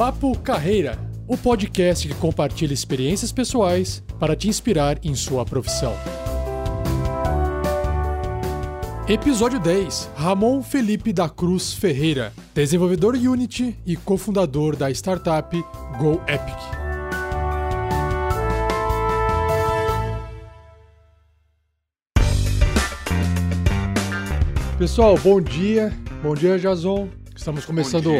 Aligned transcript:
Papo 0.00 0.34
Carreira, 0.38 0.98
o 1.28 1.36
podcast 1.36 2.08
que 2.08 2.14
compartilha 2.14 2.72
experiências 2.72 3.30
pessoais 3.32 4.02
para 4.18 4.34
te 4.34 4.48
inspirar 4.48 4.98
em 5.04 5.14
sua 5.14 5.44
profissão. 5.44 5.92
Episódio 9.06 9.60
10. 9.60 10.08
Ramon 10.16 10.62
Felipe 10.62 11.12
da 11.12 11.28
Cruz 11.28 11.74
Ferreira, 11.74 12.32
desenvolvedor 12.54 13.12
Unity 13.14 13.76
e 13.84 13.94
cofundador 13.94 14.74
da 14.74 14.90
startup 14.90 15.54
GoEpic. 15.98 16.56
Pessoal, 24.78 25.18
bom 25.18 25.42
dia. 25.42 25.92
Bom 26.22 26.34
dia, 26.34 26.58
Jason. 26.58 27.06
Estamos 27.36 27.66
começando 27.66 28.10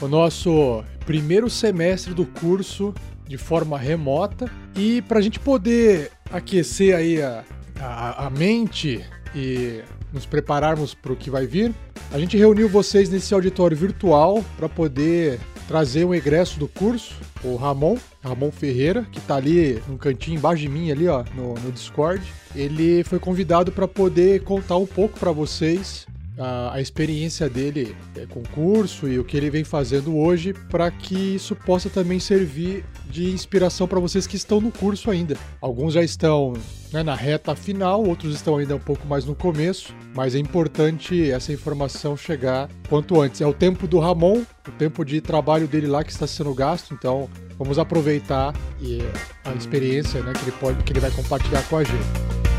o 0.00 0.08
nosso 0.08 0.82
primeiro 1.04 1.50
semestre 1.50 2.14
do 2.14 2.24
curso 2.24 2.94
de 3.26 3.36
forma 3.36 3.78
remota. 3.78 4.50
E 4.74 5.02
para 5.02 5.18
a 5.18 5.22
gente 5.22 5.38
poder 5.38 6.10
aquecer 6.32 6.96
aí 6.96 7.22
a, 7.22 7.44
a, 7.80 8.26
a 8.26 8.30
mente 8.30 9.04
e 9.34 9.82
nos 10.12 10.26
prepararmos 10.26 10.94
para 10.94 11.12
o 11.12 11.16
que 11.16 11.30
vai 11.30 11.46
vir, 11.46 11.72
a 12.12 12.18
gente 12.18 12.36
reuniu 12.36 12.68
vocês 12.68 13.08
nesse 13.08 13.32
auditório 13.32 13.76
virtual 13.76 14.44
para 14.56 14.68
poder 14.68 15.38
trazer 15.68 16.04
um 16.04 16.12
egresso 16.12 16.58
do 16.58 16.66
curso, 16.66 17.14
o 17.44 17.54
Ramon, 17.54 17.96
Ramon 18.24 18.50
Ferreira, 18.50 19.06
que 19.12 19.20
está 19.20 19.36
ali 19.36 19.80
no 19.86 19.96
cantinho 19.96 20.36
embaixo 20.36 20.62
de 20.62 20.68
mim 20.68 20.90
ali, 20.90 21.06
ó, 21.06 21.22
no, 21.36 21.54
no 21.54 21.70
Discord. 21.70 22.20
Ele 22.56 23.04
foi 23.04 23.20
convidado 23.20 23.70
para 23.70 23.86
poder 23.86 24.42
contar 24.42 24.76
um 24.76 24.86
pouco 24.86 25.20
para 25.20 25.30
vocês 25.30 26.08
a, 26.40 26.74
a, 26.74 26.80
experiência 26.80 27.48
dele 27.48 27.94
é, 28.16 28.24
com 28.24 28.40
o 28.40 28.48
curso 28.48 29.06
e 29.06 29.18
o 29.18 29.24
que 29.24 29.36
ele 29.36 29.50
vem 29.50 29.62
fazendo 29.62 30.16
hoje 30.16 30.54
para 30.70 30.90
que 30.90 31.14
isso 31.14 31.54
possa 31.54 31.90
também 31.90 32.18
servir 32.18 32.82
de 33.10 33.30
inspiração 33.30 33.86
para 33.86 34.00
vocês 34.00 34.26
que 34.26 34.36
estão 34.36 34.60
no 34.60 34.72
curso 34.72 35.10
ainda. 35.10 35.36
Alguns 35.60 35.92
já 35.92 36.02
estão 36.02 36.54
né, 36.92 37.02
na 37.02 37.14
reta 37.14 37.54
final, 37.54 38.02
outros 38.02 38.34
estão 38.34 38.56
ainda 38.56 38.74
um 38.74 38.80
pouco 38.80 39.06
mais 39.06 39.26
no 39.26 39.34
começo, 39.34 39.94
mas 40.14 40.34
é 40.34 40.38
importante 40.38 41.30
essa 41.30 41.52
informação 41.52 42.16
chegar 42.16 42.70
quanto 42.88 43.20
antes. 43.20 43.40
É 43.42 43.46
o 43.46 43.52
tempo 43.52 43.86
do 43.86 43.98
Ramon, 43.98 44.42
o 44.66 44.72
tempo 44.78 45.04
de 45.04 45.20
trabalho 45.20 45.68
dele 45.68 45.86
lá 45.86 46.02
que 46.02 46.10
está 46.10 46.26
sendo 46.26 46.54
gasto, 46.54 46.94
então 46.94 47.28
vamos 47.58 47.78
aproveitar 47.78 48.54
e 48.80 49.00
a 49.44 49.52
experiência 49.52 50.22
né, 50.22 50.32
que, 50.32 50.42
ele 50.44 50.52
pode, 50.52 50.82
que 50.84 50.92
ele 50.92 51.00
vai 51.00 51.10
compartilhar 51.10 51.62
com 51.68 51.76
a 51.76 51.84
gente. 51.84 52.49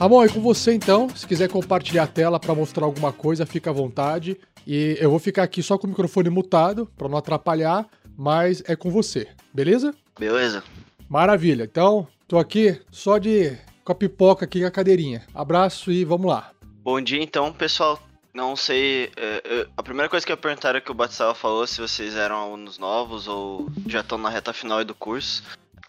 Ramon, 0.00 0.24
é 0.24 0.28
com 0.30 0.40
você 0.40 0.72
então. 0.72 1.10
Se 1.14 1.26
quiser 1.26 1.50
compartilhar 1.50 2.04
a 2.04 2.06
tela 2.06 2.40
para 2.40 2.54
mostrar 2.54 2.86
alguma 2.86 3.12
coisa, 3.12 3.44
fica 3.44 3.68
à 3.68 3.72
vontade. 3.72 4.40
E 4.66 4.96
eu 4.98 5.10
vou 5.10 5.18
ficar 5.18 5.42
aqui 5.42 5.62
só 5.62 5.76
com 5.76 5.86
o 5.86 5.90
microfone 5.90 6.30
mutado 6.30 6.90
para 6.96 7.06
não 7.06 7.18
atrapalhar, 7.18 7.86
mas 8.16 8.62
é 8.66 8.74
com 8.74 8.90
você, 8.90 9.28
beleza? 9.52 9.94
Beleza. 10.18 10.64
Maravilha. 11.06 11.64
Então, 11.64 12.08
tô 12.26 12.38
aqui 12.38 12.80
só 12.90 13.18
de 13.18 13.58
com 13.84 13.92
a 13.92 13.94
pipoca 13.94 14.46
aqui 14.46 14.62
com 14.62 14.66
a 14.66 14.70
cadeirinha. 14.70 15.22
Abraço 15.34 15.92
e 15.92 16.02
vamos 16.02 16.28
lá. 16.28 16.50
Bom 16.82 16.98
dia 16.98 17.22
então, 17.22 17.52
pessoal. 17.52 18.00
Não 18.32 18.56
sei. 18.56 19.12
É, 19.18 19.66
a 19.76 19.82
primeira 19.82 20.08
coisa 20.08 20.24
que 20.24 20.32
eu 20.32 20.36
perguntar 20.38 20.74
é 20.76 20.80
que 20.80 20.90
o 20.90 20.94
Batsal 20.94 21.34
falou 21.34 21.66
se 21.66 21.78
vocês 21.78 22.16
eram 22.16 22.36
alunos 22.36 22.78
novos 22.78 23.28
ou 23.28 23.68
já 23.86 24.00
estão 24.00 24.16
na 24.16 24.30
reta 24.30 24.54
final 24.54 24.82
do 24.82 24.94
curso. 24.94 25.42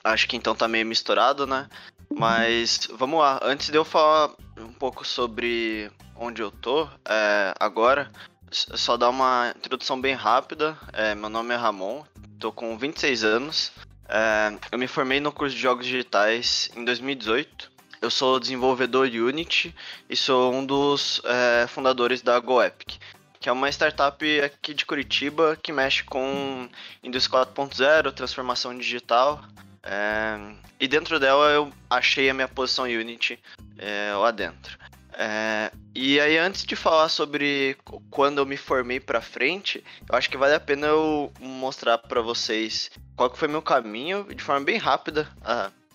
Acho 0.03 0.27
que 0.27 0.35
então 0.35 0.53
tá 0.53 0.67
meio 0.67 0.85
misturado, 0.85 1.47
né? 1.47 1.69
Mas 2.17 2.87
vamos 2.93 3.19
lá, 3.19 3.39
antes 3.41 3.69
de 3.69 3.77
eu 3.77 3.85
falar 3.85 4.31
um 4.57 4.73
pouco 4.73 5.05
sobre 5.05 5.91
onde 6.15 6.41
eu 6.41 6.51
tô 6.51 6.87
é, 7.05 7.53
agora, 7.59 8.11
só 8.51 8.97
dar 8.97 9.09
uma 9.09 9.53
introdução 9.55 9.99
bem 9.99 10.13
rápida. 10.13 10.77
É, 10.94 11.16
meu 11.16 11.29
nome 11.29 11.53
é 11.53 11.57
Ramon, 11.57 12.03
tô 12.39 12.51
com 12.51 12.77
26 12.77 13.23
anos. 13.23 13.71
É, 14.07 14.53
eu 14.71 14.77
me 14.77 14.88
formei 14.88 15.19
no 15.19 15.31
curso 15.31 15.55
de 15.55 15.61
jogos 15.61 15.85
digitais 15.85 16.69
em 16.75 16.83
2018. 16.83 17.71
Eu 18.01 18.09
sou 18.09 18.39
desenvolvedor 18.39 19.07
Unity 19.07 19.73
e 20.09 20.16
sou 20.16 20.53
um 20.53 20.66
dos 20.66 21.21
é, 21.23 21.67
fundadores 21.67 22.21
da 22.21 22.39
GoEpic, 22.39 23.00
que 23.39 23.47
é 23.47 23.51
uma 23.51 23.69
startup 23.69 24.41
aqui 24.41 24.73
de 24.73 24.85
Curitiba 24.85 25.55
que 25.61 25.71
mexe 25.71 26.03
com 26.03 26.67
indústria 27.03 27.45
4.0, 27.45 28.11
transformação 28.11 28.77
digital. 28.77 29.41
É, 29.84 30.38
e 30.80 30.88
dentro 30.88 31.19
dela 31.19 31.50
eu 31.52 31.72
achei 31.90 32.30
a 32.30 32.34
minha 32.34 32.47
posição 32.47 32.86
Unity 32.86 33.40
é, 33.78 34.14
lá 34.14 34.31
dentro. 34.31 34.78
É, 35.14 35.72
e 35.94 36.19
aí, 36.19 36.38
antes 36.38 36.66
de 36.66 36.75
falar 36.75 37.09
sobre 37.09 37.78
quando 38.09 38.38
eu 38.38 38.46
me 38.46 38.56
formei 38.56 39.00
pra 39.00 39.22
frente, 39.22 39.84
eu 40.09 40.16
acho 40.16 40.30
que 40.30 40.38
vale 40.38 40.56
a 40.56 40.59
pena 40.59 40.88
eu 40.88 41.31
mostrar 41.40 41.97
para 41.97 42.22
vocês 42.22 42.90
qual 43.16 43.30
que 43.30 43.38
foi 43.38 43.47
meu 43.47 43.62
caminho 43.62 44.25
de 44.34 44.42
forma 44.42 44.66
bem 44.66 44.78
rápida 44.78 45.28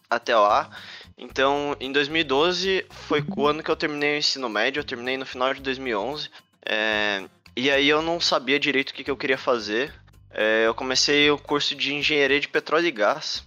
até 0.09 0.37
lá. 0.37 0.71
Então, 1.17 1.75
em 1.81 1.91
2012 1.91 2.85
foi 2.91 3.25
o 3.37 3.47
ano 3.47 3.63
que 3.63 3.71
eu 3.71 3.77
terminei 3.77 4.17
o 4.17 4.19
ensino 4.19 4.49
médio, 4.49 4.81
eu 4.81 4.85
terminei 4.85 5.17
no 5.17 5.25
final 5.25 5.55
de 5.55 5.63
2011. 5.63 6.31
É, 6.65 7.25
e 7.57 7.71
aí 7.71 7.89
eu 7.89 8.03
não 8.03 8.21
sabia 8.21 8.61
direito 8.61 8.91
o 8.91 8.95
que, 8.95 9.03
que 9.03 9.11
eu 9.11 9.17
queria 9.17 9.39
fazer. 9.39 9.95
É, 10.31 10.67
eu 10.67 10.75
comecei 10.75 11.31
o 11.31 11.39
curso 11.39 11.75
de 11.75 11.95
engenharia 11.95 12.39
de 12.39 12.49
petróleo 12.49 12.87
e 12.87 12.91
gás. 12.91 13.43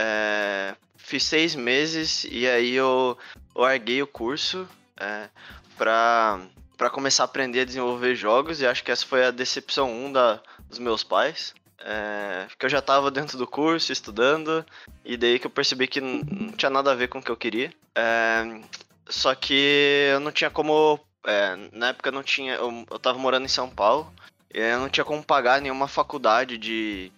É, 0.00 0.76
fiz 0.96 1.24
seis 1.24 1.56
meses 1.56 2.24
e 2.30 2.46
aí 2.46 2.72
eu 2.72 3.18
larguei 3.52 4.00
o 4.00 4.06
curso 4.06 4.68
é, 4.96 5.28
pra, 5.76 6.40
pra 6.76 6.88
começar 6.88 7.24
a 7.24 7.26
aprender 7.26 7.62
a 7.62 7.64
desenvolver 7.64 8.14
jogos 8.14 8.60
e 8.60 8.66
acho 8.66 8.84
que 8.84 8.92
essa 8.92 9.04
foi 9.04 9.24
a 9.24 9.32
decepção 9.32 9.90
1 9.90 10.06
um 10.06 10.12
da, 10.12 10.40
dos 10.68 10.78
meus 10.78 11.02
pais. 11.02 11.52
É, 11.80 12.46
eu 12.60 12.68
já 12.68 12.78
estava 12.78 13.10
dentro 13.10 13.36
do 13.36 13.46
curso, 13.46 13.90
estudando, 13.90 14.64
e 15.04 15.16
daí 15.16 15.40
que 15.40 15.46
eu 15.46 15.50
percebi 15.50 15.88
que 15.88 16.00
não 16.00 16.52
tinha 16.52 16.70
nada 16.70 16.92
a 16.92 16.94
ver 16.94 17.08
com 17.08 17.18
o 17.18 17.22
que 17.22 17.30
eu 17.30 17.36
queria. 17.36 17.72
É, 17.92 18.60
só 19.08 19.34
que 19.34 20.10
eu 20.12 20.20
não 20.20 20.30
tinha 20.30 20.50
como. 20.50 21.00
É, 21.26 21.56
na 21.72 21.88
época 21.88 22.08
eu 22.08 22.12
não 22.12 22.22
tinha. 22.22 22.54
Eu, 22.54 22.86
eu 22.88 22.98
tava 22.98 23.18
morando 23.18 23.46
em 23.46 23.48
São 23.48 23.68
Paulo, 23.68 24.12
e 24.52 24.58
eu 24.58 24.78
não 24.80 24.88
tinha 24.88 25.04
como 25.04 25.24
pagar 25.24 25.60
nenhuma 25.60 25.88
faculdade 25.88 26.58
de, 26.58 27.12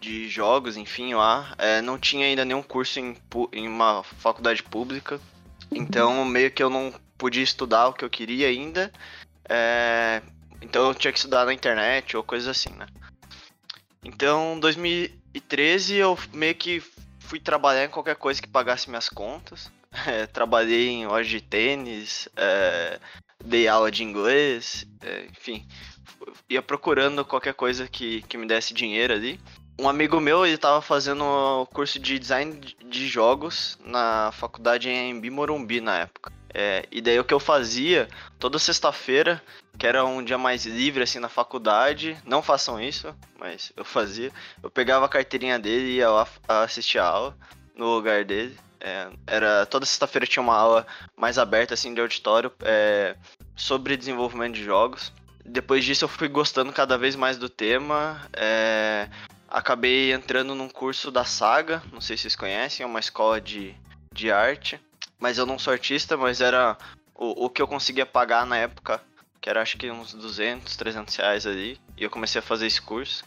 de 0.00 0.28
jogos, 0.28 0.76
enfim, 0.76 1.14
lá. 1.14 1.54
É, 1.58 1.80
não 1.82 1.98
tinha 1.98 2.26
ainda 2.26 2.44
nenhum 2.44 2.62
curso 2.62 2.98
em, 2.98 3.16
em 3.52 3.68
uma 3.68 4.02
faculdade 4.02 4.62
pública. 4.62 5.20
Então, 5.70 6.24
meio 6.24 6.50
que 6.50 6.62
eu 6.62 6.70
não 6.70 6.92
podia 7.16 7.42
estudar 7.42 7.88
o 7.88 7.92
que 7.92 8.04
eu 8.04 8.10
queria 8.10 8.48
ainda. 8.48 8.92
É, 9.48 10.22
então, 10.62 10.88
eu 10.88 10.94
tinha 10.94 11.12
que 11.12 11.18
estudar 11.18 11.44
na 11.44 11.52
internet 11.52 12.16
ou 12.16 12.22
coisas 12.22 12.48
assim, 12.48 12.70
né? 12.74 12.86
Então, 14.04 14.58
2013 14.60 15.96
eu 15.96 16.18
meio 16.32 16.54
que 16.54 16.82
fui 17.20 17.38
trabalhar 17.38 17.84
em 17.84 17.90
qualquer 17.90 18.16
coisa 18.16 18.40
que 18.40 18.48
pagasse 18.48 18.88
minhas 18.88 19.08
contas. 19.08 19.70
É, 20.06 20.26
trabalhei 20.26 20.90
em 20.90 21.06
loja 21.06 21.28
de 21.28 21.40
tênis, 21.40 22.28
é, 22.36 23.00
dei 23.42 23.66
aula 23.66 23.90
de 23.90 24.04
inglês, 24.04 24.86
é, 25.00 25.24
enfim, 25.30 25.66
ia 26.48 26.62
procurando 26.62 27.24
qualquer 27.24 27.54
coisa 27.54 27.88
que, 27.88 28.22
que 28.22 28.36
me 28.36 28.46
desse 28.46 28.74
dinheiro 28.74 29.12
ali 29.12 29.40
um 29.80 29.88
amigo 29.88 30.20
meu, 30.20 30.44
ele 30.44 30.58
tava 30.58 30.82
fazendo 30.82 31.66
curso 31.72 32.00
de 32.00 32.18
design 32.18 32.60
de 32.84 33.06
jogos 33.06 33.78
na 33.84 34.30
faculdade 34.32 34.90
em 34.90 35.30
Morumbi 35.30 35.80
na 35.80 35.98
época. 35.98 36.32
É, 36.52 36.84
e 36.90 37.00
daí 37.00 37.18
o 37.20 37.24
que 37.24 37.32
eu 37.32 37.38
fazia, 37.38 38.08
toda 38.40 38.58
sexta-feira, 38.58 39.40
que 39.78 39.86
era 39.86 40.04
um 40.04 40.24
dia 40.24 40.36
mais 40.36 40.66
livre 40.66 41.04
assim 41.04 41.20
na 41.20 41.28
faculdade, 41.28 42.18
não 42.24 42.42
façam 42.42 42.80
isso, 42.80 43.14
mas 43.38 43.72
eu 43.76 43.84
fazia. 43.84 44.32
Eu 44.60 44.68
pegava 44.68 45.06
a 45.06 45.08
carteirinha 45.08 45.58
dele 45.58 45.90
e 45.90 45.96
ia 45.96 46.10
lá 46.10 46.26
assistir 46.48 46.98
a 46.98 47.06
aula 47.06 47.38
no 47.76 47.94
lugar 47.94 48.24
dele. 48.24 48.58
É, 48.80 49.08
era 49.26 49.64
toda 49.66 49.86
sexta-feira 49.86 50.26
tinha 50.26 50.42
uma 50.42 50.56
aula 50.56 50.86
mais 51.16 51.38
aberta 51.38 51.74
assim 51.74 51.94
de 51.94 52.00
auditório 52.00 52.50
é, 52.62 53.16
sobre 53.54 53.96
desenvolvimento 53.96 54.54
de 54.54 54.64
jogos. 54.64 55.12
Depois 55.48 55.84
disso 55.84 56.04
eu 56.04 56.08
fui 56.08 56.28
gostando 56.28 56.72
cada 56.72 56.98
vez 56.98 57.16
mais 57.16 57.38
do 57.38 57.48
tema. 57.48 58.20
É, 58.32 59.08
acabei 59.48 60.12
entrando 60.12 60.54
num 60.54 60.68
curso 60.68 61.10
da 61.10 61.24
Saga, 61.24 61.82
não 61.92 62.00
sei 62.00 62.16
se 62.16 62.22
vocês 62.22 62.36
conhecem, 62.36 62.84
é 62.84 62.86
uma 62.86 63.00
escola 63.00 63.40
de, 63.40 63.74
de 64.12 64.30
arte. 64.30 64.78
Mas 65.18 65.38
eu 65.38 65.46
não 65.46 65.58
sou 65.58 65.72
artista, 65.72 66.16
mas 66.16 66.40
era 66.40 66.76
o, 67.14 67.46
o 67.46 67.50
que 67.50 67.60
eu 67.60 67.66
conseguia 67.66 68.06
pagar 68.06 68.46
na 68.46 68.56
época, 68.56 69.00
que 69.40 69.48
era 69.48 69.60
acho 69.60 69.76
que 69.76 69.90
uns 69.90 70.14
200, 70.14 70.76
300 70.76 71.16
reais 71.16 71.46
ali. 71.46 71.80
E 71.96 72.04
eu 72.04 72.10
comecei 72.10 72.38
a 72.38 72.42
fazer 72.42 72.66
esse 72.66 72.80
curso. 72.80 73.24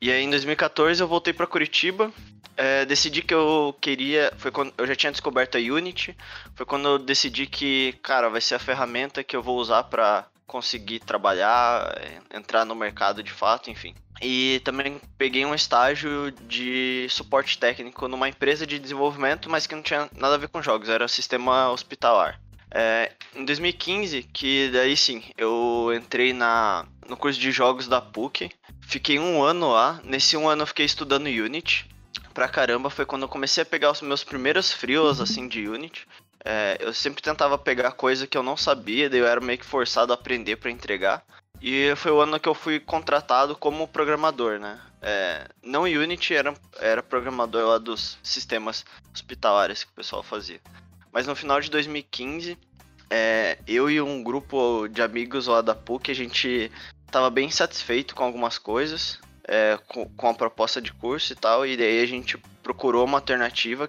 E 0.00 0.12
aí 0.12 0.22
em 0.22 0.30
2014 0.30 1.02
eu 1.02 1.08
voltei 1.08 1.32
para 1.32 1.46
Curitiba. 1.46 2.12
É, 2.56 2.84
decidi 2.84 3.22
que 3.22 3.34
eu 3.34 3.74
queria. 3.80 4.32
Foi 4.36 4.50
quando 4.50 4.72
eu 4.76 4.86
já 4.86 4.94
tinha 4.94 5.12
descoberto 5.12 5.56
a 5.56 5.60
Unity. 5.60 6.16
Foi 6.54 6.66
quando 6.66 6.88
eu 6.88 6.98
decidi 6.98 7.46
que, 7.46 7.94
cara, 8.02 8.28
vai 8.28 8.40
ser 8.40 8.54
a 8.54 8.60
ferramenta 8.60 9.24
que 9.24 9.34
eu 9.34 9.42
vou 9.42 9.58
usar 9.58 9.84
para 9.84 10.26
conseguir 10.48 11.00
trabalhar, 11.00 11.94
entrar 12.34 12.64
no 12.64 12.74
mercado 12.74 13.22
de 13.22 13.30
fato, 13.30 13.70
enfim. 13.70 13.94
E 14.20 14.60
também 14.64 15.00
peguei 15.16 15.44
um 15.44 15.54
estágio 15.54 16.32
de 16.48 17.06
suporte 17.10 17.56
técnico 17.58 18.08
numa 18.08 18.28
empresa 18.28 18.66
de 18.66 18.78
desenvolvimento, 18.78 19.48
mas 19.48 19.66
que 19.66 19.74
não 19.74 19.82
tinha 19.82 20.08
nada 20.16 20.34
a 20.34 20.38
ver 20.38 20.48
com 20.48 20.62
jogos, 20.62 20.88
era 20.88 21.06
sistema 21.06 21.70
hospitalar. 21.70 22.40
É, 22.70 23.12
em 23.34 23.44
2015, 23.44 24.24
que 24.24 24.70
daí 24.72 24.96
sim, 24.96 25.22
eu 25.36 25.92
entrei 25.94 26.32
na, 26.32 26.86
no 27.06 27.16
curso 27.16 27.38
de 27.38 27.52
jogos 27.52 27.86
da 27.86 28.00
PUC, 28.00 28.50
fiquei 28.82 29.18
um 29.18 29.42
ano 29.42 29.70
lá, 29.70 30.00
nesse 30.02 30.36
um 30.36 30.48
ano 30.48 30.62
eu 30.62 30.66
fiquei 30.66 30.84
estudando 30.84 31.26
Unity, 31.26 31.86
pra 32.34 32.48
caramba, 32.48 32.90
foi 32.90 33.06
quando 33.06 33.22
eu 33.22 33.28
comecei 33.28 33.62
a 33.62 33.66
pegar 33.66 33.90
os 33.90 34.02
meus 34.02 34.24
primeiros 34.24 34.72
frios, 34.72 35.20
assim, 35.20 35.48
de 35.48 35.68
Unity. 35.68 36.06
É, 36.44 36.78
eu 36.80 36.92
sempre 36.94 37.22
tentava 37.22 37.58
pegar 37.58 37.92
coisa 37.92 38.26
que 38.26 38.38
eu 38.38 38.42
não 38.42 38.56
sabia, 38.56 39.10
daí 39.10 39.20
eu 39.20 39.26
era 39.26 39.40
meio 39.40 39.58
que 39.58 39.66
forçado 39.66 40.12
a 40.12 40.14
aprender 40.14 40.56
para 40.56 40.70
entregar. 40.70 41.22
E 41.60 41.94
foi 41.96 42.12
o 42.12 42.20
ano 42.20 42.38
que 42.38 42.48
eu 42.48 42.54
fui 42.54 42.78
contratado 42.78 43.56
como 43.56 43.88
programador, 43.88 44.58
né? 44.58 44.80
É, 45.00 45.46
não 45.62 45.82
Unity, 45.82 46.34
era, 46.34 46.54
era 46.78 47.02
programador 47.02 47.66
lá 47.66 47.78
dos 47.78 48.18
sistemas 48.22 48.84
hospitalares 49.12 49.84
que 49.84 49.90
o 49.90 49.94
pessoal 49.94 50.22
fazia. 50.22 50.60
Mas 51.12 51.26
no 51.26 51.34
final 51.34 51.60
de 51.60 51.70
2015, 51.70 52.56
é, 53.10 53.58
eu 53.66 53.90
e 53.90 54.00
um 54.00 54.22
grupo 54.22 54.86
de 54.88 55.02
amigos 55.02 55.46
lá 55.46 55.60
da 55.60 55.74
PUC, 55.74 56.10
a 56.10 56.14
gente 56.14 56.70
tava 57.10 57.30
bem 57.30 57.50
satisfeito 57.50 58.14
com 58.14 58.22
algumas 58.22 58.58
coisas, 58.58 59.18
é, 59.44 59.78
com, 59.88 60.06
com, 60.10 60.28
a 60.28 60.34
proposta 60.34 60.80
de 60.80 60.92
curso 60.92 61.32
e 61.32 61.36
tal, 61.36 61.66
e 61.66 61.76
daí 61.76 62.02
a 62.02 62.06
gente 62.06 62.36
procurou 62.62 63.04
uma 63.04 63.18
alternativa, 63.18 63.88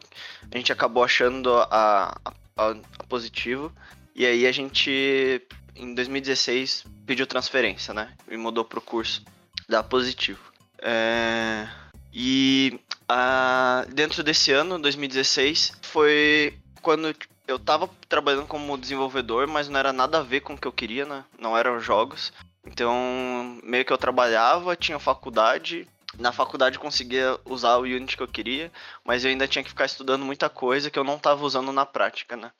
a 0.49 0.57
gente 0.57 0.71
acabou 0.71 1.03
achando 1.03 1.53
a, 1.53 2.17
a, 2.23 2.31
a 2.59 3.03
positivo, 3.05 3.71
e 4.15 4.25
aí 4.25 4.45
a 4.45 4.51
gente, 4.51 5.41
em 5.75 5.93
2016, 5.95 6.85
pediu 7.05 7.25
transferência, 7.25 7.93
né, 7.93 8.13
e 8.29 8.35
mudou 8.37 8.65
pro 8.65 8.81
curso 8.81 9.23
da 9.67 9.81
positivo. 9.81 10.41
É, 10.81 11.67
e 12.13 12.79
dentro 13.93 14.23
desse 14.23 14.51
ano, 14.51 14.79
2016, 14.79 15.73
foi 15.81 16.57
quando 16.81 17.15
eu 17.47 17.57
tava 17.57 17.89
trabalhando 18.07 18.47
como 18.47 18.77
desenvolvedor, 18.77 19.47
mas 19.47 19.67
não 19.67 19.79
era 19.79 19.91
nada 19.91 20.19
a 20.19 20.23
ver 20.23 20.41
com 20.41 20.53
o 20.53 20.57
que 20.57 20.67
eu 20.67 20.71
queria, 20.71 21.05
né? 21.05 21.25
Não 21.39 21.57
eram 21.57 21.79
jogos. 21.79 22.31
Então, 22.65 23.59
meio 23.63 23.83
que 23.83 23.91
eu 23.91 23.97
trabalhava, 23.97 24.75
tinha 24.75 24.99
faculdade. 24.99 25.87
Na 26.17 26.31
faculdade 26.31 26.75
eu 26.75 26.81
conseguia 26.81 27.39
usar 27.45 27.77
o 27.77 27.83
Unity 27.83 28.17
que 28.17 28.23
eu 28.23 28.27
queria, 28.27 28.71
mas 29.05 29.23
eu 29.23 29.29
ainda 29.29 29.47
tinha 29.47 29.63
que 29.63 29.69
ficar 29.69 29.85
estudando 29.85 30.25
muita 30.25 30.49
coisa 30.49 30.89
que 30.89 30.97
eu 30.97 31.03
não 31.03 31.17
estava 31.17 31.45
usando 31.45 31.71
na 31.71 31.85
prática, 31.85 32.35
né? 32.35 32.51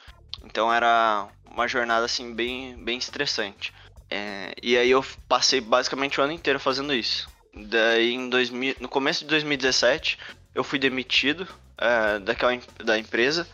Então 0.43 0.71
era 0.71 1.27
uma 1.45 1.67
jornada 1.67 2.05
assim 2.05 2.33
bem, 2.33 2.81
bem 2.83 2.97
estressante. 2.97 3.73
É, 4.09 4.53
e 4.61 4.77
aí 4.77 4.89
eu 4.89 5.05
passei 5.27 5.61
basicamente 5.61 6.19
o 6.19 6.23
ano 6.23 6.33
inteiro 6.33 6.59
fazendo 6.59 6.93
isso. 6.93 7.29
Daí 7.53 8.13
em 8.13 8.29
2000, 8.29 8.75
no 8.79 8.87
começo 8.87 9.21
de 9.21 9.27
2017 9.27 10.17
eu 10.53 10.63
fui 10.63 10.79
demitido 10.79 11.47
é, 11.77 12.19
daquela 12.19 12.57
da 12.83 12.97
empresa. 12.97 13.47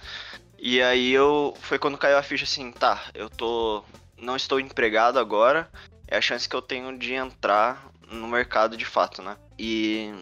E 0.58 0.82
aí 0.82 1.12
eu 1.12 1.54
foi 1.62 1.78
quando 1.80 1.98
caiu 1.98 2.18
a 2.18 2.24
ficha 2.24 2.44
assim, 2.44 2.72
tá, 2.72 3.06
eu 3.14 3.30
tô 3.30 3.84
não 4.18 4.36
estou 4.36 4.60
empregado 4.60 5.20
agora, 5.20 5.70
é 6.08 6.18
a 6.18 6.22
chance 6.22 6.48
que 6.48 6.56
eu 6.56 6.62
tenho 6.62 6.98
de 6.98 7.14
entrar 7.14 7.86
no 8.12 8.28
mercado 8.28 8.78
de 8.78 8.86
fato, 8.86 9.22
né? 9.22 9.38
E 9.57 10.13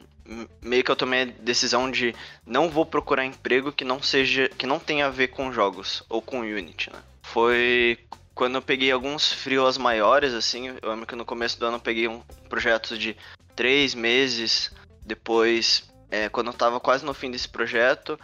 meio 0.61 0.83
que 0.83 0.91
eu 0.91 0.95
tomei 0.95 1.23
a 1.23 1.25
decisão 1.25 1.91
de 1.91 2.15
não 2.45 2.69
vou 2.69 2.85
procurar 2.85 3.25
emprego 3.25 3.71
que 3.71 3.83
não 3.83 4.01
seja 4.01 4.47
que 4.49 4.65
não 4.65 4.79
tenha 4.79 5.07
a 5.07 5.09
ver 5.09 5.29
com 5.29 5.51
jogos 5.51 6.03
ou 6.09 6.21
com 6.21 6.39
Unity, 6.39 6.89
né? 6.91 6.99
Foi 7.21 7.97
quando 8.33 8.55
eu 8.55 8.61
peguei 8.61 8.91
alguns 8.91 9.31
frios 9.31 9.77
maiores, 9.77 10.33
assim, 10.33 10.69
eu 10.81 10.89
lembro 10.89 11.05
que 11.05 11.15
no 11.15 11.25
começo 11.25 11.59
do 11.59 11.65
ano 11.65 11.77
eu 11.77 11.81
peguei 11.81 12.07
um 12.07 12.21
projeto 12.49 12.97
de 12.97 13.15
três 13.55 13.93
meses, 13.93 14.71
depois, 15.05 15.87
é, 16.09 16.29
quando 16.29 16.47
eu 16.47 16.53
tava 16.53 16.79
quase 16.79 17.05
no 17.05 17.13
fim 17.13 17.29
desse 17.29 17.47
projeto, 17.47 18.19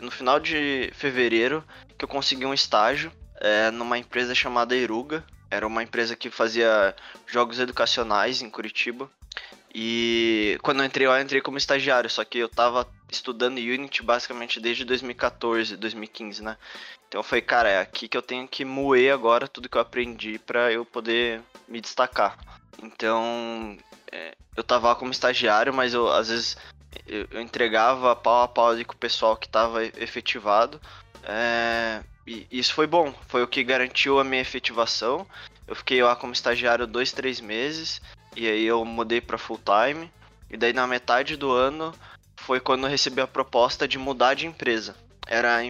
no 0.00 0.10
final 0.10 0.38
de 0.38 0.90
fevereiro, 0.94 1.64
que 1.98 2.04
eu 2.04 2.08
consegui 2.08 2.46
um 2.46 2.54
estágio 2.54 3.10
é, 3.40 3.70
numa 3.70 3.98
empresa 3.98 4.34
chamada 4.34 4.76
Eruga, 4.76 5.24
era 5.54 5.66
uma 5.66 5.82
empresa 5.82 6.16
que 6.16 6.30
fazia 6.30 6.94
jogos 7.26 7.58
educacionais 7.60 8.42
em 8.42 8.50
Curitiba. 8.50 9.08
E 9.74 10.58
quando 10.62 10.80
eu 10.80 10.86
entrei 10.86 11.06
lá, 11.06 11.18
eu 11.18 11.24
entrei 11.24 11.40
como 11.40 11.58
estagiário, 11.58 12.08
só 12.08 12.24
que 12.24 12.38
eu 12.38 12.48
tava 12.48 12.86
estudando 13.10 13.58
Unity 13.58 14.02
basicamente 14.02 14.60
desde 14.60 14.84
2014, 14.84 15.76
2015, 15.76 16.42
né? 16.42 16.56
Então 17.08 17.22
foi, 17.22 17.40
cara, 17.40 17.68
é 17.68 17.80
aqui 17.80 18.08
que 18.08 18.16
eu 18.16 18.22
tenho 18.22 18.46
que 18.46 18.64
moer 18.64 19.12
agora 19.12 19.48
tudo 19.48 19.68
que 19.68 19.76
eu 19.76 19.80
aprendi 19.80 20.38
para 20.38 20.72
eu 20.72 20.84
poder 20.84 21.42
me 21.66 21.80
destacar. 21.80 22.36
Então, 22.82 23.76
é, 24.12 24.34
eu 24.56 24.62
tava 24.62 24.88
lá 24.88 24.94
como 24.94 25.10
estagiário, 25.10 25.72
mas 25.72 25.94
eu 25.94 26.08
às 26.08 26.28
vezes 26.28 26.56
eu, 27.06 27.26
eu 27.30 27.40
entregava 27.40 28.14
pau 28.14 28.42
a 28.42 28.48
pau 28.48 28.68
ali 28.68 28.84
com 28.84 28.94
o 28.94 28.98
pessoal 28.98 29.36
que 29.36 29.48
tava 29.48 29.84
efetivado. 29.84 30.80
É, 31.24 32.02
e 32.26 32.46
isso 32.50 32.74
foi 32.74 32.86
bom, 32.86 33.14
foi 33.28 33.42
o 33.42 33.46
que 33.46 33.62
garantiu 33.62 34.18
a 34.18 34.24
minha 34.24 34.42
efetivação. 34.42 35.26
Eu 35.66 35.74
fiquei 35.74 36.02
lá 36.02 36.16
como 36.16 36.32
estagiário 36.32 36.86
dois, 36.86 37.12
três 37.12 37.40
meses, 37.40 38.00
e 38.36 38.46
aí 38.46 38.64
eu 38.64 38.84
mudei 38.84 39.20
para 39.20 39.38
full 39.38 39.58
time. 39.58 40.10
E 40.50 40.56
daí 40.56 40.72
na 40.72 40.86
metade 40.86 41.36
do 41.36 41.50
ano 41.50 41.94
foi 42.36 42.60
quando 42.60 42.84
eu 42.84 42.90
recebi 42.90 43.20
a 43.20 43.26
proposta 43.26 43.88
de 43.88 43.98
mudar 43.98 44.34
de 44.34 44.46
empresa. 44.46 44.94
Era, 45.26 45.62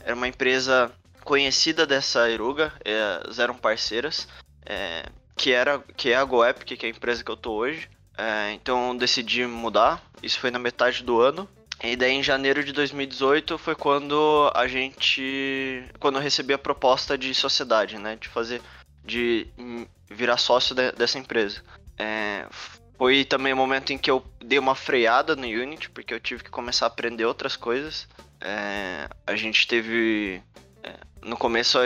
era 0.00 0.14
uma 0.14 0.28
empresa 0.28 0.92
conhecida 1.24 1.86
dessa 1.86 2.30
Eruga, 2.30 2.72
é, 2.84 3.20
eram 3.40 3.54
parceiras, 3.54 4.28
é, 4.64 5.06
que, 5.36 5.52
era, 5.52 5.78
que 5.96 6.10
é 6.10 6.16
a 6.16 6.24
GoEpic, 6.24 6.76
que 6.76 6.86
é 6.86 6.88
a 6.88 6.92
empresa 6.92 7.22
que 7.22 7.30
eu 7.30 7.36
tô 7.36 7.52
hoje. 7.52 7.88
É, 8.16 8.52
então 8.52 8.92
eu 8.92 8.98
decidi 8.98 9.46
mudar, 9.46 10.02
isso 10.22 10.40
foi 10.40 10.50
na 10.50 10.58
metade 10.58 11.02
do 11.02 11.20
ano. 11.20 11.48
E 11.82 11.94
daí 11.94 12.12
em 12.12 12.22
janeiro 12.22 12.64
de 12.64 12.72
2018 12.72 13.56
foi 13.56 13.74
quando 13.74 14.50
a 14.54 14.66
gente. 14.66 15.84
Quando 16.00 16.16
eu 16.16 16.22
recebi 16.22 16.52
a 16.52 16.58
proposta 16.58 17.16
de 17.16 17.32
sociedade, 17.34 17.98
né? 17.98 18.16
De 18.16 18.28
fazer. 18.28 18.60
De 19.04 19.46
virar 20.10 20.38
sócio 20.38 20.74
de, 20.74 20.90
dessa 20.92 21.18
empresa. 21.18 21.62
É, 21.96 22.46
foi 22.96 23.24
também 23.24 23.52
o 23.52 23.56
momento 23.56 23.92
em 23.92 23.98
que 23.98 24.10
eu 24.10 24.24
dei 24.44 24.58
uma 24.58 24.74
freada 24.74 25.36
no 25.36 25.46
Unity, 25.46 25.88
porque 25.90 26.12
eu 26.12 26.18
tive 26.18 26.42
que 26.42 26.50
começar 26.50 26.86
a 26.86 26.88
aprender 26.88 27.24
outras 27.24 27.56
coisas. 27.56 28.08
É, 28.40 29.08
a 29.24 29.36
gente 29.36 29.66
teve. 29.68 30.42
É, 30.82 30.94
no 31.22 31.36
começo, 31.36 31.78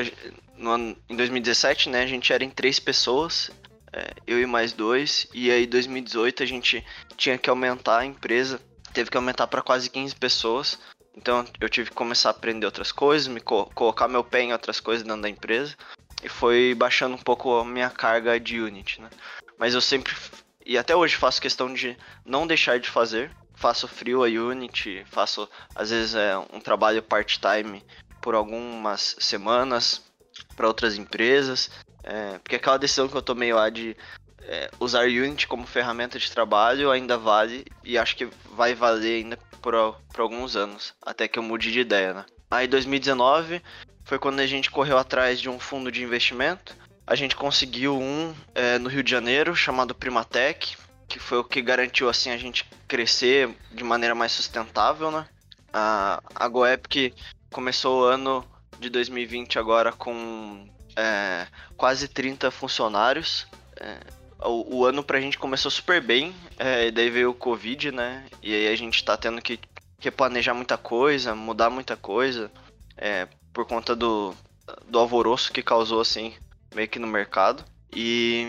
no, 0.56 0.96
em 1.06 1.16
2017, 1.16 1.90
né? 1.90 2.02
A 2.02 2.06
gente 2.06 2.32
era 2.32 2.42
em 2.42 2.50
três 2.50 2.80
pessoas. 2.80 3.50
É, 3.92 4.14
eu 4.26 4.40
e 4.40 4.46
mais 4.46 4.72
dois. 4.72 5.28
E 5.34 5.50
aí, 5.50 5.64
em 5.64 5.68
2018, 5.68 6.42
a 6.42 6.46
gente 6.46 6.82
tinha 7.14 7.36
que 7.36 7.50
aumentar 7.50 7.98
a 7.98 8.06
empresa 8.06 8.58
teve 8.92 9.10
que 9.10 9.16
aumentar 9.16 9.46
para 9.46 9.62
quase 9.62 9.90
15 9.90 10.14
pessoas. 10.14 10.78
Então 11.16 11.44
eu 11.60 11.68
tive 11.68 11.90
que 11.90 11.96
começar 11.96 12.30
a 12.30 12.32
aprender 12.32 12.66
outras 12.66 12.90
coisas, 12.90 13.28
me 13.28 13.40
co 13.40 13.66
colocar 13.74 14.08
meu 14.08 14.24
pé 14.24 14.42
em 14.42 14.52
outras 14.52 14.80
coisas 14.80 15.06
dentro 15.06 15.22
da 15.22 15.28
empresa. 15.28 15.76
E 16.22 16.28
foi 16.28 16.74
baixando 16.74 17.14
um 17.14 17.18
pouco 17.18 17.54
a 17.56 17.64
minha 17.64 17.90
carga 17.90 18.38
de 18.38 18.60
Unity, 18.60 19.00
né? 19.00 19.10
Mas 19.58 19.74
eu 19.74 19.80
sempre, 19.80 20.14
e 20.64 20.78
até 20.78 20.94
hoje 20.94 21.16
faço 21.16 21.40
questão 21.40 21.72
de 21.72 21.96
não 22.24 22.46
deixar 22.46 22.78
de 22.78 22.88
fazer. 22.88 23.30
Faço 23.54 23.86
frio 23.86 24.24
a 24.24 24.28
Unity, 24.28 25.04
faço 25.06 25.48
às 25.74 25.90
vezes 25.90 26.14
é, 26.14 26.36
um 26.52 26.60
trabalho 26.60 27.02
part-time 27.02 27.84
por 28.20 28.34
algumas 28.34 29.16
semanas 29.18 30.02
para 30.56 30.66
outras 30.66 30.96
empresas. 30.96 31.70
É, 32.02 32.38
porque 32.38 32.56
aquela 32.56 32.78
decisão 32.78 33.08
que 33.08 33.16
eu 33.16 33.22
tomei 33.22 33.52
lá 33.52 33.68
de 33.68 33.96
é, 34.46 34.70
usar 34.80 35.06
Unity 35.06 35.46
como 35.46 35.66
ferramenta 35.66 36.18
de 36.18 36.30
trabalho 36.30 36.90
ainda 36.90 37.16
vale 37.16 37.64
e 37.84 37.96
acho 37.96 38.16
que 38.16 38.28
vai 38.54 38.74
valer 38.74 39.24
ainda 39.24 39.36
por, 39.60 39.74
por 40.12 40.20
alguns 40.20 40.56
anos, 40.56 40.94
até 41.00 41.28
que 41.28 41.38
eu 41.38 41.42
mude 41.42 41.70
de 41.70 41.80
ideia, 41.80 42.12
né? 42.12 42.24
Aí 42.50 42.66
2019 42.66 43.62
foi 44.04 44.18
quando 44.18 44.40
a 44.40 44.46
gente 44.46 44.70
correu 44.70 44.98
atrás 44.98 45.40
de 45.40 45.48
um 45.48 45.58
fundo 45.58 45.90
de 45.90 46.02
investimento. 46.02 46.76
A 47.06 47.14
gente 47.14 47.36
conseguiu 47.36 47.98
um 47.98 48.34
é, 48.54 48.78
no 48.78 48.88
Rio 48.88 49.02
de 49.02 49.10
Janeiro 49.10 49.54
chamado 49.54 49.94
Primatec, 49.94 50.76
que 51.08 51.18
foi 51.18 51.38
o 51.38 51.44
que 51.44 51.62
garantiu 51.62 52.08
assim 52.08 52.30
a 52.30 52.36
gente 52.36 52.68
crescer 52.88 53.54
de 53.72 53.84
maneira 53.84 54.14
mais 54.14 54.32
sustentável, 54.32 55.10
né? 55.10 55.26
A, 55.72 56.22
a 56.34 56.48
GoEpic 56.48 57.14
começou 57.50 58.02
o 58.02 58.04
ano 58.04 58.44
de 58.78 58.90
2020 58.90 59.58
agora 59.58 59.92
com 59.92 60.68
é, 60.96 61.46
quase 61.76 62.08
30 62.08 62.50
funcionários. 62.50 63.46
É, 63.76 63.98
o, 64.44 64.78
o 64.78 64.84
ano 64.84 65.02
pra 65.02 65.20
gente 65.20 65.38
começou 65.38 65.70
super 65.70 66.00
bem, 66.00 66.34
é, 66.58 66.90
daí 66.90 67.10
veio 67.10 67.30
o 67.30 67.34
Covid, 67.34 67.92
né? 67.92 68.24
E 68.42 68.54
aí 68.54 68.68
a 68.68 68.76
gente 68.76 69.04
tá 69.04 69.16
tendo 69.16 69.40
que 69.40 69.58
replanejar 69.98 70.54
muita 70.54 70.76
coisa, 70.76 71.34
mudar 71.34 71.70
muita 71.70 71.96
coisa, 71.96 72.50
é, 72.96 73.28
por 73.52 73.66
conta 73.66 73.94
do, 73.94 74.34
do 74.88 74.98
alvoroço 74.98 75.52
que 75.52 75.62
causou, 75.62 76.00
assim, 76.00 76.34
meio 76.74 76.88
que 76.88 76.98
no 76.98 77.06
mercado. 77.06 77.64
E, 77.92 78.46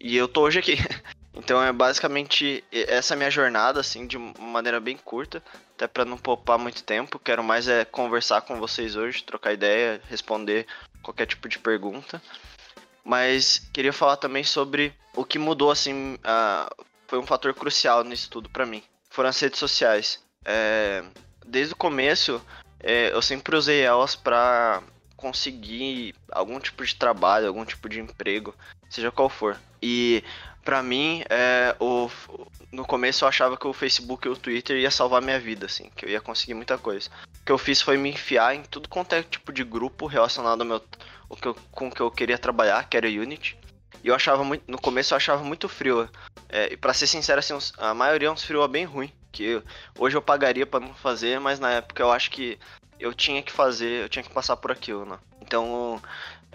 e 0.00 0.16
eu 0.16 0.28
tô 0.28 0.42
hoje 0.42 0.58
aqui. 0.58 0.76
Então 1.38 1.62
é 1.62 1.70
basicamente 1.70 2.64
essa 2.72 3.14
minha 3.14 3.30
jornada, 3.30 3.78
assim, 3.78 4.06
de 4.06 4.16
maneira 4.16 4.80
bem 4.80 4.96
curta, 4.96 5.42
até 5.74 5.86
para 5.86 6.02
não 6.02 6.16
poupar 6.16 6.58
muito 6.58 6.82
tempo. 6.82 7.18
Quero 7.18 7.44
mais 7.44 7.68
é 7.68 7.84
conversar 7.84 8.40
com 8.40 8.58
vocês 8.58 8.96
hoje, 8.96 9.22
trocar 9.22 9.52
ideia, 9.52 10.00
responder 10.08 10.66
qualquer 11.02 11.26
tipo 11.26 11.46
de 11.46 11.58
pergunta. 11.58 12.22
Mas 13.06 13.58
queria 13.72 13.92
falar 13.92 14.16
também 14.16 14.42
sobre 14.42 14.92
o 15.14 15.24
que 15.24 15.38
mudou, 15.38 15.70
assim, 15.70 16.14
uh, 16.14 16.84
foi 17.06 17.20
um 17.20 17.26
fator 17.26 17.54
crucial 17.54 18.02
nisso 18.02 18.28
tudo 18.28 18.50
para 18.50 18.66
mim. 18.66 18.82
Foram 19.08 19.28
as 19.28 19.38
redes 19.38 19.60
sociais. 19.60 20.20
É, 20.44 21.04
desde 21.46 21.72
o 21.72 21.76
começo, 21.76 22.42
é, 22.80 23.12
eu 23.12 23.22
sempre 23.22 23.54
usei 23.54 23.80
elas 23.80 24.16
para 24.16 24.82
conseguir 25.16 26.16
algum 26.32 26.58
tipo 26.58 26.84
de 26.84 26.96
trabalho, 26.96 27.46
algum 27.46 27.64
tipo 27.64 27.88
de 27.88 28.00
emprego, 28.00 28.52
seja 28.90 29.12
qual 29.12 29.28
for. 29.28 29.56
E 29.80 30.24
para 30.66 30.82
mim, 30.82 31.22
é, 31.30 31.76
o, 31.78 32.10
no 32.72 32.84
começo 32.84 33.24
eu 33.24 33.28
achava 33.28 33.56
que 33.56 33.68
o 33.68 33.72
Facebook 33.72 34.26
e 34.26 34.30
o 34.30 34.36
Twitter 34.36 34.76
ia 34.76 34.90
salvar 34.90 35.22
minha 35.22 35.38
vida, 35.38 35.66
assim, 35.66 35.88
que 35.94 36.04
eu 36.04 36.10
ia 36.10 36.20
conseguir 36.20 36.54
muita 36.54 36.76
coisa. 36.76 37.08
O 37.40 37.44
que 37.46 37.52
eu 37.52 37.56
fiz 37.56 37.80
foi 37.80 37.96
me 37.96 38.10
enfiar 38.10 38.52
em 38.52 38.64
tudo 38.64 38.88
quanto 38.88 39.14
é 39.14 39.22
tipo 39.22 39.52
de 39.52 39.62
grupo 39.62 40.06
relacionado 40.06 40.62
ao 40.62 40.66
meu, 40.66 40.82
o 41.28 41.36
que 41.36 41.46
eu, 41.46 41.54
com 41.70 41.86
o 41.86 41.90
que 41.92 42.02
eu 42.02 42.10
queria 42.10 42.36
trabalhar, 42.36 42.88
que 42.88 42.96
era 42.96 43.06
Unity. 43.06 43.56
E 44.02 44.08
eu 44.08 44.14
achava 44.14 44.42
muito, 44.42 44.64
no 44.66 44.76
começo 44.76 45.14
eu 45.14 45.16
achava 45.16 45.44
muito 45.44 45.68
frio. 45.68 46.10
É, 46.48 46.72
e 46.72 46.76
para 46.76 46.92
ser 46.92 47.06
sincero, 47.06 47.38
assim, 47.38 47.56
a 47.78 47.94
maioria 47.94 48.26
é 48.26 48.30
uns 48.30 48.42
frio 48.42 48.66
bem 48.66 48.84
ruim, 48.84 49.12
que 49.30 49.62
hoje 49.96 50.16
eu 50.16 50.22
pagaria 50.22 50.66
para 50.66 50.84
não 50.84 50.94
fazer, 50.94 51.38
mas 51.38 51.60
na 51.60 51.70
época 51.70 52.02
eu 52.02 52.10
acho 52.10 52.28
que 52.32 52.58
eu 52.98 53.14
tinha 53.14 53.40
que 53.40 53.52
fazer, 53.52 54.02
eu 54.02 54.08
tinha 54.08 54.24
que 54.24 54.32
passar 54.32 54.56
por 54.56 54.72
aquilo, 54.72 55.04
né? 55.04 55.18
Então, 55.40 56.02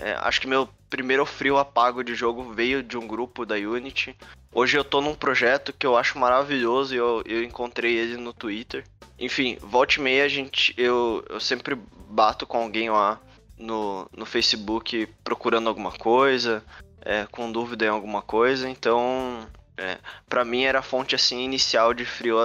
é, 0.01 0.17
acho 0.19 0.41
que 0.41 0.47
meu 0.47 0.67
primeiro 0.89 1.25
frio 1.25 1.57
apago 1.57 2.03
de 2.03 2.15
jogo 2.15 2.51
veio 2.51 2.81
de 2.81 2.97
um 2.97 3.07
grupo 3.07 3.45
da 3.45 3.55
Unity. 3.55 4.15
Hoje 4.51 4.77
eu 4.77 4.83
tô 4.83 4.99
num 4.99 5.15
projeto 5.15 5.71
que 5.71 5.85
eu 5.85 5.95
acho 5.95 6.17
maravilhoso 6.17 6.93
e 6.93 6.97
eu, 6.97 7.23
eu 7.25 7.43
encontrei 7.43 7.95
ele 7.95 8.17
no 8.17 8.33
Twitter. 8.33 8.83
Enfim, 9.17 9.57
volta 9.61 9.99
e 9.99 10.01
meia 10.01 10.25
a 10.25 10.27
gente, 10.27 10.73
eu, 10.75 11.23
eu 11.29 11.39
sempre 11.39 11.79
bato 12.09 12.45
com 12.45 12.57
alguém 12.57 12.89
lá 12.89 13.21
no, 13.57 14.09
no 14.11 14.25
Facebook 14.25 15.07
procurando 15.23 15.69
alguma 15.69 15.91
coisa, 15.91 16.63
é, 17.01 17.25
com 17.31 17.51
dúvida 17.51 17.85
em 17.85 17.89
alguma 17.89 18.23
coisa. 18.23 18.67
Então, 18.67 19.47
é, 19.77 19.99
para 20.27 20.43
mim 20.43 20.63
era 20.63 20.79
a 20.79 20.83
fonte 20.83 21.15
assim 21.15 21.43
inicial 21.43 21.93
de 21.93 22.03
frio 22.03 22.39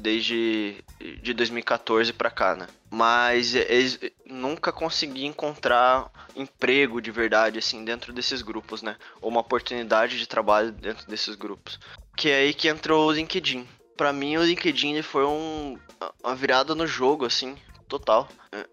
desde 0.00 0.84
de 1.22 1.32
2014 1.34 2.12
para 2.12 2.30
cá, 2.30 2.54
né? 2.54 2.66
Mas 2.90 3.54
eles 3.54 3.98
nunca 4.26 4.72
consegui 4.72 5.26
encontrar 5.26 6.10
emprego 6.34 7.00
de 7.00 7.10
verdade 7.10 7.58
assim 7.58 7.84
dentro 7.84 8.12
desses 8.12 8.42
grupos, 8.42 8.82
né? 8.82 8.96
Ou 9.20 9.30
uma 9.30 9.40
oportunidade 9.40 10.18
de 10.18 10.26
trabalho 10.26 10.72
dentro 10.72 11.06
desses 11.08 11.34
grupos. 11.34 11.78
Que 12.16 12.30
é 12.30 12.38
aí 12.40 12.54
que 12.54 12.68
entrou 12.68 13.08
o 13.08 13.12
LinkedIn. 13.12 13.66
Para 13.96 14.12
mim 14.12 14.36
o 14.36 14.44
LinkedIn 14.44 15.02
foi 15.02 15.24
um, 15.24 15.78
uma 16.22 16.34
virada 16.34 16.74
no 16.74 16.86
jogo 16.86 17.24
assim, 17.24 17.56
total. 17.88 18.28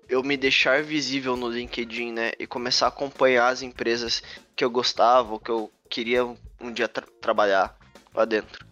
Eu 0.07 0.23
me 0.23 0.37
deixar 0.37 0.83
visível 0.83 1.35
no 1.35 1.49
LinkedIn, 1.49 2.13
né, 2.13 2.31
e 2.39 2.47
começar 2.47 2.85
a 2.85 2.89
acompanhar 2.89 3.49
as 3.49 3.61
empresas 3.61 4.23
que 4.55 4.63
eu 4.63 4.69
gostava, 4.69 5.39
que 5.39 5.51
eu 5.51 5.71
queria 5.89 6.25
um 6.25 6.71
dia 6.71 6.87
tra 6.87 7.05
trabalhar 7.21 7.75
lá 8.13 8.25
dentro. 8.25 8.65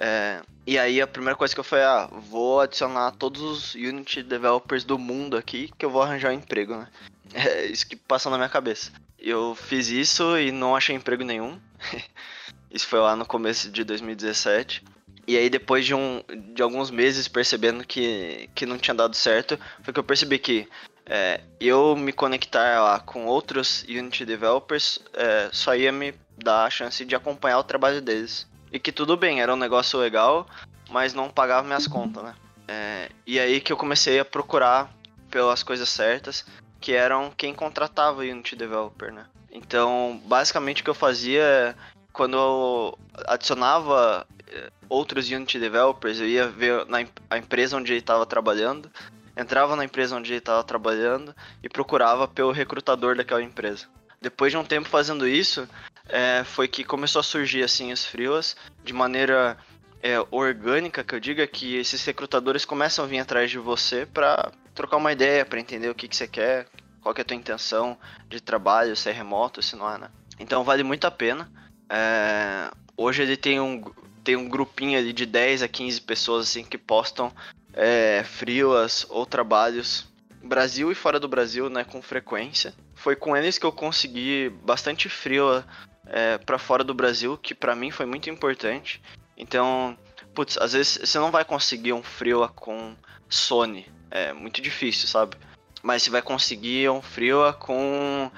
É, 0.00 0.40
e 0.66 0.78
aí 0.78 0.98
a 0.98 1.06
primeira 1.06 1.36
coisa 1.36 1.52
que 1.52 1.60
eu 1.60 1.64
falei, 1.64 1.84
ah, 1.84 2.08
vou 2.10 2.60
adicionar 2.60 3.10
todos 3.12 3.42
os 3.42 3.74
Unity 3.74 4.22
developers 4.22 4.82
do 4.82 4.98
mundo 4.98 5.36
aqui 5.36 5.70
que 5.76 5.84
eu 5.84 5.90
vou 5.90 6.00
arranjar 6.00 6.30
um 6.30 6.36
emprego, 6.36 6.74
né? 6.74 6.88
É 7.32 7.66
isso 7.66 7.86
que 7.86 7.94
passou 7.94 8.32
na 8.32 8.38
minha 8.38 8.48
cabeça. 8.48 8.90
Eu 9.16 9.54
fiz 9.54 9.88
isso 9.88 10.36
e 10.36 10.50
não 10.50 10.74
achei 10.74 10.96
emprego 10.96 11.22
nenhum. 11.22 11.60
isso 12.72 12.88
foi 12.88 12.98
lá 12.98 13.14
no 13.14 13.24
começo 13.24 13.70
de 13.70 13.84
2017. 13.84 14.82
E 15.28 15.36
aí 15.36 15.48
depois 15.48 15.86
de, 15.86 15.94
um, 15.94 16.24
de 16.52 16.60
alguns 16.60 16.90
meses 16.90 17.28
percebendo 17.28 17.86
que, 17.86 18.50
que 18.52 18.66
não 18.66 18.78
tinha 18.78 18.94
dado 18.94 19.14
certo, 19.14 19.56
foi 19.82 19.92
que 19.94 20.00
eu 20.00 20.04
percebi 20.04 20.40
que 20.40 20.66
é, 21.06 21.40
eu 21.60 21.94
me 21.94 22.12
conectar 22.12 22.82
lá 22.82 22.98
com 22.98 23.26
outros 23.26 23.84
Unity 23.84 24.24
developers 24.24 24.98
é, 25.12 25.50
só 25.52 25.76
ia 25.76 25.92
me 25.92 26.14
dar 26.36 26.64
a 26.64 26.70
chance 26.70 27.04
de 27.04 27.14
acompanhar 27.14 27.58
o 27.58 27.64
trabalho 27.64 28.00
deles. 28.00 28.49
E 28.72 28.78
que 28.78 28.92
tudo 28.92 29.16
bem, 29.16 29.40
era 29.40 29.52
um 29.52 29.58
negócio 29.58 29.98
legal, 29.98 30.46
mas 30.90 31.14
não 31.14 31.28
pagava 31.28 31.66
minhas 31.66 31.86
contas, 31.86 32.22
né? 32.22 32.34
É, 32.68 33.10
e 33.26 33.38
aí 33.40 33.60
que 33.60 33.72
eu 33.72 33.76
comecei 33.76 34.20
a 34.20 34.24
procurar 34.24 34.92
pelas 35.30 35.62
coisas 35.62 35.88
certas, 35.88 36.44
que 36.80 36.92
eram 36.92 37.32
quem 37.36 37.54
contratava 37.54 38.20
Unity 38.20 38.54
Developer, 38.56 39.12
né? 39.12 39.26
Então, 39.50 40.20
basicamente 40.24 40.80
o 40.80 40.84
que 40.84 40.90
eu 40.90 40.94
fazia 40.94 41.76
quando 42.12 42.36
eu 42.36 42.98
adicionava 43.26 44.26
é, 44.46 44.70
outros 44.88 45.28
Unity 45.30 45.58
Developers, 45.58 46.20
eu 46.20 46.26
ia 46.26 46.48
ver 46.48 46.86
na 46.86 46.98
a 47.28 47.38
empresa 47.38 47.76
onde 47.76 47.92
ele 47.92 48.00
estava 48.00 48.26
trabalhando, 48.26 48.90
entrava 49.36 49.76
na 49.76 49.84
empresa 49.84 50.16
onde 50.16 50.32
ele 50.32 50.38
estava 50.38 50.62
trabalhando 50.64 51.34
e 51.62 51.68
procurava 51.68 52.26
pelo 52.28 52.52
recrutador 52.52 53.16
daquela 53.16 53.42
empresa. 53.42 53.86
Depois 54.20 54.52
de 54.52 54.58
um 54.58 54.64
tempo 54.64 54.88
fazendo 54.88 55.26
isso, 55.26 55.68
é, 56.10 56.44
foi 56.44 56.68
que 56.68 56.84
começou 56.84 57.20
a 57.20 57.22
surgir 57.22 57.62
assim 57.62 57.92
os 57.92 58.04
frios 58.04 58.56
de 58.84 58.92
maneira 58.92 59.56
é, 60.02 60.16
orgânica, 60.30 61.04
que 61.04 61.14
eu 61.14 61.20
diga 61.20 61.46
que 61.46 61.76
esses 61.76 62.04
recrutadores 62.04 62.64
começam 62.64 63.04
a 63.04 63.08
vir 63.08 63.18
atrás 63.18 63.50
de 63.50 63.58
você 63.58 64.06
para 64.06 64.52
trocar 64.74 64.96
uma 64.96 65.12
ideia, 65.12 65.44
para 65.44 65.60
entender 65.60 65.88
o 65.88 65.94
que, 65.94 66.08
que 66.08 66.16
você 66.16 66.26
quer, 66.26 66.66
qual 67.00 67.14
que 67.14 67.20
é 67.20 67.22
a 67.22 67.24
tua 67.24 67.36
intenção 67.36 67.98
de 68.28 68.40
trabalho, 68.40 68.96
se 68.96 69.08
é 69.08 69.12
remoto, 69.12 69.62
se 69.62 69.76
não 69.76 69.90
é, 69.90 69.98
né? 69.98 70.10
Então 70.38 70.64
vale 70.64 70.82
muito 70.82 71.06
a 71.06 71.10
pena. 71.10 71.50
É, 71.88 72.70
hoje 72.96 73.22
ele 73.22 73.36
tem 73.36 73.60
um, 73.60 73.82
tem 74.24 74.36
um 74.36 74.48
grupinho 74.48 74.98
ali 74.98 75.12
de 75.12 75.26
10 75.26 75.62
a 75.62 75.68
15 75.68 76.00
pessoas 76.00 76.46
assim 76.48 76.64
que 76.64 76.78
postam 76.78 77.32
é, 77.74 78.22
frilas 78.24 79.06
ou 79.08 79.26
trabalhos 79.26 80.08
Brasil 80.42 80.90
e 80.90 80.94
fora 80.94 81.20
do 81.20 81.28
Brasil, 81.28 81.68
né, 81.68 81.84
com 81.84 82.00
frequência. 82.00 82.72
Foi 82.94 83.14
com 83.14 83.36
eles 83.36 83.58
que 83.58 83.66
eu 83.66 83.72
consegui 83.72 84.50
bastante 84.64 85.08
frila 85.08 85.66
é, 86.10 86.38
para 86.38 86.58
fora 86.58 86.82
do 86.82 86.92
Brasil, 86.92 87.38
que 87.38 87.54
para 87.54 87.76
mim 87.76 87.90
foi 87.90 88.04
muito 88.04 88.28
importante. 88.28 89.00
Então, 89.36 89.96
putz, 90.34 90.58
às 90.58 90.72
vezes 90.72 90.98
você 91.02 91.18
não 91.18 91.30
vai 91.30 91.44
conseguir 91.44 91.92
um 91.92 92.02
freela 92.02 92.48
com 92.48 92.94
Sony, 93.28 93.86
é 94.10 94.32
muito 94.32 94.60
difícil, 94.60 95.08
sabe? 95.08 95.36
Mas 95.82 96.02
você 96.02 96.10
vai 96.10 96.20
conseguir 96.20 96.90
um 96.90 97.00
freela 97.00 97.52
com 97.52 98.30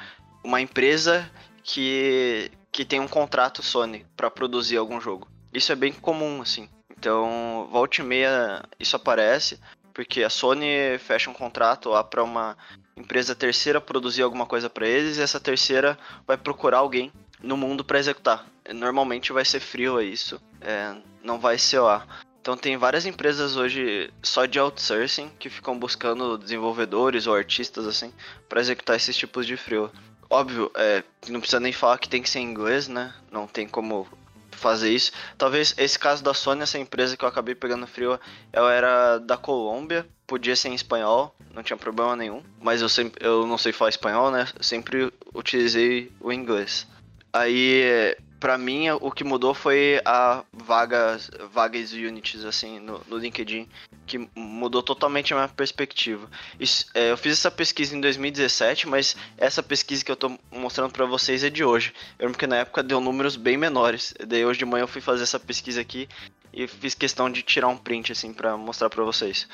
uma 0.45 0.61
empresa 0.61 1.29
que, 1.64 2.50
que 2.71 2.85
tem 2.85 3.00
um 3.00 3.09
contrato 3.09 3.62
Sony 3.62 4.07
para 4.17 4.31
produzir 4.31 4.76
algum 4.76 5.00
jogo. 5.00 5.26
Isso 5.52 5.73
é 5.73 5.75
bem 5.75 5.93
comum, 5.93 6.43
assim. 6.43 6.69
Então, 6.97 7.69
volta 7.73 8.00
e 8.00 8.05
meia 8.05 8.62
isso 8.79 8.95
aparece, 8.95 9.59
porque 9.93 10.23
a 10.23 10.31
Sony 10.31 10.99
fecha 10.99 11.31
um 11.31 11.35
contrato 11.35 11.88
lá 11.88 12.05
para 12.05 12.23
uma 12.23 12.57
empresa 12.97 13.35
terceira 13.35 13.81
produzir 13.81 14.23
alguma 14.23 14.47
coisa 14.47 14.69
para 14.69 14.87
eles 14.87 15.17
e 15.17 15.23
essa 15.23 15.41
terceira 15.41 15.99
vai 16.26 16.37
procurar 16.37 16.79
alguém 16.79 17.11
no 17.42 17.56
mundo 17.56 17.84
para 17.84 17.99
executar. 17.99 18.46
Normalmente 18.72 19.32
vai 19.32 19.44
ser 19.44 19.61
frio 19.61 19.99
é 19.99 20.04
isso, 20.04 20.40
é, 20.61 20.94
não 21.22 21.38
vai 21.38 21.58
ser 21.58 21.80
lá. 21.80 22.06
Então 22.40 22.56
tem 22.56 22.76
várias 22.76 23.06
empresas 23.06 23.56
hoje 23.56 24.11
só 24.20 24.46
de 24.46 24.58
outsourcing 24.58 25.30
que 25.38 25.49
ficam 25.49 25.78
buscando 25.78 26.37
desenvolvedores 26.37 27.26
ou 27.26 27.34
artistas 27.34 27.87
assim 27.87 28.12
para 28.49 28.61
executar 28.61 28.96
esses 28.96 29.16
tipos 29.16 29.46
de 29.46 29.56
frio. 29.56 29.90
Óbvio, 30.28 30.70
é, 30.75 31.04
não 31.28 31.40
precisa 31.40 31.61
nem 31.61 31.72
falar 31.72 31.99
que 31.99 32.08
tem 32.08 32.22
que 32.22 32.30
ser 32.30 32.40
em 32.40 32.50
inglês, 32.50 32.88
né? 32.88 33.14
Não 33.30 33.46
tem 33.46 33.68
como 33.68 34.08
fazer 34.50 34.90
isso. 34.90 35.12
Talvez 35.37 35.75
esse 35.76 35.99
caso 35.99 36.22
da 36.22 36.32
Sony, 36.32 36.62
essa 36.62 36.78
empresa 36.78 37.16
que 37.16 37.25
eu 37.25 37.28
acabei 37.28 37.54
pegando 37.54 37.87
frio, 37.87 38.18
ela 38.52 38.72
era 38.72 39.18
da 39.18 39.37
Colômbia, 39.37 40.06
podia 40.26 40.56
ser 40.56 40.68
em 40.68 40.75
espanhol, 40.75 41.34
não 41.52 41.62
tinha 41.62 41.76
problema 41.76 42.16
nenhum. 42.16 42.42
Mas 42.61 42.80
eu 42.80 42.88
sempre, 42.88 43.25
eu 43.25 43.46
não 43.46 43.58
sei 43.58 43.72
falar 43.72 43.90
espanhol, 43.90 44.30
né? 44.30 44.49
Sempre 44.61 45.12
utilizei 45.34 46.11
o 46.20 46.32
inglês. 46.32 46.87
Aí, 47.33 48.15
pra 48.39 48.59
mim, 48.59 48.91
o 48.91 49.11
que 49.11 49.25
mudou 49.25 49.55
foi 49.55 50.01
a 50.05 50.45
vagas, 50.53 51.31
vagas 51.53 51.93
units, 51.93 52.45
assim, 52.45 52.79
no, 52.79 53.01
no 53.09 53.17
LinkedIn, 53.17 53.67
que 54.07 54.29
mudou 54.35 54.83
totalmente 54.83 55.33
a 55.33 55.37
minha 55.37 55.49
perspectiva. 55.49 56.29
Isso, 56.61 56.87
é, 56.93 57.11
eu 57.11 57.17
fiz 57.17 57.33
essa 57.33 57.51
pesquisa 57.51 57.97
em 57.97 58.01
2017, 58.01 58.87
mas 58.89 59.17
essa 59.39 59.62
pesquisa 59.62 60.05
que 60.05 60.11
eu 60.11 60.17
tô 60.17 60.37
mostrando 60.51 60.93
para 60.93 61.07
vocês 61.07 61.43
é 61.43 61.49
de 61.49 61.65
hoje. 61.65 61.95
Eu 62.19 62.27
lembro 62.27 62.39
que 62.39 62.47
na 62.47 62.57
época 62.57 62.83
deu 62.83 63.01
números 63.01 63.37
bem 63.37 63.57
menores. 63.57 64.12
Daí 64.27 64.45
hoje 64.45 64.59
de 64.59 64.67
manhã 64.67 64.83
eu 64.83 64.89
fui 64.89 65.01
fazer 65.01 65.23
essa 65.23 65.41
pesquisa 65.41 65.81
aqui 65.81 66.09
e 66.53 66.67
fiz 66.67 66.95
questão 66.95 67.31
de 67.31 67.43
tirar 67.43 67.69
um 67.69 67.79
print, 67.79 68.12
assim, 68.12 68.33
para 68.33 68.57
mostrar 68.57 68.91
para 68.91 69.05
vocês. 69.05 69.49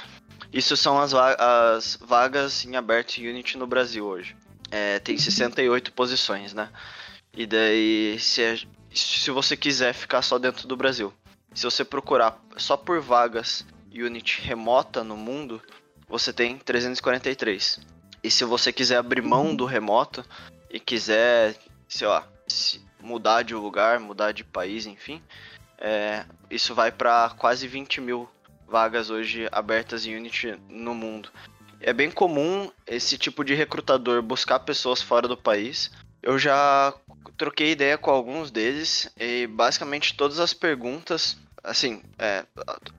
Isso 0.53 0.77
são 0.77 0.99
as, 0.99 1.13
va 1.13 1.37
as 1.77 1.97
vagas 2.01 2.65
em 2.65 2.75
aberto 2.75 3.19
Unity 3.19 3.57
no 3.57 3.67
Brasil 3.67 4.05
hoje. 4.05 4.35
É, 4.71 4.99
tem 4.99 5.17
68 5.17 5.93
posições, 5.93 6.53
né? 6.53 6.69
E 7.39 7.47
daí, 7.47 8.19
se, 8.19 8.67
se 8.93 9.31
você 9.31 9.57
quiser 9.57 9.95
ficar 9.95 10.23
só 10.23 10.41
dentro 10.41 10.67
do 10.67 10.77
Brasil, 10.77 11.15
se 11.55 11.63
você 11.63 11.85
procurar 11.85 12.37
só 12.57 12.77
por 12.77 13.01
vagas 13.01 13.65
Unity 13.93 14.41
remota 14.41 15.05
no 15.05 15.17
mundo, 15.17 15.63
você 16.09 16.33
tem 16.33 16.59
343. 16.59 17.79
E 18.25 18.29
se 18.29 18.45
você 18.45 18.73
quiser 18.73 18.97
abrir 18.97 19.23
mão 19.23 19.55
do 19.55 19.65
remoto 19.65 20.25
e 20.69 20.81
quiser, 20.81 21.55
sei 21.89 22.09
lá, 22.09 22.27
mudar 23.01 23.43
de 23.43 23.55
lugar, 23.55 24.01
mudar 24.01 24.33
de 24.33 24.43
país, 24.43 24.85
enfim, 24.85 25.23
é, 25.79 26.25
isso 26.51 26.75
vai 26.75 26.91
para 26.91 27.31
quase 27.39 27.69
20 27.69 28.01
mil 28.01 28.29
vagas 28.67 29.11
hoje 29.11 29.47
abertas 29.53 30.05
em 30.05 30.17
Unity 30.17 30.59
no 30.69 30.93
mundo. 30.93 31.31
É 31.81 31.93
bem 31.93 32.11
comum 32.11 32.69
esse 32.85 33.17
tipo 33.17 33.45
de 33.45 33.55
recrutador 33.55 34.23
buscar 34.23 34.59
pessoas 34.59 35.01
fora 35.01 35.29
do 35.29 35.37
país 35.37 35.93
Eu 36.23 36.39
já 36.39 36.93
troquei 37.37 37.71
ideia 37.71 37.97
com 37.97 38.11
alguns 38.11 38.51
deles 38.51 39.11
e 39.19 39.47
basicamente 39.47 40.15
todas 40.15 40.41
as 40.41 40.53
perguntas, 40.53 41.39
assim, 41.63 42.03
é, 42.19 42.45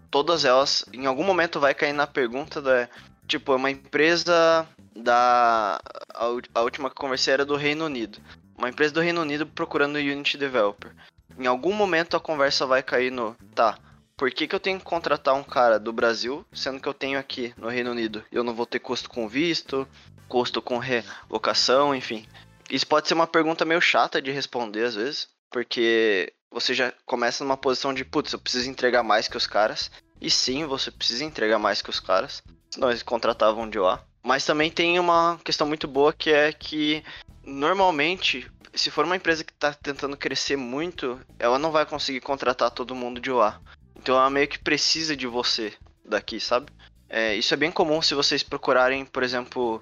todas 0.10 0.46
elas, 0.46 0.86
em 0.94 1.06
algum 1.06 1.24
momento 1.24 1.60
vai 1.60 1.74
cair 1.74 1.94
na 1.94 2.08
pergunta 2.08 2.62
da. 2.62 2.90
Tipo, 3.28 3.54
é 3.54 3.56
uma 3.58 3.70
empresa 3.70 4.68
da. 4.96 5.80
A, 6.14 6.62
última 6.62 6.90
que 6.90 6.96
conversei 6.96 7.34
era 7.34 7.46
do 7.46 7.56
Reino 7.56 7.86
Unido. 7.86 8.20
Uma 8.58 8.70
empresa 8.70 8.94
do 8.94 9.02
Reino 9.02 9.22
Unido 9.22 9.46
procurando 9.46 9.98
Unity 9.98 10.38
Developer. 10.38 10.92
Em 11.38 11.46
algum 11.46 11.74
momento 11.74 12.18
a 12.18 12.20
conversa 12.20 12.66
vai 12.66 12.82
cair 12.82 13.12
no. 13.12 13.36
Tá, 13.54 13.78
por 14.18 14.32
que, 14.32 14.48
que 14.48 14.56
eu 14.56 14.60
tenho 14.60 14.80
que 14.80 14.84
contratar 14.84 15.34
um 15.34 15.44
cara 15.44 15.80
do 15.80 15.94
Brasil, 15.94 16.46
sendo 16.52 16.82
que 16.82 16.90
eu 16.90 16.94
tenho 16.94 17.18
aqui 17.18 17.54
no 17.56 17.70
Reino 17.70 17.92
Unido? 17.92 18.24
Eu 18.32 18.44
não 18.44 18.54
vou 18.54 18.66
ter 18.66 18.80
custo 18.80 19.10
com 19.10 19.30
visto, 19.30 19.88
custo 20.28 20.62
com 20.62 20.78
relocação, 20.78 21.96
enfim. 21.96 22.26
Isso 22.70 22.88
pode 22.88 23.08
ser 23.08 23.14
uma 23.14 23.28
pergunta 23.28 23.66
meio 23.66 23.82
chata 23.82 24.22
de 24.22 24.32
responder 24.32 24.84
às 24.84 24.96
vezes, 24.96 25.28
porque 25.50 26.34
você 26.52 26.74
já 26.74 26.94
começa 27.06 27.44
numa 27.44 27.58
posição 27.58 27.94
de, 27.94 28.04
putz, 28.04 28.34
eu 28.34 28.40
preciso 28.40 28.70
entregar 28.70 29.04
mais 29.04 29.28
que 29.28 29.38
os 29.38 29.48
caras. 29.48 29.92
E 30.22 30.30
sim, 30.30 30.66
você 30.66 30.92
precisa 30.92 31.24
entregar 31.24 31.60
mais 31.60 31.82
que 31.82 31.90
os 31.90 32.00
caras, 32.00 32.44
senão 32.70 32.90
eles 32.90 33.04
contratavam 33.04 33.70
de 33.70 33.80
lá. 33.80 34.04
Mas 34.24 34.46
também 34.46 34.70
tem 34.70 35.00
uma 35.00 35.40
questão 35.44 35.66
muito 35.66 35.88
boa 35.88 36.12
que 36.12 36.30
é 36.30 36.52
que 36.52 37.04
normalmente, 37.44 38.50
se 38.74 38.92
for 38.92 39.06
uma 39.06 39.16
empresa 39.16 39.44
que 39.44 39.54
está 39.54 39.74
tentando 39.74 40.18
crescer 40.18 40.58
muito, 40.58 41.20
ela 41.38 41.58
não 41.58 41.72
vai 41.72 41.86
conseguir 41.86 42.20
contratar 42.20 42.70
todo 42.72 42.96
mundo 42.96 43.20
de 43.22 43.32
lá. 43.32 43.62
Então 43.96 44.16
ela 44.16 44.30
meio 44.30 44.48
que 44.48 44.60
precisa 44.60 45.16
de 45.16 45.26
você 45.26 45.74
daqui, 46.04 46.40
sabe? 46.40 46.72
É, 47.08 47.36
isso 47.36 47.54
é 47.54 47.58
bem 47.58 47.72
comum 47.72 48.02
se 48.02 48.14
vocês 48.14 48.44
procurarem, 48.44 49.04
por 49.04 49.24
exemplo, 49.24 49.82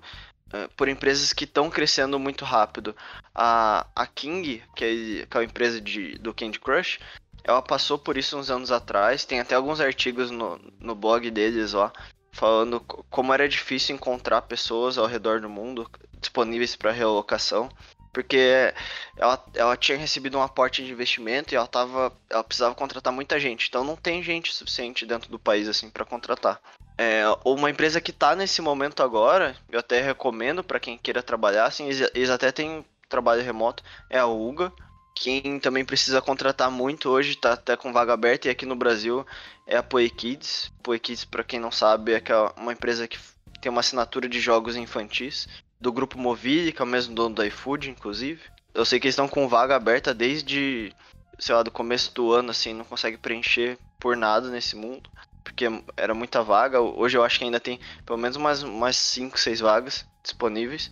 por 0.75 0.87
empresas 0.87 1.33
que 1.33 1.43
estão 1.43 1.69
crescendo 1.69 2.19
muito 2.19 2.45
rápido. 2.45 2.95
A, 3.33 3.87
a 3.95 4.07
King, 4.07 4.63
que 4.75 4.85
é 4.85 5.23
aquela 5.23 5.43
empresa 5.43 5.79
de, 5.81 6.17
do 6.17 6.33
Candy 6.33 6.59
Crush, 6.59 6.99
ela 7.43 7.61
passou 7.61 7.97
por 7.97 8.17
isso 8.17 8.37
uns 8.37 8.49
anos 8.49 8.71
atrás. 8.71 9.25
Tem 9.25 9.39
até 9.39 9.55
alguns 9.55 9.79
artigos 9.79 10.31
no, 10.31 10.59
no 10.79 10.95
blog 10.95 11.29
deles 11.31 11.73
lá 11.73 11.91
falando 12.37 12.79
como 13.09 13.33
era 13.33 13.49
difícil 13.49 13.95
encontrar 13.95 14.43
pessoas 14.43 14.99
ao 14.99 15.07
redor 15.07 15.41
do 15.41 15.49
mundo 15.49 15.89
disponíveis 16.19 16.75
para 16.75 16.91
realocação 16.91 17.67
porque 18.17 18.73
ela, 19.15 19.45
ela 19.53 19.77
tinha 19.77 19.95
recebido 19.95 20.39
um 20.39 20.41
aporte 20.41 20.83
de 20.83 20.91
investimento 20.91 21.53
e 21.53 21.55
ela 21.55 21.67
tava, 21.67 22.11
ela 22.27 22.43
precisava 22.43 22.73
contratar 22.73 23.13
muita 23.13 23.39
gente, 23.39 23.67
então 23.69 23.83
não 23.83 23.95
tem 23.95 24.23
gente 24.23 24.51
suficiente 24.51 25.05
dentro 25.05 25.29
do 25.29 25.37
país 25.37 25.67
assim 25.67 25.87
para 25.87 26.03
contratar. 26.03 26.59
É, 26.97 27.25
uma 27.45 27.69
empresa 27.69 28.01
que 28.01 28.09
está 28.09 28.35
nesse 28.35 28.59
momento 28.59 29.03
agora, 29.03 29.55
eu 29.69 29.79
até 29.79 30.01
recomendo 30.01 30.63
para 30.63 30.79
quem 30.79 30.97
queira 30.97 31.21
trabalhar, 31.21 31.65
assim, 31.65 31.85
eles, 31.85 32.09
eles 32.15 32.29
até 32.31 32.51
têm 32.51 32.83
trabalho 33.07 33.43
remoto, 33.43 33.83
é 34.09 34.17
a 34.17 34.25
Uga. 34.25 34.73
Quem 35.13 35.59
também 35.59 35.85
precisa 35.85 36.19
contratar 36.19 36.71
muito 36.71 37.09
hoje, 37.09 37.33
está 37.33 37.53
até 37.53 37.77
com 37.77 37.93
vaga 37.93 38.13
aberta, 38.13 38.47
e 38.47 38.51
aqui 38.51 38.65
no 38.65 38.75
Brasil 38.75 39.23
é 39.67 39.77
a 39.77 39.83
Poe 39.83 40.09
Kids. 40.09 40.71
Poe 40.81 40.97
Kids, 40.97 41.23
para 41.23 41.43
quem 41.43 41.59
não 41.59 41.71
sabe, 41.71 42.13
é 42.13 42.21
uma 42.55 42.73
empresa 42.73 43.07
que 43.07 43.19
tem 43.61 43.71
uma 43.71 43.81
assinatura 43.81 44.27
de 44.27 44.39
jogos 44.39 44.75
infantis 44.75 45.47
do 45.79 45.91
grupo 45.91 46.17
Movile, 46.17 46.71
que 46.71 46.81
é 46.81 46.85
o 46.85 46.87
mesmo 46.87 47.13
dono 47.13 47.35
do 47.35 47.45
iFood, 47.45 47.89
inclusive. 47.89 48.41
Eu 48.73 48.85
sei 48.85 48.99
que 48.99 49.07
eles 49.07 49.13
estão 49.13 49.27
com 49.27 49.47
vaga 49.47 49.75
aberta 49.75 50.13
desde, 50.13 50.93
sei 51.39 51.55
lá, 51.55 51.63
do 51.63 51.71
começo 51.71 52.13
do 52.13 52.31
ano, 52.31 52.51
assim, 52.51 52.73
não 52.73 52.85
consegue 52.85 53.17
preencher 53.17 53.77
por 53.99 54.15
nada 54.15 54.49
nesse 54.49 54.75
mundo. 54.75 55.09
Porque 55.43 55.65
era 55.95 56.13
muita 56.13 56.43
vaga. 56.43 56.81
Hoje 56.81 57.17
eu 57.17 57.23
acho 57.23 57.39
que 57.39 57.45
ainda 57.45 57.59
tem 57.59 57.79
pelo 58.05 58.19
menos 58.19 58.35
umas, 58.35 58.63
umas 58.63 58.97
5, 58.97 59.39
6 59.39 59.59
vagas 59.61 60.05
disponíveis. 60.21 60.91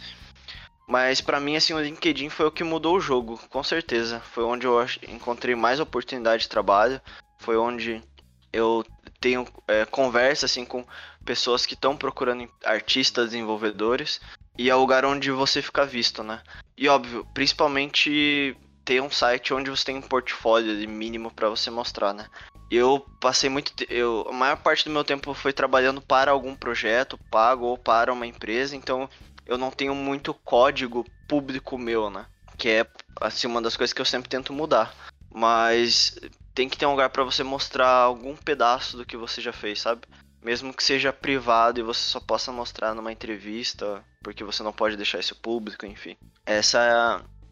Mas 0.87 1.19
para 1.19 1.39
mim, 1.39 1.55
assim, 1.55 1.73
o 1.73 1.81
LinkedIn 1.81 2.29
foi 2.29 2.45
o 2.45 2.51
que 2.51 2.63
mudou 2.63 2.95
o 2.95 3.01
jogo, 3.01 3.39
com 3.49 3.63
certeza. 3.63 4.19
Foi 4.19 4.43
onde 4.43 4.67
eu 4.67 4.85
encontrei 5.09 5.55
mais 5.55 5.79
oportunidade 5.79 6.43
de 6.43 6.49
trabalho. 6.49 7.01
Foi 7.39 7.57
onde 7.57 8.01
eu 8.53 8.85
tenho 9.19 9.45
é, 9.67 9.83
conversa, 9.85 10.45
assim, 10.45 10.63
com 10.63 10.85
pessoas 11.25 11.65
que 11.65 11.73
estão 11.73 11.97
procurando 11.97 12.47
artistas, 12.63 13.31
desenvolvedores. 13.31 14.21
E 14.57 14.69
é 14.69 14.75
o 14.75 14.79
lugar 14.79 15.05
onde 15.05 15.31
você 15.31 15.61
fica 15.61 15.85
visto, 15.85 16.23
né? 16.23 16.41
E 16.77 16.87
óbvio, 16.87 17.25
principalmente 17.33 18.55
ter 18.83 19.01
um 19.01 19.09
site 19.09 19.53
onde 19.53 19.69
você 19.69 19.85
tem 19.85 19.97
um 19.97 20.01
portfólio 20.01 20.77
de 20.77 20.87
mínimo 20.87 21.31
para 21.31 21.49
você 21.49 21.69
mostrar, 21.69 22.13
né? 22.13 22.27
Eu 22.69 23.05
passei 23.19 23.49
muito 23.49 23.73
eu 23.89 24.25
a 24.29 24.31
maior 24.31 24.57
parte 24.57 24.85
do 24.85 24.91
meu 24.91 25.03
tempo 25.03 25.33
foi 25.33 25.53
trabalhando 25.53 26.01
para 26.01 26.31
algum 26.31 26.55
projeto 26.55 27.17
pago 27.29 27.65
ou 27.65 27.77
para 27.77 28.13
uma 28.13 28.25
empresa, 28.25 28.75
então 28.75 29.09
eu 29.45 29.57
não 29.57 29.71
tenho 29.71 29.93
muito 29.93 30.33
código 30.33 31.05
público 31.27 31.77
meu, 31.77 32.09
né? 32.09 32.25
Que 32.57 32.69
é 32.69 32.87
assim 33.21 33.47
uma 33.47 33.61
das 33.61 33.75
coisas 33.75 33.93
que 33.93 34.01
eu 34.01 34.05
sempre 34.05 34.29
tento 34.29 34.53
mudar. 34.53 34.93
Mas 35.33 36.17
tem 36.53 36.69
que 36.69 36.77
ter 36.77 36.85
um 36.85 36.91
lugar 36.91 37.09
para 37.09 37.23
você 37.23 37.43
mostrar 37.43 37.89
algum 37.89 38.35
pedaço 38.35 38.95
do 38.95 39.05
que 39.05 39.17
você 39.17 39.41
já 39.41 39.51
fez, 39.51 39.81
sabe? 39.81 40.01
Mesmo 40.45 40.71
que 40.71 40.83
seja 40.83 41.11
privado 41.11 41.79
e 41.79 41.83
você 41.83 42.01
só 42.01 42.19
possa 42.19 42.51
mostrar 42.51 42.93
numa 42.93 43.11
entrevista, 43.11 44.03
porque 44.21 44.43
você 44.43 44.61
não 44.61 44.71
pode 44.71 44.95
deixar 44.95 45.19
isso 45.19 45.35
público, 45.35 45.87
enfim. 45.87 46.15
Essa 46.45 46.83
é 46.83 46.91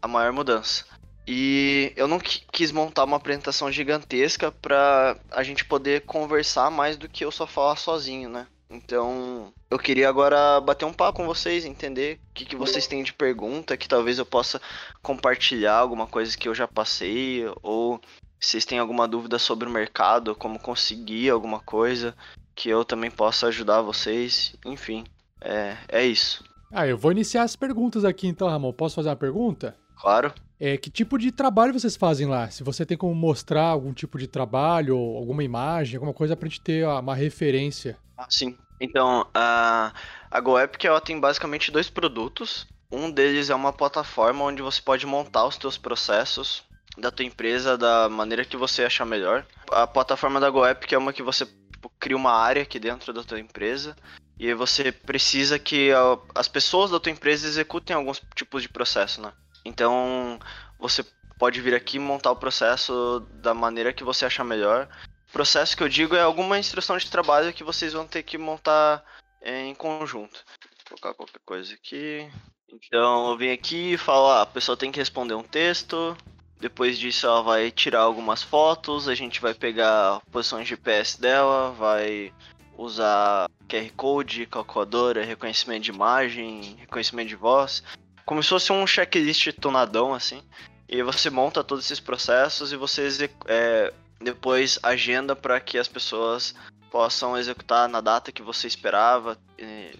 a, 0.00 0.06
maior 0.06 0.32
mudança. 0.32 0.84
E 1.26 1.92
eu 1.96 2.06
não 2.06 2.20
quis 2.20 2.70
montar 2.70 3.02
uma 3.02 3.16
apresentação 3.16 3.72
gigantesca 3.72 4.52
para 4.52 5.18
a 5.32 5.42
gente 5.42 5.64
poder 5.64 6.02
conversar 6.02 6.70
mais 6.70 6.96
do 6.96 7.08
que 7.08 7.24
eu 7.24 7.32
só 7.32 7.48
falar 7.48 7.74
sozinho, 7.74 8.28
né? 8.28 8.46
Então, 8.70 9.52
eu 9.68 9.78
queria 9.78 10.08
agora 10.08 10.60
bater 10.60 10.84
um 10.84 10.92
papo 10.92 11.16
com 11.16 11.26
vocês, 11.26 11.64
entender 11.64 12.20
o 12.30 12.34
que, 12.34 12.44
que 12.44 12.54
vocês 12.54 12.86
têm 12.86 13.02
de 13.02 13.12
pergunta, 13.12 13.76
que 13.76 13.88
talvez 13.88 14.20
eu 14.20 14.26
possa 14.26 14.60
compartilhar 15.02 15.78
alguma 15.78 16.06
coisa 16.06 16.38
que 16.38 16.48
eu 16.48 16.54
já 16.54 16.68
passei, 16.68 17.44
ou 17.60 18.00
se 18.38 18.50
vocês 18.50 18.64
têm 18.64 18.78
alguma 18.78 19.08
dúvida 19.08 19.36
sobre 19.36 19.68
o 19.68 19.72
mercado, 19.72 20.36
como 20.36 20.60
conseguir 20.60 21.30
alguma 21.30 21.58
coisa 21.58 22.14
que 22.54 22.68
eu 22.68 22.84
também 22.84 23.10
possa 23.10 23.48
ajudar 23.48 23.82
vocês. 23.82 24.54
Enfim, 24.64 25.04
é, 25.40 25.76
é 25.88 26.06
isso. 26.06 26.44
Ah, 26.72 26.86
eu 26.86 26.98
vou 26.98 27.12
iniciar 27.12 27.42
as 27.42 27.54
perguntas 27.54 28.04
aqui 28.04 28.26
então, 28.26 28.48
Ramon. 28.48 28.72
Posso 28.72 28.96
fazer 28.96 29.08
uma 29.08 29.16
pergunta? 29.16 29.76
Claro. 30.00 30.32
É, 30.58 30.76
que 30.76 30.90
tipo 30.90 31.18
de 31.18 31.30
trabalho 31.32 31.72
vocês 31.72 31.96
fazem 31.96 32.26
lá? 32.26 32.50
Se 32.50 32.62
você 32.62 32.86
tem 32.86 32.96
como 32.96 33.14
mostrar 33.14 33.66
algum 33.66 33.92
tipo 33.92 34.18
de 34.18 34.26
trabalho, 34.26 34.96
alguma 34.96 35.44
imagem, 35.44 35.96
alguma 35.96 36.14
coisa 36.14 36.36
pra 36.36 36.48
gente 36.48 36.60
ter 36.60 36.86
uma 36.86 37.14
referência. 37.14 37.96
Ah, 38.16 38.26
sim. 38.28 38.56
Então, 38.80 39.26
a, 39.34 39.92
a 40.30 40.40
GoEpic 40.40 40.84
ela 40.84 41.00
tem 41.00 41.18
basicamente 41.18 41.70
dois 41.70 41.88
produtos. 41.88 42.66
Um 42.90 43.10
deles 43.10 43.50
é 43.50 43.54
uma 43.54 43.72
plataforma 43.72 44.44
onde 44.44 44.62
você 44.62 44.80
pode 44.80 45.06
montar 45.06 45.46
os 45.46 45.56
seus 45.56 45.76
processos 45.76 46.62
da 46.96 47.10
tua 47.10 47.24
empresa 47.24 47.76
da 47.76 48.08
maneira 48.08 48.44
que 48.44 48.56
você 48.56 48.84
achar 48.84 49.04
melhor. 49.04 49.44
A 49.70 49.86
plataforma 49.86 50.38
da 50.38 50.50
GoEpic 50.50 50.92
é 50.92 50.98
uma 50.98 51.12
que 51.12 51.22
você 51.22 51.46
tipo, 51.84 51.92
cria 51.98 52.16
uma 52.16 52.32
área 52.32 52.62
aqui 52.62 52.78
dentro 52.78 53.12
da 53.12 53.22
tua 53.22 53.38
empresa 53.38 53.96
e 54.38 54.52
você 54.54 54.90
precisa 54.90 55.58
que 55.58 55.90
as 56.34 56.48
pessoas 56.48 56.90
da 56.90 56.98
tua 56.98 57.12
empresa 57.12 57.46
executem 57.46 57.94
alguns 57.94 58.20
tipos 58.34 58.62
de 58.62 58.68
processo, 58.68 59.20
né? 59.20 59.32
Então 59.64 60.38
você 60.78 61.04
pode 61.38 61.60
vir 61.60 61.74
aqui 61.74 61.98
montar 61.98 62.30
o 62.30 62.36
processo 62.36 63.20
da 63.34 63.54
maneira 63.54 63.92
que 63.92 64.04
você 64.04 64.24
achar 64.24 64.44
melhor. 64.44 64.88
Processo 65.32 65.76
que 65.76 65.82
eu 65.82 65.88
digo 65.88 66.14
é 66.14 66.22
alguma 66.22 66.58
instrução 66.58 66.96
de 66.96 67.10
trabalho 67.10 67.52
que 67.52 67.64
vocês 67.64 67.92
vão 67.92 68.06
ter 68.06 68.22
que 68.22 68.38
montar 68.38 69.04
em 69.42 69.74
conjunto. 69.74 70.44
Vou 70.88 70.98
colocar 70.98 71.14
qualquer 71.14 71.40
coisa 71.44 71.74
aqui. 71.74 72.28
Então 72.72 73.30
eu 73.30 73.36
vim 73.36 73.50
aqui 73.50 73.92
e 73.92 73.98
falo, 73.98 74.28
ah, 74.28 74.42
a 74.42 74.46
pessoa 74.46 74.76
tem 74.76 74.90
que 74.90 74.98
responder 74.98 75.34
um 75.34 75.42
texto, 75.42 76.16
depois 76.64 76.98
disso 76.98 77.26
ela 77.26 77.42
vai 77.42 77.70
tirar 77.70 78.00
algumas 78.00 78.42
fotos, 78.42 79.06
a 79.06 79.14
gente 79.14 79.38
vai 79.38 79.52
pegar 79.52 80.22
posições 80.32 80.64
de 80.64 80.70
GPS 80.70 81.20
dela, 81.20 81.70
vai 81.72 82.32
usar 82.78 83.50
QR 83.68 83.90
Code, 83.94 84.46
calculadora, 84.46 85.22
reconhecimento 85.22 85.82
de 85.82 85.90
imagem, 85.90 86.76
reconhecimento 86.78 87.28
de 87.28 87.36
voz, 87.36 87.82
como 88.24 88.42
se 88.42 88.48
fosse 88.48 88.72
um 88.72 88.86
checklist 88.86 89.52
tonadão 89.60 90.14
assim. 90.14 90.42
E 90.88 91.02
você 91.02 91.28
monta 91.28 91.62
todos 91.62 91.84
esses 91.84 92.00
processos 92.00 92.72
e 92.72 92.76
você 92.76 93.30
é, 93.46 93.92
depois 94.18 94.78
agenda 94.82 95.36
para 95.36 95.60
que 95.60 95.76
as 95.76 95.86
pessoas 95.86 96.54
possam 96.90 97.36
executar 97.36 97.90
na 97.90 98.00
data 98.00 98.32
que 98.32 98.40
você 98.40 98.66
esperava, 98.66 99.36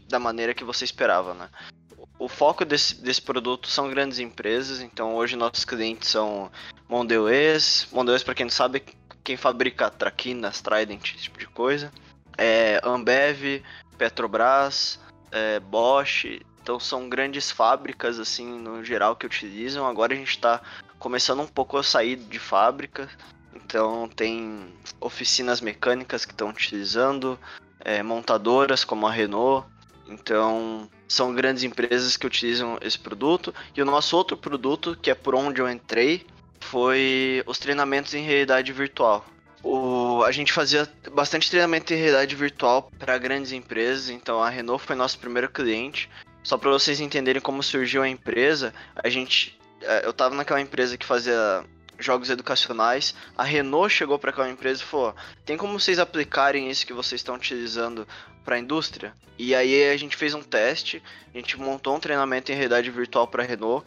da 0.09 0.19
maneira 0.19 0.55
que 0.55 0.65
você 0.65 0.87
esperava, 0.87 1.35
né? 1.35 1.51
O 2.19 2.29
foco 2.29 2.65
desse, 2.65 2.95
desse 2.97 3.21
produto 3.21 3.69
são 3.69 3.91
grandes 3.91 4.19
empresas, 4.19 4.81
então 4.81 5.15
hoje 5.15 5.37
nossos 5.37 5.65
clientes 5.65 6.09
são 6.09 6.51
Mondelez, 6.89 7.89
Mondelez 7.93 8.23
para 8.23 8.35
quem 8.35 8.47
não 8.47 8.51
sabe, 8.51 8.83
quem 9.23 9.37
fabrica 9.37 9.91
traquinas, 9.91 10.61
Trident, 10.61 11.15
esse 11.15 11.25
tipo 11.25 11.39
de 11.39 11.49
coisa, 11.49 11.93
é, 12.39 12.81
Ambev, 12.85 13.63
Petrobras, 13.99 15.01
é, 15.31 15.59
Bosch, 15.61 16.41
então 16.63 16.81
são 16.81 17.09
grandes 17.09 17.51
fábricas 17.51 18.19
assim 18.19 18.59
no 18.59 18.83
geral 18.83 19.17
que 19.17 19.27
utilizam. 19.27 19.87
Agora 19.87 20.15
a 20.15 20.17
gente 20.17 20.31
está 20.31 20.63
começando 20.99 21.41
um 21.41 21.47
pouco 21.47 21.77
a 21.77 21.83
sair 21.83 22.17
de 22.17 22.39
fábrica, 22.39 23.09
então 23.55 24.09
tem 24.09 24.73
oficinas 25.01 25.61
mecânicas 25.61 26.25
que 26.25 26.33
estão 26.33 26.49
utilizando, 26.49 27.39
é, 27.81 28.03
montadoras 28.03 28.85
como 28.85 29.07
a 29.07 29.13
Renault, 29.13 29.67
Então, 30.09 30.89
são 31.09 31.35
grandes 31.35 31.63
empresas 31.63 32.17
que 32.17 32.27
utilizam 32.27 32.79
esse 32.81 32.99
produto. 32.99 33.55
E 33.75 33.83
o 33.83 33.85
nosso 33.85 34.17
outro 34.17 34.37
produto, 34.37 34.97
que 35.01 35.11
é 35.11 35.15
por 35.15 35.35
onde 35.35 35.61
eu 35.61 35.69
entrei, 35.69 36.27
foi 36.61 37.43
os 37.47 37.59
treinamentos 37.59 38.15
em 38.15 38.25
realidade 38.25 38.73
virtual. 38.73 39.25
O, 39.63 40.23
a 40.25 40.31
gente 40.31 40.53
fazia 40.53 40.87
bastante 41.13 41.49
treinamento 41.51 41.93
em 41.93 41.97
realidade 41.97 42.35
virtual 42.35 42.91
para 42.99 43.17
grandes 43.17 43.53
empresas, 43.53 44.11
então 44.11 44.43
a 44.43 44.51
Renault 44.51 44.85
foi 44.85 44.95
nosso 44.95 45.19
primeiro 45.19 45.49
cliente. 45.49 46.11
Só 46.43 46.59
para 46.59 46.71
vocês 46.71 47.01
entenderem 47.01 47.41
como 47.41 47.63
surgiu 47.63 48.03
a 48.03 48.09
empresa, 48.09 48.75
a 48.95 49.09
gente, 49.09 49.59
é, 49.81 50.05
eu 50.05 50.11
estava 50.11 50.35
naquela 50.35 50.61
empresa 50.61 50.99
que 50.99 51.07
fazia 51.07 51.65
jogos 52.05 52.31
educacionais. 52.31 53.15
A 53.37 53.45
Renault 53.45 53.93
chegou 53.93 54.19
para 54.19 54.31
aquela 54.31 54.51
empresa 54.51 54.83
e 54.83 54.87
falou: 54.87 55.15
"Tem 55.45 55.57
como 55.57 55.79
vocês 55.79 55.99
aplicarem 55.99 56.71
isso 56.71 56.87
que 56.87 56.93
vocês 56.93 57.21
estão 57.21 57.35
utilizando 57.35 58.07
para 58.45 58.57
a 58.57 58.59
indústria?" 58.59 59.15
E 59.39 59.55
aí 59.55 59.91
a 59.91 59.97
gente 59.97 60.17
fez 60.17 60.35
um 60.35 60.43
teste, 60.43 61.03
a 61.35 61.37
gente 61.37 61.59
montou 61.59 61.97
um 61.97 62.01
treinamento 62.01 62.53
em 62.53 62.55
realidade 62.55 62.91
virtual 62.91 63.27
para 63.27 63.43
a 63.43 63.47
Renault. 63.47 63.85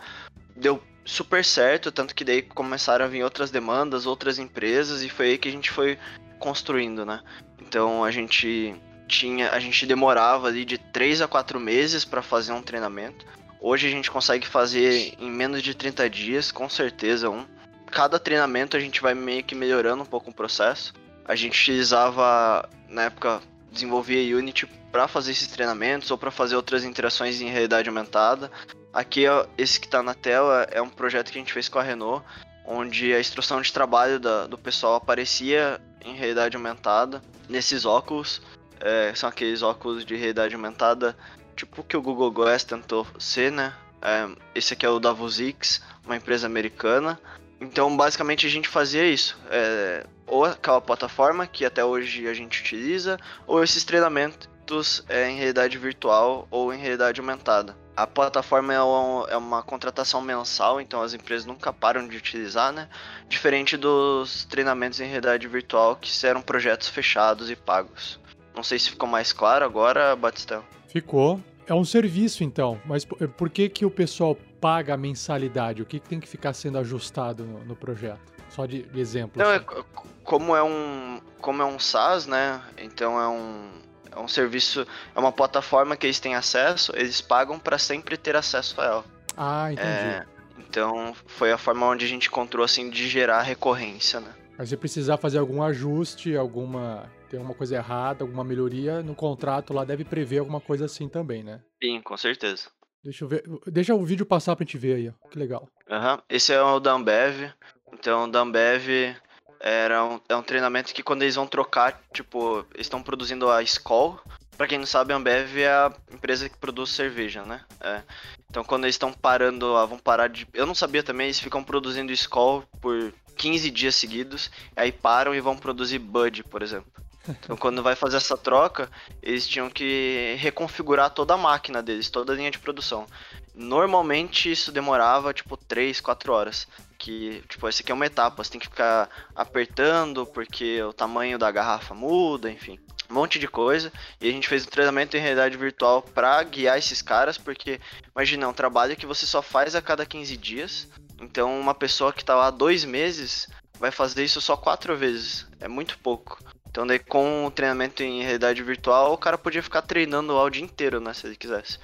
Deu 0.55 0.81
super 1.05 1.43
certo, 1.43 1.91
tanto 1.91 2.13
que 2.13 2.25
daí 2.25 2.41
começaram 2.41 3.05
a 3.05 3.07
vir 3.07 3.23
outras 3.23 3.49
demandas, 3.49 4.05
outras 4.05 4.37
empresas 4.37 5.03
e 5.03 5.09
foi 5.09 5.27
aí 5.27 5.37
que 5.37 5.47
a 5.47 5.51
gente 5.51 5.71
foi 5.71 5.97
construindo, 6.37 7.05
né? 7.05 7.21
Então 7.61 8.03
a 8.03 8.11
gente 8.11 8.75
tinha, 9.07 9.51
a 9.51 9.59
gente 9.59 9.85
demorava 9.85 10.47
ali 10.47 10.65
de 10.65 10.77
3 10.77 11.21
a 11.21 11.27
4 11.27 11.59
meses 11.59 12.03
para 12.03 12.21
fazer 12.21 12.51
um 12.51 12.61
treinamento. 12.61 13.25
Hoje 13.59 13.87
a 13.87 13.89
gente 13.89 14.11
consegue 14.11 14.45
fazer 14.45 15.15
em 15.17 15.31
menos 15.31 15.63
de 15.63 15.73
30 15.73 16.09
dias, 16.09 16.51
com 16.51 16.69
certeza 16.69 17.29
um. 17.29 17.45
Cada 17.91 18.19
treinamento 18.19 18.77
a 18.77 18.79
gente 18.79 19.01
vai 19.01 19.13
meio 19.13 19.43
que 19.43 19.55
melhorando 19.55 20.03
um 20.03 20.05
pouco 20.05 20.29
o 20.29 20.33
processo. 20.33 20.93
A 21.25 21.35
gente 21.35 21.59
utilizava 21.59 22.67
na 22.87 23.03
época 23.03 23.41
desenvolvia 23.71 24.35
Unity 24.35 24.65
para 24.91 25.07
fazer 25.07 25.31
esses 25.31 25.47
treinamentos 25.47 26.09
ou 26.09 26.17
para 26.17 26.31
fazer 26.31 26.55
outras 26.55 26.83
interações 26.83 27.41
em 27.41 27.49
realidade 27.49 27.89
aumentada. 27.89 28.51
Aqui, 28.93 29.25
esse 29.57 29.79
que 29.79 29.85
está 29.85 30.01
na 30.01 30.13
tela 30.13 30.67
é 30.71 30.81
um 30.81 30.89
projeto 30.89 31.31
que 31.31 31.37
a 31.37 31.41
gente 31.41 31.53
fez 31.53 31.69
com 31.69 31.77
a 31.77 31.83
Renault, 31.83 32.25
onde 32.65 33.13
a 33.13 33.19
instrução 33.19 33.61
de 33.61 33.71
trabalho 33.71 34.19
da, 34.19 34.47
do 34.47 34.57
pessoal 34.57 34.95
aparecia 34.95 35.79
em 36.03 36.15
realidade 36.15 36.55
aumentada 36.55 37.21
nesses 37.47 37.85
óculos. 37.85 38.41
É, 38.79 39.13
são 39.15 39.29
aqueles 39.29 39.61
óculos 39.61 40.05
de 40.05 40.15
realidade 40.15 40.55
aumentada, 40.55 41.15
tipo 41.55 41.83
que 41.83 41.97
o 41.97 42.01
Google 42.01 42.31
Glass 42.31 42.63
tentou 42.63 43.05
ser, 43.19 43.51
né? 43.51 43.73
É, 44.01 44.29
esse 44.55 44.73
aqui 44.73 44.85
é 44.85 44.89
o 44.89 44.99
da 44.99 45.11
Vuzix, 45.11 45.81
uma 46.05 46.15
empresa 46.15 46.45
americana. 46.47 47.19
Então, 47.59 47.95
basicamente, 47.95 48.45
a 48.45 48.49
gente 48.49 48.67
fazia 48.67 49.05
isso. 49.05 49.37
É, 49.49 50.05
ou 50.27 50.45
aquela 50.45 50.81
plataforma 50.81 51.47
que 51.47 51.65
até 51.65 51.83
hoje 51.83 52.27
a 52.27 52.33
gente 52.33 52.61
utiliza, 52.61 53.17
ou 53.47 53.63
esses 53.63 53.83
treinamentos 53.83 55.03
é, 55.07 55.29
em 55.29 55.37
realidade 55.37 55.77
virtual 55.77 56.47
ou 56.51 56.73
em 56.73 56.77
realidade 56.77 57.19
aumentada. 57.21 57.75
A 57.95 58.05
plataforma 58.05 58.73
é 58.73 58.81
uma, 58.81 59.27
é 59.29 59.37
uma 59.37 59.63
contratação 59.63 60.21
mensal, 60.21 60.79
então 60.79 61.01
as 61.01 61.13
empresas 61.13 61.47
nunca 61.47 61.73
param 61.73 62.07
de 62.07 62.15
utilizar, 62.15 62.71
né? 62.71 62.89
Diferente 63.27 63.75
dos 63.75 64.45
treinamentos 64.45 64.99
em 64.99 65.05
realidade 65.05 65.47
virtual, 65.47 65.95
que 65.95 66.11
eram 66.27 66.41
projetos 66.41 66.89
fechados 66.89 67.49
e 67.49 67.55
pagos. 67.55 68.19
Não 68.55 68.61
sei 68.61 68.77
se 68.77 68.91
ficou 68.91 69.09
mais 69.09 69.33
claro 69.33 69.65
agora, 69.65 70.15
Batistão. 70.15 70.63
Ficou. 70.89 71.41
É 71.65 71.73
um 71.73 71.83
serviço, 71.83 72.43
então. 72.43 72.79
Mas 72.85 73.03
por 73.05 73.49
que, 73.49 73.67
que 73.67 73.85
o 73.85 73.91
pessoal 73.91 74.37
paga 74.67 74.95
a 74.95 74.97
mensalidade? 74.97 75.81
O 75.81 75.85
que, 75.85 75.97
tem 75.97 76.19
que 76.19 76.27
ficar 76.27 76.51
sendo 76.51 76.77
ajustado 76.77 77.45
no, 77.45 77.63
no 77.63 77.73
projeto? 77.73 78.19
Só 78.49 78.65
de, 78.65 78.83
de 78.83 78.99
exemplo. 78.99 79.41
Não, 79.41 79.49
assim. 79.49 79.63
é, 79.63 79.83
como 80.25 80.53
é 80.53 80.61
um 80.61 81.21
como 81.39 81.61
é 81.61 81.65
um 81.65 81.79
SaaS, 81.79 82.27
né? 82.27 82.61
Então 82.77 83.17
é 83.17 83.29
um 83.29 83.71
é 84.11 84.19
um 84.19 84.27
serviço, 84.27 84.85
é 85.15 85.19
uma 85.19 85.31
plataforma 85.31 85.95
que 85.95 86.05
eles 86.05 86.19
têm 86.19 86.35
acesso, 86.35 86.91
eles 86.95 87.21
pagam 87.21 87.57
para 87.57 87.77
sempre 87.77 88.17
ter 88.17 88.35
acesso 88.35 88.81
a 88.81 88.85
ela. 88.85 89.05
Ah, 89.37 89.71
entendi. 89.71 89.87
É, 89.87 90.25
então 90.57 91.15
foi 91.25 91.53
a 91.53 91.57
forma 91.57 91.85
onde 91.85 92.03
a 92.03 92.07
gente 92.09 92.27
encontrou 92.27 92.65
assim 92.65 92.89
de 92.89 93.07
gerar 93.07 93.43
recorrência, 93.43 94.19
né? 94.19 94.33
Mas 94.57 94.67
se 94.67 94.75
precisar 94.75 95.15
fazer 95.15 95.37
algum 95.37 95.63
ajuste, 95.63 96.35
alguma 96.35 97.09
tem 97.29 97.39
alguma 97.39 97.55
coisa 97.55 97.75
errada, 97.75 98.25
alguma 98.25 98.43
melhoria 98.43 99.01
no 99.01 99.15
contrato 99.15 99.73
lá 99.73 99.85
deve 99.85 100.03
prever 100.03 100.39
alguma 100.39 100.59
coisa 100.59 100.85
assim 100.85 101.07
também, 101.07 101.41
né? 101.41 101.61
Sim, 101.81 102.01
com 102.01 102.17
certeza. 102.17 102.69
Deixa 103.07 103.23
eu 103.23 103.29
ver, 103.29 103.43
deixa 103.65 103.95
o 103.95 104.05
vídeo 104.05 104.25
passar 104.25 104.53
pra 104.53 104.65
gente 104.65 104.77
ver 104.77 104.95
aí, 104.95 105.07
ó. 105.07 105.29
Que 105.29 105.39
legal. 105.39 105.69
Uhum. 105.89 106.21
Esse 106.27 106.51
é 106.51 106.61
o 106.61 106.77
da 106.77 106.91
Ambev. 106.91 107.53
Então, 107.93 108.25
o 108.25 108.27
da 108.27 108.41
Ambev 108.41 109.15
era 109.61 110.03
um, 110.03 110.19
é 110.27 110.35
um 110.35 110.43
treinamento 110.43 110.93
que 110.93 111.01
quando 111.01 111.21
eles 111.21 111.35
vão 111.35 111.47
trocar, 111.47 112.01
tipo, 112.11 112.65
eles 112.73 112.87
estão 112.87 113.01
produzindo 113.01 113.49
a 113.49 113.63
Skol. 113.63 114.19
Pra 114.57 114.67
quem 114.67 114.77
não 114.77 114.85
sabe, 114.85 115.13
a 115.13 115.15
Ambev 115.15 115.57
é 115.57 115.69
a 115.69 115.93
empresa 116.11 116.49
que 116.49 116.57
produz 116.57 116.89
cerveja, 116.89 117.43
né? 117.43 117.61
É. 117.79 118.03
Então 118.49 118.61
quando 118.65 118.83
eles 118.83 118.95
estão 118.95 119.13
parando, 119.13 119.73
vão 119.87 119.97
parar 119.97 120.27
de. 120.27 120.45
Eu 120.53 120.65
não 120.65 120.75
sabia 120.75 121.01
também, 121.01 121.27
eles 121.27 121.39
ficam 121.39 121.63
produzindo 121.63 122.11
Skol 122.11 122.65
por 122.81 123.13
15 123.37 123.71
dias 123.71 123.95
seguidos, 123.95 124.51
aí 124.75 124.91
param 124.91 125.33
e 125.33 125.39
vão 125.39 125.55
produzir 125.55 125.99
Bud, 125.99 126.43
por 126.43 126.61
exemplo. 126.61 126.91
Então, 127.29 127.57
quando 127.57 127.83
vai 127.83 127.95
fazer 127.95 128.17
essa 128.17 128.37
troca, 128.37 128.89
eles 129.21 129.47
tinham 129.47 129.69
que 129.69 130.35
reconfigurar 130.39 131.09
toda 131.09 131.33
a 131.33 131.37
máquina 131.37 131.83
deles, 131.83 132.09
toda 132.09 132.33
a 132.33 132.35
linha 132.35 132.51
de 132.51 132.59
produção. 132.59 133.05
Normalmente 133.53 134.51
isso 134.51 134.71
demorava 134.71 135.33
tipo 135.33 135.57
3, 135.57 135.99
4 135.99 136.31
horas. 136.31 136.67
Que, 136.97 137.43
tipo, 137.47 137.67
essa 137.67 137.81
aqui 137.81 137.91
é 137.91 137.95
uma 137.95 138.05
etapa, 138.05 138.43
você 138.43 138.51
tem 138.51 138.59
que 138.59 138.67
ficar 138.67 139.09
apertando 139.35 140.25
porque 140.25 140.81
o 140.81 140.93
tamanho 140.93 141.37
da 141.37 141.51
garrafa 141.51 141.93
muda, 141.93 142.51
enfim. 142.51 142.79
Um 143.09 143.13
monte 143.13 143.39
de 143.39 143.47
coisa. 143.47 143.91
E 144.21 144.27
a 144.27 144.31
gente 144.31 144.47
fez 144.47 144.65
um 144.65 144.69
treinamento 144.69 145.15
em 145.15 145.19
realidade 145.19 145.57
virtual 145.57 146.01
para 146.01 146.41
guiar 146.43 146.77
esses 146.77 147.01
caras, 147.01 147.37
porque 147.37 147.79
imagina, 148.15 148.45
é 148.45 148.47
um 148.47 148.53
trabalho 148.53 148.95
que 148.95 149.05
você 149.05 149.25
só 149.25 149.41
faz 149.41 149.75
a 149.75 149.81
cada 149.81 150.05
15 150.05 150.37
dias. 150.37 150.87
Então 151.19 151.59
uma 151.59 151.73
pessoa 151.73 152.13
que 152.13 152.23
tá 152.23 152.35
lá 152.35 152.51
dois 152.51 152.85
meses 152.85 153.47
vai 153.79 153.91
fazer 153.91 154.23
isso 154.23 154.41
só 154.41 154.57
quatro 154.57 154.95
vezes. 154.95 155.47
É 155.59 155.67
muito 155.67 155.97
pouco. 155.99 156.37
Então 156.77 156.85
daí 156.85 156.99
com 156.99 157.43
o 157.43 157.49
treinamento 157.49 158.03
em 158.03 158.21
realidade 158.21 158.61
virtual, 158.61 159.11
o 159.11 159.17
cara 159.17 159.35
podia 159.35 159.63
ficar 159.63 159.81
treinando 159.81 160.35
o 160.35 160.47
dia 160.47 160.63
inteiro, 160.63 160.99
né, 160.99 161.11
se 161.11 161.25
ele 161.25 161.35
quisesse. 161.35 161.79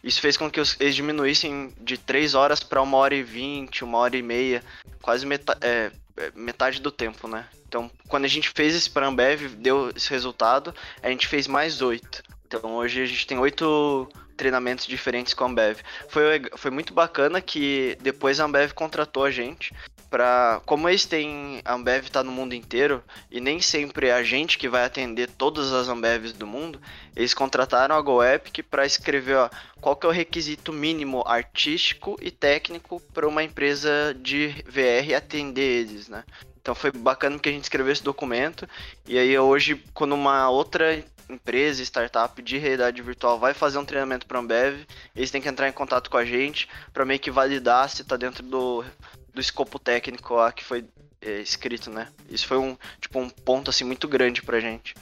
Isso 0.00 0.20
fez 0.20 0.36
com 0.36 0.48
que 0.48 0.60
eles 0.60 0.94
diminuíssem 0.94 1.74
de 1.80 1.98
3 1.98 2.36
horas 2.36 2.62
para 2.62 2.80
1 2.80 2.94
hora 2.94 3.16
e 3.16 3.22
20, 3.24 3.84
1 3.84 3.94
hora 3.94 4.16
e 4.16 4.22
meia, 4.22 4.62
quase 5.02 5.26
metade, 5.26 5.58
é, 5.60 5.90
é, 6.16 6.30
metade 6.36 6.80
do 6.80 6.92
tempo, 6.92 7.26
né? 7.26 7.46
Então, 7.66 7.90
quando 8.06 8.26
a 8.26 8.28
gente 8.28 8.50
fez 8.50 8.76
esse 8.76 8.88
para 8.88 9.08
Ambev, 9.08 9.56
deu 9.56 9.90
esse 9.96 10.08
resultado, 10.08 10.72
a 11.02 11.08
gente 11.08 11.26
fez 11.26 11.48
mais 11.48 11.82
8. 11.82 12.22
Então, 12.46 12.76
hoje 12.76 13.02
a 13.02 13.06
gente 13.06 13.26
tem 13.26 13.40
8 13.40 14.08
treinamentos 14.36 14.86
diferentes 14.86 15.34
com 15.34 15.42
a 15.42 15.46
Ambev. 15.48 15.80
Foi, 16.08 16.42
foi 16.56 16.70
muito 16.70 16.94
bacana 16.94 17.40
que 17.40 17.98
depois 18.00 18.38
a 18.38 18.44
Ambev 18.44 18.72
contratou 18.72 19.24
a 19.24 19.32
gente 19.32 19.74
para 20.10 20.60
como 20.64 20.88
eles 20.88 21.04
têm 21.04 21.60
a 21.64 21.74
Ambev 21.74 22.08
tá 22.08 22.22
no 22.22 22.32
mundo 22.32 22.54
inteiro 22.54 23.02
e 23.30 23.40
nem 23.40 23.60
sempre 23.60 24.08
é 24.08 24.12
a 24.12 24.22
gente 24.22 24.58
que 24.58 24.68
vai 24.68 24.84
atender 24.84 25.28
todas 25.28 25.72
as 25.72 25.88
Ambevs 25.88 26.32
do 26.32 26.46
mundo, 26.46 26.80
eles 27.14 27.34
contrataram 27.34 27.94
a 27.94 28.00
GoEpic 28.00 28.62
para 28.62 28.86
escrever 28.86 29.36
ó, 29.36 29.50
qual 29.80 29.96
que 29.96 30.06
é 30.06 30.08
o 30.08 30.12
requisito 30.12 30.72
mínimo 30.72 31.22
artístico 31.26 32.16
e 32.20 32.30
técnico 32.30 33.00
para 33.12 33.28
uma 33.28 33.42
empresa 33.42 34.16
de 34.20 34.48
VR 34.66 35.14
atender 35.16 35.80
eles, 35.80 36.08
né? 36.08 36.24
Então 36.60 36.74
foi 36.74 36.90
bacana 36.90 37.38
que 37.38 37.48
a 37.48 37.52
gente 37.52 37.64
escreveu 37.64 37.92
esse 37.92 38.02
documento 38.02 38.68
e 39.06 39.18
aí 39.18 39.38
hoje 39.38 39.82
quando 39.92 40.14
uma 40.14 40.48
outra 40.48 41.04
empresa, 41.28 41.82
startup 41.82 42.40
de 42.40 42.56
realidade 42.56 43.02
virtual 43.02 43.38
vai 43.38 43.52
fazer 43.52 43.78
um 43.78 43.84
treinamento 43.84 44.26
para 44.26 44.38
Ambev, 44.38 44.86
eles 45.14 45.30
têm 45.30 45.42
que 45.42 45.48
entrar 45.48 45.68
em 45.68 45.72
contato 45.72 46.08
com 46.08 46.16
a 46.16 46.24
gente 46.24 46.68
para 46.92 47.04
meio 47.04 47.20
que 47.20 47.30
validar 47.30 47.88
se 47.90 48.02
está 48.02 48.16
dentro 48.16 48.42
do, 48.42 48.84
do 49.38 49.40
escopo 49.40 49.78
técnico 49.78 50.34
lá 50.34 50.50
que 50.50 50.64
foi 50.64 50.84
é, 51.22 51.40
escrito, 51.40 51.90
né? 51.90 52.08
Isso 52.28 52.46
foi 52.46 52.58
um 52.58 52.76
tipo 53.00 53.20
um 53.20 53.30
ponto 53.30 53.70
assim 53.70 53.84
muito 53.84 54.08
grande 54.08 54.42
pra 54.42 54.58
gente. 54.58 54.94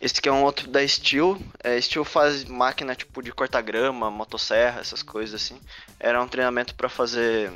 Esse 0.00 0.18
aqui 0.18 0.28
é 0.28 0.32
um 0.32 0.42
outro 0.42 0.68
da 0.68 0.86
Steel. 0.86 1.40
É, 1.62 1.80
Steel 1.80 2.04
faz 2.04 2.44
máquina 2.44 2.96
tipo 2.96 3.22
de 3.22 3.32
cortar 3.32 3.62
grama, 3.62 4.10
motosserra, 4.10 4.80
essas 4.80 5.02
coisas 5.02 5.40
assim. 5.40 5.60
Era 5.98 6.20
um 6.20 6.26
treinamento 6.26 6.74
para 6.74 6.88
fazer 6.88 7.52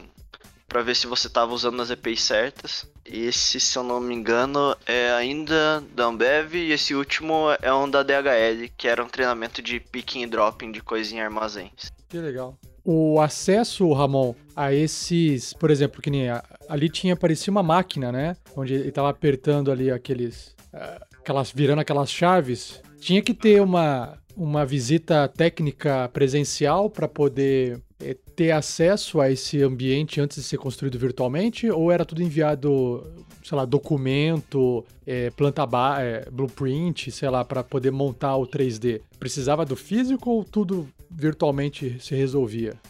para 0.69 0.83
ver 0.83 0.95
se 0.95 1.07
você 1.07 1.29
estava 1.29 1.53
usando 1.53 1.81
as 1.81 1.91
EPIs 1.91 2.23
certas. 2.23 2.87
Esse, 3.05 3.59
se 3.59 3.77
eu 3.77 3.83
não 3.83 3.99
me 4.01 4.15
engano, 4.15 4.77
é 4.87 5.11
ainda 5.13 5.83
da 5.93 6.05
Ambev 6.05 6.55
e 6.55 6.73
esse 6.73 6.95
último 6.95 7.47
é 7.61 7.73
um 7.73 7.91
da 7.91 8.03
DHL, 8.03 8.69
que 8.77 8.87
era 8.87 9.03
um 9.03 9.09
treinamento 9.09 9.63
de 9.63 9.81
picking 9.81 10.23
e 10.23 10.27
dropping 10.27 10.71
de 10.71 10.83
coisinha 10.83 11.23
em 11.23 11.25
armazéns. 11.25 11.91
Que 12.09 12.19
legal. 12.19 12.57
O 12.91 13.21
acesso, 13.21 13.93
Ramon, 13.93 14.35
a 14.57 14.73
esses, 14.73 15.53
por 15.53 15.71
exemplo, 15.71 16.01
que 16.01 16.09
nem 16.09 16.31
a, 16.31 16.43
ali 16.71 16.89
tinha 16.89 17.15
parecia 17.15 17.51
uma 17.51 17.63
máquina, 17.63 18.11
né? 18.11 18.35
Onde 18.57 18.73
ele 18.73 18.89
estava 18.89 19.11
apertando 19.11 19.71
ali 19.71 19.91
aqueles, 19.91 20.57
uh, 20.73 21.05
aquelas 21.19 21.53
virando 21.53 21.81
aquelas 21.81 22.11
chaves. 22.11 22.81
Tinha 22.99 23.21
que 23.21 23.35
ter 23.35 23.61
uma 23.61 24.17
uma 24.35 24.65
visita 24.65 25.29
técnica 25.29 26.09
presencial 26.15 26.89
para 26.89 27.07
poder 27.07 27.79
é, 28.01 28.17
ter 28.35 28.53
acesso 28.53 29.21
a 29.21 29.31
esse 29.31 29.61
ambiente 29.63 30.19
antes 30.19 30.39
de 30.39 30.45
ser 30.45 30.57
construído 30.57 30.99
virtualmente? 30.99 31.69
Ou 31.71 31.93
era 31.93 32.07
tudo 32.07 32.23
enviado 32.23 33.05
sei 33.43 33.57
lá, 33.57 33.65
documento, 33.65 34.85
é, 35.07 35.31
planta 35.31 35.67
é, 36.01 36.29
blueprint, 36.31 37.11
sei 37.11 37.29
lá, 37.29 37.45
para 37.45 37.65
poder 37.65 37.91
montar 37.91 38.37
o 38.37 38.47
3D? 38.47 39.01
Precisava 39.19 39.65
do 39.65 39.75
físico 39.77 40.31
ou 40.31 40.45
tudo 40.45 40.89
virtualmente 41.11 41.99
se 42.01 42.15
resolvia? 42.15 42.81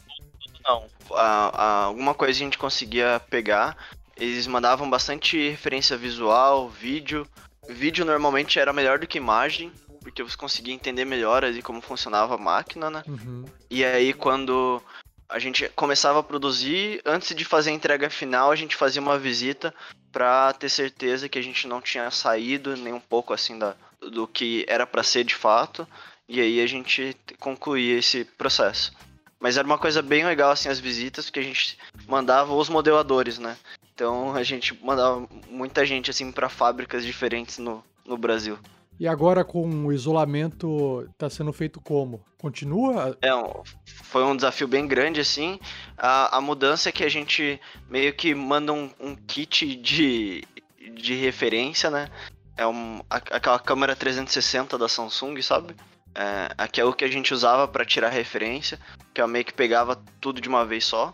Não, 0.65 0.85
a, 1.13 1.63
a, 1.63 1.85
alguma 1.85 2.15
coisa 2.15 2.33
a 2.33 2.45
gente 2.45 2.59
conseguia 2.59 3.21
pegar. 3.31 3.77
Eles 4.17 4.47
mandavam 4.47 4.89
bastante 4.89 5.51
referência 5.51 5.97
visual, 5.97 6.69
vídeo. 6.69 7.27
Vídeo 7.69 8.05
normalmente 8.05 8.59
era 8.59 8.73
melhor 8.73 8.99
do 8.99 9.07
que 9.07 9.19
imagem, 9.19 9.73
porque 10.01 10.23
você 10.23 10.37
conseguia 10.37 10.75
entender 10.75 11.05
melhor 11.05 11.45
ali 11.45 11.63
como 11.63 11.81
funcionava 11.81 12.35
a 12.35 12.39
máquina, 12.39 12.91
né? 12.91 13.03
Uhum. 13.07 13.45
E 13.71 13.85
aí 13.85 14.13
quando 14.13 14.83
a 15.29 15.39
gente 15.39 15.69
começava 15.77 16.21
a 16.21 16.23
produzir, 16.23 17.03
antes 17.05 17.35
de 17.35 17.45
fazer 17.45 17.71
a 17.71 17.75
entrega 17.75 18.09
final, 18.09 18.51
a 18.51 18.57
gente 18.57 18.75
fazia 18.75 19.03
uma 19.03 19.19
visita 19.19 19.75
para 20.11 20.53
ter 20.55 20.71
certeza 20.71 21.29
que 21.29 21.39
a 21.39 21.43
gente 21.43 21.67
não 21.67 21.83
tinha 21.83 22.11
saído 22.11 22.77
nem 22.77 22.95
um 22.95 23.01
pouco 23.01 23.35
assim 23.35 23.59
da, 23.59 23.75
do 24.01 24.27
que 24.27 24.65
era 24.67 24.87
para 24.87 25.03
ser 25.03 25.25
de 25.25 25.35
fato, 25.35 25.87
e 26.29 26.41
aí 26.41 26.61
a 26.61 26.67
gente 26.67 27.17
concluía 27.39 27.99
esse 27.99 28.25
processo. 28.25 28.93
Mas 29.41 29.57
era 29.57 29.67
uma 29.67 29.79
coisa 29.79 30.03
bem 30.03 30.25
legal 30.25 30.51
assim 30.51 30.69
as 30.69 30.81
visitas, 30.81 31.27
porque 31.27 31.41
a 31.41 31.45
gente 31.45 31.79
mandava 32.07 32.53
os 32.53 32.69
modeladores, 32.69 33.39
né? 33.39 33.57
Então 33.95 34.35
a 34.35 34.43
gente 34.43 34.79
mandava 34.85 35.27
muita 35.49 35.87
gente 35.87 36.11
assim 36.11 36.31
para 36.31 36.49
fábricas 36.49 37.05
diferentes 37.05 37.59
no, 37.59 37.83
no 38.05 38.19
Brasil. 38.19 38.59
E 39.01 39.07
agora 39.07 39.45
com 39.45 39.87
o 39.87 39.93
isolamento 39.93 41.09
está 41.13 41.31
sendo 41.31 41.53
feito 41.53 41.81
como? 41.81 42.21
Continua? 42.37 43.17
É, 43.23 43.31
foi 43.85 44.25
um 44.25 44.35
desafio 44.35 44.67
bem 44.67 44.89
grande, 44.89 45.21
assim. 45.21 45.61
A, 45.97 46.37
a 46.37 46.41
mudança 46.41 46.89
é 46.89 46.93
que 46.93 47.05
a 47.05 47.09
gente 47.09 47.61
meio 47.89 48.13
que 48.13 48.35
manda 48.35 48.73
um, 48.73 48.91
um 48.99 49.15
kit 49.15 49.77
de, 49.77 50.43
de 50.95 51.15
referência, 51.15 51.91
né? 51.91 52.09
É 52.57 52.67
um, 52.67 53.01
aquela 53.09 53.61
câmera 53.61 53.95
360 53.95 54.77
da 54.77 54.89
Samsung, 54.89 55.41
sabe? 55.43 55.77
É, 56.15 56.53
aqui 56.59 56.81
é 56.81 56.85
o 56.85 56.93
que 56.93 57.05
a 57.05 57.11
gente 57.11 57.33
usava 57.33 57.69
para 57.69 57.85
tirar 57.85 58.09
referência, 58.09 58.79
que 59.15 59.21
é 59.21 59.27
meio 59.27 59.45
que 59.45 59.53
pegava 59.53 59.97
tudo 60.21 60.41
de 60.41 60.49
uma 60.49 60.65
vez 60.65 60.85
só. 60.85 61.13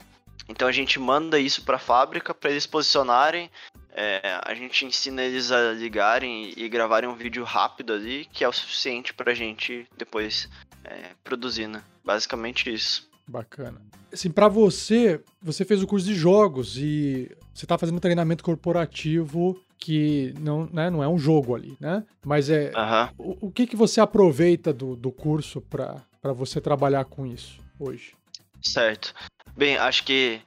Então 0.49 0.69
a 0.69 0.73
gente 0.73 0.99
manda 0.99 1.39
isso 1.39 1.63
para 1.63 1.77
a 1.77 1.81
fábrica 1.81 2.35
para 2.35 2.51
eles 2.51 2.67
posicionarem 2.67 3.51
é, 3.97 4.41
a 4.45 4.53
gente 4.55 4.85
ensina 4.85 5.23
eles 5.23 5.53
a 5.53 5.73
ligarem 5.73 6.53
e 6.57 6.69
gravarem 6.69 7.09
um 7.09 7.15
vídeo 7.15 7.45
rápido 7.45 7.93
ali, 7.93 8.27
que 8.33 8.43
é 8.43 8.49
o 8.49 8.53
suficiente 8.53 9.15
pra 9.15 9.33
gente 9.33 9.87
depois 9.97 10.49
é, 10.83 11.11
produzir, 11.23 11.69
né? 11.69 11.81
Basicamente 12.05 12.75
isso. 12.75 13.09
Bacana. 13.27 13.81
Assim, 14.13 14.31
para 14.31 14.49
você, 14.49 15.23
você 15.41 15.65
fez 15.65 15.81
o 15.81 15.87
curso 15.87 16.07
de 16.07 16.15
jogos 16.15 16.77
e 16.77 17.31
você 17.55 17.67
tá 17.67 17.79
fazendo 17.79 18.01
treinamento 18.01 18.43
corporativo 18.43 19.64
que 19.79 20.35
não, 20.41 20.69
né, 20.73 20.89
não 20.91 21.03
é 21.03 21.09
um 21.09 21.19
jogo 21.19 21.55
ali, 21.55 21.77
né? 21.81 22.05
Mas 22.25 22.49
é. 22.51 22.73
O, 23.19 23.49
o, 23.49 23.51
que, 23.51 23.67
que 23.67 23.77
você 23.77 24.01
aproveita 24.01 24.73
do, 24.73 24.97
do 24.97 25.13
curso 25.13 25.61
para 25.61 26.33
você 26.33 26.61
trabalhar 26.61 27.05
com 27.05 27.27
isso 27.27 27.59
hoje? 27.79 28.15
Certo. 28.63 29.15
Bem, 29.57 29.77
acho 29.77 30.05
que 30.05 30.41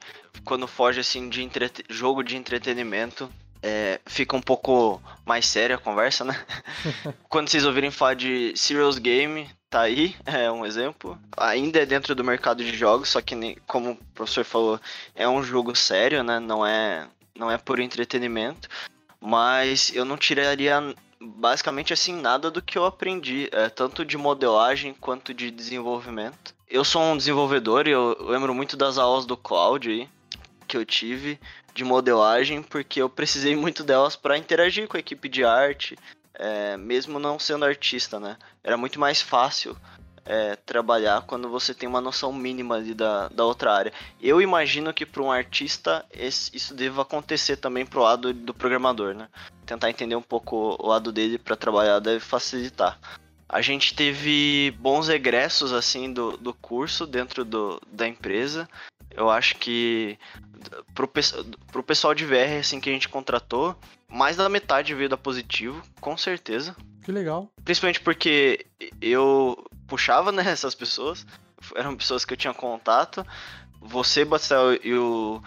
quando 0.44 0.66
foge 0.66 1.00
assim 1.00 1.28
de 1.28 1.42
entrete... 1.42 1.84
jogo 1.88 2.22
de 2.22 2.36
entretenimento, 2.36 3.30
é, 3.62 4.00
fica 4.06 4.36
um 4.36 4.40
pouco 4.40 5.00
mais 5.24 5.46
séria 5.46 5.76
a 5.76 5.80
conversa, 5.80 6.24
né? 6.24 6.34
quando 7.28 7.48
vocês 7.48 7.64
ouvirem 7.64 7.90
falar 7.90 8.14
de 8.14 8.52
Serious 8.56 8.98
Game, 8.98 9.48
tá 9.70 9.82
aí, 9.82 10.14
é 10.26 10.50
um 10.50 10.64
exemplo. 10.64 11.18
Ainda 11.36 11.80
é 11.80 11.86
dentro 11.86 12.14
do 12.14 12.24
mercado 12.24 12.62
de 12.64 12.76
jogos, 12.76 13.10
só 13.10 13.20
que 13.20 13.56
como 13.66 13.92
o 13.92 13.96
professor 14.14 14.44
falou, 14.44 14.80
é 15.14 15.28
um 15.28 15.42
jogo 15.42 15.74
sério, 15.74 16.22
né? 16.22 16.38
Não 16.38 16.64
é, 16.66 17.06
não 17.36 17.50
é 17.50 17.58
por 17.58 17.78
entretenimento. 17.78 18.68
Mas 19.20 19.94
eu 19.94 20.04
não 20.04 20.16
tiraria 20.16 20.94
basicamente 21.20 21.92
assim 21.92 22.20
nada 22.20 22.50
do 22.50 22.62
que 22.62 22.78
eu 22.78 22.84
aprendi, 22.84 23.48
é, 23.52 23.68
tanto 23.68 24.04
de 24.04 24.16
modelagem 24.16 24.94
quanto 24.94 25.34
de 25.34 25.50
desenvolvimento 25.50 26.54
eu 26.70 26.84
sou 26.84 27.02
um 27.02 27.16
desenvolvedor 27.16 27.88
e 27.88 27.92
eu 27.92 28.16
lembro 28.20 28.54
muito 28.54 28.76
das 28.76 28.98
aulas 28.98 29.24
do 29.24 29.36
Cloud 29.36 29.88
aí, 29.88 30.08
que 30.66 30.76
eu 30.76 30.84
tive 30.84 31.40
de 31.74 31.82
modelagem, 31.82 32.62
porque 32.62 33.00
eu 33.00 33.08
precisei 33.08 33.56
muito 33.56 33.82
delas 33.82 34.16
para 34.16 34.36
interagir 34.36 34.86
com 34.86 34.96
a 34.96 35.00
equipe 35.00 35.28
de 35.28 35.44
arte, 35.44 35.96
é, 36.34 36.76
mesmo 36.76 37.18
não 37.18 37.38
sendo 37.38 37.64
artista, 37.64 38.20
né? 38.20 38.36
Era 38.62 38.76
muito 38.76 39.00
mais 39.00 39.20
fácil 39.20 39.76
é, 40.28 40.56
trabalhar 40.56 41.22
quando 41.22 41.48
você 41.48 41.72
tem 41.72 41.88
uma 41.88 42.02
noção 42.02 42.30
mínima 42.30 42.74
ali 42.74 42.92
da, 42.92 43.28
da 43.28 43.46
outra 43.46 43.72
área. 43.72 43.92
Eu 44.20 44.42
imagino 44.42 44.92
que 44.92 45.06
para 45.06 45.22
um 45.22 45.32
artista 45.32 46.04
esse, 46.12 46.54
isso 46.54 46.74
deva 46.74 47.00
acontecer 47.00 47.56
também 47.56 47.86
pro 47.86 48.02
lado 48.02 48.34
do 48.34 48.52
programador, 48.52 49.14
né? 49.14 49.26
Tentar 49.64 49.88
entender 49.88 50.16
um 50.16 50.22
pouco 50.22 50.76
o 50.78 50.86
lado 50.86 51.10
dele 51.10 51.38
para 51.38 51.56
trabalhar 51.56 51.98
deve 51.98 52.20
facilitar. 52.20 52.98
A 53.48 53.62
gente 53.62 53.94
teve 53.94 54.76
bons 54.78 55.08
egressos 55.08 55.72
assim 55.72 56.12
do, 56.12 56.36
do 56.36 56.52
curso 56.52 57.06
dentro 57.06 57.42
do, 57.42 57.80
da 57.90 58.06
empresa. 58.06 58.68
Eu 59.10 59.30
acho 59.30 59.56
que 59.56 60.18
pro, 60.94 61.10
pro 61.72 61.82
pessoal 61.82 62.14
de 62.14 62.24
VR 62.24 62.58
assim 62.60 62.80
que 62.80 62.90
a 62.90 62.92
gente 62.92 63.08
contratou, 63.08 63.76
mais 64.08 64.36
da 64.36 64.48
metade 64.48 64.94
veio 64.94 65.08
da 65.08 65.16
positivo, 65.16 65.82
com 66.00 66.16
certeza. 66.16 66.76
Que 67.04 67.12
legal. 67.12 67.50
Principalmente 67.64 68.00
porque 68.00 68.66
eu 69.00 69.64
puxava 69.86 70.30
né, 70.32 70.42
essas 70.46 70.74
pessoas, 70.74 71.26
eram 71.74 71.96
pessoas 71.96 72.24
que 72.24 72.32
eu 72.32 72.36
tinha 72.36 72.54
contato. 72.54 73.26
Você, 73.80 74.24
Bastel 74.24 74.74
e 74.82 74.94
o, 74.94 75.42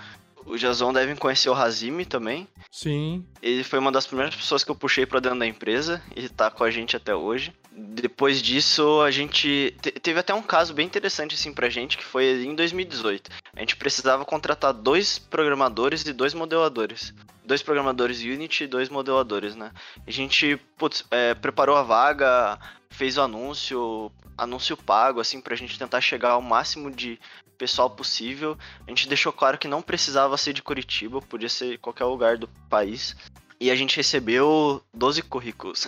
o 0.45 0.57
Jason 0.57 0.93
devem 0.93 1.15
conhecer 1.15 1.49
o 1.49 1.53
Hazimi 1.53 2.05
também. 2.05 2.47
Sim. 2.71 3.25
Ele 3.41 3.63
foi 3.63 3.79
uma 3.79 3.91
das 3.91 4.07
primeiras 4.07 4.35
pessoas 4.35 4.63
que 4.63 4.71
eu 4.71 4.75
puxei 4.75 5.05
para 5.05 5.19
dentro 5.19 5.39
da 5.39 5.45
empresa 5.45 6.01
e 6.15 6.29
tá 6.29 6.49
com 6.49 6.63
a 6.63 6.71
gente 6.71 6.95
até 6.95 7.13
hoje. 7.13 7.53
Depois 7.73 8.41
disso, 8.41 9.01
a 9.01 9.09
gente 9.09 9.73
teve 10.03 10.19
até 10.19 10.33
um 10.33 10.41
caso 10.41 10.73
bem 10.73 10.85
interessante 10.85 11.35
assim 11.35 11.53
pra 11.53 11.69
gente, 11.69 11.97
que 11.97 12.03
foi 12.03 12.43
em 12.43 12.53
2018. 12.53 13.31
A 13.55 13.59
gente 13.61 13.77
precisava 13.77 14.25
contratar 14.25 14.73
dois 14.73 15.17
programadores 15.17 16.05
e 16.05 16.11
dois 16.11 16.33
modeladores. 16.33 17.13
Dois 17.45 17.61
programadores 17.61 18.19
Unity 18.21 18.65
e 18.65 18.67
dois 18.67 18.89
modeladores, 18.89 19.55
né? 19.55 19.71
A 20.05 20.11
gente 20.11 20.57
putz, 20.77 21.05
é, 21.09 21.33
preparou 21.33 21.77
a 21.77 21.83
vaga, 21.83 22.59
fez 22.89 23.17
o 23.17 23.21
anúncio, 23.21 24.11
anúncio 24.37 24.75
pago, 24.75 25.21
assim, 25.21 25.39
pra 25.39 25.55
gente 25.55 25.79
tentar 25.79 26.01
chegar 26.01 26.31
ao 26.31 26.41
máximo 26.41 26.91
de 26.91 27.17
pessoal 27.57 27.89
possível. 27.89 28.57
A 28.85 28.89
gente 28.89 29.07
deixou 29.07 29.31
claro 29.31 29.57
que 29.57 29.67
não 29.67 29.81
precisava 29.81 30.35
ser 30.35 30.51
de 30.51 30.61
Curitiba, 30.61 31.21
podia 31.21 31.47
ser 31.47 31.77
qualquer 31.77 32.05
lugar 32.05 32.37
do 32.37 32.47
país. 32.69 33.15
E 33.61 33.69
a 33.69 33.75
gente 33.75 33.95
recebeu 33.95 34.81
12 34.91 35.21
currículos. 35.21 35.87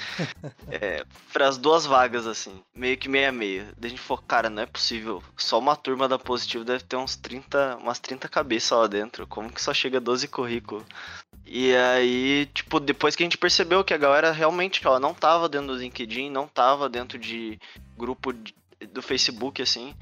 é, 0.72 1.04
para 1.30 1.46
as 1.46 1.58
duas 1.58 1.84
vagas, 1.84 2.26
assim. 2.26 2.62
Meio 2.74 2.96
que 2.96 3.06
meia 3.06 3.30
meia. 3.30 3.68
Daí 3.76 3.88
a 3.88 3.90
gente 3.90 4.00
falou, 4.00 4.24
cara, 4.26 4.48
não 4.48 4.62
é 4.62 4.66
possível. 4.66 5.22
Só 5.36 5.58
uma 5.58 5.76
turma 5.76 6.08
da 6.08 6.18
Positivo 6.18 6.64
deve 6.64 6.84
ter 6.84 6.96
uns 6.96 7.14
30, 7.14 7.76
umas 7.76 7.98
30 7.98 8.30
cabeças 8.30 8.78
lá 8.78 8.86
dentro. 8.86 9.26
Como 9.26 9.52
que 9.52 9.60
só 9.60 9.74
chega 9.74 10.00
12 10.00 10.26
currículos? 10.28 10.84
E 11.44 11.76
aí, 11.76 12.46
tipo, 12.54 12.80
depois 12.80 13.14
que 13.14 13.22
a 13.22 13.26
gente 13.26 13.36
percebeu 13.36 13.84
que 13.84 13.92
a 13.92 13.98
galera 13.98 14.32
realmente, 14.32 14.80
ela 14.86 14.98
não 14.98 15.12
tava 15.12 15.50
dentro 15.50 15.66
do 15.66 15.80
LinkedIn, 15.80 16.30
não 16.30 16.48
tava 16.48 16.88
dentro 16.88 17.18
de 17.18 17.60
grupo 17.94 18.32
de, 18.32 18.54
do 18.90 19.02
Facebook, 19.02 19.60
assim. 19.60 19.94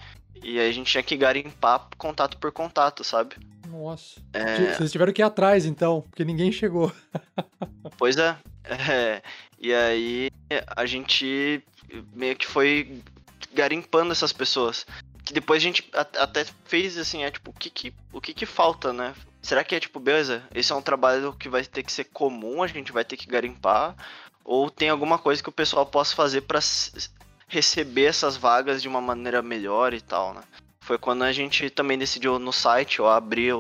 E 0.44 0.60
aí 0.60 0.70
a 0.70 0.72
gente 0.72 0.92
tinha 0.92 1.02
que 1.02 1.16
garimpar 1.16 1.88
contato 1.98 2.38
por 2.38 2.52
contato, 2.52 3.02
sabe? 3.02 3.34
Nossa. 3.70 4.20
É... 4.32 4.74
Vocês 4.74 4.90
tiveram 4.90 5.12
que 5.12 5.22
ir 5.22 5.24
atrás, 5.24 5.64
então, 5.64 6.02
porque 6.02 6.24
ninguém 6.24 6.50
chegou. 6.50 6.92
pois 7.96 8.16
é. 8.16 8.36
é. 8.64 9.22
E 9.58 9.72
aí 9.72 10.30
a 10.76 10.86
gente 10.86 11.62
meio 12.14 12.36
que 12.36 12.46
foi 12.46 13.00
garimpando 13.52 14.12
essas 14.12 14.32
pessoas. 14.32 14.86
Que 15.24 15.32
depois 15.32 15.62
a 15.62 15.64
gente 15.64 15.88
até 15.94 16.44
fez 16.64 16.98
assim, 16.98 17.22
é 17.22 17.30
tipo, 17.30 17.50
o 17.50 17.54
que 17.54 17.70
que, 17.70 17.94
o 18.12 18.20
que 18.20 18.34
que 18.34 18.46
falta, 18.46 18.92
né? 18.92 19.14
Será 19.42 19.62
que 19.62 19.74
é 19.74 19.80
tipo, 19.80 20.00
beleza, 20.00 20.42
esse 20.54 20.72
é 20.72 20.74
um 20.74 20.82
trabalho 20.82 21.32
que 21.34 21.48
vai 21.48 21.64
ter 21.64 21.82
que 21.82 21.92
ser 21.92 22.04
comum, 22.04 22.62
a 22.62 22.66
gente 22.66 22.92
vai 22.92 23.04
ter 23.04 23.16
que 23.16 23.26
garimpar? 23.26 23.94
Ou 24.44 24.70
tem 24.70 24.88
alguma 24.88 25.18
coisa 25.18 25.42
que 25.42 25.48
o 25.48 25.52
pessoal 25.52 25.86
possa 25.86 26.14
fazer 26.14 26.42
para 26.42 26.60
receber 27.46 28.06
essas 28.06 28.36
vagas 28.36 28.82
de 28.82 28.88
uma 28.88 29.00
maneira 29.00 29.42
melhor 29.42 29.94
e 29.94 30.00
tal, 30.00 30.34
né? 30.34 30.42
Foi 30.82 30.98
quando 30.98 31.22
a 31.22 31.32
gente 31.32 31.70
também 31.70 31.98
decidiu 31.98 32.38
no 32.38 32.52
site, 32.52 33.00
ó, 33.00 33.10
abrir 33.10 33.54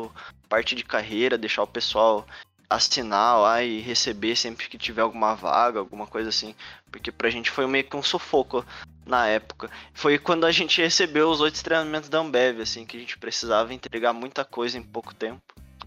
parte 0.48 0.74
de 0.74 0.84
carreira, 0.84 1.38
deixar 1.38 1.62
o 1.62 1.66
pessoal 1.66 2.26
assinar 2.68 3.40
lá 3.40 3.62
e 3.62 3.80
receber 3.80 4.36
sempre 4.36 4.68
que 4.68 4.78
tiver 4.78 5.02
alguma 5.02 5.34
vaga, 5.34 5.80
alguma 5.80 6.06
coisa 6.06 6.28
assim. 6.28 6.54
Porque 6.90 7.10
pra 7.10 7.28
gente 7.28 7.50
foi 7.50 7.66
meio 7.66 7.84
que 7.84 7.96
um 7.96 8.02
sufoco 8.02 8.64
na 9.04 9.26
época. 9.26 9.68
Foi 9.92 10.18
quando 10.18 10.46
a 10.46 10.52
gente 10.52 10.80
recebeu 10.80 11.28
os 11.28 11.40
oito 11.40 11.62
treinamentos 11.62 12.08
da 12.08 12.18
Ambev, 12.18 12.60
assim, 12.60 12.86
que 12.86 12.96
a 12.96 13.00
gente 13.00 13.18
precisava 13.18 13.74
entregar 13.74 14.12
muita 14.12 14.44
coisa 14.44 14.78
em 14.78 14.82
pouco 14.82 15.12
tempo. 15.14 15.42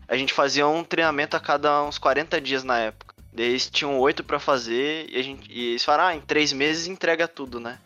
A 0.07 0.17
gente 0.17 0.33
fazia 0.33 0.67
um 0.67 0.83
treinamento 0.83 1.37
a 1.37 1.39
cada 1.39 1.83
uns 1.83 1.97
40 1.97 2.39
dias 2.41 2.63
na 2.63 2.77
época. 2.77 3.12
Eles 3.35 3.69
tinham 3.69 3.99
oito 3.99 4.23
para 4.23 4.39
fazer 4.39 5.09
e, 5.09 5.17
a 5.17 5.23
gente, 5.23 5.51
e 5.51 5.69
eles 5.69 5.83
falaram, 5.83 6.09
ah, 6.09 6.15
em 6.15 6.21
três 6.21 6.53
meses 6.53 6.87
entrega 6.87 7.27
tudo, 7.27 7.59
né? 7.59 7.79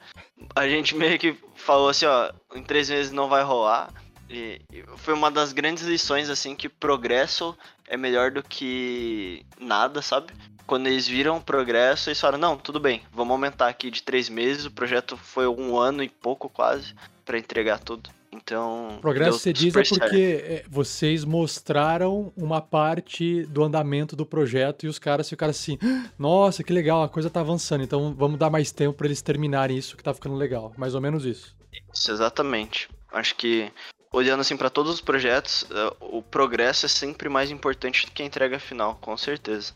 A 0.56 0.68
gente 0.68 0.96
meio 0.96 1.18
que 1.18 1.36
falou 1.56 1.90
assim, 1.90 2.06
ó, 2.06 2.32
em 2.54 2.64
três 2.64 2.90
meses 2.90 3.12
não 3.12 3.30
vai 3.30 3.44
rolar. 3.44 3.94
E, 4.30 4.62
e 4.72 4.84
foi 4.98 5.14
uma 5.14 5.32
das 5.32 5.54
grandes 5.54 5.84
lições, 5.84 6.30
assim, 6.30 6.56
que 6.56 6.68
progresso 6.68 7.58
é 7.88 7.96
melhor 7.96 8.32
do 8.32 8.44
que 8.44 9.46
nada, 9.58 10.02
sabe? 10.02 10.34
Quando 10.66 10.88
eles 10.88 11.08
viram 11.08 11.38
o 11.38 11.42
progresso, 11.42 12.10
eles 12.10 12.20
falaram, 12.20 12.40
não, 12.40 12.58
tudo 12.58 12.78
bem, 12.78 13.02
vamos 13.14 13.32
aumentar 13.32 13.70
aqui 13.70 13.90
de 13.90 14.04
três 14.04 14.28
meses, 14.28 14.66
o 14.66 14.72
projeto 14.72 15.16
foi 15.16 15.48
um 15.48 15.78
ano 15.78 16.04
e 16.04 16.10
pouco 16.10 16.50
quase 16.50 16.94
para 17.24 17.38
entregar 17.38 17.80
tudo. 17.80 18.10
Então. 18.32 18.98
Progresso 19.02 19.40
você 19.40 19.54
diz 19.54 19.76
é 19.76 19.84
porque 19.84 20.44
é, 20.44 20.66
vocês 20.70 21.24
mostraram 21.24 22.32
uma 22.36 22.62
parte 22.62 23.44
do 23.46 23.64
andamento 23.64 24.16
do 24.16 24.26
projeto 24.26 24.86
e 24.86 24.90
os 24.90 25.00
caras 25.00 25.30
ficaram 25.30 25.52
assim: 25.52 25.78
nossa, 26.18 26.64
que 26.64 26.74
legal, 26.74 27.04
a 27.04 27.10
coisa 27.10 27.30
tá 27.30 27.40
avançando, 27.40 27.84
então 27.84 28.14
vamos 28.14 28.38
dar 28.38 28.50
mais 28.50 28.72
tempo 28.72 28.94
para 28.94 29.08
eles 29.08 29.22
terminarem 29.22 29.78
isso 29.78 29.96
que 29.96 30.04
tá 30.04 30.14
ficando 30.14 30.36
legal. 30.36 30.74
Mais 30.78 30.94
ou 30.94 31.02
menos 31.02 31.26
isso. 31.26 31.56
Isso, 31.94 32.12
exatamente. 32.12 32.90
Acho 33.12 33.36
que 33.36 33.72
olhando 34.12 34.42
assim 34.42 34.58
para 34.58 34.70
todos 34.70 34.94
os 34.94 35.02
projetos, 35.02 35.64
uh, 35.64 36.18
o 36.18 36.22
progresso 36.22 36.86
é 36.86 36.90
sempre 36.90 37.30
mais 37.30 37.52
importante 37.52 38.06
do 38.06 38.12
que 38.12 38.22
a 38.22 38.26
entrega 38.26 38.60
final, 38.60 38.96
com 39.02 39.16
certeza. 39.16 39.74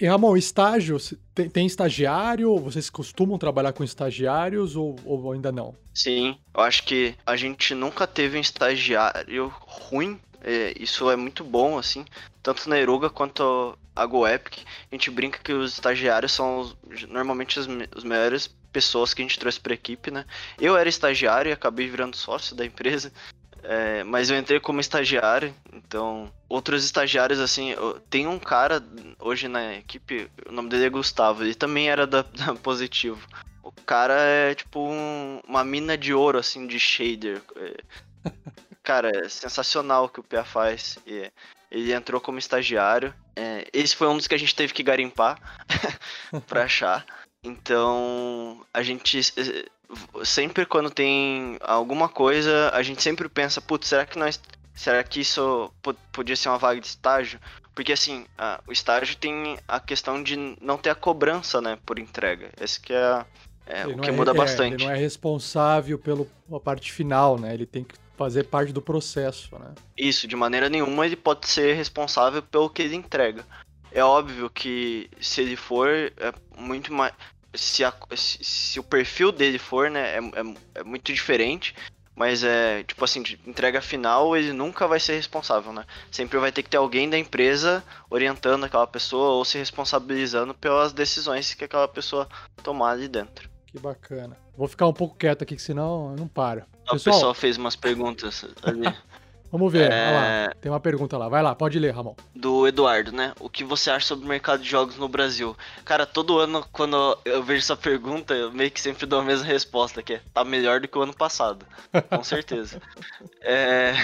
E 0.00 0.06
Ramon, 0.06 0.34
estágio, 0.34 0.96
tem, 1.34 1.50
tem 1.50 1.66
estagiário? 1.66 2.56
Vocês 2.56 2.88
costumam 2.88 3.36
trabalhar 3.36 3.74
com 3.74 3.84
estagiários 3.84 4.74
ou, 4.74 4.96
ou, 5.04 5.32
ainda 5.32 5.52
não? 5.52 5.76
Sim, 5.92 6.38
eu 6.54 6.62
acho 6.62 6.84
que 6.84 7.14
a 7.26 7.36
gente 7.36 7.74
nunca 7.74 8.06
teve 8.06 8.38
um 8.38 8.40
estagiário 8.40 9.52
ruim. 9.58 10.18
É, 10.42 10.72
isso 10.80 11.10
é 11.10 11.16
muito 11.16 11.44
bom, 11.44 11.78
assim. 11.78 12.06
Tanto 12.42 12.66
na 12.66 12.78
Eruga 12.78 13.10
quanto 13.10 13.76
a 13.94 14.06
GoEpic. 14.06 14.64
A 14.90 14.94
gente 14.94 15.10
brinca 15.10 15.38
que 15.38 15.52
os 15.52 15.74
estagiários 15.74 16.32
são 16.32 16.60
os, 16.60 16.76
normalmente 17.06 17.60
os, 17.60 17.68
os 17.94 18.02
melhores 18.02 18.46
pessoas 18.72 19.12
que 19.12 19.20
a 19.20 19.24
gente 19.24 19.38
trouxe 19.38 19.60
para 19.60 19.72
a 19.72 19.74
equipe, 19.74 20.10
né? 20.10 20.24
Eu 20.58 20.78
era 20.78 20.88
estagiário 20.88 21.50
e 21.50 21.52
acabei 21.52 21.88
virando 21.90 22.16
sócio 22.16 22.56
da 22.56 22.64
empresa. 22.64 23.12
É, 23.62 24.02
mas 24.04 24.30
eu 24.30 24.38
entrei 24.38 24.58
como 24.58 24.80
estagiário, 24.80 25.54
então 25.72 26.32
outros 26.48 26.84
estagiários 26.84 27.38
assim, 27.38 27.74
tem 28.08 28.26
um 28.26 28.38
cara 28.38 28.82
hoje 29.18 29.48
na 29.48 29.74
equipe, 29.74 30.30
o 30.48 30.52
nome 30.52 30.68
dele 30.68 30.86
é 30.86 30.90
Gustavo, 30.90 31.44
ele 31.44 31.54
também 31.54 31.90
era 31.90 32.06
da, 32.06 32.22
da 32.32 32.54
Positivo. 32.54 33.26
O 33.62 33.72
cara 33.72 34.14
é 34.14 34.54
tipo 34.54 34.80
um, 34.80 35.40
uma 35.46 35.62
mina 35.62 35.96
de 35.96 36.14
ouro 36.14 36.38
assim 36.38 36.66
de 36.66 36.80
shader. 36.80 37.42
É, 37.56 38.30
cara, 38.82 39.10
é 39.14 39.28
sensacional 39.28 40.04
o 40.04 40.08
que 40.08 40.20
o 40.20 40.24
Pia 40.24 40.44
faz. 40.44 40.98
Ele 41.70 41.92
entrou 41.92 42.20
como 42.20 42.38
estagiário. 42.38 43.14
É, 43.36 43.68
esse 43.72 43.94
foi 43.94 44.08
um 44.08 44.16
dos 44.16 44.26
que 44.26 44.34
a 44.34 44.38
gente 44.38 44.54
teve 44.54 44.72
que 44.72 44.82
garimpar 44.82 45.38
pra 46.48 46.64
achar. 46.64 47.04
Então, 47.42 48.64
a 48.72 48.82
gente 48.82 49.20
sempre 50.24 50.66
quando 50.66 50.90
tem 50.90 51.56
alguma 51.60 52.08
coisa, 52.08 52.70
a 52.72 52.82
gente 52.82 53.02
sempre 53.02 53.28
pensa, 53.28 53.60
putz, 53.60 53.88
será 53.88 54.06
que 54.06 54.18
nós 54.18 54.40
será 54.74 55.02
que 55.04 55.20
isso 55.20 55.70
podia 56.12 56.36
ser 56.36 56.48
uma 56.48 56.58
vaga 56.58 56.80
de 56.80 56.86
estágio? 56.86 57.38
Porque 57.74 57.92
assim, 57.92 58.26
a, 58.36 58.60
o 58.66 58.72
estágio 58.72 59.16
tem 59.16 59.58
a 59.66 59.78
questão 59.78 60.22
de 60.22 60.36
não 60.60 60.76
ter 60.76 60.90
a 60.90 60.94
cobrança, 60.94 61.60
né, 61.60 61.78
por 61.84 61.98
entrega. 61.98 62.50
Esse 62.60 62.80
que 62.80 62.92
é, 62.92 63.24
é 63.66 63.86
o 63.86 63.98
que 63.98 64.10
é, 64.10 64.12
muda 64.12 64.32
é, 64.32 64.34
bastante. 64.34 64.74
Ele 64.74 64.84
não 64.84 64.92
é 64.92 64.96
responsável 64.96 65.98
pela 65.98 66.26
parte 66.60 66.92
final, 66.92 67.38
né? 67.38 67.54
Ele 67.54 67.66
tem 67.66 67.84
que 67.84 67.94
fazer 68.16 68.44
parte 68.44 68.72
do 68.72 68.82
processo, 68.82 69.58
né? 69.58 69.72
Isso, 69.96 70.26
de 70.26 70.36
maneira 70.36 70.68
nenhuma 70.68 71.06
ele 71.06 71.16
pode 71.16 71.48
ser 71.48 71.74
responsável 71.74 72.42
pelo 72.42 72.68
que 72.68 72.82
ele 72.82 72.96
entrega. 72.96 73.44
É 73.92 74.04
óbvio 74.04 74.50
que 74.50 75.10
se 75.20 75.40
ele 75.40 75.56
for, 75.56 75.88
é 75.88 76.32
muito 76.56 76.92
mais. 76.92 77.12
Se, 77.54 77.84
a, 77.84 77.92
se, 78.16 78.44
se 78.44 78.80
o 78.80 78.82
perfil 78.82 79.32
dele 79.32 79.58
for, 79.58 79.90
né, 79.90 80.16
é, 80.16 80.18
é, 80.18 80.54
é, 80.76 80.84
muito 80.84 81.12
diferente. 81.12 81.74
Mas 82.14 82.44
é, 82.44 82.82
tipo 82.82 83.02
assim, 83.02 83.22
de 83.22 83.40
entrega 83.46 83.80
final, 83.80 84.36
ele 84.36 84.52
nunca 84.52 84.86
vai 84.86 85.00
ser 85.00 85.14
responsável, 85.14 85.72
né? 85.72 85.86
Sempre 86.10 86.38
vai 86.38 86.52
ter 86.52 86.62
que 86.62 86.68
ter 86.68 86.76
alguém 86.76 87.08
da 87.08 87.16
empresa 87.16 87.82
orientando 88.10 88.64
aquela 88.64 88.86
pessoa 88.86 89.30
ou 89.30 89.44
se 89.44 89.56
responsabilizando 89.56 90.52
pelas 90.52 90.92
decisões 90.92 91.54
que 91.54 91.64
aquela 91.64 91.88
pessoa 91.88 92.28
tomar 92.62 92.90
ali 92.90 93.08
dentro. 93.08 93.48
Que 93.66 93.78
bacana. 93.78 94.36
Vou 94.54 94.68
ficar 94.68 94.86
um 94.86 94.92
pouco 94.92 95.16
quieto 95.16 95.42
aqui, 95.42 95.56
que 95.56 95.62
senão 95.62 96.10
eu 96.10 96.16
não 96.16 96.28
paro. 96.28 96.64
O 96.88 96.92
pessoal, 96.92 97.14
pessoal 97.14 97.34
fez 97.34 97.56
umas 97.56 97.76
perguntas 97.76 98.44
ali. 98.62 98.94
Vamos 99.50 99.72
ver, 99.72 99.90
é... 99.90 100.12
lá. 100.12 100.54
Tem 100.60 100.70
uma 100.70 100.80
pergunta 100.80 101.18
lá. 101.18 101.28
Vai 101.28 101.42
lá, 101.42 101.54
pode 101.54 101.78
ler, 101.78 101.92
Ramon. 101.92 102.14
Do 102.34 102.66
Eduardo, 102.66 103.10
né? 103.10 103.32
O 103.40 103.50
que 103.50 103.64
você 103.64 103.90
acha 103.90 104.06
sobre 104.06 104.24
o 104.24 104.28
mercado 104.28 104.62
de 104.62 104.68
jogos 104.68 104.96
no 104.96 105.08
Brasil? 105.08 105.56
Cara, 105.84 106.06
todo 106.06 106.38
ano, 106.38 106.64
quando 106.70 107.18
eu 107.24 107.42
vejo 107.42 107.60
essa 107.60 107.76
pergunta, 107.76 108.34
eu 108.34 108.52
meio 108.52 108.70
que 108.70 108.80
sempre 108.80 109.06
dou 109.06 109.20
a 109.20 109.24
mesma 109.24 109.44
resposta, 109.46 110.02
que 110.02 110.14
é 110.14 110.20
tá 110.32 110.44
melhor 110.44 110.80
do 110.80 110.88
que 110.88 110.96
o 110.96 111.02
ano 111.02 111.14
passado. 111.14 111.66
Com 112.08 112.22
certeza. 112.22 112.80
é... 113.42 113.94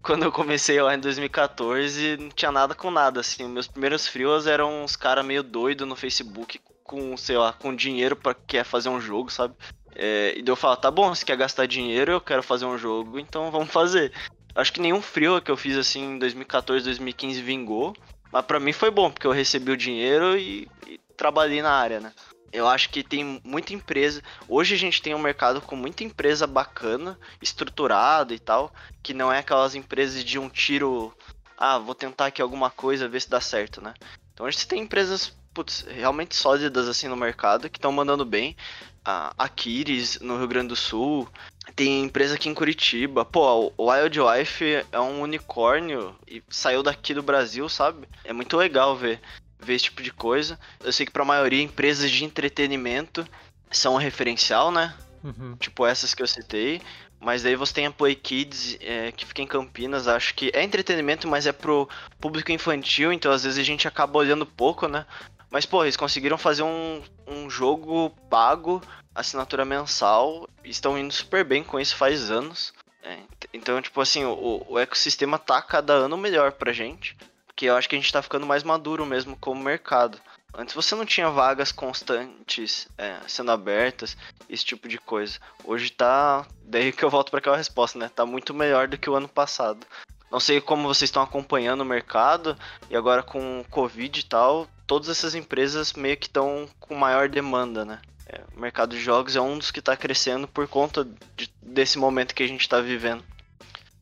Quando 0.00 0.22
eu 0.22 0.30
comecei 0.30 0.80
lá 0.82 0.94
em 0.94 1.00
2014, 1.00 2.18
não 2.18 2.28
tinha 2.28 2.52
nada 2.52 2.74
com 2.74 2.90
nada, 2.90 3.20
assim. 3.20 3.48
Meus 3.48 3.66
primeiros 3.66 4.06
frios 4.06 4.46
eram 4.46 4.84
uns 4.84 4.96
caras 4.96 5.24
meio 5.24 5.42
doidos 5.42 5.88
no 5.88 5.96
Facebook, 5.96 6.60
com, 6.84 7.16
sei 7.16 7.38
lá, 7.38 7.54
com 7.54 7.74
dinheiro 7.74 8.14
para 8.14 8.34
quer 8.34 8.64
fazer 8.64 8.90
um 8.90 9.00
jogo, 9.00 9.32
sabe? 9.32 9.54
É, 9.96 10.34
e 10.36 10.44
eu 10.46 10.56
falo, 10.56 10.76
tá 10.76 10.90
bom, 10.90 11.14
se 11.14 11.24
quer 11.24 11.36
gastar 11.36 11.66
dinheiro, 11.66 12.12
eu 12.12 12.20
quero 12.20 12.42
fazer 12.42 12.66
um 12.66 12.76
jogo, 12.76 13.18
então 13.18 13.50
vamos 13.50 13.70
fazer. 13.70 14.12
Acho 14.54 14.72
que 14.72 14.80
nenhum 14.80 15.02
frio 15.02 15.40
que 15.42 15.50
eu 15.50 15.56
fiz 15.56 15.76
assim 15.76 16.14
em 16.14 16.18
2014, 16.18 16.84
2015 16.84 17.42
vingou. 17.42 17.94
Mas 18.30 18.44
para 18.44 18.60
mim 18.60 18.72
foi 18.72 18.90
bom, 18.90 19.10
porque 19.10 19.26
eu 19.26 19.32
recebi 19.32 19.70
o 19.70 19.76
dinheiro 19.76 20.36
e, 20.36 20.68
e, 20.86 20.98
trabalhei 21.16 21.62
na 21.62 21.72
área, 21.72 22.00
né? 22.00 22.12
Eu 22.52 22.68
acho 22.68 22.88
que 22.90 23.02
tem 23.02 23.40
muita 23.44 23.74
empresa. 23.74 24.22
Hoje 24.48 24.74
a 24.74 24.78
gente 24.78 25.02
tem 25.02 25.14
um 25.14 25.18
mercado 25.18 25.60
com 25.60 25.74
muita 25.74 26.04
empresa 26.04 26.46
bacana, 26.46 27.18
estruturada 27.42 28.32
e 28.32 28.38
tal, 28.38 28.72
que 29.02 29.12
não 29.12 29.32
é 29.32 29.38
aquelas 29.38 29.74
empresas 29.74 30.24
de 30.24 30.38
um 30.38 30.48
tiro. 30.48 31.12
Ah, 31.58 31.78
vou 31.78 31.94
tentar 31.94 32.26
aqui 32.26 32.40
alguma 32.40 32.70
coisa, 32.70 33.08
ver 33.08 33.20
se 33.20 33.30
dá 33.30 33.40
certo, 33.40 33.80
né? 33.80 33.94
Então 34.32 34.46
a 34.46 34.50
gente 34.50 34.68
tem 34.68 34.82
empresas 34.82 35.36
putz, 35.54 35.86
realmente 35.88 36.34
sólidas 36.34 36.88
assim 36.88 37.08
no 37.08 37.16
mercado 37.16 37.70
que 37.70 37.78
estão 37.78 37.92
mandando 37.92 38.24
bem. 38.24 38.56
A 39.04 39.34
Aquiles 39.38 40.18
no 40.20 40.38
Rio 40.38 40.48
Grande 40.48 40.68
do 40.68 40.76
Sul, 40.76 41.28
tem 41.76 42.02
empresa 42.02 42.34
aqui 42.34 42.48
em 42.48 42.54
Curitiba. 42.54 43.24
Pô, 43.24 43.72
o 43.76 43.90
Wild 43.90 44.18
Life 44.18 44.64
é 44.90 45.00
um 45.00 45.20
unicórnio 45.20 46.16
e 46.26 46.42
saiu 46.48 46.82
daqui 46.82 47.12
do 47.14 47.22
Brasil, 47.22 47.68
sabe? 47.68 48.08
É 48.24 48.32
muito 48.32 48.56
legal 48.56 48.96
ver, 48.96 49.20
ver 49.60 49.74
esse 49.74 49.84
tipo 49.84 50.02
de 50.02 50.10
coisa. 50.10 50.58
Eu 50.82 50.92
sei 50.92 51.04
que 51.04 51.12
pra 51.12 51.24
maioria 51.24 51.62
empresas 51.62 52.10
de 52.10 52.24
entretenimento 52.24 53.26
são 53.70 53.94
um 53.94 53.98
referencial, 53.98 54.72
né? 54.72 54.94
Uhum. 55.22 55.56
Tipo 55.56 55.86
essas 55.86 56.14
que 56.14 56.22
eu 56.22 56.26
citei. 56.26 56.80
Mas 57.20 57.42
daí 57.42 57.56
você 57.56 57.72
tem 57.72 57.86
a 57.86 57.90
Play 57.90 58.14
Kids, 58.14 58.76
é, 58.82 59.10
que 59.10 59.24
fica 59.24 59.40
em 59.40 59.46
Campinas, 59.46 60.06
acho 60.06 60.34
que 60.34 60.50
é 60.52 60.62
entretenimento, 60.62 61.26
mas 61.26 61.46
é 61.46 61.52
pro 61.52 61.88
público 62.20 62.52
infantil, 62.52 63.14
então 63.14 63.32
às 63.32 63.44
vezes 63.44 63.58
a 63.58 63.62
gente 63.62 63.88
acaba 63.88 64.18
olhando 64.18 64.44
pouco, 64.44 64.86
né? 64.86 65.06
Mas, 65.54 65.64
pô, 65.64 65.84
eles 65.84 65.96
conseguiram 65.96 66.36
fazer 66.36 66.64
um, 66.64 67.00
um 67.28 67.48
jogo 67.48 68.10
pago, 68.28 68.82
assinatura 69.14 69.64
mensal, 69.64 70.48
estão 70.64 70.98
indo 70.98 71.14
super 71.14 71.44
bem 71.44 71.62
com 71.62 71.78
isso 71.78 71.94
faz 71.94 72.28
anos. 72.28 72.74
É, 73.04 73.18
então, 73.52 73.80
tipo 73.80 74.00
assim, 74.00 74.24
o, 74.24 74.66
o 74.68 74.76
ecossistema 74.80 75.38
tá 75.38 75.62
cada 75.62 75.92
ano 75.92 76.16
melhor 76.16 76.50
pra 76.50 76.72
gente. 76.72 77.16
Porque 77.46 77.66
eu 77.66 77.76
acho 77.76 77.88
que 77.88 77.94
a 77.94 77.98
gente 78.00 78.12
tá 78.12 78.20
ficando 78.20 78.44
mais 78.44 78.64
maduro 78.64 79.06
mesmo 79.06 79.36
como 79.36 79.62
mercado. 79.62 80.18
Antes 80.52 80.74
você 80.74 80.96
não 80.96 81.06
tinha 81.06 81.30
vagas 81.30 81.70
constantes 81.70 82.88
é, 82.98 83.20
sendo 83.28 83.52
abertas, 83.52 84.16
esse 84.50 84.64
tipo 84.64 84.88
de 84.88 84.98
coisa. 84.98 85.38
Hoje 85.62 85.88
tá. 85.88 86.44
Daí 86.64 86.90
que 86.90 87.04
eu 87.04 87.10
volto 87.10 87.30
para 87.30 87.38
aquela 87.38 87.56
resposta, 87.56 87.96
né? 87.96 88.10
Tá 88.12 88.26
muito 88.26 88.52
melhor 88.52 88.88
do 88.88 88.98
que 88.98 89.08
o 89.08 89.14
ano 89.14 89.28
passado. 89.28 89.86
Não 90.30 90.40
sei 90.40 90.60
como 90.60 90.88
vocês 90.88 91.08
estão 91.08 91.22
acompanhando 91.22 91.82
o 91.82 91.84
mercado 91.84 92.56
e 92.90 92.96
agora 92.96 93.22
com 93.22 93.60
o 93.60 93.64
Covid 93.64 94.18
e 94.18 94.24
tal, 94.24 94.66
todas 94.86 95.08
essas 95.08 95.34
empresas 95.34 95.92
meio 95.92 96.16
que 96.16 96.26
estão 96.26 96.68
com 96.80 96.94
maior 96.94 97.28
demanda, 97.28 97.84
né? 97.84 98.00
É, 98.26 98.40
o 98.56 98.60
mercado 98.60 98.96
de 98.96 99.02
jogos 99.02 99.36
é 99.36 99.40
um 99.40 99.58
dos 99.58 99.70
que 99.70 99.80
está 99.80 99.96
crescendo 99.96 100.48
por 100.48 100.66
conta 100.66 101.06
de, 101.36 101.52
desse 101.62 101.98
momento 101.98 102.34
que 102.34 102.42
a 102.42 102.48
gente 102.48 102.62
está 102.62 102.80
vivendo. 102.80 103.22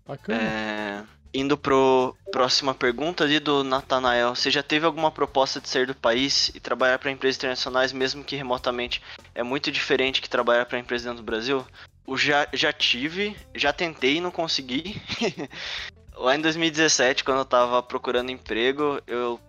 Bacana. 0.07 0.43
É, 0.43 1.05
indo 1.35 1.57
pro 1.57 2.17
próxima 2.31 2.75
pergunta 2.75 3.25
ali 3.25 3.41
do 3.41 3.65
Natanael. 3.65 4.35
Você 4.35 4.51
já 4.51 4.63
teve 4.63 4.87
alguma 4.87 5.11
proposta 5.11 5.61
de 5.61 5.69
sair 5.69 5.87
do 5.87 5.95
país 5.95 6.51
e 6.55 6.61
trabalhar 6.61 6.99
para 6.99 7.11
empresas 7.11 7.37
internacionais, 7.37 7.93
mesmo 7.93 8.25
que 8.25 8.37
remotamente? 8.37 9.03
É 9.35 9.43
muito 9.43 9.71
diferente 9.71 10.21
que 10.21 10.31
trabalhar 10.31 10.67
para 10.67 10.79
empresas 10.79 11.05
dentro 11.05 11.23
do 11.23 11.27
Brasil? 11.27 11.67
O 12.07 12.17
já, 12.17 12.49
já 12.53 12.73
tive, 12.73 13.37
já 13.55 13.73
tentei 13.73 14.17
e 14.17 14.21
não 14.21 14.31
consegui. 14.31 15.01
Lá 16.23 16.37
em 16.37 16.41
2017, 16.41 17.25
quando 17.25 17.39
eu 17.39 17.45
tava 17.45 17.83
procurando 17.83 18.31
emprego, 18.31 19.03
eu. 19.09 19.41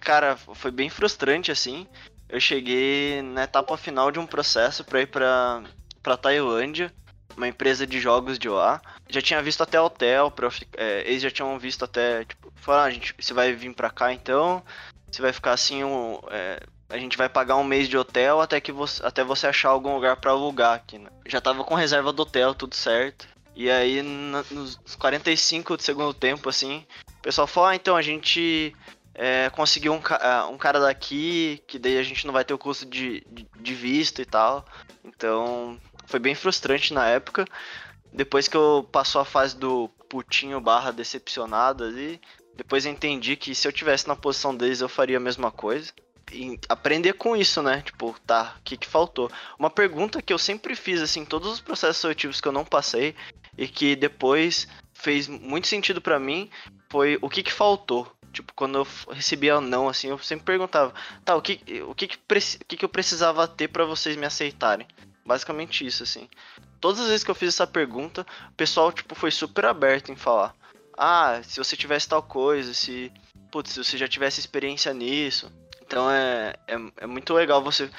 Cara, 0.00 0.34
foi 0.34 0.70
bem 0.70 0.88
frustrante 0.88 1.52
assim. 1.52 1.86
Eu 2.26 2.40
cheguei 2.40 3.20
na 3.20 3.44
etapa 3.44 3.76
final 3.76 4.10
de 4.10 4.18
um 4.18 4.24
processo 4.24 4.82
para 4.82 5.02
ir 5.02 5.08
pra, 5.08 5.62
pra 6.02 6.16
Tailândia, 6.16 6.90
uma 7.36 7.46
empresa 7.46 7.86
de 7.86 8.00
jogos 8.00 8.38
de 8.38 8.48
lá. 8.48 8.80
Já 9.10 9.20
tinha 9.20 9.42
visto 9.42 9.62
até 9.62 9.78
hotel, 9.78 10.30
pra, 10.30 10.48
é, 10.78 11.02
eles 11.06 11.20
já 11.20 11.30
tinham 11.30 11.58
visto 11.58 11.84
até, 11.84 12.24
tipo, 12.24 12.50
falaram, 12.56 12.86
ah, 12.86 12.90
gente, 12.90 13.14
você 13.20 13.34
vai 13.34 13.52
vir 13.52 13.74
pra 13.74 13.90
cá 13.90 14.10
então, 14.10 14.62
você 15.10 15.20
vai 15.20 15.34
ficar 15.34 15.52
assim, 15.52 15.84
um, 15.84 16.18
é, 16.30 16.60
a 16.88 16.96
gente 16.96 17.18
vai 17.18 17.28
pagar 17.28 17.56
um 17.56 17.64
mês 17.64 17.90
de 17.90 17.98
hotel 17.98 18.40
até 18.40 18.58
que 18.58 18.72
você, 18.72 19.04
até 19.04 19.22
você 19.22 19.46
achar 19.46 19.68
algum 19.68 19.94
lugar 19.94 20.16
para 20.16 20.30
alugar 20.30 20.76
aqui, 20.76 20.98
né? 20.98 21.10
Já 21.26 21.42
tava 21.42 21.62
com 21.62 21.74
reserva 21.74 22.10
do 22.10 22.22
hotel, 22.22 22.54
tudo 22.54 22.74
certo. 22.74 23.28
E 23.54 23.70
aí, 23.70 24.02
nos 24.02 24.78
45 24.98 25.76
do 25.76 25.82
segundo 25.82 26.14
tempo, 26.14 26.48
assim, 26.48 26.86
O 27.18 27.22
pessoal 27.22 27.46
falou, 27.46 27.68
ah, 27.70 27.76
então 27.76 27.94
a 27.94 28.02
gente 28.02 28.74
é, 29.14 29.50
conseguiu 29.50 29.92
um, 29.92 30.00
ah, 30.20 30.48
um, 30.50 30.56
cara 30.56 30.80
daqui, 30.80 31.62
que 31.66 31.78
daí 31.78 31.98
a 31.98 32.02
gente 32.02 32.26
não 32.26 32.32
vai 32.32 32.44
ter 32.44 32.54
o 32.54 32.58
custo 32.58 32.86
de, 32.86 33.24
de, 33.30 33.46
de 33.60 33.74
visto 33.74 34.22
e 34.22 34.24
tal. 34.24 34.64
Então, 35.04 35.78
foi 36.06 36.18
bem 36.18 36.34
frustrante 36.34 36.94
na 36.94 37.06
época. 37.06 37.46
Depois 38.12 38.48
que 38.48 38.56
eu 38.56 38.88
passou 38.90 39.20
a 39.20 39.24
fase 39.24 39.56
do 39.56 39.88
putinho 40.08 40.60
barra 40.60 40.90
decepcionado 40.90 41.84
ali, 41.84 42.20
depois 42.54 42.84
eu 42.84 42.92
entendi 42.92 43.36
que 43.36 43.54
se 43.54 43.66
eu 43.66 43.72
tivesse 43.72 44.06
na 44.06 44.16
posição 44.16 44.54
deles 44.54 44.80
eu 44.80 44.88
faria 44.88 45.16
a 45.16 45.20
mesma 45.20 45.50
coisa. 45.50 45.92
E 46.30 46.58
aprender 46.68 47.12
com 47.14 47.36
isso, 47.36 47.62
né? 47.62 47.82
Tipo, 47.82 48.14
tá, 48.26 48.56
o 48.58 48.62
que, 48.62 48.76
que 48.76 48.86
faltou? 48.86 49.30
Uma 49.58 49.68
pergunta 49.68 50.22
que 50.22 50.32
eu 50.32 50.38
sempre 50.38 50.74
fiz, 50.74 51.02
assim, 51.02 51.26
todos 51.26 51.52
os 51.52 51.60
processos 51.60 51.98
seletivos 51.98 52.40
que 52.40 52.48
eu 52.48 52.52
não 52.52 52.64
passei 52.64 53.14
e 53.56 53.68
que 53.68 53.94
depois 53.96 54.66
fez 54.94 55.28
muito 55.28 55.66
sentido 55.66 56.00
para 56.00 56.18
mim 56.18 56.48
foi 56.90 57.18
o 57.20 57.28
que, 57.28 57.42
que 57.42 57.52
faltou. 57.52 58.10
Tipo, 58.32 58.52
quando 58.54 58.78
eu 58.78 58.86
recebia 59.10 59.60
não, 59.60 59.88
assim, 59.88 60.08
eu 60.08 60.18
sempre 60.18 60.46
perguntava, 60.46 60.94
tá, 61.24 61.36
o 61.36 61.42
que, 61.42 61.60
o 61.86 61.94
que, 61.94 62.06
que, 62.06 62.16
o 62.16 62.64
que, 62.66 62.76
que 62.78 62.84
eu 62.84 62.88
precisava 62.88 63.46
ter 63.46 63.68
para 63.68 63.84
vocês 63.84 64.16
me 64.16 64.24
aceitarem? 64.24 64.86
Basicamente 65.24 65.86
isso, 65.86 66.02
assim. 66.02 66.28
Todas 66.80 67.00
as 67.00 67.08
vezes 67.08 67.24
que 67.24 67.30
eu 67.30 67.34
fiz 67.34 67.50
essa 67.50 67.66
pergunta, 67.66 68.26
o 68.48 68.52
pessoal, 68.52 68.90
tipo, 68.90 69.14
foi 69.14 69.30
super 69.30 69.66
aberto 69.66 70.10
em 70.10 70.16
falar. 70.16 70.54
Ah, 70.96 71.40
se 71.42 71.58
você 71.58 71.76
tivesse 71.76 72.08
tal 72.08 72.22
coisa, 72.22 72.72
se. 72.72 73.12
Putz, 73.50 73.72
se 73.72 73.84
você 73.84 73.98
já 73.98 74.08
tivesse 74.08 74.40
experiência 74.40 74.92
nisso. 74.94 75.52
Então 75.82 76.10
é, 76.10 76.54
é, 76.66 76.74
é 77.02 77.06
muito 77.06 77.34
legal 77.34 77.62
você 77.62 77.90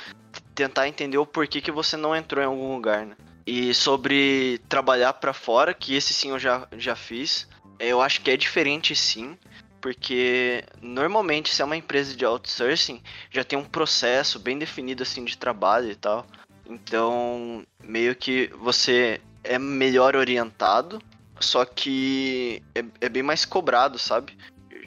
tentar 0.55 0.87
entender 0.87 1.17
o 1.17 1.27
porquê 1.27 1.61
que 1.61 1.71
você 1.71 1.95
não 1.95 2.15
entrou 2.15 2.43
em 2.43 2.47
algum 2.47 2.73
lugar, 2.73 3.05
né? 3.05 3.15
E 3.45 3.73
sobre 3.73 4.59
trabalhar 4.69 5.13
para 5.13 5.33
fora, 5.33 5.73
que 5.73 5.95
esse 5.95 6.13
sim 6.13 6.29
eu 6.29 6.39
já, 6.39 6.67
já 6.77 6.95
fiz, 6.95 7.47
eu 7.79 8.01
acho 8.01 8.21
que 8.21 8.31
é 8.31 8.37
diferente 8.37 8.95
sim, 8.95 9.37
porque 9.81 10.63
normalmente 10.81 11.53
se 11.53 11.61
é 11.61 11.65
uma 11.65 11.75
empresa 11.75 12.15
de 12.15 12.23
outsourcing, 12.23 13.01
já 13.29 13.43
tem 13.43 13.59
um 13.59 13.65
processo 13.65 14.39
bem 14.39 14.57
definido 14.57 15.03
assim 15.03 15.25
de 15.25 15.37
trabalho 15.37 15.91
e 15.91 15.95
tal. 15.95 16.25
Então, 16.65 17.65
meio 17.83 18.15
que 18.15 18.47
você 18.59 19.19
é 19.43 19.59
melhor 19.59 20.15
orientado, 20.15 21.01
só 21.39 21.65
que 21.65 22.63
é, 22.73 22.85
é 23.01 23.09
bem 23.09 23.21
mais 23.21 23.43
cobrado, 23.43 23.99
sabe? 23.99 24.37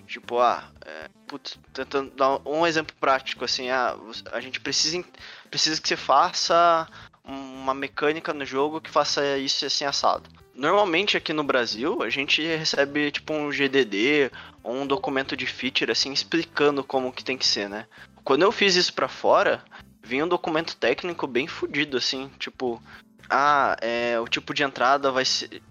Tipo, 0.07 0.39
ah, 0.39 0.71
é, 0.85 1.09
putz, 1.27 1.59
tentando 1.75 2.11
dar 2.13 2.41
um 2.47 2.67
exemplo 2.67 2.95
prático, 2.99 3.45
assim, 3.45 3.69
ah, 3.69 3.97
a 4.33 4.41
gente 4.41 4.61
precisa, 4.61 5.05
precisa 5.51 5.81
que 5.81 5.89
você 5.89 5.97
faça 5.97 6.89
uma 7.27 7.75
mecânica 7.75 8.33
no 8.33 8.45
jogo 8.45 8.81
que 8.81 8.91
faça 8.91 9.37
isso 9.39 9.67
assim 9.67 9.85
assado. 9.85 10.31
Normalmente 10.55 11.17
aqui 11.17 11.33
no 11.33 11.45
Brasil 11.45 12.03
a 12.03 12.09
gente 12.09 12.43
recebe 12.43 13.11
tipo 13.11 13.35
um 13.35 13.51
GDD 13.51 14.31
ou 14.63 14.75
um 14.75 14.87
documento 14.87 15.37
de 15.37 15.47
feature 15.47 15.91
assim 15.91 16.13
explicando 16.13 16.83
como 16.85 17.13
que 17.13 17.25
tem 17.25 17.37
que 17.37 17.47
ser, 17.47 17.69
né? 17.69 17.87
Quando 18.25 18.43
eu 18.43 18.51
fiz 18.51 18.75
isso 18.75 18.93
para 18.93 19.09
fora, 19.09 19.63
vinha 20.03 20.25
um 20.25 20.29
documento 20.29 20.77
técnico 20.77 21.27
bem 21.27 21.47
fodido, 21.47 21.97
assim, 21.97 22.31
tipo, 22.39 22.83
ah, 23.29 23.77
é, 23.81 24.19
o 24.21 24.29
tipo 24.29 24.55
de 24.55 24.63
entrada 24.63 25.11
vai 25.11 25.25
ser. 25.25 25.63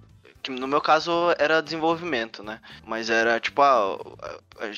Que 0.43 0.51
no 0.51 0.67
meu 0.67 0.79
caso 0.79 1.11
era 1.39 1.61
desenvolvimento, 1.61 2.43
né? 2.43 2.59
Mas 2.85 3.09
era 3.09 3.39
tipo, 3.39 3.61
ah, 3.61 3.97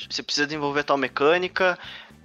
você 0.08 0.22
precisa 0.22 0.46
desenvolver 0.46 0.84
tal 0.84 0.96
mecânica, 0.96 1.78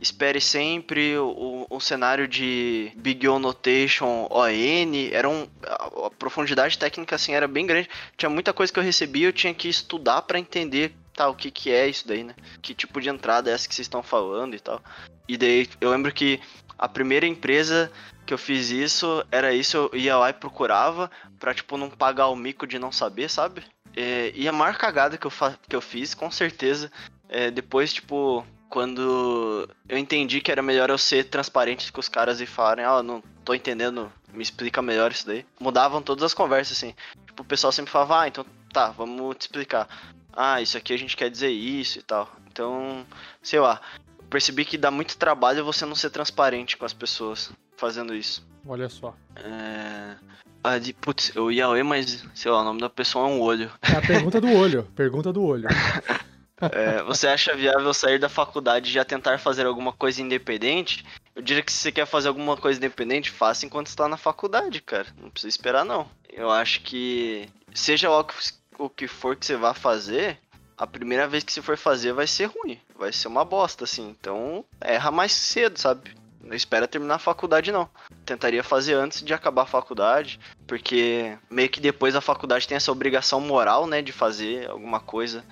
espere 0.04 0.42
sempre 0.42 1.18
o, 1.18 1.66
o 1.70 1.80
cenário 1.80 2.28
de 2.28 2.92
Big 2.96 3.26
O 3.28 3.40
Notation 3.40 4.28
ON, 4.30 5.10
era 5.12 5.30
um, 5.30 5.48
a, 5.66 6.08
a, 6.08 6.12
profundidade 6.12 6.78
técnica 6.78 7.16
assim 7.16 7.34
era 7.34 7.48
bem 7.48 7.66
grande. 7.66 7.90
Tinha 8.18 8.30
muita 8.30 8.52
coisa 8.52 8.72
que 8.72 8.78
eu 8.78 8.84
recebia, 8.84 9.28
eu 9.28 9.34
tinha 9.34 9.54
que 9.54 9.70
estudar 9.70 10.22
para 10.24 10.38
entender 10.38 10.94
tá, 11.14 11.30
o 11.30 11.36
que 11.36 11.50
que 11.50 11.72
é 11.72 11.88
isso 11.88 12.06
daí, 12.06 12.24
né? 12.24 12.36
Que 12.62 12.74
tipo 12.74 13.00
de 13.00 13.08
entrada 13.08 13.50
é 13.50 13.54
essa 13.54 13.68
que 13.68 13.74
vocês 13.74 13.86
estão 13.86 14.04
falando 14.04 14.56
e 14.56 14.60
tal. 14.60 14.82
E 15.28 15.38
daí 15.38 15.70
eu 15.80 15.90
lembro 15.90 16.12
que 16.12 16.40
a 16.78 16.90
primeira 16.90 17.26
empresa 17.26 17.90
que 18.26 18.34
eu 18.34 18.38
fiz 18.38 18.72
isso 18.72 19.26
era 19.32 19.54
isso, 19.54 19.78
eu 19.78 20.00
ia 20.00 20.18
lá 20.18 20.30
e 20.30 20.34
procurava 20.34 21.10
pra, 21.40 21.54
tipo, 21.54 21.78
não 21.78 21.90
pagar 21.90 22.28
o 22.28 22.36
mico 22.36 22.68
de 22.68 22.78
não 22.78 22.92
saber, 22.92 23.30
sabe? 23.30 23.64
É, 23.96 24.34
e 24.36 24.48
a 24.48 24.52
maior 24.52 24.76
cagada 24.76 25.18
que 25.18 25.28
eu, 25.28 25.32
que 25.68 25.76
eu 25.76 25.82
fiz, 25.82 26.14
com 26.14 26.30
certeza, 26.32 26.92
é, 27.30 27.52
depois, 27.52 27.94
tipo, 27.94 28.46
quando 28.74 29.70
eu 29.88 29.98
entendi 30.00 30.42
que 30.42 30.52
era 30.52 30.64
melhor 30.64 30.90
eu 30.90 30.98
ser 30.98 31.26
transparente 31.26 31.92
com 31.92 32.00
os 32.00 32.10
caras 32.10 32.42
e 32.42 32.48
falarem, 32.48 32.84
ah, 32.84 33.04
não 33.04 33.22
tô 33.46 33.54
entendendo, 33.54 34.12
me 34.34 34.42
explica 34.42 34.82
melhor 34.82 35.12
isso 35.12 35.28
daí. 35.28 35.46
Mudavam 35.60 36.02
todas 36.02 36.24
as 36.24 36.34
conversas, 36.34 36.78
assim. 36.78 36.96
Tipo, 37.28 37.44
o 37.44 37.46
pessoal 37.46 37.72
sempre 37.72 37.92
falava, 37.92 38.22
ah, 38.22 38.28
então 38.28 38.44
tá, 38.74 38.90
vamos 38.90 39.36
te 39.36 39.42
explicar. 39.42 39.88
Ah, 40.36 40.60
isso 40.60 40.76
aqui 40.76 40.92
a 40.92 40.98
gente 40.98 41.16
quer 41.16 41.30
dizer 41.30 41.52
isso 41.52 42.00
e 42.00 42.02
tal. 42.02 42.36
Então, 42.48 43.06
sei 43.44 43.60
lá 43.60 43.80
percebi 44.34 44.66
que 44.66 44.80
dá 44.80 44.90
muito 44.90 45.16
trabalho 45.16 45.64
você 45.64 45.86
não 45.86 45.94
ser 45.94 46.10
transparente 46.10 46.76
com 46.76 46.86
as 46.86 46.94
pessoas 46.94 47.52
fazendo 47.78 48.16
isso. 48.16 48.44
Olha 48.66 48.90
só. 48.90 49.16
É. 49.36 50.16
Ah, 50.64 50.80
de, 50.80 50.92
putz, 50.92 51.36
eu 51.36 51.52
ia 51.52 51.68
ler, 51.68 51.84
mas, 51.84 52.26
sei 52.34 52.50
lá, 52.50 52.62
o 52.62 52.64
nome 52.64 52.82
da 52.82 52.90
pessoa 52.90 53.28
é 53.28 53.32
um 53.32 53.40
olho. 53.40 53.70
É 53.84 53.96
a 53.96 54.02
pergunta 54.02 54.42
do 54.42 54.52
olho. 54.52 54.88
Pergunta 54.96 55.32
do 55.32 55.44
olho. 55.44 55.68
É, 56.72 57.04
você 57.04 57.28
acha 57.28 57.56
viável 57.56 57.94
sair 57.94 58.20
da 58.20 58.30
faculdade 58.30 58.90
e 58.90 58.94
já 58.94 59.04
tentar 59.04 59.38
fazer 59.40 59.66
alguma 59.66 59.92
coisa 59.92 60.22
independente? 60.22 61.06
Eu 61.36 61.42
diria 61.42 61.64
que 61.64 61.72
se 61.72 61.80
você 61.80 61.92
quer 61.92 62.06
fazer 62.06 62.28
alguma 62.28 62.56
coisa 62.56 62.78
independente, 62.78 63.32
faça 63.32 63.66
enquanto 63.66 63.88
está 63.88 64.08
na 64.08 64.18
faculdade, 64.18 64.82
cara. 64.82 65.08
Não 65.18 65.30
precisa 65.30 65.50
esperar, 65.50 65.84
não. 65.84 66.08
Eu 66.32 66.52
acho 66.52 66.82
que, 66.82 67.50
seja 67.74 68.10
o 68.78 68.90
que 68.90 69.08
for 69.08 69.36
que 69.36 69.46
você 69.46 69.56
vá 69.56 69.74
fazer, 69.74 70.38
a 70.78 70.88
primeira 70.88 71.28
vez 71.28 71.44
que 71.44 71.52
você 71.52 71.62
for 71.62 71.78
fazer 71.78 72.14
vai 72.14 72.28
ser 72.28 72.46
ruim, 72.46 72.80
vai 72.96 73.12
ser 73.12 73.28
uma 73.28 73.46
bosta, 73.46 73.84
assim. 73.84 74.10
Então, 74.10 74.66
erra 74.82 75.12
mais 75.12 75.32
cedo, 75.32 75.80
sabe? 75.80 76.16
Não 76.44 76.54
espera 76.54 76.88
terminar 76.88 77.16
a 77.16 77.20
faculdade, 77.20 77.72
não. 77.72 77.90
Tentaria 78.26 78.64
fazer 78.64 78.94
antes 78.96 79.24
de 79.24 79.34
acabar 79.34 79.64
a 79.64 79.68
faculdade, 79.68 80.40
porque 80.68 81.38
meio 81.50 81.70
que 81.70 81.80
depois 81.80 82.14
da 82.14 82.22
faculdade 82.22 82.68
tem 82.68 82.76
essa 82.76 82.92
obrigação 82.92 83.40
moral, 83.40 83.88
né, 83.88 84.02
de 84.02 84.12
fazer 84.12 84.70
alguma 84.70 85.00
coisa 85.00 85.44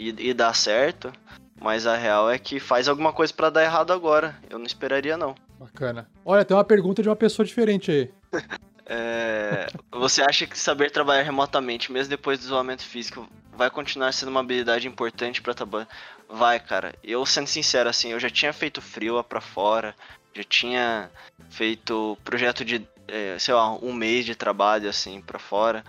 e, 0.00 0.30
e 0.30 0.34
dar 0.34 0.54
certo. 0.54 1.12
Mas 1.60 1.86
a 1.86 1.94
real 1.94 2.30
é 2.30 2.38
que 2.38 2.58
faz 2.58 2.88
alguma 2.88 3.12
coisa 3.12 3.34
para 3.34 3.50
dar 3.50 3.62
errado 3.62 3.92
agora. 3.92 4.34
Eu 4.48 4.58
não 4.58 4.64
esperaria, 4.64 5.18
não. 5.18 5.34
Bacana. 5.58 6.08
Olha, 6.24 6.42
tem 6.42 6.56
uma 6.56 6.64
pergunta 6.64 7.02
de 7.02 7.08
uma 7.08 7.16
pessoa 7.16 7.44
diferente 7.44 7.90
aí. 7.90 8.10
é, 8.86 9.66
você 9.92 10.22
acha 10.22 10.46
que 10.46 10.58
saber 10.58 10.90
trabalhar 10.90 11.22
remotamente, 11.22 11.92
mesmo 11.92 12.08
depois 12.08 12.38
do 12.38 12.46
isolamento 12.46 12.82
físico, 12.82 13.28
vai 13.54 13.68
continuar 13.70 14.10
sendo 14.12 14.30
uma 14.30 14.40
habilidade 14.40 14.88
importante 14.88 15.42
para 15.42 15.52
trabalhar. 15.52 15.88
Vai, 16.26 16.58
cara. 16.58 16.94
Eu 17.04 17.26
sendo 17.26 17.46
sincero 17.46 17.90
assim, 17.90 18.08
eu 18.08 18.18
já 18.18 18.30
tinha 18.30 18.54
feito 18.54 18.80
frio 18.80 19.22
para 19.22 19.42
fora, 19.42 19.94
já 20.32 20.42
tinha 20.42 21.10
feito 21.50 22.16
projeto 22.24 22.64
de, 22.64 22.88
é, 23.06 23.36
sei 23.38 23.52
lá, 23.52 23.70
um 23.70 23.92
mês 23.92 24.24
de 24.24 24.34
trabalho 24.34 24.88
assim 24.88 25.20
para 25.20 25.38
fora 25.38 25.84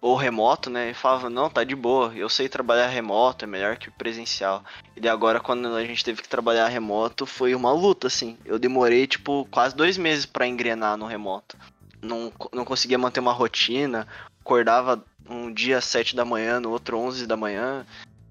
ou 0.00 0.16
remoto, 0.16 0.68
né? 0.70 0.90
E 0.90 0.94
falava, 0.94 1.30
não, 1.30 1.48
tá 1.48 1.64
de 1.64 1.74
boa, 1.74 2.12
eu 2.14 2.28
sei 2.28 2.48
trabalhar 2.48 2.86
remoto, 2.86 3.44
é 3.44 3.48
melhor 3.48 3.76
que 3.76 3.90
presencial. 3.90 4.62
E 4.96 5.08
agora, 5.08 5.40
quando 5.40 5.66
a 5.74 5.84
gente 5.84 6.04
teve 6.04 6.22
que 6.22 6.28
trabalhar 6.28 6.68
remoto, 6.68 7.26
foi 7.26 7.54
uma 7.54 7.72
luta, 7.72 8.06
assim. 8.06 8.36
Eu 8.44 8.58
demorei, 8.58 9.06
tipo, 9.06 9.46
quase 9.50 9.74
dois 9.74 9.96
meses 9.96 10.26
para 10.26 10.46
engrenar 10.46 10.96
no 10.96 11.06
remoto. 11.06 11.56
Não, 12.02 12.30
não 12.52 12.64
conseguia 12.64 12.98
manter 12.98 13.20
uma 13.20 13.32
rotina, 13.32 14.06
acordava 14.40 15.02
um 15.28 15.52
dia 15.52 15.78
às 15.78 15.84
7 15.86 16.14
da 16.14 16.24
manhã, 16.24 16.60
no 16.60 16.70
outro 16.70 16.98
11 16.98 17.26
da 17.26 17.36
manhã. 17.36 17.86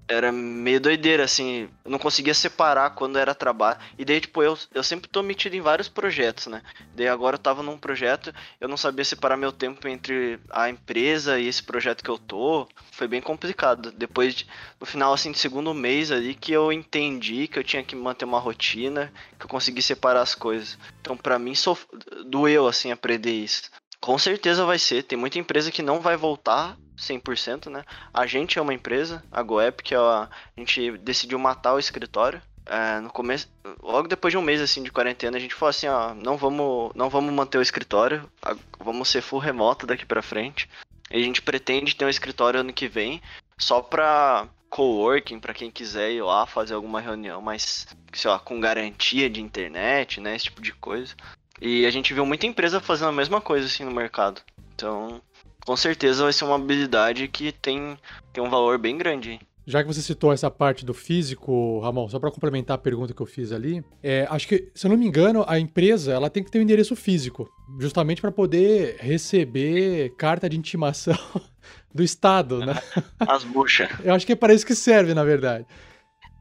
Era 0.06 0.30
meio 0.30 0.80
doideira, 0.80 1.24
assim. 1.24 1.68
Eu 1.84 1.90
não 1.90 1.98
conseguia 1.98 2.34
separar 2.34 2.90
quando 2.90 3.18
era 3.18 3.34
trabalho. 3.34 3.78
E 3.98 4.04
daí, 4.04 4.20
tipo, 4.20 4.42
eu, 4.42 4.56
eu 4.74 4.82
sempre 4.82 5.08
tô 5.08 5.22
metido 5.22 5.56
em 5.56 5.62
vários 5.62 5.88
projetos, 5.88 6.46
né? 6.46 6.62
Daí 6.94 7.08
agora 7.08 7.36
eu 7.36 7.38
tava 7.40 7.62
num 7.62 7.78
projeto, 7.78 8.32
eu 8.60 8.68
não 8.68 8.76
sabia 8.76 9.04
separar 9.04 9.36
meu 9.38 9.50
tempo 9.50 9.88
entre 9.88 10.38
a 10.50 10.68
empresa 10.68 11.38
e 11.40 11.46
esse 11.48 11.62
projeto 11.62 12.04
que 12.04 12.10
eu 12.10 12.18
tô. 12.18 12.68
Foi 12.92 13.08
bem 13.08 13.22
complicado. 13.22 13.90
Depois, 13.92 14.34
de, 14.34 14.46
no 14.78 14.84
final, 14.86 15.12
assim, 15.14 15.32
do 15.32 15.38
segundo 15.38 15.72
mês 15.72 16.10
ali, 16.10 16.34
que 16.34 16.52
eu 16.52 16.70
entendi 16.70 17.48
que 17.48 17.58
eu 17.58 17.64
tinha 17.64 17.82
que 17.82 17.96
manter 17.96 18.26
uma 18.26 18.38
rotina, 18.38 19.10
que 19.38 19.46
eu 19.46 19.48
consegui 19.48 19.80
separar 19.80 20.20
as 20.20 20.34
coisas. 20.34 20.78
Então, 21.00 21.16
para 21.16 21.38
mim, 21.38 21.54
sof... 21.54 21.86
doeu, 22.26 22.66
assim, 22.66 22.92
aprender 22.92 23.32
isso. 23.32 23.70
Com 24.04 24.18
certeza 24.18 24.66
vai 24.66 24.78
ser. 24.78 25.02
Tem 25.02 25.16
muita 25.16 25.38
empresa 25.38 25.70
que 25.70 25.80
não 25.80 25.98
vai 25.98 26.14
voltar 26.14 26.76
100%, 26.94 27.70
né? 27.70 27.86
A 28.12 28.26
gente 28.26 28.58
é 28.58 28.60
uma 28.60 28.74
empresa, 28.74 29.24
a 29.32 29.42
GoApp, 29.42 29.82
que 29.82 29.94
é 29.94 29.96
a, 29.96 30.28
a 30.28 30.60
gente 30.60 30.98
decidiu 30.98 31.38
matar 31.38 31.72
o 31.72 31.78
escritório. 31.78 32.42
É, 32.66 33.00
no 33.00 33.08
começo, 33.08 33.48
logo 33.82 34.06
depois 34.06 34.30
de 34.30 34.36
um 34.36 34.42
mês 34.42 34.60
assim 34.60 34.82
de 34.82 34.92
quarentena, 34.92 35.38
a 35.38 35.40
gente 35.40 35.54
falou 35.54 35.70
assim, 35.70 35.88
ó, 35.88 36.12
não 36.12 36.36
vamos, 36.36 36.92
não 36.94 37.08
vamos 37.08 37.32
manter 37.32 37.56
o 37.56 37.62
escritório, 37.62 38.30
vamos 38.78 39.08
ser 39.08 39.22
full 39.22 39.38
remoto 39.38 39.86
daqui 39.86 40.04
para 40.04 40.20
frente. 40.20 40.68
E 41.10 41.16
a 41.16 41.24
gente 41.24 41.40
pretende 41.40 41.96
ter 41.96 42.04
um 42.04 42.10
escritório 42.10 42.60
ano 42.60 42.74
que 42.74 42.86
vem, 42.86 43.22
só 43.56 43.80
pra 43.80 44.46
coworking, 44.68 45.40
para 45.40 45.54
quem 45.54 45.70
quiser 45.70 46.12
ir 46.12 46.20
lá 46.20 46.44
fazer 46.44 46.74
alguma 46.74 47.00
reunião, 47.00 47.40
mas 47.40 47.86
sei 48.12 48.30
lá, 48.30 48.38
com 48.38 48.60
garantia 48.60 49.30
de 49.30 49.40
internet, 49.40 50.20
né, 50.20 50.36
esse 50.36 50.44
tipo 50.44 50.60
de 50.60 50.74
coisa. 50.74 51.14
E 51.60 51.86
a 51.86 51.90
gente 51.90 52.12
viu 52.12 52.26
muita 52.26 52.46
empresa 52.46 52.80
fazendo 52.80 53.08
a 53.08 53.12
mesma 53.12 53.40
coisa 53.40 53.66
assim 53.66 53.84
no 53.84 53.90
mercado. 53.90 54.40
Então, 54.74 55.20
com 55.64 55.76
certeza 55.76 56.24
vai 56.24 56.32
ser 56.32 56.44
uma 56.44 56.56
habilidade 56.56 57.28
que 57.28 57.52
tem, 57.52 57.96
tem 58.32 58.42
um 58.42 58.50
valor 58.50 58.78
bem 58.78 58.98
grande. 58.98 59.40
Já 59.66 59.82
que 59.82 59.86
você 59.86 60.02
citou 60.02 60.30
essa 60.30 60.50
parte 60.50 60.84
do 60.84 60.92
físico, 60.92 61.80
Ramon, 61.80 62.06
só 62.08 62.18
para 62.18 62.30
complementar 62.30 62.74
a 62.74 62.78
pergunta 62.78 63.14
que 63.14 63.22
eu 63.22 63.26
fiz 63.26 63.50
ali, 63.50 63.82
é, 64.02 64.26
acho 64.28 64.46
que, 64.46 64.70
se 64.74 64.86
eu 64.86 64.90
não 64.90 64.96
me 64.96 65.06
engano, 65.06 65.42
a 65.48 65.58
empresa 65.58 66.12
ela 66.12 66.28
tem 66.28 66.44
que 66.44 66.50
ter 66.50 66.58
um 66.58 66.62
endereço 66.62 66.94
físico, 66.94 67.48
justamente 67.80 68.20
para 68.20 68.30
poder 68.30 68.96
receber 69.00 70.14
carta 70.18 70.50
de 70.50 70.58
intimação 70.58 71.16
do 71.94 72.02
Estado, 72.02 72.58
né? 72.58 72.74
As 73.20 73.42
buchas. 73.42 73.88
Eu 74.04 74.12
acho 74.12 74.26
que 74.26 74.32
é 74.32 74.36
para 74.36 74.52
isso 74.52 74.66
que 74.66 74.74
serve, 74.74 75.14
na 75.14 75.24
verdade. 75.24 75.64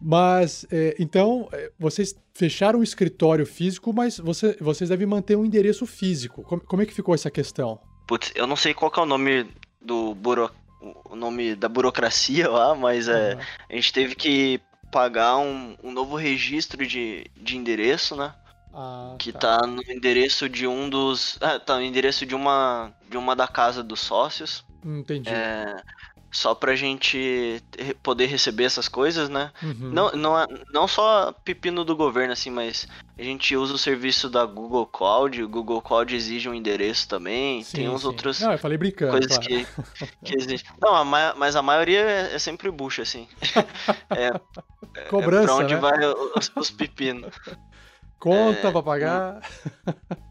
Mas, 0.05 0.65
é, 0.69 0.95
então, 0.99 1.47
é, 1.53 1.71
vocês 1.79 2.13
fecharam 2.33 2.79
o 2.79 2.83
escritório 2.83 3.45
físico, 3.45 3.93
mas 3.93 4.17
você, 4.17 4.57
vocês 4.59 4.89
devem 4.89 5.07
manter 5.07 5.37
um 5.37 5.45
endereço 5.45 5.85
físico. 5.85 6.43
Como, 6.43 6.61
como, 6.61 6.81
é 6.81 6.85
que 6.85 6.93
ficou 6.93 7.15
essa 7.15 7.31
questão? 7.31 7.79
Putz, 8.05 8.33
eu 8.35 8.45
não 8.45 8.57
sei 8.57 8.73
qual 8.73 8.91
é 8.97 8.99
o 8.99 9.05
nome 9.05 9.47
do 9.81 10.13
buro... 10.13 10.51
o 11.05 11.15
nome 11.15 11.55
da 11.55 11.69
burocracia 11.69 12.49
lá, 12.51 12.75
mas 12.75 13.07
é, 13.07 13.35
uhum. 13.35 13.41
a 13.69 13.75
gente 13.75 13.93
teve 13.93 14.13
que 14.13 14.59
pagar 14.91 15.37
um, 15.37 15.77
um 15.81 15.91
novo 15.91 16.17
registro 16.17 16.85
de, 16.85 17.25
de 17.37 17.55
endereço, 17.55 18.15
né? 18.17 18.35
Ah, 18.73 19.15
que 19.17 19.31
tá. 19.31 19.59
tá. 19.59 19.67
no 19.67 19.81
endereço 19.83 20.49
de 20.49 20.67
um 20.67 20.89
dos. 20.89 21.37
Ah, 21.39 21.59
tá 21.59 21.75
no 21.75 21.83
endereço 21.83 22.25
de 22.25 22.35
uma. 22.35 22.91
De 23.09 23.15
uma 23.15 23.35
da 23.35 23.47
casa 23.47 23.81
dos 23.81 24.01
sócios. 24.01 24.65
Entendi. 24.83 25.29
É, 25.29 25.75
só 26.34 26.55
pra 26.55 26.75
gente 26.75 27.63
poder 28.01 28.25
receber 28.25 28.63
essas 28.63 28.88
coisas, 28.88 29.29
né? 29.29 29.51
Uhum. 29.61 29.91
Não, 29.91 30.11
não, 30.13 30.39
é, 30.39 30.47
não 30.73 30.88
só 30.88 31.31
pepino 31.31 31.86
do 31.86 31.95
governo, 31.95 32.34
assim, 32.34 32.49
mas 32.49 32.88
a 33.17 33.21
gente 33.21 33.55
usa 33.55 33.75
o 33.75 33.77
serviço 33.77 34.27
da 34.29 34.43
Google 34.43 34.88
Cloud, 34.88 35.43
o 35.43 35.47
Google 35.47 35.79
Cloud 35.79 36.13
exige 36.13 36.49
um 36.49 36.53
endereço 36.53 37.07
também, 37.07 37.63
sim, 37.63 37.77
tem 37.77 37.89
uns 37.89 38.01
sim. 38.01 38.07
outros... 38.07 38.41
Não, 38.41 38.51
eu 38.51 38.57
falei 38.57 38.79
brincando, 38.79 39.11
Coisas 39.11 39.38
claro. 39.38 39.47
que, 39.47 39.67
que 40.25 40.36
exigem. 40.36 40.67
Não, 40.81 40.95
a, 40.95 41.36
mas 41.36 41.55
a 41.55 41.61
maioria 41.61 41.99
é, 41.99 42.34
é 42.34 42.39
sempre 42.39 42.69
bucha, 42.71 43.03
assim. 43.03 43.27
É, 44.09 44.27
é, 44.95 45.01
Cobrança, 45.05 45.43
é 45.43 45.45
pra 45.45 45.55
onde 45.55 45.75
né? 45.75 45.79
vai 45.79 46.05
os, 46.05 46.51
os 46.55 46.71
pepinos. 46.71 47.34
Conta 48.19 48.67
é, 48.67 48.71
pra 48.71 48.84
pagar. 48.84 49.41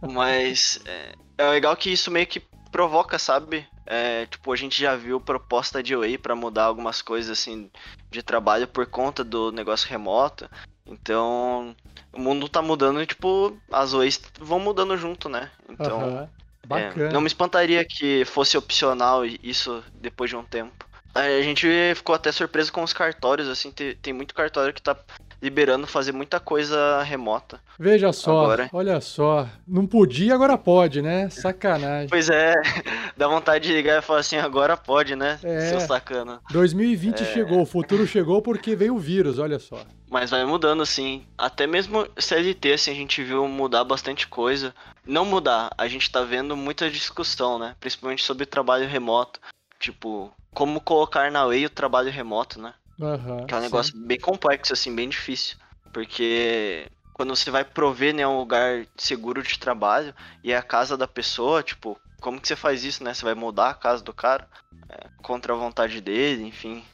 Mas 0.01 0.81
é, 0.87 1.15
é 1.39 1.51
legal 1.51 1.77
que 1.77 1.91
isso 1.93 2.11
meio 2.11 2.27
que 2.27 2.41
provoca, 2.71 3.19
sabe? 3.19 3.67
É, 3.85 4.27
tipo, 4.27 4.53
a 4.53 4.57
gente 4.57 4.81
já 4.81 4.95
viu 4.95 5.21
proposta 5.21 5.83
de 5.83 5.97
Way 5.97 6.19
para 6.19 6.37
mudar 6.37 6.65
algumas 6.65 7.03
coisas 7.03 7.39
assim 7.39 7.71
de 8.11 8.23
trabalho 8.23 8.69
por 8.69 8.87
conta 8.87 9.25
do 9.25 9.51
negócio 9.51 9.89
remoto. 9.89 10.49
Então, 10.87 11.75
o 12.13 12.21
mundo 12.21 12.49
tá 12.49 12.61
mudando 12.61 13.03
e, 13.03 13.07
tipo, 13.07 13.57
as 13.71 13.93
Ways 13.93 14.21
vão 14.39 14.59
mudando 14.59 14.97
junto, 14.97 15.29
né? 15.29 15.51
Então, 15.69 16.29
Bacana. 16.67 17.09
É, 17.09 17.13
não 17.13 17.21
me 17.21 17.27
espantaria 17.27 17.85
que 17.85 18.25
fosse 18.25 18.57
opcional 18.57 19.25
isso 19.25 19.83
depois 19.95 20.31
de 20.31 20.37
um 20.37 20.45
tempo. 20.45 20.87
A 21.15 21.43
gente 21.43 21.67
ficou 21.95 22.15
até 22.15 22.33
surpreso 22.33 22.73
com 22.73 22.83
os 22.83 22.93
cartórios, 22.93 23.49
assim, 23.49 23.71
tem, 23.71 23.95
tem 23.97 24.13
muito 24.13 24.35
cartório 24.35 24.73
que 24.73 24.81
tá 24.81 24.97
liberando 25.43 25.87
fazer 25.87 26.13
muita 26.13 26.39
coisa 26.39 27.03
remota. 27.03 27.61
Veja 27.79 28.13
só, 28.13 28.45
agora. 28.45 28.71
olha 28.73 29.01
só. 29.01 29.49
Não 29.67 29.87
podia, 29.87 30.35
agora 30.35 30.57
pode, 30.57 31.03
né? 31.03 31.29
Sacanagem. 31.29 32.09
Pois 32.09 32.31
é, 32.31 32.55
dá 33.17 33.27
vontade 33.27 33.69
de 33.69 33.75
ligar 33.75 33.99
e 33.99 34.03
falar 34.03 34.21
assim, 34.21 34.37
agora 34.37 34.77
pode, 34.77 35.17
né? 35.17 35.41
É. 35.43 35.71
Seu 35.71 35.81
sacana. 35.81 36.41
2020 36.51 37.21
é... 37.21 37.25
chegou, 37.25 37.61
o 37.61 37.67
futuro 37.67 38.07
chegou 38.07 38.41
porque 38.41 38.77
veio 38.77 38.95
o 38.95 39.01
vírus, 39.01 39.41
olha 39.41 39.59
só. 39.59 39.85
Mas 40.09 40.31
vai 40.31 40.45
mudando, 40.45 40.83
assim. 40.83 41.25
Até 41.37 41.67
mesmo 41.67 42.07
CLT, 42.19 42.75
assim, 42.75 42.91
a 42.91 42.95
gente 42.95 43.23
viu 43.25 43.49
mudar 43.49 43.83
bastante 43.83 44.29
coisa. 44.29 44.75
Não 45.07 45.25
mudar, 45.25 45.71
a 45.77 45.89
gente 45.89 46.11
tá 46.11 46.23
vendo 46.23 46.55
muita 46.55 46.91
discussão, 46.91 47.59
né? 47.59 47.75
Principalmente 47.81 48.23
sobre 48.23 48.45
trabalho 48.45 48.87
remoto. 48.87 49.41
Tipo, 49.81 50.31
como 50.53 50.81
colocar 50.81 51.31
na 51.31 51.43
lei 51.45 51.65
o 51.65 51.71
trabalho 51.71 52.11
remoto, 52.11 52.61
né? 52.61 52.75
Uhum, 53.03 53.47
que 53.47 53.55
é 53.55 53.57
um 53.57 53.61
negócio 53.61 53.93
sim. 53.93 54.07
bem 54.07 54.19
complexo, 54.19 54.73
assim, 54.73 54.95
bem 54.95 55.09
difícil. 55.09 55.57
Porque 55.93 56.87
quando 57.13 57.35
você 57.35 57.51
vai 57.51 57.65
prover 57.65 58.15
né, 58.15 58.27
um 58.27 58.39
lugar 58.39 58.87
seguro 58.97 59.43
de 59.43 59.59
trabalho 59.59 60.15
e 60.43 60.53
é 60.53 60.57
a 60.57 60.63
casa 60.63 60.97
da 60.97 61.09
pessoa, 61.09 61.63
tipo, 61.63 61.99
como 62.21 62.41
que 62.41 62.47
você 62.47 62.57
faz 62.57 62.85
isso, 62.85 63.03
né? 63.03 63.13
Você 63.13 63.25
vai 63.25 63.35
mudar 63.35 63.71
a 63.71 63.75
casa 63.75 64.03
do 64.03 64.13
cara 64.13 64.47
é, 64.89 65.09
contra 65.23 65.53
a 65.53 65.57
vontade 65.57 66.01
dele, 66.01 66.45
enfim. 66.45 66.85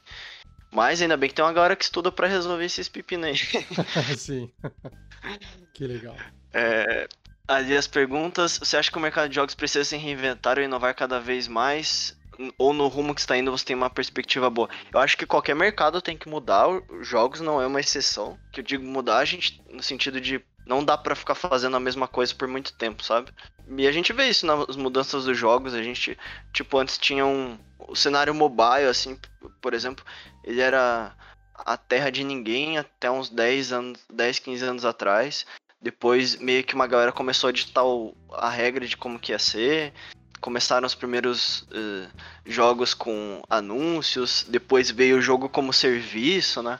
Mas 0.73 1.01
ainda 1.01 1.17
bem 1.17 1.29
que 1.29 1.35
tem 1.35 1.45
uma 1.45 1.53
galera 1.53 1.77
que 1.77 1.85
estuda 1.85 2.11
para 2.11 2.27
resolver 2.27 2.65
esses 2.65 2.89
pepinos 2.89 3.27
aí. 3.27 3.37
Sim. 4.17 4.51
que 5.75 5.87
legal. 5.87 6.17
É, 6.53 7.07
ali 7.47 7.77
as 7.77 7.87
perguntas. 7.87 8.59
Você 8.59 8.77
acha 8.77 8.91
que 8.91 8.99
o 8.99 9.01
mercado 9.01 9.29
de 9.29 9.35
jogos 9.35 9.55
precisa 9.55 9.85
se 9.85 9.97
reinventar 9.97 10.59
ou 10.59 10.65
inovar 10.65 10.95
cada 10.95 11.21
vez 11.21 11.47
mais? 11.47 12.18
Ou 12.57 12.73
no 12.73 12.87
rumo 12.89 13.15
que 13.15 13.21
está 13.21 13.37
indo 13.37 13.51
você 13.51 13.65
tem 13.65 13.77
uma 13.77 13.91
perspectiva 13.91 14.49
boa. 14.49 14.69
Eu 14.93 15.01
acho 15.01 15.17
que 15.17 15.27
qualquer 15.27 15.55
mercado 15.55 16.01
tem 16.01 16.17
que 16.17 16.29
mudar, 16.29 16.69
os 16.69 17.07
jogos 17.07 17.41
não 17.41 17.61
é 17.61 17.67
uma 17.67 17.81
exceção. 17.81 18.39
Que 18.53 18.61
eu 18.61 18.65
digo 18.65 18.85
mudar, 18.85 19.19
a 19.19 19.25
gente, 19.25 19.63
no 19.71 19.83
sentido 19.83 20.21
de 20.21 20.41
não 20.67 20.85
dá 20.85 20.99
para 20.99 21.15
ficar 21.15 21.35
fazendo 21.35 21.77
a 21.77 21.81
mesma 21.81 22.07
coisa 22.07 22.35
por 22.35 22.47
muito 22.47 22.75
tempo, 22.75 23.03
sabe? 23.03 23.33
E 23.77 23.87
a 23.87 23.93
gente 23.93 24.13
vê 24.13 24.29
isso 24.29 24.47
nas 24.47 24.77
mudanças 24.77 25.25
dos 25.25 25.37
jogos, 25.37 25.75
a 25.75 25.83
gente, 25.83 26.17
tipo, 26.53 26.79
antes 26.79 26.99
tinha 26.99 27.25
um 27.25 27.59
o 27.89 27.97
cenário 27.97 28.35
mobile 28.35 28.87
assim, 28.87 29.19
por 29.63 29.73
exemplo, 29.73 30.05
ele 30.45 30.61
era 30.61 31.17
a 31.55 31.77
terra 31.77 32.11
de 32.11 32.23
ninguém 32.23 32.77
até 32.77 33.11
uns 33.11 33.31
10 33.31 33.73
anos, 33.73 34.01
10, 34.13 34.39
15 34.41 34.65
anos 34.65 34.85
atrás. 34.85 35.47
Depois 35.81 36.37
meio 36.37 36.65
que 36.65 36.75
uma 36.75 36.87
galera 36.87 37.13
começou 37.13 37.49
a 37.49 37.53
ditar 37.53 37.85
a 38.33 38.51
regra 38.51 38.87
de 38.87 38.97
como 38.97 39.19
que 39.19 39.33
ia 39.33 39.39
ser 39.39 39.93
começaram 40.41 40.87
os 40.87 40.95
primeiros 40.95 41.63
uh, 41.63 42.09
jogos 42.47 42.95
com 42.95 43.43
anúncios, 43.49 44.45
depois 44.49 44.91
veio 44.91 45.19
o 45.19 45.23
jogo 45.23 45.49
como 45.49 45.73
serviço, 45.73 46.63
né? 46.63 46.79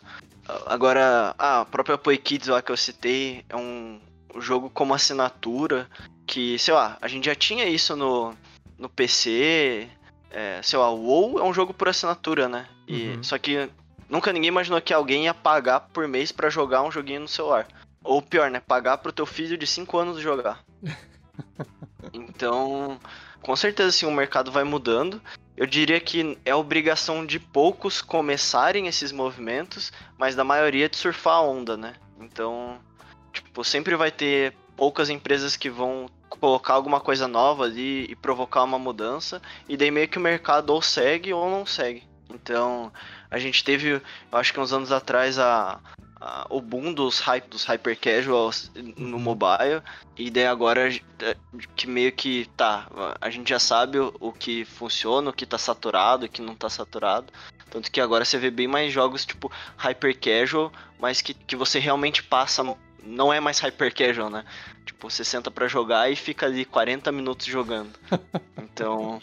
Agora, 0.67 1.35
a 1.39 1.65
própria 1.67 1.99
Play 1.99 2.17
Kids 2.17 2.49
lá 2.49 2.63
que 2.63 2.73
eu 2.73 2.77
citei 2.77 3.45
é 3.49 3.57
um 3.57 4.01
jogo 4.39 4.71
como 4.71 4.95
assinatura, 4.95 5.89
que, 6.27 6.59
sei 6.59 6.73
lá, 6.73 6.97
a 7.01 7.09
gente 7.09 7.27
já 7.27 7.35
tinha 7.35 7.67
isso 7.67 7.95
no, 7.95 8.35
no 8.79 8.89
PC, 8.89 9.89
é, 10.31 10.61
sei 10.63 10.79
lá, 10.79 10.91
o 10.91 11.03
WoW 11.03 11.39
é 11.39 11.43
um 11.43 11.53
jogo 11.53 11.75
por 11.75 11.89
assinatura, 11.89 12.49
né? 12.49 12.67
E, 12.87 13.09
uhum. 13.09 13.23
Só 13.23 13.39
que 13.39 13.69
nunca 14.09 14.33
ninguém 14.33 14.49
imaginou 14.49 14.81
que 14.81 14.95
alguém 14.95 15.25
ia 15.25 15.35
pagar 15.35 15.81
por 15.81 16.07
mês 16.09 16.33
para 16.33 16.51
jogar 16.51 16.83
um 16.83 16.91
joguinho 16.91 17.21
no 17.21 17.29
celular. 17.29 17.67
Ou 18.03 18.23
pior, 18.23 18.51
né? 18.51 18.61
Pagar 18.61 18.99
pro 18.99 19.13
teu 19.13 19.27
filho 19.27 19.59
de 19.59 19.67
5 19.67 19.99
anos 19.99 20.21
jogar. 20.21 20.65
então, 22.13 22.99
com 23.49 23.57
certeza 23.57 23.91
sim, 23.91 24.05
o 24.05 24.13
mercado 24.13 24.53
vai 24.53 24.63
mudando. 24.63 25.23
Eu 25.57 25.65
diria 25.65 25.99
que 25.99 26.37
é 26.45 26.55
obrigação 26.55 27.25
de 27.25 27.41
poucos 27.41 28.03
começarem 28.03 28.87
esses 28.89 29.11
movimentos, 29.11 29.91
mas 30.19 30.35
da 30.35 30.45
maioria 30.45 30.87
de 30.87 30.99
surfar 30.99 31.37
a 31.37 31.41
onda, 31.41 31.75
né? 31.75 31.95
Então, 32.21 32.79
tipo, 33.33 33.65
sempre 33.65 33.97
vai 33.97 34.11
ter 34.11 34.55
poucas 34.77 35.09
empresas 35.09 35.57
que 35.57 35.71
vão 35.71 36.11
colocar 36.29 36.75
alguma 36.75 37.01
coisa 37.01 37.27
nova 37.27 37.65
ali 37.65 38.05
e 38.11 38.15
provocar 38.15 38.65
uma 38.65 38.79
mudança, 38.79 39.41
e 39.67 39.79
daí 39.79 39.91
meio 39.91 40.09
que 40.09 40.19
o 40.19 40.21
mercado 40.21 40.69
ou 40.69 40.83
segue 40.83 41.33
ou 41.33 41.49
não 41.49 41.65
segue. 41.65 42.03
Então, 42.29 42.93
a 43.31 43.39
gente 43.39 43.65
teve, 43.65 43.93
eu 43.93 44.03
acho 44.31 44.53
que 44.53 44.61
uns 44.61 44.75
anos 44.75 44.93
atrás, 44.93 45.39
a, 45.39 45.81
o 46.51 46.61
boom 46.61 46.93
dos, 46.93 47.21
hype, 47.21 47.49
dos 47.49 47.65
hyper 47.65 47.99
casuals 47.99 48.71
no 48.75 49.17
uhum. 49.17 49.23
mobile. 49.23 49.83
E 50.17 50.31
daí 50.31 50.47
agora 50.47 50.93
é, 50.93 51.37
que 51.77 51.87
meio 51.87 52.13
que 52.13 52.49
tá, 52.57 52.89
a 53.21 53.31
gente 53.31 53.49
já 53.49 53.59
sabe 53.59 53.99
o, 53.99 54.13
o 54.19 54.33
que 54.33 54.65
funciona, 54.65 55.31
o 55.31 55.33
que 55.33 55.47
tá 55.47 55.59
saturado, 55.59 56.27
o 56.27 56.29
que 56.29 56.43
não 56.43 56.55
tá 56.55 56.69
saturado. 56.69 57.33
Tanto 57.71 57.91
que 57.91 58.01
agora 58.01 58.25
você 58.25 58.39
vê 58.39 58.51
bem 58.51 58.67
mais 58.67 58.93
jogos 58.93 59.25
tipo 59.25 59.51
hyper 59.77 60.19
casual, 60.19 60.73
mas 60.99 61.21
que, 61.21 61.35
que 61.35 61.57
você 61.57 61.79
realmente 61.79 62.23
passa. 62.23 62.65
Não 63.03 63.33
é 63.33 63.41
mais 63.41 63.59
hyper 63.61 63.95
casual, 63.95 64.29
né? 64.29 64.45
Tipo, 64.85 65.11
você 65.11 65.25
senta 65.25 65.51
para 65.51 65.69
jogar 65.69 66.11
e 66.11 66.17
fica 66.17 66.47
ali 66.47 66.65
40 66.65 67.13
minutos 67.13 67.47
jogando. 67.47 67.93
Então, 68.81 69.21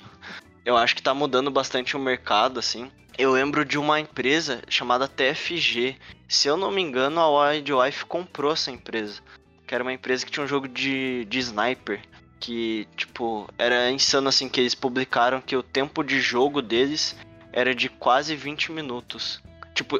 eu 0.65 0.75
acho 0.75 0.93
que 0.97 1.01
tá 1.01 1.13
mudando 1.13 1.49
bastante 1.49 1.95
o 1.95 1.99
mercado, 1.99 2.59
assim. 2.59 2.91
Eu 3.17 3.31
lembro 3.31 3.63
de 3.63 3.77
uma 3.77 3.99
empresa 3.99 4.61
chamada 4.67 5.07
TFG. 5.07 5.95
Se 6.27 6.47
eu 6.47 6.57
não 6.57 6.71
me 6.71 6.81
engano, 6.81 7.19
a 7.19 7.49
Wild 7.49 7.71
Life 7.71 8.05
comprou 8.05 8.51
essa 8.51 8.71
empresa. 8.71 9.21
Que 9.65 9.73
era 9.73 9.83
uma 9.83 9.93
empresa 9.93 10.25
que 10.25 10.31
tinha 10.31 10.43
um 10.43 10.47
jogo 10.47 10.67
de, 10.67 11.25
de 11.25 11.39
sniper. 11.39 12.01
Que, 12.39 12.87
tipo, 12.97 13.47
era 13.57 13.89
insano 13.89 14.27
assim 14.27 14.49
que 14.49 14.59
eles 14.59 14.75
publicaram 14.75 15.41
que 15.41 15.55
o 15.55 15.63
tempo 15.63 16.03
de 16.03 16.19
jogo 16.19 16.61
deles 16.61 17.15
era 17.53 17.73
de 17.73 17.87
quase 17.87 18.35
20 18.35 18.73
minutos. 18.73 19.41
Tipo, 19.73 19.99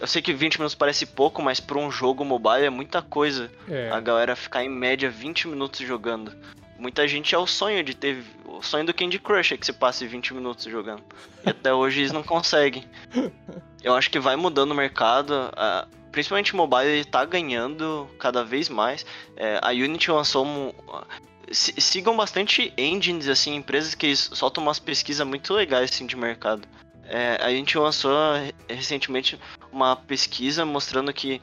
eu 0.00 0.06
sei 0.06 0.20
que 0.20 0.32
20 0.32 0.58
minutos 0.58 0.74
parece 0.74 1.06
pouco, 1.06 1.42
mas 1.42 1.60
para 1.60 1.78
um 1.78 1.90
jogo 1.90 2.24
mobile 2.24 2.64
é 2.64 2.70
muita 2.70 3.02
coisa. 3.02 3.50
É. 3.68 3.90
A 3.90 4.00
galera 4.00 4.34
ficar 4.34 4.64
em 4.64 4.70
média 4.70 5.10
20 5.10 5.48
minutos 5.48 5.86
jogando. 5.86 6.34
Muita 6.78 7.06
gente 7.06 7.34
é 7.34 7.38
o 7.38 7.46
sonho 7.46 7.82
de 7.82 7.94
ter 7.94 8.24
o 8.46 8.62
sonho 8.62 8.86
do 8.86 8.94
Candy 8.94 9.18
Crush 9.18 9.52
é 9.52 9.56
que 9.56 9.66
você 9.66 9.72
passe 9.72 10.06
20 10.06 10.34
minutos 10.34 10.64
jogando. 10.64 11.02
E 11.44 11.50
até 11.50 11.72
hoje 11.72 12.00
eles 12.00 12.12
não 12.12 12.22
conseguem. 12.22 12.84
Eu 13.82 13.94
acho 13.94 14.10
que 14.10 14.18
vai 14.18 14.36
mudando 14.36 14.72
o 14.72 14.74
mercado. 14.74 15.50
Principalmente 16.12 16.54
mobile 16.54 16.88
ele 16.88 17.04
tá 17.04 17.24
ganhando 17.24 18.08
cada 18.18 18.44
vez 18.44 18.68
mais. 18.68 19.04
É, 19.36 19.58
a 19.60 19.70
Unity 19.70 20.10
lançou 20.10 20.46
um, 20.46 20.72
sigam 21.50 22.16
bastante 22.16 22.72
engines, 22.78 23.28
assim, 23.28 23.54
empresas 23.56 23.94
que 23.94 24.14
soltam 24.16 24.62
umas 24.62 24.78
pesquisas 24.78 25.26
muito 25.26 25.52
legais 25.52 25.90
assim, 25.90 26.06
de 26.06 26.16
mercado. 26.16 26.66
É, 27.06 27.38
a 27.40 27.50
gente 27.50 27.76
lançou 27.76 28.12
recentemente 28.68 29.38
uma 29.70 29.94
pesquisa 29.94 30.64
mostrando 30.64 31.12
que 31.12 31.40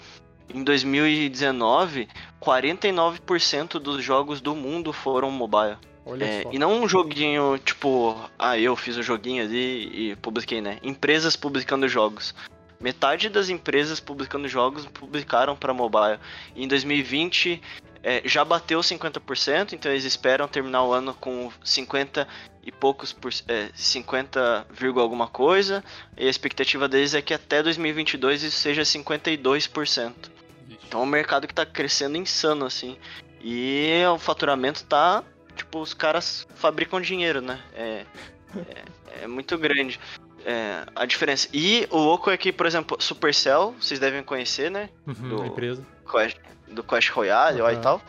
em 0.54 0.64
2019, 0.64 2.08
49% 2.42 3.80
dos 3.80 4.04
jogos 4.04 4.42
do 4.42 4.56
mundo 4.56 4.92
foram 4.92 5.32
mobile. 5.32 5.78
É, 6.20 6.48
e 6.52 6.58
não 6.58 6.82
um 6.82 6.90
joguinho 6.90 7.60
tipo, 7.60 8.18
ah, 8.38 8.58
eu 8.58 8.76
fiz 8.76 8.98
o 8.98 9.02
um 9.02 9.04
joguinho 9.04 9.44
ali 9.44 10.12
e 10.12 10.16
publiquei, 10.16 10.60
né? 10.60 10.80
Empresas 10.82 11.36
publicando 11.36 11.88
jogos. 11.88 12.34
Metade 12.80 13.30
das 13.30 13.50
empresas 13.50 14.00
publicando 14.00 14.48
jogos 14.48 14.86
publicaram 14.88 15.56
para 15.56 15.74
mobile. 15.74 16.20
E 16.56 16.64
em 16.64 16.68
2020 16.68 17.62
é, 18.04 18.22
já 18.26 18.44
bateu 18.44 18.80
50%, 18.80 19.74
então 19.74 19.92
eles 19.92 20.04
esperam 20.04 20.48
terminar 20.48 20.84
o 20.84 20.92
ano 20.92 21.14
com 21.14 21.52
50 21.64 22.28
e 22.64 22.72
poucos 22.72 23.14
por 23.14 23.32
é, 23.48 23.70
50, 23.76 24.68
alguma 24.98 25.28
coisa. 25.28 25.84
E 26.18 26.26
a 26.26 26.30
expectativa 26.30 26.88
deles 26.88 27.14
é 27.14 27.22
que 27.22 27.34
até 27.34 27.62
2022 27.62 28.44
isso 28.44 28.58
seja 28.58 28.82
52%. 28.82 30.14
Então 30.92 31.00
é 31.00 31.04
um 31.04 31.08
mercado 31.08 31.48
que 31.48 31.54
está 31.54 31.66
crescendo 31.66 32.18
insano 32.18 32.66
assim. 32.66 32.98
E 33.42 34.04
o 34.14 34.20
faturamento 34.20 34.84
tá, 34.84 35.24
tipo, 35.56 35.80
os 35.80 35.94
caras 35.94 36.46
fabricam 36.54 37.00
dinheiro, 37.00 37.40
né? 37.40 37.62
É, 37.74 38.06
é, 38.58 39.24
é 39.24 39.28
muito 39.28 39.58
grande. 39.58 39.98
É, 40.46 40.84
a 40.94 41.06
diferença. 41.06 41.48
E 41.54 41.88
o 41.90 41.98
louco 41.98 42.30
é 42.30 42.36
que, 42.36 42.52
por 42.52 42.66
exemplo, 42.66 42.98
Supercell, 43.00 43.74
vocês 43.80 44.02
devem 44.02 44.22
conhecer, 44.22 44.70
né? 44.70 44.90
Uhum, 45.08 45.30
do, 45.30 45.46
empresa. 45.46 45.82
Quest, 46.12 46.38
do 46.68 46.84
Clash 46.84 47.08
Royale 47.08 47.62
uhum. 47.62 47.72
e 47.72 47.78
tal. 47.78 48.02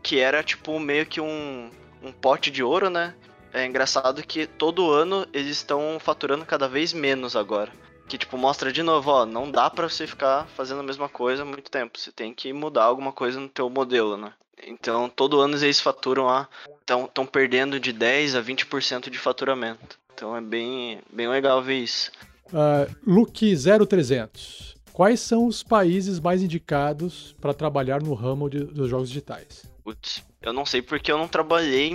Que 0.00 0.20
era 0.20 0.40
tipo 0.44 0.78
meio 0.78 1.06
que 1.06 1.20
um, 1.20 1.68
um 2.00 2.12
pote 2.12 2.48
de 2.48 2.62
ouro, 2.62 2.88
né? 2.88 3.12
É 3.52 3.66
engraçado 3.66 4.22
que 4.22 4.46
todo 4.46 4.88
ano 4.88 5.26
eles 5.32 5.56
estão 5.56 5.98
faturando 5.98 6.46
cada 6.46 6.68
vez 6.68 6.92
menos 6.92 7.34
agora. 7.34 7.72
Que 8.08 8.18
tipo, 8.18 8.36
mostra 8.36 8.72
de 8.72 8.82
novo, 8.82 9.10
ó, 9.10 9.26
não 9.26 9.50
dá 9.50 9.70
pra 9.70 9.88
você 9.88 10.06
ficar 10.06 10.46
fazendo 10.56 10.80
a 10.80 10.84
mesma 10.84 11.08
coisa 11.08 11.44
muito 11.44 11.70
tempo. 11.70 11.98
Você 11.98 12.12
tem 12.12 12.34
que 12.34 12.52
mudar 12.52 12.84
alguma 12.84 13.12
coisa 13.12 13.40
no 13.40 13.48
teu 13.48 13.70
modelo, 13.70 14.16
né? 14.16 14.32
Então, 14.66 15.08
todo 15.08 15.40
ano 15.40 15.56
eles 15.56 15.80
faturam 15.80 16.26
lá, 16.26 16.48
estão 16.80 17.26
perdendo 17.26 17.80
de 17.80 17.92
10 17.92 18.36
a 18.36 18.42
20% 18.42 19.10
de 19.10 19.18
faturamento. 19.18 19.98
Então 20.14 20.36
é 20.36 20.40
bem, 20.40 21.00
bem 21.12 21.28
legal 21.28 21.62
ver 21.62 21.78
isso. 21.78 22.10
Uh, 22.46 22.94
Luke 23.04 23.54
0300. 23.54 24.74
Quais 24.92 25.18
são 25.18 25.46
os 25.46 25.62
países 25.62 26.20
mais 26.20 26.40
indicados 26.40 27.34
para 27.40 27.52
trabalhar 27.52 28.00
no 28.00 28.14
ramo 28.14 28.48
de, 28.48 28.60
dos 28.60 28.88
jogos 28.88 29.08
digitais? 29.08 29.64
Putz, 29.82 30.24
eu 30.40 30.52
não 30.52 30.64
sei 30.64 30.80
porque 30.80 31.10
eu 31.10 31.18
não 31.18 31.26
trabalhei 31.26 31.92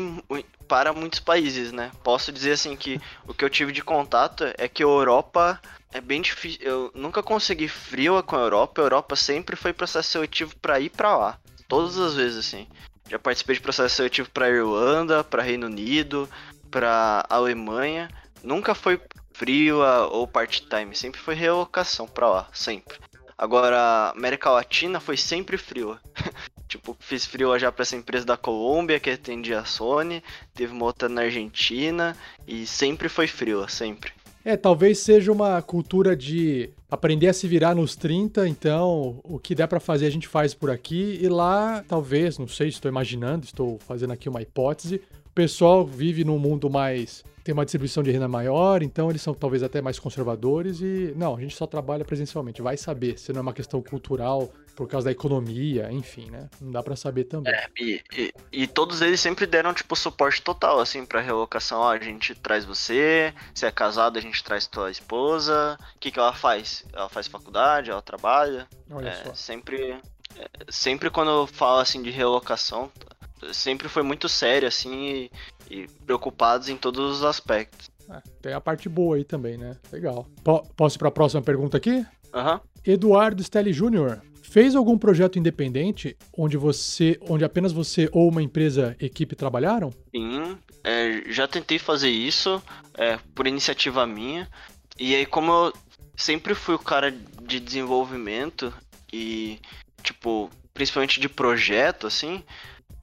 para 0.68 0.92
muitos 0.92 1.20
países, 1.22 1.72
né? 1.72 1.92
Posso 2.04 2.32
dizer 2.32 2.52
assim 2.52 2.76
que 2.76 3.00
o 3.26 3.34
que 3.34 3.46
eu 3.46 3.50
tive 3.50 3.72
de 3.72 3.82
contato 3.82 4.44
é 4.58 4.68
que 4.68 4.84
a 4.84 4.86
Europa 4.86 5.62
é 5.94 6.02
bem 6.02 6.22
difícil. 6.22 6.60
Eu 6.62 6.92
nunca 6.94 7.24
consegui 7.24 7.68
frio 7.68 8.22
com 8.24 8.36
a 8.36 8.42
Europa. 8.42 8.82
A 8.82 8.86
Europa 8.86 9.16
sempre 9.16 9.56
foi 9.56 9.74
processo 9.74 10.12
seletivo 10.12 10.56
para 10.58 10.80
ir 10.80 10.90
para 10.90 11.18
lá. 11.18 11.40
Todas 11.68 11.98
as 11.98 12.16
vezes, 12.16 12.38
assim. 12.38 12.68
Já 13.10 13.18
participei 13.18 13.56
de 13.56 13.62
processo 13.62 13.96
seletivo 13.96 14.30
para 14.30 14.50
Irlanda, 14.50 15.24
para 15.24 15.42
Reino 15.42 15.66
Unido, 15.66 16.30
para 16.70 17.26
Alemanha, 17.28 18.08
nunca 18.44 18.76
foi 18.76 19.02
frio 19.34 19.80
ou 20.12 20.28
part-time, 20.28 20.96
sempre 20.96 21.20
foi 21.20 21.34
relocação 21.34 22.08
para 22.08 22.30
lá, 22.30 22.50
sempre. 22.54 22.98
Agora, 23.38 24.12
América 24.16 24.50
Latina 24.50 25.00
foi 25.00 25.16
sempre 25.16 25.58
frio. 25.58 25.98
tipo, 26.68 26.96
fiz 27.00 27.26
frio 27.26 27.58
já 27.58 27.72
para 27.72 27.84
essa 27.84 27.96
empresa 27.96 28.26
da 28.26 28.38
Colômbia 28.38 29.00
que 29.00 29.10
atendia 29.10 29.62
a 29.62 29.66
Sony, 29.66 30.22
teve 30.54 30.74
uma 30.74 30.86
outra 30.86 31.08
na 31.10 31.22
Argentina 31.22 32.16
e 32.48 32.68
sempre 32.68 33.10
foi 33.10 33.28
frio, 33.28 33.68
sempre. 33.68 34.12
É, 34.44 34.56
talvez 34.56 35.00
seja 35.00 35.32
uma 35.32 35.62
cultura 35.62 36.16
de 36.16 36.70
aprender 36.90 37.28
a 37.28 37.34
se 37.34 37.48
virar 37.48 37.76
nos 37.76 37.96
30, 37.96 38.48
então 38.48 39.20
o 39.24 39.38
que 39.38 39.54
der 39.54 39.68
para 39.68 39.80
fazer 39.80 40.06
a 40.08 40.10
gente 40.10 40.28
faz 40.28 40.54
por 40.54 40.72
aqui. 40.72 41.20
E 41.22 41.28
lá, 41.28 41.84
talvez, 41.88 42.38
não 42.38 42.48
sei, 42.48 42.70
estou 42.70 42.90
imaginando, 42.90 43.46
estou 43.46 43.78
fazendo 43.80 44.14
aqui 44.14 44.30
uma 44.30 44.42
hipótese, 44.42 45.02
pessoal 45.40 45.86
vive 45.86 46.26
num 46.26 46.38
mundo 46.38 46.70
mais. 46.70 47.24
tem 47.46 47.54
uma 47.54 47.64
distribuição 47.64 48.04
de 48.04 48.12
renda 48.12 48.28
maior, 48.28 48.84
então 48.84 49.10
eles 49.10 49.22
são 49.22 49.34
talvez 49.34 49.64
até 49.64 49.82
mais 49.82 49.98
conservadores 49.98 50.82
e. 50.82 51.14
Não, 51.16 51.38
a 51.38 51.40
gente 51.40 51.56
só 51.56 51.66
trabalha 51.66 52.04
presencialmente. 52.04 52.62
Vai 52.62 52.76
saber 52.76 53.18
se 53.18 53.32
não 53.32 53.40
é 53.40 53.42
uma 53.44 53.54
questão 53.54 53.82
cultural 53.82 54.52
por 54.76 54.86
causa 54.90 55.06
da 55.06 55.12
economia, 55.14 55.90
enfim, 55.94 56.30
né? 56.30 56.50
Não 56.60 56.74
dá 56.74 56.84
para 56.84 56.98
saber 56.98 57.24
também. 57.24 57.54
É, 57.54 57.68
e, 57.80 58.02
e, 58.12 58.34
e, 58.52 58.68
todos 58.68 59.02
eles 59.02 59.22
sempre 59.22 59.46
deram, 59.46 59.74
tipo, 59.74 59.96
suporte 59.96 60.42
total, 60.42 60.82
assim, 60.82 61.06
pra 61.06 61.22
relocação. 61.22 61.80
Ó, 61.80 61.90
a 61.90 61.98
gente 61.98 62.36
traz 62.36 62.66
você, 62.66 63.34
se 63.56 63.66
é 63.66 63.72
casado, 63.72 64.18
a 64.18 64.22
gente 64.22 64.44
traz 64.44 64.68
tua 64.68 64.92
esposa. 64.92 65.78
O 65.96 66.00
que, 66.00 66.12
que 66.12 66.20
ela 66.20 66.34
faz? 66.34 66.86
Ela 66.92 67.08
faz 67.08 67.28
faculdade, 67.28 67.90
ela 67.90 68.02
trabalha. 68.02 68.68
Olha 68.92 69.08
é, 69.08 69.24
só. 69.24 69.34
Sempre. 69.34 69.98
É, 70.38 70.48
sempre 70.70 71.10
quando 71.10 71.32
eu 71.32 71.48
falo 71.48 71.80
assim 71.80 72.02
de 72.02 72.10
relocação, 72.10 72.92
sempre 73.52 73.88
foi 73.88 74.04
muito 74.04 74.28
sério, 74.28 74.68
assim, 74.68 75.30
e, 75.70 75.76
e 75.82 75.88
preocupados 76.06 76.70
em 76.70 76.78
todos 76.78 77.18
os 77.18 77.24
aspectos. 77.24 77.90
É, 78.10 78.22
tem 78.42 78.54
a 78.54 78.62
parte 78.62 78.90
boa 78.90 79.18
aí 79.18 79.24
também, 79.24 79.58
né? 79.58 79.78
Legal. 79.92 80.28
P 80.44 80.52
posso 80.76 80.98
ir 80.98 81.00
para 81.00 81.10
a 81.10 81.12
próxima 81.12 81.42
pergunta 81.42 81.78
aqui? 81.78 82.06
Aham. 82.34 82.54
Uhum. 82.54 82.60
Eduardo 82.86 83.44
Stelli 83.44 83.72
Jr. 83.72 84.20
Fez 84.42 84.76
algum 84.76 84.98
projeto 84.98 85.38
independente 85.38 86.18
onde 86.36 86.58
você, 86.58 87.20
onde 87.30 87.44
apenas 87.44 87.72
você 87.72 88.10
ou 88.12 88.30
uma 88.30 88.42
empresa, 88.42 88.96
equipe 89.00 89.36
trabalharam? 89.36 89.92
Sim, 90.10 90.58
é, 90.84 91.24
já 91.32 91.48
tentei 91.48 91.78
fazer 91.78 92.10
isso 92.10 92.62
é, 92.96 93.20
por 93.36 93.46
iniciativa 93.46 94.08
minha. 94.08 94.50
E 94.98 95.16
aí, 95.16 95.26
como 95.26 95.52
eu 95.52 95.74
sempre 96.18 96.56
fui 96.56 96.74
o 96.74 96.80
cara 96.80 97.12
de 97.12 97.60
desenvolvimento 97.60 98.74
e, 99.14 99.60
tipo, 100.02 100.50
principalmente 100.74 101.20
de 101.20 101.30
projeto, 101.30 102.08
assim, 102.08 102.44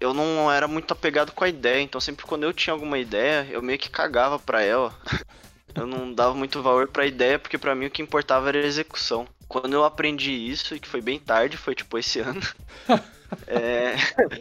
eu 0.00 0.12
não 0.12 0.50
era 0.50 0.68
muito 0.68 0.92
apegado 0.92 1.32
com 1.32 1.44
a 1.44 1.48
ideia, 1.48 1.80
então 1.80 2.00
sempre 2.00 2.26
quando 2.26 2.44
eu 2.44 2.52
tinha 2.52 2.72
alguma 2.72 2.98
ideia, 2.98 3.46
eu 3.50 3.62
meio 3.62 3.78
que 3.78 3.90
cagava 3.90 4.38
pra 4.38 4.62
ela. 4.62 4.94
eu 5.74 5.86
não 5.86 6.12
dava 6.12 6.34
muito 6.34 6.62
valor 6.62 6.88
pra 6.88 7.06
ideia, 7.06 7.38
porque 7.38 7.58
para 7.58 7.74
mim 7.74 7.86
o 7.86 7.90
que 7.90 8.02
importava 8.02 8.48
era 8.48 8.58
a 8.58 8.66
execução. 8.66 9.26
Quando 9.48 9.74
eu 9.74 9.84
aprendi 9.84 10.32
isso, 10.32 10.74
e 10.74 10.80
que 10.80 10.88
foi 10.88 11.00
bem 11.00 11.18
tarde, 11.18 11.56
foi 11.56 11.74
tipo 11.74 11.98
esse 11.98 12.20
ano, 12.20 12.40
é... 13.46 13.94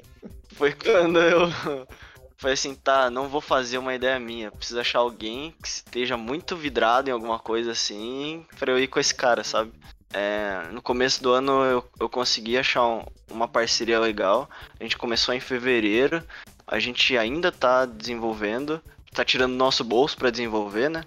foi 0.56 0.74
quando 0.74 1.20
eu 1.20 1.50
falei 2.38 2.54
assim, 2.54 2.76
tá, 2.76 3.10
não 3.10 3.28
vou 3.28 3.42
fazer 3.42 3.78
uma 3.78 3.94
ideia 3.94 4.20
minha, 4.20 4.52
preciso 4.52 4.80
achar 4.80 5.00
alguém 5.00 5.54
que 5.62 5.68
esteja 5.68 6.18
muito 6.18 6.56
vidrado 6.56 7.10
em 7.10 7.14
alguma 7.14 7.40
coisa 7.40 7.72
assim, 7.72 8.46
pra 8.58 8.72
eu 8.72 8.80
ir 8.80 8.88
com 8.88 9.00
esse 9.00 9.14
cara, 9.14 9.44
sabe? 9.44 9.72
É, 10.18 10.70
no 10.72 10.82
começo 10.82 11.22
do 11.22 11.34
ano 11.34 11.52
eu, 11.66 11.86
eu 12.00 12.08
consegui 12.08 12.58
achar 12.58 12.88
um, 12.88 13.04
uma 13.30 13.50
parceria 13.50 14.00
legal. 14.00 14.50
A 14.80 14.84
gente 14.84 14.98
começou 14.98 15.36
em 15.36 15.42
fevereiro. 15.42 16.24
A 16.66 16.80
gente 16.80 17.18
ainda 17.18 17.52
tá 17.52 17.86
desenvolvendo. 17.86 18.82
Tá 19.14 19.26
tirando 19.26 19.54
nosso 19.56 19.84
bolso 19.84 20.16
para 20.16 20.32
desenvolver, 20.32 20.90
né? 20.90 21.04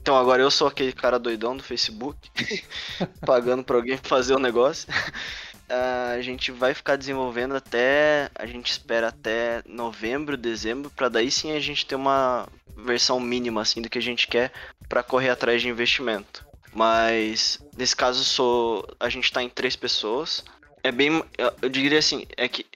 Então 0.00 0.16
agora 0.16 0.42
eu 0.42 0.50
sou 0.50 0.68
aquele 0.68 0.92
cara 0.92 1.18
doidão 1.18 1.56
do 1.56 1.62
Facebook, 1.62 2.30
pagando 3.26 3.64
pra 3.64 3.76
alguém 3.76 3.96
fazer 3.96 4.34
o 4.34 4.38
negócio. 4.38 4.88
a 6.14 6.20
gente 6.20 6.52
vai 6.52 6.72
ficar 6.72 6.94
desenvolvendo 6.94 7.56
até. 7.56 8.30
A 8.32 8.46
gente 8.46 8.70
espera 8.70 9.08
até 9.08 9.60
novembro, 9.66 10.36
dezembro, 10.36 10.88
para 10.90 11.08
daí 11.08 11.32
sim 11.32 11.50
a 11.50 11.60
gente 11.60 11.84
ter 11.84 11.96
uma 11.96 12.48
versão 12.76 13.18
mínima 13.18 13.60
assim 13.60 13.82
do 13.82 13.90
que 13.90 13.98
a 13.98 14.02
gente 14.02 14.28
quer 14.28 14.52
para 14.88 15.02
correr 15.02 15.30
atrás 15.30 15.60
de 15.60 15.68
investimento. 15.68 16.51
Mas 16.74 17.60
nesse 17.76 17.94
caso 17.94 18.24
sou 18.24 18.86
a 18.98 19.08
gente 19.08 19.30
tá 19.30 19.42
em 19.42 19.48
três 19.48 19.76
pessoas. 19.76 20.44
É 20.82 20.90
bem, 20.90 21.22
eu 21.60 21.68
diria 21.68 21.98
assim, 21.98 22.26
é 22.36 22.48
que 22.48 22.66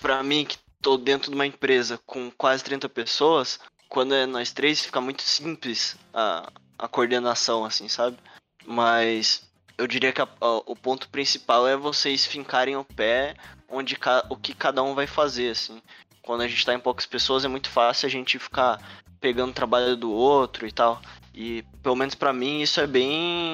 para 0.00 0.22
mim 0.22 0.44
que 0.44 0.58
tô 0.80 0.96
dentro 0.96 1.30
de 1.30 1.34
uma 1.34 1.46
empresa 1.46 1.98
com 2.04 2.30
quase 2.30 2.64
30 2.64 2.88
pessoas, 2.88 3.60
quando 3.88 4.14
é 4.14 4.26
nós 4.26 4.52
três 4.52 4.80
fica 4.80 5.00
muito 5.00 5.22
simples 5.22 5.96
a, 6.12 6.50
a 6.78 6.88
coordenação 6.88 7.64
assim, 7.64 7.88
sabe? 7.88 8.18
Mas 8.66 9.48
eu 9.78 9.86
diria 9.86 10.12
que 10.12 10.20
a, 10.20 10.28
a, 10.40 10.56
o 10.66 10.74
ponto 10.74 11.08
principal 11.08 11.66
é 11.66 11.76
vocês 11.76 12.26
fincarem 12.26 12.76
o 12.76 12.84
pé 12.84 13.34
onde 13.68 13.96
ca, 13.96 14.24
o 14.28 14.36
que 14.36 14.54
cada 14.54 14.82
um 14.82 14.94
vai 14.94 15.06
fazer 15.06 15.50
assim. 15.50 15.80
Quando 16.22 16.42
a 16.42 16.48
gente 16.48 16.64
tá 16.64 16.74
em 16.74 16.80
poucas 16.80 17.06
pessoas 17.06 17.44
é 17.44 17.48
muito 17.48 17.68
fácil 17.68 18.06
a 18.06 18.10
gente 18.10 18.38
ficar 18.38 18.80
pegando 19.20 19.50
o 19.50 19.54
trabalho 19.54 19.96
do 19.96 20.10
outro 20.12 20.66
e 20.66 20.72
tal. 20.72 21.00
E 21.34 21.64
pelo 21.82 21.96
menos 21.96 22.14
para 22.14 22.32
mim 22.32 22.60
isso 22.60 22.80
é 22.80 22.86
bem 22.86 23.52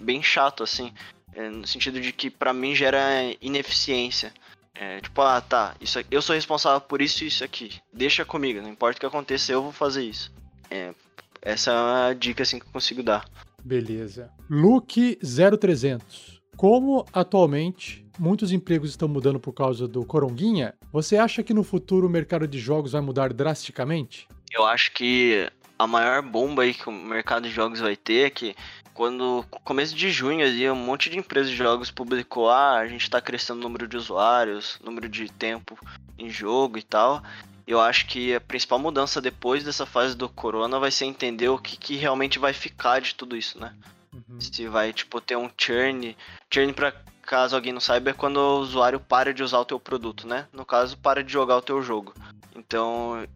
bem 0.00 0.22
chato 0.22 0.62
assim, 0.62 0.92
é, 1.34 1.48
no 1.48 1.66
sentido 1.66 2.00
de 2.00 2.12
que 2.12 2.30
para 2.30 2.52
mim 2.52 2.74
gera 2.74 3.00
ineficiência. 3.40 4.32
É, 4.74 5.00
tipo, 5.00 5.20
ah, 5.20 5.40
tá, 5.40 5.76
isso 5.80 5.98
aqui, 5.98 6.08
eu 6.10 6.22
sou 6.22 6.34
responsável 6.34 6.80
por 6.80 7.02
isso 7.02 7.22
e 7.22 7.26
isso 7.26 7.44
aqui. 7.44 7.72
Deixa 7.92 8.24
comigo, 8.24 8.60
não 8.60 8.70
importa 8.70 8.96
o 8.96 9.00
que 9.00 9.06
aconteça, 9.06 9.52
eu 9.52 9.62
vou 9.62 9.72
fazer 9.72 10.02
isso. 10.02 10.32
É, 10.70 10.94
essa 11.42 11.70
é 11.70 12.10
a 12.10 12.14
dica 12.14 12.42
assim 12.42 12.58
que 12.58 12.66
eu 12.66 12.72
consigo 12.72 13.02
dar. 13.02 13.28
Beleza. 13.62 14.30
Luke 14.48 15.18
0300. 15.22 16.40
Como 16.56 17.04
atualmente 17.12 18.04
muitos 18.18 18.52
empregos 18.52 18.90
estão 18.90 19.08
mudando 19.08 19.38
por 19.40 19.52
causa 19.52 19.86
do 19.86 20.04
Coronguinha, 20.04 20.74
você 20.92 21.16
acha 21.16 21.42
que 21.42 21.54
no 21.54 21.62
futuro 21.62 22.06
o 22.06 22.10
mercado 22.10 22.46
de 22.46 22.58
jogos 22.58 22.92
vai 22.92 23.00
mudar 23.00 23.32
drasticamente? 23.32 24.26
Eu 24.50 24.64
acho 24.64 24.92
que 24.92 25.50
a 25.82 25.86
maior 25.86 26.22
bomba 26.22 26.62
aí 26.62 26.72
que 26.72 26.88
o 26.88 26.92
mercado 26.92 27.48
de 27.48 27.52
jogos 27.52 27.80
vai 27.80 27.96
ter 27.96 28.26
é 28.26 28.30
que 28.30 28.54
quando 28.94 29.44
começo 29.64 29.96
de 29.96 30.12
junho 30.12 30.46
ali, 30.46 30.70
um 30.70 30.76
monte 30.76 31.10
de 31.10 31.18
empresas 31.18 31.50
de 31.50 31.56
jogos 31.56 31.90
publicou, 31.90 32.48
ah, 32.48 32.78
a 32.78 32.86
gente 32.86 33.10
tá 33.10 33.20
crescendo 33.20 33.58
o 33.58 33.62
número 33.62 33.88
de 33.88 33.96
usuários, 33.96 34.78
número 34.84 35.08
de 35.08 35.28
tempo 35.28 35.76
em 36.16 36.30
jogo 36.30 36.78
e 36.78 36.82
tal. 36.84 37.20
Eu 37.66 37.80
acho 37.80 38.06
que 38.06 38.32
a 38.32 38.40
principal 38.40 38.78
mudança 38.78 39.20
depois 39.20 39.64
dessa 39.64 39.84
fase 39.84 40.16
do 40.16 40.28
corona 40.28 40.78
vai 40.78 40.92
ser 40.92 41.06
entender 41.06 41.48
o 41.48 41.58
que, 41.58 41.76
que 41.76 41.96
realmente 41.96 42.38
vai 42.38 42.52
ficar 42.52 43.00
de 43.00 43.16
tudo 43.16 43.36
isso, 43.36 43.58
né? 43.58 43.74
Uhum. 44.12 44.40
Se 44.40 44.68
vai, 44.68 44.92
tipo, 44.92 45.20
ter 45.20 45.36
um 45.36 45.50
churn. 45.58 46.16
Churn, 46.48 46.72
pra 46.74 46.92
caso 47.22 47.56
alguém 47.56 47.72
não 47.72 47.80
saiba, 47.80 48.10
é 48.10 48.12
quando 48.12 48.36
o 48.36 48.60
usuário 48.60 49.00
para 49.00 49.34
de 49.34 49.42
usar 49.42 49.58
o 49.58 49.64
teu 49.64 49.80
produto, 49.80 50.28
né? 50.28 50.46
No 50.52 50.64
caso, 50.64 50.96
para 50.96 51.24
de 51.24 51.32
jogar 51.32 51.56
o 51.56 51.62
teu 51.62 51.82
jogo. 51.82 52.14
Então, 52.54 53.26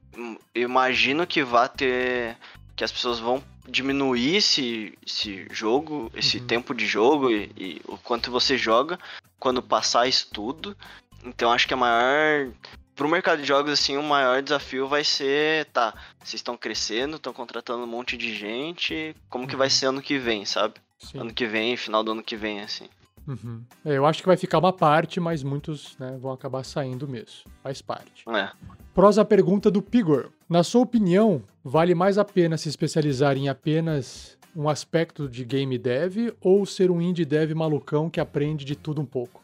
eu 0.54 0.62
imagino 0.62 1.26
que 1.26 1.42
vai 1.42 1.68
ter. 1.68 2.36
que 2.74 2.84
as 2.84 2.92
pessoas 2.92 3.18
vão 3.18 3.42
diminuir 3.68 4.36
esse, 4.36 4.96
esse 5.04 5.46
jogo, 5.50 6.10
esse 6.14 6.38
uhum. 6.38 6.46
tempo 6.46 6.74
de 6.74 6.86
jogo 6.86 7.30
e, 7.30 7.50
e, 7.56 7.82
o 7.86 7.98
quanto 7.98 8.30
você 8.30 8.56
joga 8.56 8.98
quando 9.38 9.62
passar 9.62 10.06
isso 10.06 10.28
tudo. 10.32 10.76
Então, 11.24 11.52
acho 11.52 11.66
que 11.66 11.74
a 11.74 11.76
maior. 11.76 12.52
Pro 12.94 13.08
mercado 13.10 13.42
de 13.42 13.48
jogos, 13.48 13.72
assim, 13.72 13.98
o 13.98 14.02
maior 14.02 14.40
desafio 14.40 14.88
vai 14.88 15.04
ser, 15.04 15.66
tá, 15.66 15.92
vocês 16.18 16.40
estão 16.40 16.56
crescendo, 16.56 17.16
estão 17.16 17.30
contratando 17.30 17.84
um 17.84 17.86
monte 17.86 18.16
de 18.16 18.34
gente, 18.34 19.14
como 19.28 19.44
uhum. 19.44 19.50
que 19.50 19.56
vai 19.56 19.66
uhum. 19.66 19.70
ser 19.70 19.86
ano 19.86 20.00
que 20.00 20.18
vem, 20.18 20.46
sabe? 20.46 20.76
Sim. 20.98 21.20
Ano 21.20 21.34
que 21.34 21.46
vem, 21.46 21.76
final 21.76 22.02
do 22.02 22.12
ano 22.12 22.22
que 22.22 22.36
vem, 22.36 22.62
assim. 22.62 22.88
Uhum. 23.26 23.62
É, 23.84 23.96
eu 23.96 24.06
acho 24.06 24.20
que 24.20 24.28
vai 24.28 24.36
ficar 24.36 24.58
uma 24.58 24.72
parte, 24.72 25.18
mas 25.18 25.42
muitos 25.42 25.96
né, 25.98 26.16
vão 26.20 26.32
acabar 26.32 26.64
saindo 26.64 27.08
mesmo. 27.08 27.50
Faz 27.62 27.82
parte. 27.82 28.24
É. 28.28 28.50
Prosa 28.94 29.24
pergunta 29.24 29.70
do 29.70 29.82
Pigor. 29.82 30.30
Na 30.48 30.62
sua 30.62 30.82
opinião, 30.82 31.42
vale 31.64 31.94
mais 31.94 32.18
a 32.18 32.24
pena 32.24 32.56
se 32.56 32.68
especializar 32.68 33.36
em 33.36 33.48
apenas 33.48 34.36
um 34.54 34.68
aspecto 34.68 35.28
de 35.28 35.44
game 35.44 35.76
dev 35.76 36.32
ou 36.40 36.64
ser 36.64 36.90
um 36.90 37.02
indie 37.02 37.26
dev 37.26 37.52
malucão 37.52 38.08
que 38.08 38.20
aprende 38.20 38.64
de 38.64 38.74
tudo 38.74 39.02
um 39.02 39.04
pouco? 39.04 39.42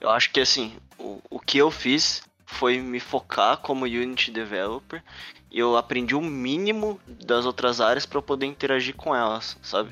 Eu 0.00 0.10
acho 0.10 0.30
que 0.30 0.40
assim, 0.40 0.72
o, 0.98 1.20
o 1.28 1.40
que 1.40 1.58
eu 1.58 1.70
fiz 1.70 2.22
foi 2.46 2.78
me 2.78 3.00
focar 3.00 3.56
como 3.56 3.86
Unity 3.86 4.30
developer 4.30 5.02
e 5.50 5.58
eu 5.58 5.76
aprendi 5.76 6.14
o 6.14 6.20
mínimo 6.20 7.00
das 7.06 7.44
outras 7.44 7.80
áreas 7.80 8.06
para 8.06 8.22
poder 8.22 8.46
interagir 8.46 8.94
com 8.94 9.14
elas, 9.14 9.58
sabe? 9.62 9.90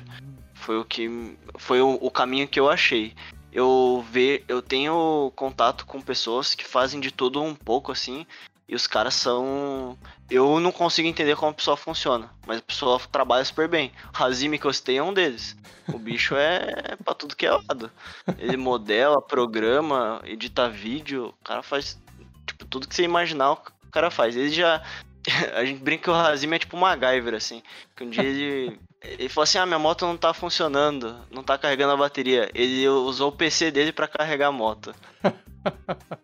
Foi 0.61 0.77
o 0.77 0.85
que 0.85 1.35
foi 1.57 1.81
o, 1.81 1.97
o 1.99 2.11
caminho 2.11 2.47
que 2.47 2.59
eu 2.59 2.69
achei. 2.69 3.13
Eu 3.51 4.05
ver, 4.09 4.45
eu 4.47 4.61
tenho 4.61 5.31
contato 5.35 5.85
com 5.85 5.99
pessoas 5.99 6.55
que 6.55 6.63
fazem 6.63 6.99
de 7.01 7.11
tudo 7.11 7.41
um 7.41 7.53
pouco 7.53 7.91
assim, 7.91 8.25
e 8.69 8.75
os 8.75 8.85
caras 8.87 9.15
são. 9.15 9.97
Eu 10.29 10.59
não 10.59 10.71
consigo 10.71 11.07
entender 11.07 11.35
como 11.35 11.51
a 11.51 11.53
pessoa 11.53 11.75
funciona, 11.75 12.29
mas 12.45 12.59
a 12.59 12.61
pessoa 12.61 13.01
trabalha 13.11 13.43
super 13.43 13.67
bem. 13.67 13.91
O 14.17 14.23
Hazimi 14.23 14.59
que 14.59 14.65
eu 14.65 14.71
citei 14.71 14.97
é 14.97 15.03
um 15.03 15.13
deles. 15.13 15.57
O 15.91 15.97
bicho 15.97 16.35
é 16.35 16.95
pra 17.03 17.15
tudo 17.15 17.35
que 17.35 17.45
é 17.45 17.51
lado. 17.51 17.91
Ele 18.37 18.55
modela, 18.55 19.19
programa, 19.19 20.21
edita 20.23 20.69
vídeo, 20.69 21.33
o 21.41 21.43
cara 21.43 21.63
faz. 21.63 21.99
Tipo, 22.45 22.65
tudo 22.65 22.87
que 22.87 22.95
você 22.95 23.03
imaginar, 23.03 23.53
o 23.53 23.57
cara 23.91 24.11
faz. 24.11 24.37
Ele 24.37 24.51
já. 24.51 24.81
A 25.53 25.65
gente 25.65 25.81
brinca 25.81 26.03
que 26.03 26.09
o 26.11 26.13
Hazimi 26.13 26.55
é 26.55 26.59
tipo 26.59 26.77
uma 26.77 26.95
MacGyver, 26.95 27.33
assim. 27.33 27.63
Que 27.95 28.03
um 28.03 28.09
dia 28.09 28.23
ele 28.23 28.79
ele 29.01 29.29
falou 29.29 29.43
assim: 29.43 29.57
ah, 29.57 29.65
minha 29.65 29.79
moto 29.79 30.05
não 30.05 30.15
tá 30.15 30.33
funcionando, 30.33 31.15
não 31.31 31.43
tá 31.43 31.57
carregando 31.57 31.93
a 31.93 31.97
bateria. 31.97 32.49
Ele 32.53 32.87
usou 32.87 33.29
o 33.29 33.35
PC 33.35 33.71
dele 33.71 33.91
para 33.91 34.07
carregar 34.07 34.47
a 34.47 34.51
moto. 34.51 34.93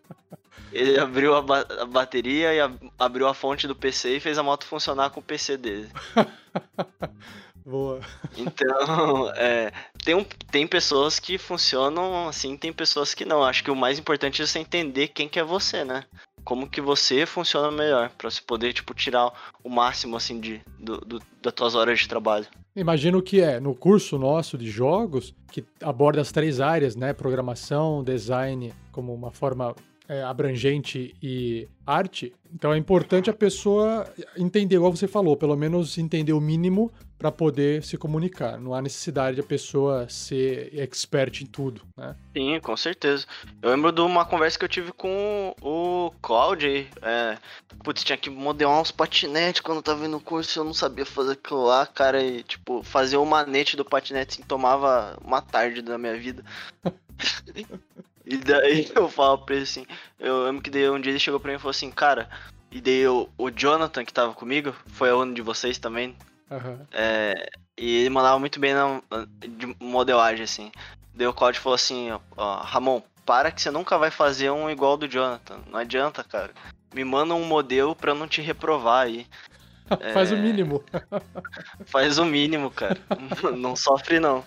Ele 0.70 0.98
abriu 0.98 1.34
a, 1.34 1.40
ba 1.40 1.66
a 1.80 1.86
bateria 1.86 2.52
e 2.52 2.60
a 2.60 2.70
abriu 2.98 3.26
a 3.26 3.32
fonte 3.32 3.66
do 3.66 3.74
PC 3.74 4.16
e 4.16 4.20
fez 4.20 4.36
a 4.36 4.42
moto 4.42 4.66
funcionar 4.66 5.08
com 5.10 5.20
o 5.20 5.22
PC 5.22 5.56
dele. 5.56 5.90
Boa. 7.68 8.00
Então, 8.36 9.30
é, 9.36 9.70
tem, 10.02 10.14
um, 10.14 10.24
tem 10.50 10.66
pessoas 10.66 11.18
que 11.18 11.36
funcionam 11.36 12.26
assim, 12.26 12.56
tem 12.56 12.72
pessoas 12.72 13.12
que 13.12 13.26
não. 13.26 13.44
Acho 13.44 13.62
que 13.62 13.70
o 13.70 13.76
mais 13.76 13.98
importante 13.98 14.40
é 14.40 14.46
você 14.46 14.58
entender 14.58 15.08
quem 15.08 15.28
que 15.28 15.38
é 15.38 15.44
você, 15.44 15.84
né? 15.84 16.04
como 16.48 16.66
que 16.66 16.80
você 16.80 17.26
funciona 17.26 17.70
melhor, 17.70 18.10
para 18.16 18.30
você 18.30 18.40
poder, 18.40 18.72
tipo, 18.72 18.94
tirar 18.94 19.30
o 19.62 19.68
máximo, 19.68 20.16
assim, 20.16 20.40
de, 20.40 20.62
do, 20.78 20.96
do, 20.96 21.22
das 21.42 21.52
tuas 21.52 21.74
horas 21.74 21.98
de 21.98 22.08
trabalho. 22.08 22.46
Imagino 22.74 23.20
que 23.20 23.42
é 23.42 23.60
no 23.60 23.74
curso 23.74 24.16
nosso 24.16 24.56
de 24.56 24.70
jogos, 24.70 25.34
que 25.52 25.62
aborda 25.82 26.22
as 26.22 26.32
três 26.32 26.58
áreas, 26.58 26.96
né? 26.96 27.12
Programação, 27.12 28.02
design, 28.02 28.72
como 28.90 29.12
uma 29.12 29.30
forma 29.30 29.76
é, 30.08 30.22
abrangente 30.22 31.14
e 31.22 31.68
arte. 31.86 32.32
Então 32.54 32.72
é 32.72 32.78
importante 32.78 33.28
a 33.28 33.34
pessoa 33.34 34.10
entender, 34.34 34.76
igual 34.76 34.90
você 34.90 35.06
falou, 35.06 35.36
pelo 35.36 35.54
menos 35.54 35.98
entender 35.98 36.32
o 36.32 36.40
mínimo 36.40 36.90
para 37.18 37.32
poder 37.32 37.82
se 37.82 37.98
comunicar. 37.98 38.58
Não 38.58 38.72
há 38.72 38.80
necessidade 38.80 39.34
de 39.34 39.40
a 39.40 39.44
pessoa 39.44 40.08
ser 40.08 40.70
expert 40.78 41.42
em 41.42 41.46
tudo, 41.46 41.82
né? 41.96 42.14
Sim, 42.32 42.60
com 42.60 42.76
certeza. 42.76 43.26
Eu 43.60 43.70
lembro 43.70 43.90
de 43.90 44.00
uma 44.00 44.24
conversa 44.24 44.58
que 44.58 44.64
eu 44.64 44.68
tive 44.68 44.92
com 44.92 45.54
o 45.60 46.12
Claudio. 46.22 46.86
É, 47.02 47.36
putz, 47.82 48.04
tinha 48.04 48.16
que 48.16 48.30
modelar 48.30 48.80
uns 48.80 48.92
patinetes 48.92 49.60
quando 49.60 49.78
eu 49.78 49.82
tava 49.82 50.06
no 50.06 50.20
curso 50.20 50.60
eu 50.60 50.64
não 50.64 50.74
sabia 50.74 51.04
fazer 51.04 51.32
aquilo 51.32 51.64
lá, 51.64 51.84
cara. 51.86 52.22
E, 52.22 52.44
tipo, 52.44 52.82
fazer 52.84 53.16
o 53.16 53.26
manete 53.26 53.76
do 53.76 53.84
patinete 53.84 54.34
assim, 54.34 54.42
tomava 54.46 55.18
uma 55.24 55.42
tarde 55.42 55.82
da 55.82 55.98
minha 55.98 56.16
vida. 56.16 56.44
E 58.30 58.36
daí 58.36 58.86
eu 58.94 59.08
falo 59.08 59.38
pra 59.38 59.54
ele 59.54 59.64
assim, 59.64 59.86
eu 60.20 60.44
lembro 60.44 60.60
que 60.60 60.68
daí 60.68 60.88
um 60.90 61.00
dia 61.00 61.10
ele 61.10 61.18
chegou 61.18 61.40
pra 61.40 61.50
mim 61.50 61.56
e 61.56 61.58
falou 61.58 61.70
assim, 61.70 61.90
cara, 61.90 62.28
e 62.70 62.78
daí 62.78 62.98
eu, 62.98 63.30
o 63.38 63.50
Jonathan 63.50 64.04
que 64.04 64.12
tava 64.12 64.34
comigo, 64.34 64.74
foi 64.88 65.08
aluno 65.08 65.32
de 65.32 65.40
vocês 65.40 65.78
também. 65.78 66.14
Uhum. 66.50 66.86
É, 66.92 67.48
e 67.76 68.00
ele 68.00 68.10
mandava 68.10 68.38
muito 68.38 68.58
bem 68.58 68.74
na, 68.74 69.00
de 69.40 69.76
modelagem, 69.80 70.44
assim. 70.44 70.72
Daí 71.14 71.26
o 71.26 71.32
Claudio 71.32 71.60
falou 71.60 71.74
assim, 71.74 72.10
ó, 72.36 72.56
Ramon, 72.62 73.02
para 73.26 73.50
que 73.50 73.60
você 73.60 73.70
nunca 73.70 73.98
vai 73.98 74.10
fazer 74.10 74.50
um 74.50 74.70
igual 74.70 74.96
do 74.96 75.08
Jonathan. 75.08 75.58
Não 75.70 75.78
adianta, 75.78 76.24
cara. 76.24 76.50
Me 76.94 77.04
manda 77.04 77.34
um 77.34 77.44
modelo 77.44 77.94
pra 77.94 78.14
não 78.14 78.26
te 78.26 78.40
reprovar 78.40 79.04
aí. 79.04 79.26
Faz 80.12 80.32
é... 80.32 80.34
o 80.34 80.38
mínimo. 80.38 80.82
Faz 81.86 82.18
o 82.18 82.24
mínimo, 82.24 82.70
cara. 82.70 82.98
não 83.56 83.74
sofre, 83.74 84.20
não. 84.20 84.44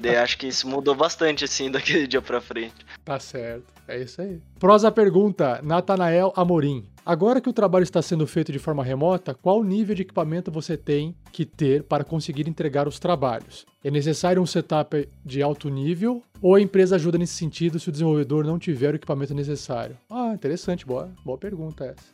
Daí 0.00 0.16
acho 0.16 0.38
que 0.38 0.46
isso 0.46 0.68
mudou 0.68 0.94
bastante, 0.94 1.44
assim, 1.44 1.70
daquele 1.70 2.06
dia 2.06 2.22
pra 2.22 2.40
frente. 2.40 2.74
Tá 3.04 3.18
certo. 3.18 3.74
É 3.86 4.00
isso 4.00 4.20
aí. 4.22 4.40
Prosa 4.58 4.90
pergunta, 4.90 5.60
Natanael 5.62 6.32
Amorim. 6.34 6.86
Agora 7.04 7.38
que 7.38 7.50
o 7.50 7.52
trabalho 7.52 7.82
está 7.82 8.00
sendo 8.00 8.26
feito 8.26 8.50
de 8.50 8.58
forma 8.58 8.82
remota, 8.82 9.34
qual 9.34 9.62
nível 9.62 9.94
de 9.94 10.02
equipamento 10.02 10.50
você 10.50 10.74
tem 10.74 11.14
que 11.30 11.44
ter 11.44 11.82
para 11.82 12.02
conseguir 12.02 12.48
entregar 12.48 12.88
os 12.88 12.98
trabalhos? 12.98 13.66
É 13.84 13.90
necessário 13.90 14.40
um 14.40 14.46
setup 14.46 15.06
de 15.22 15.42
alto 15.42 15.68
nível 15.68 16.22
ou 16.40 16.54
a 16.54 16.60
empresa 16.62 16.96
ajuda 16.96 17.18
nesse 17.18 17.34
sentido 17.34 17.78
se 17.78 17.90
o 17.90 17.92
desenvolvedor 17.92 18.46
não 18.46 18.58
tiver 18.58 18.94
o 18.94 18.96
equipamento 18.96 19.34
necessário? 19.34 19.98
Ah, 20.08 20.32
interessante, 20.32 20.86
boa, 20.86 21.10
boa 21.22 21.36
pergunta 21.36 21.84
essa. 21.84 22.13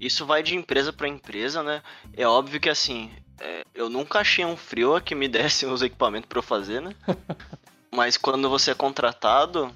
Isso 0.00 0.26
vai 0.26 0.42
de 0.42 0.54
empresa 0.54 0.92
para 0.92 1.08
empresa, 1.08 1.62
né? 1.62 1.82
É 2.16 2.26
óbvio 2.26 2.60
que 2.60 2.68
assim, 2.68 3.10
é, 3.40 3.62
eu 3.74 3.88
nunca 3.88 4.20
achei 4.20 4.44
um 4.44 4.56
frio 4.56 5.00
que 5.00 5.14
me 5.14 5.28
desse 5.28 5.66
os 5.66 5.82
equipamentos 5.82 6.28
para 6.28 6.38
eu 6.38 6.42
fazer, 6.42 6.80
né? 6.80 6.94
Mas 7.90 8.16
quando 8.16 8.50
você 8.50 8.72
é 8.72 8.74
contratado, 8.74 9.74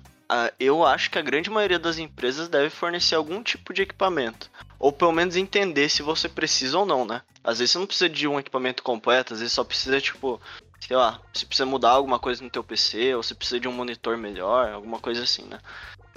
eu 0.58 0.84
acho 0.84 1.10
que 1.10 1.18
a 1.18 1.22
grande 1.22 1.50
maioria 1.50 1.78
das 1.78 1.98
empresas 1.98 2.48
deve 2.48 2.70
fornecer 2.70 3.14
algum 3.14 3.42
tipo 3.42 3.72
de 3.72 3.82
equipamento. 3.82 4.50
Ou 4.78 4.92
pelo 4.92 5.12
menos 5.12 5.36
entender 5.36 5.88
se 5.88 6.02
você 6.02 6.28
precisa 6.28 6.78
ou 6.78 6.86
não, 6.86 7.04
né? 7.04 7.22
Às 7.42 7.58
vezes 7.58 7.72
você 7.72 7.78
não 7.78 7.86
precisa 7.86 8.08
de 8.08 8.28
um 8.28 8.38
equipamento 8.38 8.82
completo, 8.82 9.32
às 9.32 9.40
vezes 9.40 9.54
só 9.54 9.64
precisa, 9.64 10.00
tipo, 10.00 10.40
sei 10.80 10.96
lá, 10.96 11.20
você 11.32 11.46
precisa 11.46 11.66
mudar 11.66 11.90
alguma 11.90 12.18
coisa 12.18 12.42
no 12.44 12.50
teu 12.50 12.62
PC, 12.62 13.14
ou 13.14 13.22
você 13.22 13.34
precisa 13.34 13.58
de 13.58 13.68
um 13.68 13.72
monitor 13.72 14.16
melhor, 14.16 14.70
alguma 14.70 14.98
coisa 14.98 15.22
assim, 15.22 15.44
né? 15.44 15.58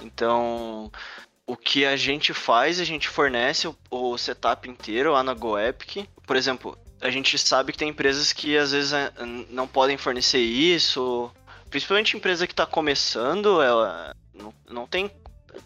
Então, 0.00 0.90
o 1.46 1.56
que 1.56 1.84
a 1.84 1.96
gente 1.96 2.32
faz, 2.32 2.80
a 2.80 2.84
gente 2.84 3.08
fornece 3.08 3.68
o, 3.68 3.76
o 3.90 4.16
setup 4.16 4.68
inteiro 4.68 5.12
lá 5.12 5.22
na 5.22 5.34
GoEpic. 5.34 6.08
Por 6.26 6.36
exemplo, 6.36 6.78
a 7.00 7.10
gente 7.10 7.36
sabe 7.38 7.72
que 7.72 7.78
tem 7.78 7.90
empresas 7.90 8.32
que 8.32 8.56
às 8.56 8.72
vezes 8.72 8.92
não 9.50 9.66
podem 9.66 9.96
fornecer 9.96 10.38
isso, 10.38 11.30
principalmente 11.68 12.16
empresa 12.16 12.46
que 12.46 12.52
está 12.52 12.64
começando, 12.64 13.60
ela 13.60 14.14
não, 14.32 14.54
não 14.68 14.86
tem 14.86 15.10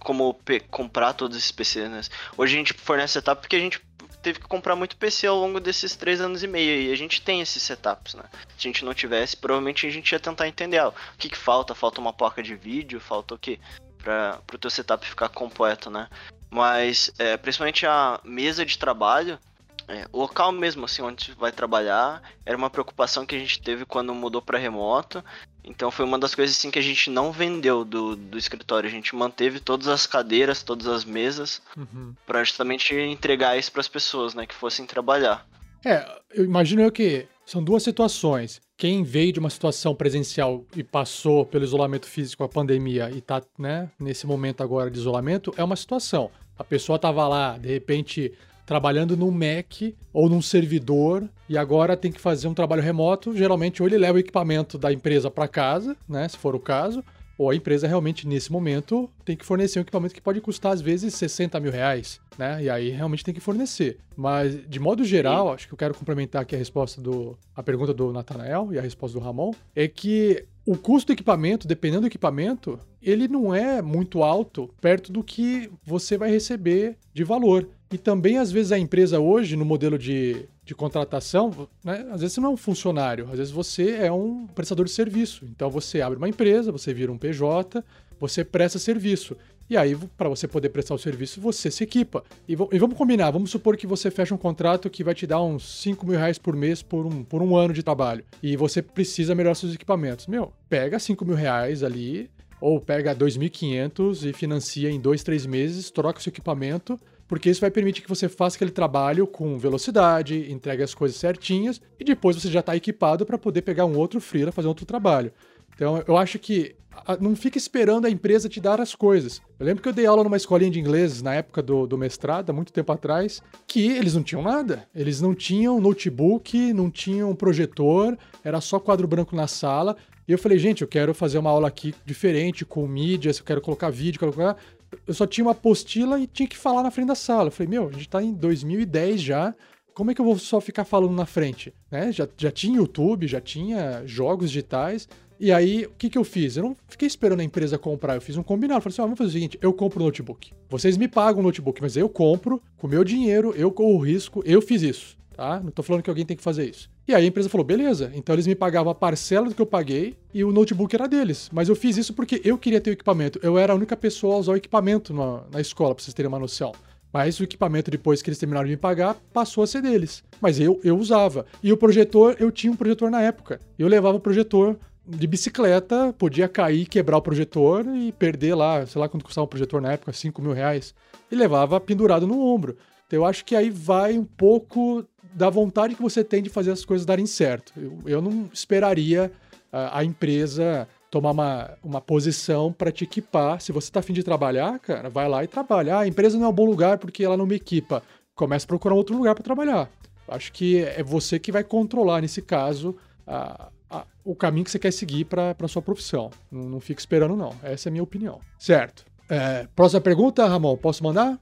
como 0.00 0.38
comprar 0.70 1.12
todos 1.12 1.36
esses 1.36 1.52
PCs. 1.52 1.90
Né? 1.90 2.00
Hoje 2.36 2.54
a 2.54 2.58
gente 2.58 2.72
fornece 2.72 3.14
setup 3.14 3.40
porque 3.40 3.56
a 3.56 3.60
gente 3.60 3.80
teve 4.20 4.40
que 4.40 4.48
comprar 4.48 4.74
muito 4.74 4.96
PC 4.96 5.26
ao 5.26 5.38
longo 5.38 5.60
desses 5.60 5.94
três 5.94 6.20
anos 6.20 6.42
e 6.42 6.48
meio 6.48 6.82
e 6.82 6.92
a 6.92 6.96
gente 6.96 7.22
tem 7.22 7.40
esses 7.40 7.62
setups, 7.62 8.14
né? 8.14 8.24
Se 8.58 8.66
a 8.66 8.70
gente 8.70 8.84
não 8.84 8.92
tivesse, 8.92 9.36
provavelmente 9.36 9.86
a 9.86 9.90
gente 9.90 10.10
ia 10.10 10.18
tentar 10.18 10.48
entender 10.48 10.78
ah, 10.78 10.88
o 10.88 10.94
que, 11.16 11.28
que 11.28 11.38
falta, 11.38 11.72
falta 11.72 12.00
uma 12.00 12.12
placa 12.12 12.42
de 12.42 12.56
vídeo, 12.56 13.00
falta 13.00 13.34
o 13.34 13.38
que 13.38 13.60
para 14.08 14.54
o 14.54 14.58
teu 14.58 14.70
setup 14.70 15.06
ficar 15.06 15.28
completo, 15.28 15.90
né? 15.90 16.08
Mas 16.50 17.12
é, 17.18 17.36
principalmente 17.36 17.84
a 17.84 18.18
mesa 18.24 18.64
de 18.64 18.78
trabalho, 18.78 19.38
é, 19.86 20.06
o 20.12 20.18
local 20.18 20.50
mesmo, 20.50 20.84
assim, 20.86 21.02
onde 21.02 21.32
vai 21.32 21.52
trabalhar, 21.52 22.22
era 22.44 22.56
uma 22.56 22.70
preocupação 22.70 23.26
que 23.26 23.36
a 23.36 23.38
gente 23.38 23.60
teve 23.60 23.84
quando 23.84 24.14
mudou 24.14 24.40
para 24.40 24.58
remoto. 24.58 25.22
Então 25.62 25.90
foi 25.90 26.06
uma 26.06 26.18
das 26.18 26.34
coisas 26.34 26.56
assim 26.56 26.70
que 26.70 26.78
a 26.78 26.82
gente 26.82 27.10
não 27.10 27.30
vendeu 27.30 27.84
do, 27.84 28.16
do 28.16 28.38
escritório. 28.38 28.88
A 28.88 28.90
gente 28.90 29.14
manteve 29.14 29.60
todas 29.60 29.88
as 29.88 30.06
cadeiras, 30.06 30.62
todas 30.62 30.86
as 30.86 31.04
mesas, 31.04 31.60
uhum. 31.76 32.14
para 32.26 32.42
justamente 32.42 32.94
entregar 32.94 33.58
isso 33.58 33.70
para 33.70 33.82
as 33.82 33.88
pessoas, 33.88 34.34
né, 34.34 34.46
que 34.46 34.54
fossem 34.54 34.86
trabalhar. 34.86 35.46
É, 35.84 36.20
eu 36.30 36.44
imagino 36.44 36.82
eu 36.82 36.90
que 36.90 37.28
são 37.48 37.64
duas 37.64 37.82
situações. 37.82 38.60
Quem 38.76 39.02
veio 39.02 39.32
de 39.32 39.40
uma 39.40 39.48
situação 39.48 39.94
presencial 39.94 40.66
e 40.76 40.84
passou 40.84 41.46
pelo 41.46 41.64
isolamento 41.64 42.04
físico, 42.04 42.44
a 42.44 42.48
pandemia, 42.48 43.10
e 43.10 43.22
tá, 43.22 43.42
né, 43.58 43.90
nesse 43.98 44.26
momento 44.26 44.62
agora 44.62 44.90
de 44.90 44.98
isolamento, 44.98 45.54
é 45.56 45.64
uma 45.64 45.74
situação. 45.74 46.30
A 46.58 46.62
pessoa 46.62 46.96
estava 46.96 47.26
lá, 47.26 47.56
de 47.56 47.68
repente, 47.68 48.34
trabalhando 48.66 49.16
num 49.16 49.30
Mac 49.30 49.94
ou 50.12 50.28
num 50.28 50.42
servidor 50.42 51.26
e 51.48 51.56
agora 51.56 51.96
tem 51.96 52.12
que 52.12 52.20
fazer 52.20 52.48
um 52.48 52.54
trabalho 52.54 52.82
remoto. 52.82 53.34
Geralmente, 53.34 53.82
ou 53.82 53.88
ele 53.88 53.96
leva 53.96 54.18
o 54.18 54.20
equipamento 54.20 54.76
da 54.76 54.92
empresa 54.92 55.30
para 55.30 55.48
casa, 55.48 55.96
né, 56.06 56.28
se 56.28 56.36
for 56.36 56.54
o 56.54 56.60
caso, 56.60 57.02
ou 57.38 57.50
a 57.50 57.54
empresa 57.54 57.86
realmente, 57.86 58.26
nesse 58.26 58.50
momento, 58.50 59.08
tem 59.24 59.36
que 59.36 59.46
fornecer 59.46 59.78
um 59.78 59.82
equipamento 59.82 60.12
que 60.12 60.20
pode 60.20 60.40
custar, 60.40 60.72
às 60.72 60.80
vezes, 60.80 61.14
60 61.14 61.60
mil 61.60 61.70
reais, 61.70 62.20
né? 62.36 62.64
E 62.64 62.68
aí 62.68 62.90
realmente 62.90 63.24
tem 63.24 63.32
que 63.32 63.40
fornecer. 63.40 63.98
Mas, 64.16 64.58
de 64.68 64.80
modo 64.80 65.04
geral, 65.04 65.52
acho 65.52 65.68
que 65.68 65.72
eu 65.72 65.78
quero 65.78 65.94
complementar 65.94 66.42
aqui 66.42 66.56
a 66.56 66.58
resposta 66.58 67.00
do. 67.00 67.38
a 67.54 67.62
pergunta 67.62 67.94
do 67.94 68.12
Natanael 68.12 68.70
e 68.72 68.78
a 68.78 68.82
resposta 68.82 69.16
do 69.16 69.24
Ramon, 69.24 69.52
é 69.76 69.86
que 69.86 70.44
o 70.66 70.76
custo 70.76 71.06
do 71.06 71.12
equipamento, 71.14 71.68
dependendo 71.68 72.02
do 72.02 72.06
equipamento, 72.08 72.78
ele 73.00 73.28
não 73.28 73.54
é 73.54 73.80
muito 73.80 74.22
alto 74.24 74.68
perto 74.80 75.12
do 75.12 75.22
que 75.22 75.70
você 75.84 76.18
vai 76.18 76.30
receber 76.30 76.96
de 77.14 77.22
valor. 77.22 77.68
E 77.90 77.96
também, 77.96 78.36
às 78.36 78.50
vezes, 78.50 78.72
a 78.72 78.78
empresa 78.78 79.18
hoje, 79.20 79.56
no 79.56 79.64
modelo 79.64 79.96
de 79.96 80.44
de 80.68 80.74
contratação, 80.74 81.66
né? 81.82 82.06
Às 82.10 82.20
vezes 82.20 82.34
você 82.34 82.40
não 82.42 82.50
é 82.50 82.52
um 82.52 82.56
funcionário, 82.58 83.26
às 83.30 83.38
vezes 83.38 83.50
você 83.50 83.92
é 83.92 84.12
um 84.12 84.46
prestador 84.48 84.84
de 84.84 84.92
serviço. 84.92 85.46
Então 85.46 85.70
você 85.70 86.02
abre 86.02 86.18
uma 86.18 86.28
empresa, 86.28 86.70
você 86.70 86.92
vira 86.92 87.10
um 87.10 87.16
PJ, 87.16 87.82
você 88.20 88.44
presta 88.44 88.78
serviço. 88.78 89.34
E 89.70 89.78
aí, 89.78 89.96
para 89.96 90.28
você 90.28 90.46
poder 90.46 90.68
prestar 90.68 90.94
o 90.94 90.98
serviço, 90.98 91.40
você 91.40 91.70
se 91.70 91.84
equipa. 91.84 92.22
E, 92.46 92.52
e, 92.52 92.78
vamos 92.78 92.98
combinar, 92.98 93.30
vamos 93.30 93.50
supor 93.50 93.78
que 93.78 93.86
você 93.86 94.10
fecha 94.10 94.34
um 94.34 94.38
contrato 94.38 94.90
que 94.90 95.02
vai 95.02 95.14
te 95.14 95.26
dar 95.26 95.42
uns 95.42 95.80
5 95.80 96.06
mil 96.06 96.18
reais 96.18 96.36
por 96.36 96.54
mês 96.54 96.82
por 96.82 97.06
um, 97.06 97.24
por 97.24 97.40
um 97.40 97.56
ano 97.56 97.72
de 97.72 97.82
trabalho. 97.82 98.22
E 98.42 98.54
você 98.54 98.82
precisa 98.82 99.34
melhorar 99.34 99.54
seus 99.54 99.74
equipamentos. 99.74 100.26
Meu, 100.26 100.52
pega 100.68 100.98
5 100.98 101.24
mil 101.24 101.34
reais 101.34 101.82
ali, 101.82 102.30
ou 102.60 102.78
pega 102.78 103.16
2.500 103.16 104.28
e 104.28 104.32
financia 104.34 104.90
em 104.90 105.00
2, 105.00 105.22
3 105.22 105.46
meses, 105.46 105.90
troca 105.90 106.18
o 106.18 106.22
seu 106.22 106.30
equipamento 106.30 107.00
porque 107.28 107.50
isso 107.50 107.60
vai 107.60 107.70
permitir 107.70 108.00
que 108.00 108.08
você 108.08 108.28
faça 108.28 108.56
aquele 108.56 108.70
trabalho 108.70 109.26
com 109.26 109.58
velocidade, 109.58 110.50
entregue 110.50 110.82
as 110.82 110.94
coisas 110.94 111.18
certinhas 111.18 111.80
e 112.00 112.04
depois 112.04 112.34
você 112.34 112.50
já 112.50 112.60
está 112.60 112.74
equipado 112.74 113.24
para 113.26 113.38
poder 113.38 113.62
pegar 113.62 113.84
um 113.84 113.96
outro 113.96 114.20
freela 114.20 114.50
fazer 114.50 114.66
outro 114.66 114.86
trabalho. 114.86 115.30
Então 115.74 116.02
eu 116.08 116.16
acho 116.16 116.38
que 116.38 116.74
não 117.20 117.36
fica 117.36 117.58
esperando 117.58 118.06
a 118.06 118.10
empresa 118.10 118.48
te 118.48 118.60
dar 118.60 118.80
as 118.80 118.94
coisas. 118.94 119.40
Eu 119.58 119.66
lembro 119.66 119.82
que 119.82 119.88
eu 119.88 119.92
dei 119.92 120.06
aula 120.06 120.24
numa 120.24 120.36
escolinha 120.36 120.70
de 120.70 120.80
inglês 120.80 121.22
na 121.22 121.34
época 121.34 121.62
do, 121.62 121.86
do 121.86 121.96
mestrado, 121.96 122.50
há 122.50 122.52
muito 122.52 122.72
tempo 122.72 122.90
atrás, 122.92 123.42
que 123.66 123.88
eles 123.92 124.14
não 124.14 124.22
tinham 124.22 124.42
nada. 124.42 124.88
Eles 124.94 125.20
não 125.20 125.34
tinham 125.34 125.80
notebook, 125.80 126.72
não 126.72 126.90
tinham 126.90 127.34
projetor, 127.34 128.16
era 128.42 128.60
só 128.60 128.80
quadro 128.80 129.06
branco 129.06 129.36
na 129.36 129.46
sala. 129.46 129.96
E 130.26 130.32
eu 130.32 130.38
falei, 130.38 130.58
gente, 130.58 130.82
eu 130.82 130.88
quero 130.88 131.14
fazer 131.14 131.38
uma 131.38 131.50
aula 131.50 131.68
aqui 131.68 131.94
diferente, 132.04 132.64
com 132.64 132.86
mídias, 132.86 133.38
eu 133.38 133.44
quero 133.44 133.60
colocar 133.60 133.88
vídeo, 133.88 134.18
quero 134.18 134.32
colocar 134.32 134.60
eu 135.06 135.14
só 135.14 135.26
tinha 135.26 135.44
uma 135.44 135.52
apostila 135.52 136.18
e 136.20 136.26
tinha 136.26 136.48
que 136.48 136.56
falar 136.56 136.82
na 136.82 136.90
frente 136.90 137.08
da 137.08 137.14
sala. 137.14 137.48
Eu 137.48 137.52
falei, 137.52 137.70
meu, 137.70 137.88
a 137.88 137.92
gente 137.92 138.08
tá 138.08 138.22
em 138.22 138.32
2010 138.32 139.20
já, 139.20 139.54
como 139.98 140.12
é 140.12 140.14
que 140.14 140.20
eu 140.20 140.24
vou 140.24 140.38
só 140.38 140.60
ficar 140.60 140.84
falando 140.84 141.12
na 141.12 141.26
frente? 141.26 141.74
Né? 141.90 142.12
Já, 142.12 142.28
já 142.36 142.52
tinha 142.52 142.76
YouTube, 142.76 143.26
já 143.26 143.40
tinha 143.40 144.02
jogos 144.06 144.50
digitais. 144.50 145.08
E 145.40 145.52
aí, 145.52 145.86
o 145.86 145.90
que, 145.90 146.08
que 146.08 146.16
eu 146.16 146.22
fiz? 146.22 146.56
Eu 146.56 146.62
não 146.62 146.76
fiquei 146.88 147.08
esperando 147.08 147.40
a 147.40 147.44
empresa 147.44 147.76
comprar, 147.76 148.14
eu 148.14 148.20
fiz 148.20 148.36
um 148.36 148.42
combinado. 148.44 148.80
Falei 148.80 148.92
assim: 148.92 149.02
ah, 149.02 149.06
vamos 149.06 149.18
fazer 149.18 149.30
o 149.30 149.32
seguinte: 149.32 149.58
eu 149.60 149.72
compro 149.72 150.00
o 150.00 150.04
notebook. 150.04 150.52
Vocês 150.70 150.96
me 150.96 151.08
pagam 151.08 151.40
o 151.40 151.42
notebook, 151.42 151.82
mas 151.82 151.96
eu 151.96 152.08
compro, 152.08 152.62
com 152.76 152.86
meu 152.86 153.02
dinheiro, 153.02 153.52
eu 153.56 153.72
corro 153.72 153.96
o 153.96 154.04
risco, 154.04 154.40
eu 154.46 154.62
fiz 154.62 154.82
isso, 154.82 155.17
tá? 155.38 155.60
Não 155.60 155.70
tô 155.70 155.84
falando 155.84 156.02
que 156.02 156.10
alguém 156.10 156.26
tem 156.26 156.36
que 156.36 156.42
fazer 156.42 156.68
isso. 156.68 156.90
E 157.06 157.14
aí 157.14 157.24
a 157.24 157.28
empresa 157.28 157.48
falou: 157.48 157.64
beleza, 157.64 158.10
então 158.12 158.34
eles 158.34 158.46
me 158.48 158.56
pagavam 158.56 158.90
a 158.90 158.94
parcela 158.94 159.48
do 159.48 159.54
que 159.54 159.62
eu 159.62 159.66
paguei 159.66 160.16
e 160.34 160.42
o 160.42 160.50
notebook 160.50 160.92
era 160.92 161.06
deles. 161.06 161.48
Mas 161.52 161.68
eu 161.68 161.76
fiz 161.76 161.96
isso 161.96 162.12
porque 162.12 162.42
eu 162.44 162.58
queria 162.58 162.80
ter 162.80 162.90
o 162.90 162.92
equipamento. 162.92 163.38
Eu 163.40 163.56
era 163.56 163.72
a 163.72 163.76
única 163.76 163.96
pessoa 163.96 164.34
a 164.34 164.38
usar 164.38 164.52
o 164.52 164.56
equipamento 164.56 165.14
na, 165.14 165.44
na 165.52 165.60
escola, 165.60 165.94
pra 165.94 166.02
vocês 166.02 166.12
terem 166.12 166.28
uma 166.28 166.40
noção. 166.40 166.72
Mas 167.12 167.38
o 167.38 167.44
equipamento, 167.44 167.88
depois 167.88 168.20
que 168.20 168.28
eles 168.28 168.38
terminaram 168.38 168.66
de 168.66 168.72
me 168.72 168.76
pagar, 168.76 169.14
passou 169.32 169.62
a 169.62 169.66
ser 169.66 169.80
deles. 169.80 170.24
Mas 170.40 170.58
eu, 170.58 170.80
eu 170.82 170.98
usava. 170.98 171.46
E 171.62 171.72
o 171.72 171.76
projetor, 171.76 172.36
eu 172.40 172.50
tinha 172.50 172.72
um 172.72 172.76
projetor 172.76 173.08
na 173.08 173.22
época. 173.22 173.60
Eu 173.78 173.86
levava 173.86 174.16
o 174.16 174.20
projetor 174.20 174.76
de 175.06 175.26
bicicleta, 175.26 176.12
podia 176.18 176.48
cair, 176.48 176.84
quebrar 176.84 177.16
o 177.16 177.22
projetor 177.22 177.86
e 177.96 178.12
perder 178.12 178.54
lá, 178.54 178.84
sei 178.84 179.00
lá 179.00 179.08
quanto 179.08 179.24
custava 179.24 179.46
o 179.46 179.48
projetor 179.48 179.80
na 179.80 179.92
época, 179.92 180.12
5 180.12 180.42
mil 180.42 180.52
reais. 180.52 180.94
E 181.30 181.36
levava 181.36 181.80
pendurado 181.80 182.26
no 182.26 182.40
ombro. 182.40 182.76
Então 183.08 183.20
eu 183.20 183.24
acho 183.24 183.42
que 183.42 183.56
aí 183.56 183.70
vai 183.70 184.18
um 184.18 184.24
pouco 184.24 185.02
da 185.38 185.48
vontade 185.48 185.94
que 185.94 186.02
você 186.02 186.24
tem 186.24 186.42
de 186.42 186.50
fazer 186.50 186.72
as 186.72 186.84
coisas 186.84 187.06
darem 187.06 187.24
certo. 187.24 187.72
Eu, 187.76 187.98
eu 188.04 188.20
não 188.20 188.50
esperaria 188.52 189.30
a, 189.72 190.00
a, 190.00 190.04
empresa 190.04 190.88
tomar 191.10 191.30
uma, 191.30 191.70
uma 191.82 192.00
posição 192.00 192.72
para 192.72 192.90
te 192.90 193.04
equipar. 193.04 193.60
Se 193.60 193.70
você 193.70 193.88
está 193.88 194.00
afim 194.00 194.12
de 194.12 194.24
trabalhar, 194.24 194.78
cara, 194.80 195.08
vai 195.08 195.28
lá 195.28 195.44
e 195.44 195.46
trabalha. 195.46 195.94
Ah, 195.94 196.00
a 196.00 196.08
empresa 196.08 196.36
não 196.36 196.46
é 196.46 196.48
um 196.48 196.52
bom 196.52 196.66
lugar 196.66 196.98
porque 196.98 197.24
ela 197.24 197.36
não 197.36 197.46
me 197.46 197.54
equipa. 197.54 198.02
Comece 198.34 198.64
a 198.64 198.68
procurar 198.68 198.96
outro 198.96 199.16
lugar 199.16 199.34
para 199.36 199.44
trabalhar. 199.44 199.88
Acho 200.26 200.52
que 200.52 200.82
é 200.82 201.02
você 201.04 201.38
que 201.38 201.52
vai 201.52 201.62
controlar, 201.62 202.20
nesse 202.20 202.42
caso, 202.42 202.96
a, 203.24 203.70
a, 203.88 204.04
o 204.24 204.34
caminho 204.34 204.64
que 204.64 204.72
você 204.72 204.78
quer 204.78 204.92
seguir 204.92 205.24
para 205.24 205.54
a 205.56 205.68
sua 205.68 205.80
profissão. 205.80 206.30
Não, 206.50 206.68
não 206.68 206.80
fique 206.80 207.00
esperando, 207.00 207.36
não. 207.36 207.54
Essa 207.62 207.88
é 207.88 207.90
a 207.90 207.92
minha 207.92 208.02
opinião. 208.02 208.40
Certo. 208.58 209.06
É, 209.30 209.68
próxima 209.76 210.00
pergunta, 210.00 210.46
Ramon, 210.46 210.76
posso 210.76 211.04
mandar? 211.04 211.38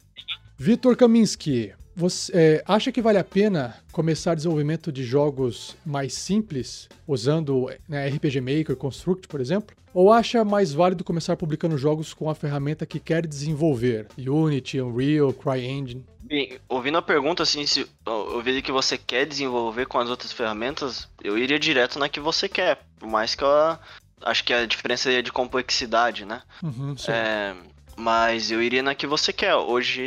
Vitor 0.59 0.97
Kaminski, 0.97 1.73
você 1.97 2.33
é, 2.35 2.65
acha 2.67 2.93
que 2.93 3.01
vale 3.01 3.17
a 3.17 3.25
pena 3.25 3.75
começar 3.91 4.35
desenvolvimento 4.35 4.93
de 4.93 5.03
jogos 5.03 5.75
mais 5.85 6.13
simples, 6.13 6.91
usando 7.09 7.71
né, 7.89 8.07
RPG 8.09 8.41
Maker, 8.43 8.77
Construct, 8.77 9.27
por 9.27 9.41
exemplo? 9.41 9.75
Ou 9.95 10.13
acha 10.13 10.45
mais 10.45 10.75
válido 10.75 11.03
começar 11.03 11.37
publicando 11.37 11.79
jogos 11.79 12.13
com 12.13 12.29
a 12.29 12.35
ferramenta 12.35 12.85
que 12.85 13.01
quer 13.01 13.27
desenvolver? 13.27 14.09
Unity, 14.19 14.79
Unreal, 14.79 15.33
CryEngine? 15.33 16.05
Bem, 16.21 16.59
ouvindo 16.69 16.99
a 16.99 17.03
pergunta, 17.03 17.43
assim, 17.43 17.65
se 17.65 17.89
eu 18.05 18.43
vi 18.43 18.61
que 18.61 18.73
você 18.73 18.99
quer 18.99 19.25
desenvolver 19.25 19.87
com 19.87 19.99
as 19.99 20.11
outras 20.11 20.33
ferramentas, 20.33 21.09
eu 21.25 21.39
iria 21.39 21.59
direto 21.59 21.99
na 21.99 22.11
que 22.11 22.21
você 22.21 22.47
quer, 22.47 22.79
por 22.99 23.09
mais 23.09 23.35
que 23.35 23.43
eu 23.43 23.79
acho 24.21 24.45
que 24.45 24.53
a 24.53 24.67
diferença 24.67 25.11
é 25.11 25.23
de 25.23 25.33
complexidade, 25.33 26.27
né? 26.27 26.43
Uhum, 26.63 26.95
é, 27.09 27.55
mas 27.97 28.51
eu 28.51 28.61
iria 28.61 28.83
na 28.83 28.95
que 28.95 29.07
você 29.07 29.33
quer. 29.33 29.55
Hoje 29.55 30.03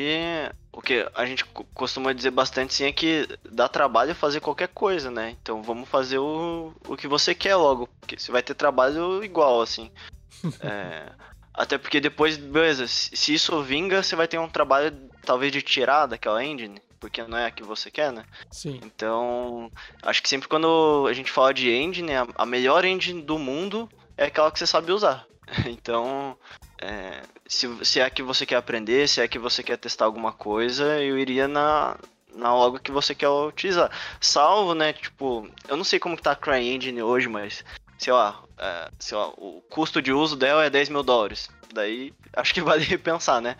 o 0.79 0.81
que 0.81 1.05
a 1.13 1.25
gente 1.25 1.43
costuma 1.73 2.13
dizer 2.13 2.31
bastante 2.31 2.73
sim 2.73 2.85
é 2.85 2.91
que 2.93 3.27
dá 3.51 3.67
trabalho 3.67 4.15
fazer 4.15 4.39
qualquer 4.39 4.69
coisa, 4.69 5.11
né? 5.11 5.35
Então 5.41 5.61
vamos 5.61 5.89
fazer 5.89 6.19
o, 6.19 6.73
o 6.87 6.95
que 6.95 7.05
você 7.05 7.35
quer 7.35 7.57
logo, 7.57 7.89
porque 7.99 8.17
você 8.17 8.31
vai 8.31 8.41
ter 8.41 8.53
trabalho 8.53 9.21
igual, 9.21 9.61
assim. 9.61 9.91
é, 10.63 11.11
até 11.53 11.77
porque 11.77 11.99
depois, 11.99 12.37
beleza, 12.37 12.87
se 12.87 13.33
isso 13.33 13.61
vinga, 13.61 14.01
você 14.01 14.15
vai 14.15 14.25
ter 14.25 14.39
um 14.39 14.47
trabalho 14.47 14.97
talvez 15.25 15.51
de 15.51 15.61
tirar 15.61 16.05
daquela 16.05 16.41
engine, 16.45 16.81
porque 16.97 17.21
não 17.23 17.37
é 17.37 17.47
a 17.47 17.51
que 17.51 17.61
você 17.61 17.91
quer, 17.91 18.13
né? 18.13 18.23
Sim. 18.49 18.79
Então, 18.81 19.69
acho 20.01 20.23
que 20.23 20.29
sempre 20.29 20.47
quando 20.47 21.07
a 21.09 21.13
gente 21.13 21.29
fala 21.29 21.53
de 21.53 21.69
engine, 21.69 22.13
a, 22.13 22.25
a 22.35 22.45
melhor 22.45 22.85
engine 22.85 23.21
do 23.21 23.37
mundo 23.37 23.89
é 24.15 24.27
aquela 24.27 24.49
que 24.49 24.57
você 24.57 24.65
sabe 24.65 24.93
usar. 24.93 25.27
então, 25.67 26.37
é, 26.81 27.21
se, 27.45 27.67
se 27.85 27.99
é 27.99 28.09
que 28.09 28.23
você 28.23 28.45
quer 28.45 28.55
aprender, 28.55 29.07
se 29.07 29.21
é 29.21 29.27
que 29.27 29.39
você 29.39 29.61
quer 29.61 29.77
testar 29.77 30.05
alguma 30.05 30.31
coisa, 30.31 31.01
eu 31.01 31.17
iria 31.17 31.47
na, 31.47 31.97
na 32.33 32.53
logo 32.53 32.79
que 32.79 32.91
você 32.91 33.13
quer 33.13 33.29
utilizar. 33.29 33.91
Salvo, 34.19 34.73
né, 34.73 34.93
tipo, 34.93 35.47
eu 35.67 35.75
não 35.75 35.83
sei 35.83 35.99
como 35.99 36.15
que 36.15 36.23
tá 36.23 36.31
a 36.31 36.35
CryEngine 36.35 37.01
hoje, 37.01 37.27
mas, 37.27 37.63
sei 37.97 38.13
lá, 38.13 38.41
é, 38.57 38.89
sei 38.99 39.17
lá, 39.17 39.27
o 39.29 39.61
custo 39.69 40.01
de 40.01 40.13
uso 40.13 40.35
dela 40.35 40.63
é 40.63 40.69
10 40.69 40.89
mil 40.89 41.03
dólares. 41.03 41.49
Daí 41.73 42.13
acho 42.33 42.53
que 42.53 42.61
vale 42.61 42.83
repensar, 42.83 43.41
né? 43.41 43.55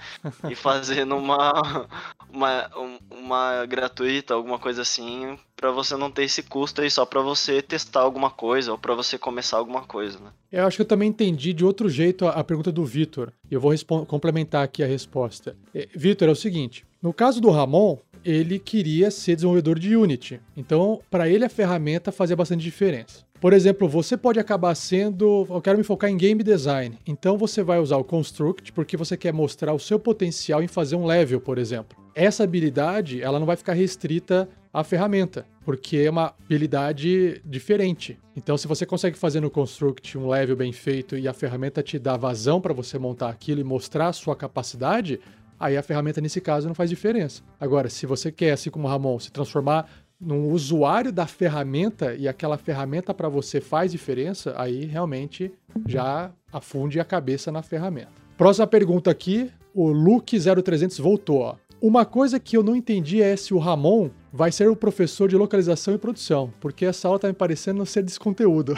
E 0.50 0.56
fazer 0.56 1.06
numa 1.06 1.88
uma, 2.32 2.70
uma 3.10 3.66
gratuita, 3.66 4.34
alguma 4.34 4.60
coisa 4.60 4.82
assim, 4.82 5.38
para 5.56 5.72
você 5.72 5.96
não 5.96 6.12
ter 6.12 6.24
esse 6.24 6.44
custo 6.44 6.82
aí 6.82 6.90
só 6.90 7.06
para 7.06 7.22
você 7.22 7.62
testar 7.62 8.02
alguma 8.02 8.30
coisa 8.30 8.72
ou 8.72 8.78
para 8.78 8.94
você 8.94 9.18
começar 9.18 9.58
alguma 9.58 9.84
coisa, 9.84 10.20
né? 10.20 10.32
Eu 10.52 10.66
acho 10.66 10.78
que 10.78 10.82
eu 10.82 10.88
também 10.88 11.10
entendi 11.10 11.54
de 11.54 11.66
outro 11.66 11.90
jeito 11.90 12.26
a, 12.26 12.32
a 12.32 12.44
pergunta 12.44 12.72
do 12.72 12.86
Vitor. 12.86 13.32
E 13.50 13.54
eu 13.54 13.60
vou 13.60 13.74
complementar 14.06 14.64
aqui 14.64 14.84
a 14.84 14.88
resposta. 14.88 15.56
É, 15.74 15.88
Vitor, 15.96 16.28
é 16.28 16.32
o 16.32 16.36
seguinte: 16.36 16.86
no 17.02 17.14
caso 17.14 17.40
do 17.42 17.50
Ramon, 17.50 17.98
ele 18.24 18.60
queria 18.60 19.10
ser 19.12 19.36
desenvolvedor 19.36 19.80
de 19.80 19.96
Unity. 19.96 20.40
Então, 20.56 21.02
para 21.10 21.30
ele 21.30 21.46
a 21.46 21.50
ferramenta 21.50 22.12
fazia 22.12 22.36
bastante 22.36 22.64
diferença. 22.64 23.30
Por 23.40 23.54
exemplo, 23.54 23.88
você 23.88 24.18
pode 24.18 24.38
acabar 24.38 24.76
sendo. 24.76 25.48
Eu 25.50 25.62
quero 25.62 25.78
me 25.78 25.84
focar 25.84 26.10
em 26.10 26.18
game 26.18 26.44
design. 26.44 26.98
Então 27.08 27.38
você 27.38 27.64
vai 27.64 27.80
usar 27.80 27.96
o 27.96 28.04
Construct 28.04 28.74
porque 28.74 28.98
você 28.98 29.16
quer 29.16 29.32
mostrar 29.32 29.74
o 29.74 29.80
seu 29.80 29.98
potencial 29.98 30.62
em 30.62 30.68
fazer 30.68 30.98
um 30.98 31.06
level, 31.06 31.40
por 31.40 31.58
exemplo. 31.58 31.98
Essa 32.14 32.44
habilidade 32.44 33.22
ela 33.22 33.40
não 33.40 33.46
vai 33.46 33.56
ficar 33.56 33.74
restrita 33.74 34.50
à 34.74 34.84
ferramenta, 34.84 35.46
porque 35.64 35.98
é 35.98 36.10
uma 36.10 36.34
habilidade 36.46 37.42
diferente. 37.46 38.20
Então, 38.36 38.58
se 38.58 38.68
você 38.68 38.86
consegue 38.86 39.18
fazer 39.18 39.40
no 39.40 39.50
Construct 39.50 40.18
um 40.18 40.28
level 40.28 40.56
bem 40.56 40.74
feito 40.74 41.18
e 41.18 41.28
a 41.28 41.34
ferramenta 41.34 41.82
te 41.82 41.98
dá 41.98 42.18
vazão 42.18 42.60
para 42.60 42.74
você 42.74 43.00
montar 43.00 43.30
aquilo 43.30 43.62
e 43.62 43.64
mostrar 43.64 44.10
a 44.10 44.14
sua 44.14 44.36
capacidade, 44.36 45.20
aí 45.60 45.76
a 45.76 45.84
ferramenta 45.84 46.22
nesse 46.22 46.40
caso 46.40 46.68
não 46.68 46.76
faz 46.76 46.90
diferença. 46.90 47.42
Agora, 47.60 47.90
se 47.90 48.06
você 48.06 48.32
quer, 48.32 48.52
assim 48.52 48.70
como 48.70 48.88
o 48.88 48.90
Ramon, 48.90 49.20
se 49.20 49.32
transformar 49.32 49.90
no 50.20 50.50
usuário 50.50 51.12
da 51.12 51.26
ferramenta 51.26 52.14
e 52.14 52.28
aquela 52.28 52.58
ferramenta 52.58 53.14
para 53.14 53.30
você 53.30 53.62
faz 53.62 53.92
diferença, 53.92 54.54
aí 54.58 54.86
realmente 54.86 55.52
já 55.88 56.32
afunde 56.52 57.00
a 57.00 57.06
cabeça 57.06 57.52
na 57.52 57.62
ferramenta. 57.62 58.12
Próxima 58.38 58.68
pergunta 58.68 59.10
aqui, 59.10 59.52
o 59.74 59.88
Luke0300 59.88 61.02
voltou. 61.02 61.40
Ó. 61.40 61.56
Uma 61.82 62.06
coisa 62.06 62.40
que 62.40 62.58
eu 62.58 62.64
não 62.64 62.76
entendi 62.76 63.22
é 63.22 63.36
se 63.38 63.54
o 63.54 63.58
Ramon 63.58 64.10
vai 64.32 64.52
ser 64.52 64.70
o 64.70 64.76
professor 64.76 65.30
de 65.30 65.38
localização 65.38 65.94
e 65.94 65.98
produção, 65.98 66.54
porque 66.60 66.86
essa 66.86 67.08
aula 67.08 67.20
tá 67.20 67.28
me 67.28 67.34
parecendo 67.34 67.86
ser 67.86 68.04
desconteúdo. 68.04 68.78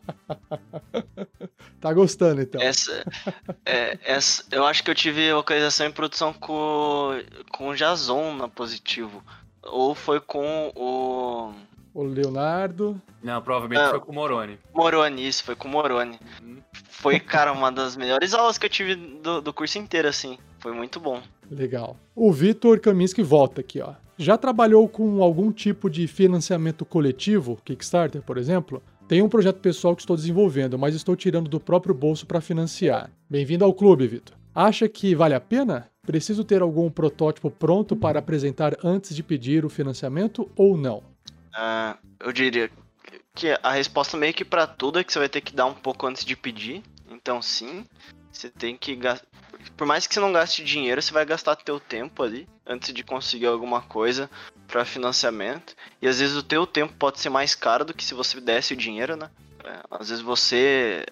tá 1.80 1.92
gostando, 1.92 2.42
então? 2.42 2.60
Essa, 2.60 3.04
é, 3.64 3.98
essa, 4.04 4.44
eu 4.50 4.64
acho 4.66 4.84
que 4.84 4.90
eu 4.90 4.94
tive 4.94 5.32
localização 5.32 5.86
e 5.86 5.92
produção 5.92 6.32
com, 6.32 7.10
com 7.50 7.68
o 7.68 7.74
Jason 7.74 8.34
na 8.34 8.48
Positivo. 8.48 9.24
Ou 9.62 9.94
foi 9.94 10.20
com 10.20 10.72
o... 10.76 11.52
O 11.94 12.02
Leonardo. 12.02 13.00
Não, 13.22 13.40
provavelmente 13.40 13.80
ah, 13.80 13.90
foi 13.90 14.00
com 14.00 14.10
o 14.10 14.14
Moroni. 14.14 14.58
Moroni, 14.74 15.28
isso, 15.28 15.44
foi 15.44 15.54
com 15.54 15.68
o 15.68 15.70
Moroni. 15.70 16.18
Hum. 16.42 16.56
Foi, 16.90 17.20
cara, 17.20 17.52
uma 17.52 17.70
das 17.70 17.96
melhores 17.96 18.34
aulas 18.34 18.58
que 18.58 18.66
eu 18.66 18.70
tive 18.70 18.96
do, 18.96 19.40
do 19.40 19.52
curso 19.52 19.78
inteiro, 19.78 20.08
assim. 20.08 20.36
Foi 20.58 20.72
muito 20.72 20.98
bom. 20.98 21.22
Legal. 21.48 21.96
O 22.14 22.32
Vitor 22.32 22.80
Kaminski 22.80 23.22
volta 23.22 23.60
aqui, 23.60 23.80
ó. 23.80 23.92
Já 24.18 24.36
trabalhou 24.36 24.88
com 24.88 25.22
algum 25.22 25.52
tipo 25.52 25.88
de 25.88 26.08
financiamento 26.08 26.84
coletivo, 26.84 27.58
Kickstarter, 27.64 28.22
por 28.22 28.38
exemplo? 28.38 28.82
Tem 29.06 29.22
um 29.22 29.28
projeto 29.28 29.60
pessoal 29.60 29.94
que 29.94 30.02
estou 30.02 30.16
desenvolvendo, 30.16 30.78
mas 30.78 30.94
estou 30.94 31.14
tirando 31.14 31.48
do 31.48 31.60
próprio 31.60 31.94
bolso 31.94 32.26
para 32.26 32.40
financiar. 32.40 33.10
Bem-vindo 33.30 33.64
ao 33.64 33.74
clube, 33.74 34.06
Vitor. 34.08 34.36
Acha 34.52 34.88
que 34.88 35.14
vale 35.14 35.34
a 35.34 35.40
pena? 35.40 35.88
Preciso 36.06 36.42
ter 36.42 36.60
algum 36.62 36.90
protótipo 36.90 37.50
pronto 37.50 37.94
para 37.94 38.18
apresentar 38.18 38.76
antes 38.82 39.14
de 39.14 39.22
pedir 39.22 39.64
o 39.64 39.70
financiamento 39.70 40.50
ou 40.56 40.76
não? 40.76 41.13
Uh, 41.54 41.98
eu 42.20 42.32
diria 42.32 42.70
que 43.34 43.58
a 43.62 43.70
resposta 43.70 44.16
meio 44.16 44.34
que 44.34 44.44
para 44.44 44.66
tudo 44.66 44.98
é 44.98 45.04
que 45.04 45.12
você 45.12 45.18
vai 45.18 45.28
ter 45.28 45.40
que 45.40 45.54
dar 45.54 45.66
um 45.66 45.74
pouco 45.74 46.06
antes 46.06 46.24
de 46.24 46.36
pedir. 46.36 46.82
Então, 47.08 47.40
sim, 47.40 47.86
você 48.30 48.50
tem 48.50 48.76
que 48.76 48.96
por 49.76 49.86
mais 49.86 50.06
que 50.06 50.14
você 50.14 50.20
não 50.20 50.32
gaste 50.32 50.62
dinheiro, 50.62 51.00
você 51.00 51.12
vai 51.12 51.24
gastar 51.24 51.56
teu 51.56 51.80
tempo 51.80 52.22
ali 52.22 52.48
antes 52.66 52.92
de 52.92 53.02
conseguir 53.02 53.46
alguma 53.46 53.82
coisa 53.82 54.30
para 54.66 54.84
financiamento. 54.84 55.74
E 56.00 56.08
às 56.08 56.20
vezes 56.20 56.36
o 56.36 56.42
teu 56.42 56.66
tempo 56.66 56.94
pode 56.94 57.20
ser 57.20 57.30
mais 57.30 57.54
caro 57.54 57.84
do 57.84 57.94
que 57.94 58.04
se 58.04 58.14
você 58.14 58.40
desse 58.40 58.74
o 58.74 58.76
dinheiro, 58.76 59.16
né? 59.16 59.30
É, 59.64 59.80
às 59.90 60.08
vezes 60.10 60.22
você 60.22 61.04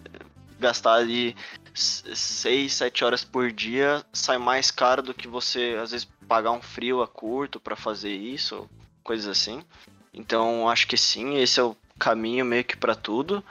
gastar 0.59 0.95
ali 0.95 1.35
6, 1.75 2.73
7 2.73 3.05
horas 3.05 3.25
por 3.25 3.51
dia 3.51 4.05
sai 4.13 4.39
mais 4.39 4.71
caro 4.71 5.03
do 5.03 5.15
que 5.15 5.27
você 5.27 5.77
às 5.83 5.91
vezes 5.91 6.09
pagar 6.29 6.53
um 6.53 6.63
frio 6.63 7.03
a 7.03 7.09
curto 7.09 7.59
para 7.59 7.75
fazer 7.75 8.15
isso, 8.15 8.69
coisas 9.03 9.27
assim. 9.27 9.65
Então 10.13 10.69
acho 10.69 10.87
que 10.87 10.97
sim, 10.97 11.37
esse 11.37 11.59
é 11.59 11.63
o 11.63 11.77
caminho 11.99 12.45
meio 12.45 12.65
que 12.65 12.77
para 12.77 12.95
tudo. 12.95 13.43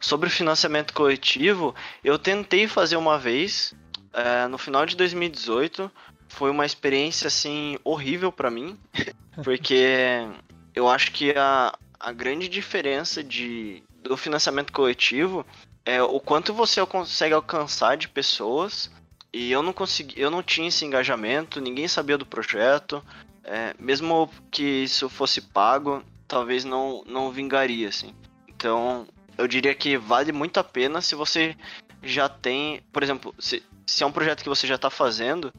Sobre 0.00 0.28
o 0.28 0.32
financiamento 0.32 0.92
coletivo, 0.92 1.74
eu 2.02 2.18
tentei 2.18 2.68
fazer 2.68 2.96
uma 2.96 3.18
vez, 3.18 3.74
é, 4.12 4.46
no 4.46 4.58
final 4.58 4.84
de 4.84 4.96
2018 4.96 5.90
foi 6.28 6.50
uma 6.50 6.66
experiência 6.66 7.28
assim 7.28 7.78
horrível 7.82 8.30
para 8.30 8.50
mim, 8.50 8.78
porque 9.42 10.26
eu 10.74 10.88
acho 10.88 11.12
que 11.12 11.30
a, 11.32 11.72
a 11.98 12.12
grande 12.12 12.48
diferença 12.48 13.22
de, 13.22 13.82
do 14.02 14.16
financiamento 14.16 14.72
coletivo 14.72 15.46
é 15.84 16.02
o 16.02 16.20
quanto 16.20 16.52
você 16.52 16.84
consegue 16.86 17.34
alcançar 17.34 17.96
de 17.96 18.08
pessoas. 18.08 18.90
E 19.32 19.50
eu 19.50 19.62
não 19.62 19.72
consegui, 19.72 20.20
eu 20.20 20.30
não 20.30 20.42
tinha 20.42 20.68
esse 20.68 20.84
engajamento, 20.84 21.60
ninguém 21.60 21.88
sabia 21.88 22.16
do 22.16 22.24
projeto, 22.24 23.02
é, 23.44 23.74
mesmo 23.78 24.30
que 24.50 24.62
isso 24.62 25.08
fosse 25.08 25.40
pago, 25.40 26.02
talvez 26.26 26.64
não 26.64 27.02
não 27.06 27.30
vingaria 27.30 27.88
assim. 27.88 28.14
Então 28.48 29.06
eu 29.36 29.46
diria 29.46 29.74
que 29.74 29.96
vale 29.96 30.32
muito 30.32 30.58
a 30.58 30.64
pena 30.64 31.00
se 31.00 31.14
você 31.14 31.56
já 32.02 32.28
tem, 32.28 32.82
por 32.92 33.02
exemplo, 33.02 33.34
se, 33.38 33.62
se 33.86 34.02
é 34.02 34.06
um 34.06 34.12
projeto 34.12 34.42
que 34.42 34.48
você 34.48 34.66
já 34.66 34.76
está 34.76 34.90
fazendo, 34.90 35.52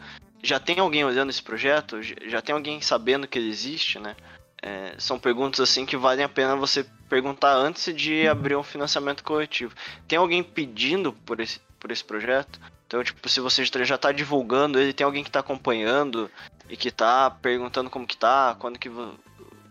já 0.44 0.60
tem 0.60 0.80
alguém 0.80 1.04
olhando 1.04 1.30
esse 1.30 1.42
projeto, 1.42 2.02
já 2.02 2.42
tem 2.42 2.54
alguém 2.54 2.82
sabendo 2.82 3.28
que 3.28 3.38
ele 3.38 3.50
existe, 3.50 4.00
né? 4.00 4.16
É, 4.62 4.96
são 4.98 5.20
perguntas 5.20 5.60
assim 5.60 5.86
que 5.86 5.98
valem 5.98 6.26
a 6.26 6.30
pena 6.30 6.56
você 6.56 6.86
perguntar 7.10 7.54
antes 7.56 7.94
de 7.96 8.28
abrir 8.28 8.56
um 8.56 8.64
financiamento 8.64 9.24
coletivo. 9.24 9.76
Tem 10.08 10.18
alguém 10.18 10.44
pedindo 10.44 11.14
por 11.14 11.40
esse, 11.40 11.60
por 11.80 11.92
esse 11.92 12.04
projeto? 12.04 12.60
Então, 12.88 13.04
tipo, 13.04 13.28
se 13.28 13.40
você 13.40 13.66
já 13.66 13.96
está 13.96 14.12
divulgando 14.12 14.80
ele, 14.80 14.94
tem 14.94 15.06
alguém 15.06 15.24
que 15.24 15.30
está 15.30 15.40
acompanhando 15.40 16.32
e 16.70 16.76
que 16.76 16.89
está 16.89 17.30
perguntando 17.30 17.89
como 17.89 18.07
que 18.07 18.18
tá, 18.18 18.55
quando 18.59 18.80
que 18.80 18.89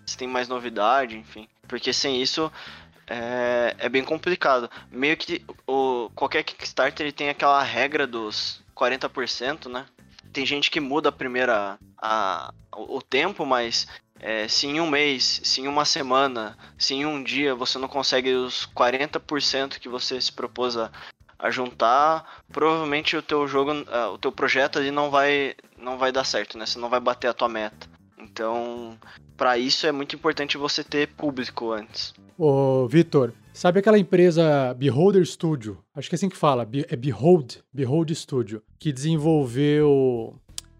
se 0.06 0.16
tem 0.16 0.28
mais 0.28 0.48
novidade, 0.48 1.16
enfim. 1.16 1.48
Porque 1.66 1.92
sem 1.92 2.20
isso 2.20 2.50
é, 3.06 3.74
é 3.78 3.88
bem 3.88 4.04
complicado. 4.04 4.70
Meio 4.90 5.16
que 5.16 5.44
o, 5.66 6.10
qualquer 6.14 6.42
Kickstarter 6.42 7.06
ele 7.06 7.12
tem 7.12 7.28
aquela 7.28 7.62
regra 7.62 8.06
dos 8.06 8.62
40%, 8.74 9.70
né? 9.70 9.86
Tem 10.32 10.44
gente 10.44 10.70
que 10.70 10.80
muda 10.80 11.08
a 11.08 11.12
primeira 11.12 11.78
a, 11.96 12.52
o 12.72 13.00
tempo, 13.00 13.46
mas 13.46 13.86
é, 14.20 14.48
se 14.48 14.66
em 14.66 14.80
um 14.80 14.88
mês, 14.88 15.40
se 15.44 15.60
em 15.60 15.68
uma 15.68 15.84
semana, 15.84 16.56
se 16.78 16.94
em 16.94 17.06
um 17.06 17.22
dia 17.22 17.54
você 17.54 17.78
não 17.78 17.88
consegue 17.88 18.32
os 18.32 18.66
40% 18.74 19.78
que 19.78 19.88
você 19.88 20.20
se 20.20 20.32
propôs 20.32 20.76
a, 20.76 20.90
a 21.38 21.50
juntar, 21.50 22.42
provavelmente 22.52 23.16
o 23.16 23.22
teu 23.22 23.46
jogo, 23.46 23.72
uh, 23.72 24.12
o 24.12 24.18
teu 24.18 24.32
projeto 24.32 24.78
ali 24.78 24.90
não 24.90 25.10
vai 25.10 25.54
não 25.78 25.98
vai 25.98 26.10
dar 26.10 26.24
certo, 26.24 26.56
né? 26.56 26.66
Você 26.66 26.78
não 26.78 26.88
vai 26.88 27.00
bater 27.00 27.28
a 27.28 27.34
tua 27.34 27.48
meta. 27.48 27.86
Então, 28.18 28.98
para 29.36 29.58
isso 29.58 29.86
é 29.86 29.92
muito 29.92 30.16
importante 30.16 30.56
você 30.56 30.82
ter 30.82 31.08
público 31.08 31.72
antes. 31.72 32.14
Ô, 32.38 32.88
Vitor, 32.88 33.32
sabe 33.52 33.80
aquela 33.80 33.98
empresa 33.98 34.74
Beholder 34.74 35.24
Studio? 35.26 35.78
Acho 35.94 36.08
que 36.08 36.14
é 36.14 36.16
assim 36.16 36.28
que 36.28 36.36
fala, 36.36 36.66
é 36.88 36.96
Behold, 36.96 37.56
Behold 37.72 38.10
Studio, 38.12 38.62
que 38.78 38.92
desenvolveu 38.92 40.34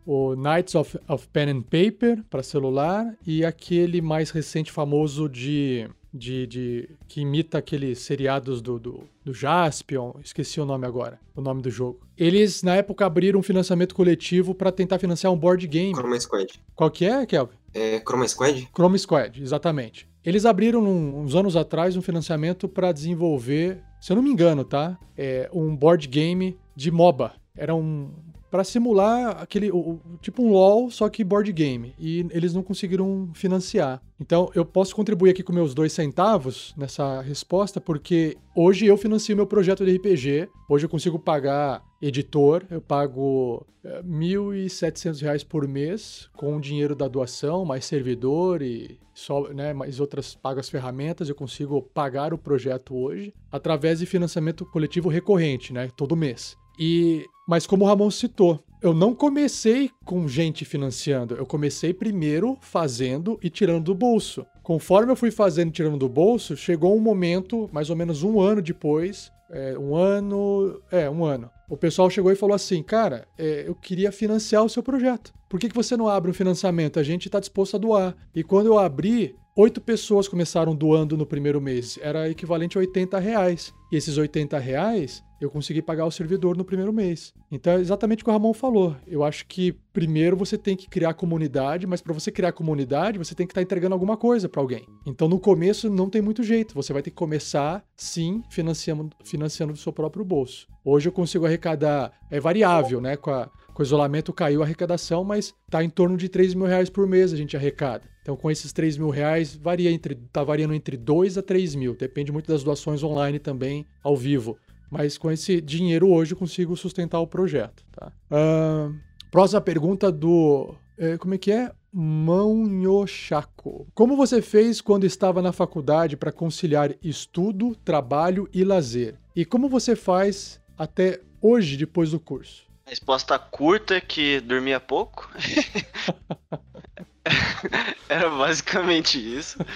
o 0.07 0.35
Knights 0.35 0.75
of, 0.75 0.99
of 1.09 1.29
Pen 1.29 1.51
and 1.51 1.63
Paper 1.63 2.23
para 2.29 2.43
celular 2.43 3.15
e 3.27 3.45
aquele 3.45 4.01
mais 4.01 4.31
recente 4.31 4.71
famoso 4.71 5.29
de, 5.29 5.89
de, 6.15 6.47
de 6.47 6.89
que 7.09 7.23
imita 7.23 7.59
aqueles 7.59 7.99
seriados 7.99 8.63
do, 8.63 8.79
do, 8.79 9.01
do 9.25 9.35
Jaspion, 9.35 10.13
esqueci 10.23 10.61
o 10.61 10.65
nome 10.65 10.87
agora, 10.87 11.19
o 11.35 11.41
nome 11.41 11.61
do 11.61 11.71
jogo. 11.71 11.99
Eles 12.17 12.63
na 12.63 12.77
época 12.77 13.05
abriram 13.05 13.41
um 13.41 13.43
financiamento 13.43 13.97
coletivo 13.97 14.55
para 14.55 14.71
tentar 14.71 15.01
financiar 15.01 15.33
um 15.33 15.37
board 15.37 15.67
game. 15.67 15.93
Chroma 15.93 16.21
Squad. 16.21 16.61
Qual 16.77 16.89
que 16.89 17.05
é, 17.05 17.27
Kelvin? 17.27 17.57
É 17.75 17.99
Chroma 17.99 18.29
Squad? 18.29 18.69
Chroma 18.73 18.97
Squad, 18.97 19.43
exatamente. 19.43 20.09
Eles 20.25 20.47
abriram 20.47 20.83
uns 20.83 21.35
anos 21.35 21.57
atrás 21.57 21.97
um 21.97 22.03
financiamento 22.03 22.69
para 22.69 22.93
desenvolver, 22.93 23.83
se 24.01 24.13
eu 24.13 24.17
não 24.17 24.23
me 24.23 24.31
engano, 24.31 24.65
tá? 24.65 24.97
É 25.19 25.51
um 25.53 25.75
board 25.75 26.07
game 26.07 26.57
de 26.77 26.91
MOBA. 26.91 27.35
Era 27.57 27.75
um 27.75 28.11
para 28.55 28.63
simular 28.63 29.43
aquele 29.43 29.69
o, 29.73 29.99
tipo 30.21 30.41
um 30.41 30.53
LoL, 30.53 30.89
só 30.89 31.09
que 31.09 31.25
board 31.25 31.53
game. 31.53 31.93
E 31.99 32.25
eles 32.31 32.55
não 32.55 32.63
conseguiram 32.63 33.29
financiar. 33.35 34.01
Então 34.21 34.49
eu 34.55 34.65
posso 34.65 34.95
contribuir 34.95 35.31
aqui 35.31 35.43
com 35.43 35.53
meus 35.53 35.75
dois 35.75 35.93
centavos 35.93 36.73
nessa 36.77 37.21
resposta, 37.21 37.81
porque 37.81 38.37
hoje 38.55 38.87
eu 38.87 38.97
financio 38.97 39.35
meu 39.35 39.45
projeto 39.45 39.85
de 39.85 39.97
RPG. 39.97 40.49
Hoje 40.69 40.85
eu 40.87 40.89
consigo 40.89 41.19
pagar 41.19 41.83
editor, 42.01 42.65
eu 42.71 42.81
pago 42.81 43.67
é, 43.83 43.97
R$ 43.97 44.05
1.700 44.05 45.45
por 45.45 45.67
mês 45.67 46.31
com 46.37 46.57
o 46.57 46.61
dinheiro 46.61 46.95
da 46.95 47.09
doação, 47.09 47.65
mais 47.65 47.85
servidor 47.85 48.63
e 48.63 49.01
só, 49.13 49.53
né, 49.53 49.73
mais 49.73 49.99
outras 49.99 50.37
pagas 50.37 50.69
ferramentas, 50.69 51.29
eu 51.29 51.35
consigo 51.35 51.83
pagar 51.83 52.33
o 52.33 52.39
projeto 52.39 52.95
hoje 52.95 53.35
através 53.51 53.99
de 53.99 54.07
financiamento 54.07 54.65
coletivo 54.65 55.09
recorrente, 55.09 55.73
né, 55.73 55.91
todo 55.97 56.15
mês. 56.15 56.57
E 56.79 57.27
mas 57.47 57.67
como 57.67 57.85
o 57.85 57.89
Ramon 57.89 58.11
citou, 58.11 58.65
eu 58.81 58.95
não 58.95 59.15
comecei 59.15 59.91
com 60.05 60.27
gente 60.27 60.65
financiando, 60.65 61.35
eu 61.35 61.47
comecei 61.47 61.93
primeiro 61.93 62.57
fazendo 62.61 63.39
e 63.43 63.51
tirando 63.51 63.85
do 63.85 63.95
bolso. 63.95 64.47
Conforme 64.63 65.13
eu 65.13 65.17
fui 65.17 65.31
fazendo 65.31 65.69
e 65.69 65.73
tirando 65.73 65.99
do 65.99 66.09
bolso, 66.09 66.57
chegou 66.57 66.97
um 66.97 67.01
momento, 67.01 67.69
mais 67.73 67.91
ou 67.91 67.97
menos 67.97 68.23
um 68.23 68.41
ano 68.41 68.63
depois, 68.63 69.31
é, 69.51 69.79
um 69.79 69.95
ano, 69.95 70.81
é, 70.91 71.09
um 71.09 71.25
ano. 71.25 71.51
O 71.69 71.77
pessoal 71.77 72.09
chegou 72.09 72.33
e 72.33 72.37
falou 72.37 72.55
assim, 72.55 72.83
cara, 72.83 73.27
é, 73.39 73.65
eu 73.67 73.75
queria 73.75 74.11
financiar 74.11 74.65
o 74.65 74.69
seu 74.69 74.83
projeto. 74.83 75.35
Por 75.49 75.61
que, 75.61 75.69
que 75.69 75.75
você 75.75 75.97
não 75.97 76.09
abre 76.09 76.31
um 76.31 76.35
financiamento? 76.35 76.99
A 76.99 77.03
gente 77.03 77.29
está 77.29 77.41
disposto 77.41 77.77
a 77.77 77.79
doar. 77.79 78.17
E 78.35 78.43
quando 78.43 78.67
eu 78.67 78.79
abri, 78.79 79.37
oito 79.57 79.81
pessoas 79.81 80.27
começaram 80.27 80.75
doando 80.75 81.17
no 81.17 81.25
primeiro 81.25 81.61
mês. 81.61 81.99
Era 82.03 82.29
equivalente 82.29 82.77
a 82.77 82.81
80 82.81 83.19
reais. 83.19 83.73
E 83.91 83.97
esses 83.97 84.19
80 84.19 84.59
reais 84.59 85.23
eu 85.41 85.51
consegui 85.51 85.81
pagar 85.83 86.07
o 86.07 86.11
servidor 86.11 86.57
no 86.57 86.65
primeiro 86.65 86.93
mês. 86.93 87.33
Então 87.53 87.75
é 87.75 87.81
exatamente 87.81 88.23
o 88.23 88.25
que 88.25 88.31
o 88.31 88.33
Ramon 88.33 88.53
falou. 88.53 88.97
Eu 89.07 89.23
acho 89.23 89.47
que 89.47 89.73
primeiro 89.93 90.37
você 90.37 90.59
tem 90.59 90.75
que 90.75 90.89
criar 90.89 91.15
comunidade, 91.15 91.87
mas 91.87 92.01
para 92.01 92.13
você 92.13 92.33
criar 92.33 92.53
comunidade, 92.53 93.19
você 93.19 93.35
tem 93.35 93.47
que 93.47 93.53
estar 93.53 93.61
tá 93.61 93.63
entregando 93.63 93.95
alguma 93.95 94.17
coisa 94.17 94.49
para 94.49 94.61
alguém. 94.61 94.87
Então 95.07 95.29
no 95.29 95.39
começo 95.39 95.89
não 95.89 96.11
tem 96.11 96.23
muito 96.23 96.43
jeito. 96.43 96.75
Você 96.75 96.93
vai 96.93 97.03
ter 97.03 97.11
que 97.11 97.17
começar, 97.17 97.85
sim, 97.95 98.43
financiando, 98.51 99.11
financiando 99.23 99.73
do 99.73 99.79
seu 99.79 99.93
próprio 99.93 100.25
bolso. 100.25 100.67
Hoje 100.85 101.09
eu 101.09 101.13
consigo 101.13 101.47
arrecadar, 101.47 102.13
é 102.31 102.41
variável, 102.41 103.01
né? 103.01 103.17
Com, 103.17 103.31
a, 103.31 103.49
com 103.73 103.83
o 103.83 103.85
isolamento 103.85 104.33
caiu 104.33 104.63
a 104.63 104.65
arrecadação, 104.65 105.23
mas 105.23 105.55
está 105.67 105.85
em 105.85 105.91
torno 105.91 106.17
de 106.17 106.29
3 106.29 106.55
mil 106.55 106.67
reais 106.67 106.91
por 106.91 107.07
mês 107.07 107.33
a 107.33 107.37
gente 107.37 107.57
arrecada. 107.57 108.14
Então, 108.25 108.37
com 108.39 108.51
esses 108.51 108.73
3 108.73 108.97
mil 108.97 109.11
reais, 109.11 109.55
varia 109.55 109.91
entre, 109.91 110.15
tá 110.15 110.43
variando 110.43 110.73
entre 110.73 110.97
2 110.97 111.37
a 111.37 111.43
3 111.43 111.75
mil. 111.75 111.95
Depende 111.95 112.33
muito 112.33 112.51
das 112.51 112.65
doações 112.65 113.03
online 113.03 113.39
também, 113.39 113.87
ao 114.03 114.17
vivo. 114.17 114.57
Mas 114.91 115.19
com 115.19 115.31
esse 115.31 115.61
dinheiro 115.61 116.11
hoje 116.11 116.33
eu 116.33 116.39
consigo 116.39 116.75
sustentar 116.75 117.21
o 117.21 117.27
projeto. 117.27 117.85
Tá? 117.93 118.11
Uh, 118.31 118.99
próxima 119.31 119.61
pergunta 119.61 120.11
do. 120.11 120.75
É, 120.97 121.19
como 121.19 121.35
é 121.35 121.39
que 121.39 121.53
é? 121.53 121.71
Mãonhochaco. 121.93 123.87
Como 123.93 124.17
você 124.17 124.41
fez 124.41 124.81
quando 124.81 125.05
estava 125.05 125.43
na 125.43 125.53
faculdade 125.53 126.17
para 126.17 126.33
conciliar 126.33 126.95
estudo, 127.03 127.77
trabalho 127.85 128.49
e 128.55 128.65
lazer? 128.65 129.17
E 129.37 129.45
como 129.45 129.69
você 129.69 129.95
faz 129.95 130.59
até 130.79 131.21
hoje, 131.43 131.77
depois 131.77 132.13
do 132.13 132.19
curso? 132.19 132.65
A 132.87 132.91
resposta 132.91 133.39
curta 133.39 133.97
é 133.97 134.01
que 134.01 134.41
dormia 134.41 134.81
pouco. 134.81 135.31
Era 138.09 138.31
basicamente 138.31 139.19
isso. 139.19 139.59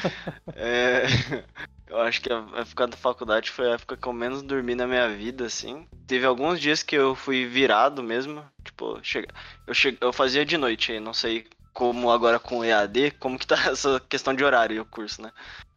É, 0.60 1.04
eu 1.88 2.00
acho 2.00 2.20
que 2.20 2.32
a 2.32 2.44
época 2.56 2.88
da 2.88 2.96
faculdade 2.96 3.50
foi 3.50 3.70
a 3.70 3.74
época 3.74 3.96
que 3.96 4.08
eu 4.08 4.12
menos 4.12 4.42
dormi 4.42 4.74
na 4.74 4.86
minha 4.86 5.08
vida, 5.08 5.46
assim. 5.46 5.86
Teve 6.06 6.26
alguns 6.26 6.60
dias 6.60 6.82
que 6.82 6.96
eu 6.96 7.14
fui 7.14 7.46
virado 7.46 8.02
mesmo. 8.02 8.44
Tipo, 8.64 8.98
chega, 9.02 9.28
eu, 9.66 9.74
che, 9.74 9.96
eu 10.00 10.12
fazia 10.12 10.44
de 10.44 10.56
noite, 10.56 10.98
não 10.98 11.14
sei 11.14 11.46
como 11.72 12.10
agora 12.10 12.40
com 12.40 12.64
EAD, 12.64 13.12
como 13.20 13.38
que 13.38 13.46
tá 13.46 13.56
essa 13.70 14.00
questão 14.08 14.34
de 14.34 14.42
horário 14.42 14.76
e 14.76 14.80
o 14.80 14.84
curso, 14.84 15.22
né? 15.22 15.30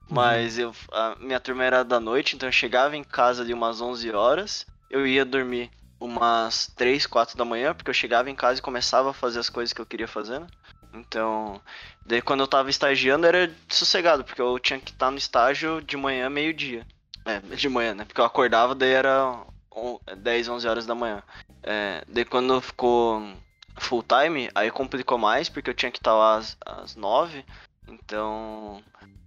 Uhum. 0.10 0.16
Mas 0.16 0.58
eu, 0.58 0.74
a 0.92 1.16
minha 1.20 1.40
turma 1.40 1.64
era 1.64 1.84
da 1.84 2.00
noite, 2.00 2.36
então 2.36 2.50
eu 2.50 2.54
chegava 2.54 2.98
em 2.98 3.04
casa 3.04 3.44
ali 3.44 3.54
umas 3.54 3.82
11 3.82 4.12
horas, 4.12 4.66
eu 4.90 5.06
ia 5.06 5.24
dormir 5.24 5.70
umas 6.00 6.68
3, 6.76 7.06
4 7.06 7.38
da 7.38 7.46
manhã, 7.46 7.76
porque 7.76 7.92
eu 7.92 7.94
chegava 7.94 8.30
em 8.32 8.36
casa 8.36 8.60
e 8.60 8.64
começava 8.64 9.12
a 9.12 9.14
fazer 9.14 9.40
as 9.40 9.50
coisas 9.50 9.72
que 9.72 9.80
eu 9.80 9.86
queria 9.86 10.08
fazer, 10.08 10.40
né? 10.40 10.48
Então, 10.94 11.62
daí 12.06 12.22
quando 12.22 12.42
eu 12.42 12.48
tava 12.48 12.70
estagiando 12.70 13.26
era 13.26 13.52
sossegado, 13.70 14.24
porque 14.24 14.42
eu 14.42 14.60
tinha 14.60 14.80
que 14.80 14.92
estar 14.92 15.12
no 15.12 15.18
estágio 15.18 15.82
de 15.82 15.96
manhã, 15.96 16.30
meio-dia. 16.30 16.86
É, 17.26 17.40
de 17.40 17.70
manhã, 17.70 17.94
né? 17.94 18.06
Porque 18.06 18.20
eu 18.20 18.26
acordava, 18.26 18.76
daí 18.76 18.92
era 18.92 19.40
10, 20.18 20.48
11 20.50 20.68
horas 20.68 20.86
da 20.86 20.96
manhã. 20.96 21.24
É, 21.64 22.04
daí 22.08 22.26
quando 22.26 22.60
ficou 22.60 23.22
full 23.78 24.04
time, 24.04 24.50
aí 24.54 24.70
complicou 24.72 25.18
mais, 25.18 25.50
porque 25.50 25.70
eu 25.70 25.74
tinha 25.74 25.92
que 25.92 26.00
estar 26.00 26.14
lá 26.14 26.38
às, 26.38 26.58
às 26.66 26.96
9. 26.96 27.46
Então, 27.88 28.82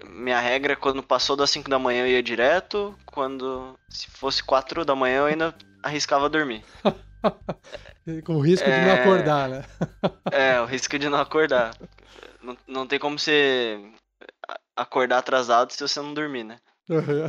minha 0.06 0.40
regra, 0.40 0.76
quando 0.76 1.02
passou 1.02 1.36
das 1.36 1.50
5 1.50 1.70
da 1.70 1.78
manhã 1.78 2.02
eu 2.02 2.08
ia 2.08 2.22
direto, 2.22 2.96
quando 3.06 3.78
se 3.88 4.10
fosse 4.10 4.42
4 4.42 4.84
da 4.84 4.94
manhã 4.94 5.18
eu 5.18 5.26
ainda 5.26 5.54
arriscava 5.82 6.28
dormir. 6.28 6.64
Com 8.24 8.36
o 8.36 8.40
risco 8.40 8.68
é... 8.68 8.80
de 8.80 8.86
não 8.86 8.92
é. 8.92 9.00
acordar, 9.00 9.48
né? 9.48 9.64
é, 10.30 10.60
o 10.60 10.64
risco 10.64 10.98
de 10.98 11.08
não 11.08 11.18
acordar. 11.18 11.74
Não, 12.42 12.56
não 12.66 12.86
tem 12.86 12.98
como 12.98 13.18
você 13.18 13.80
acordar 14.76 15.18
atrasado 15.18 15.72
se 15.72 15.80
você 15.80 16.00
não 16.00 16.12
dormir, 16.12 16.44
né? 16.44 16.58
Uhum. 16.88 17.26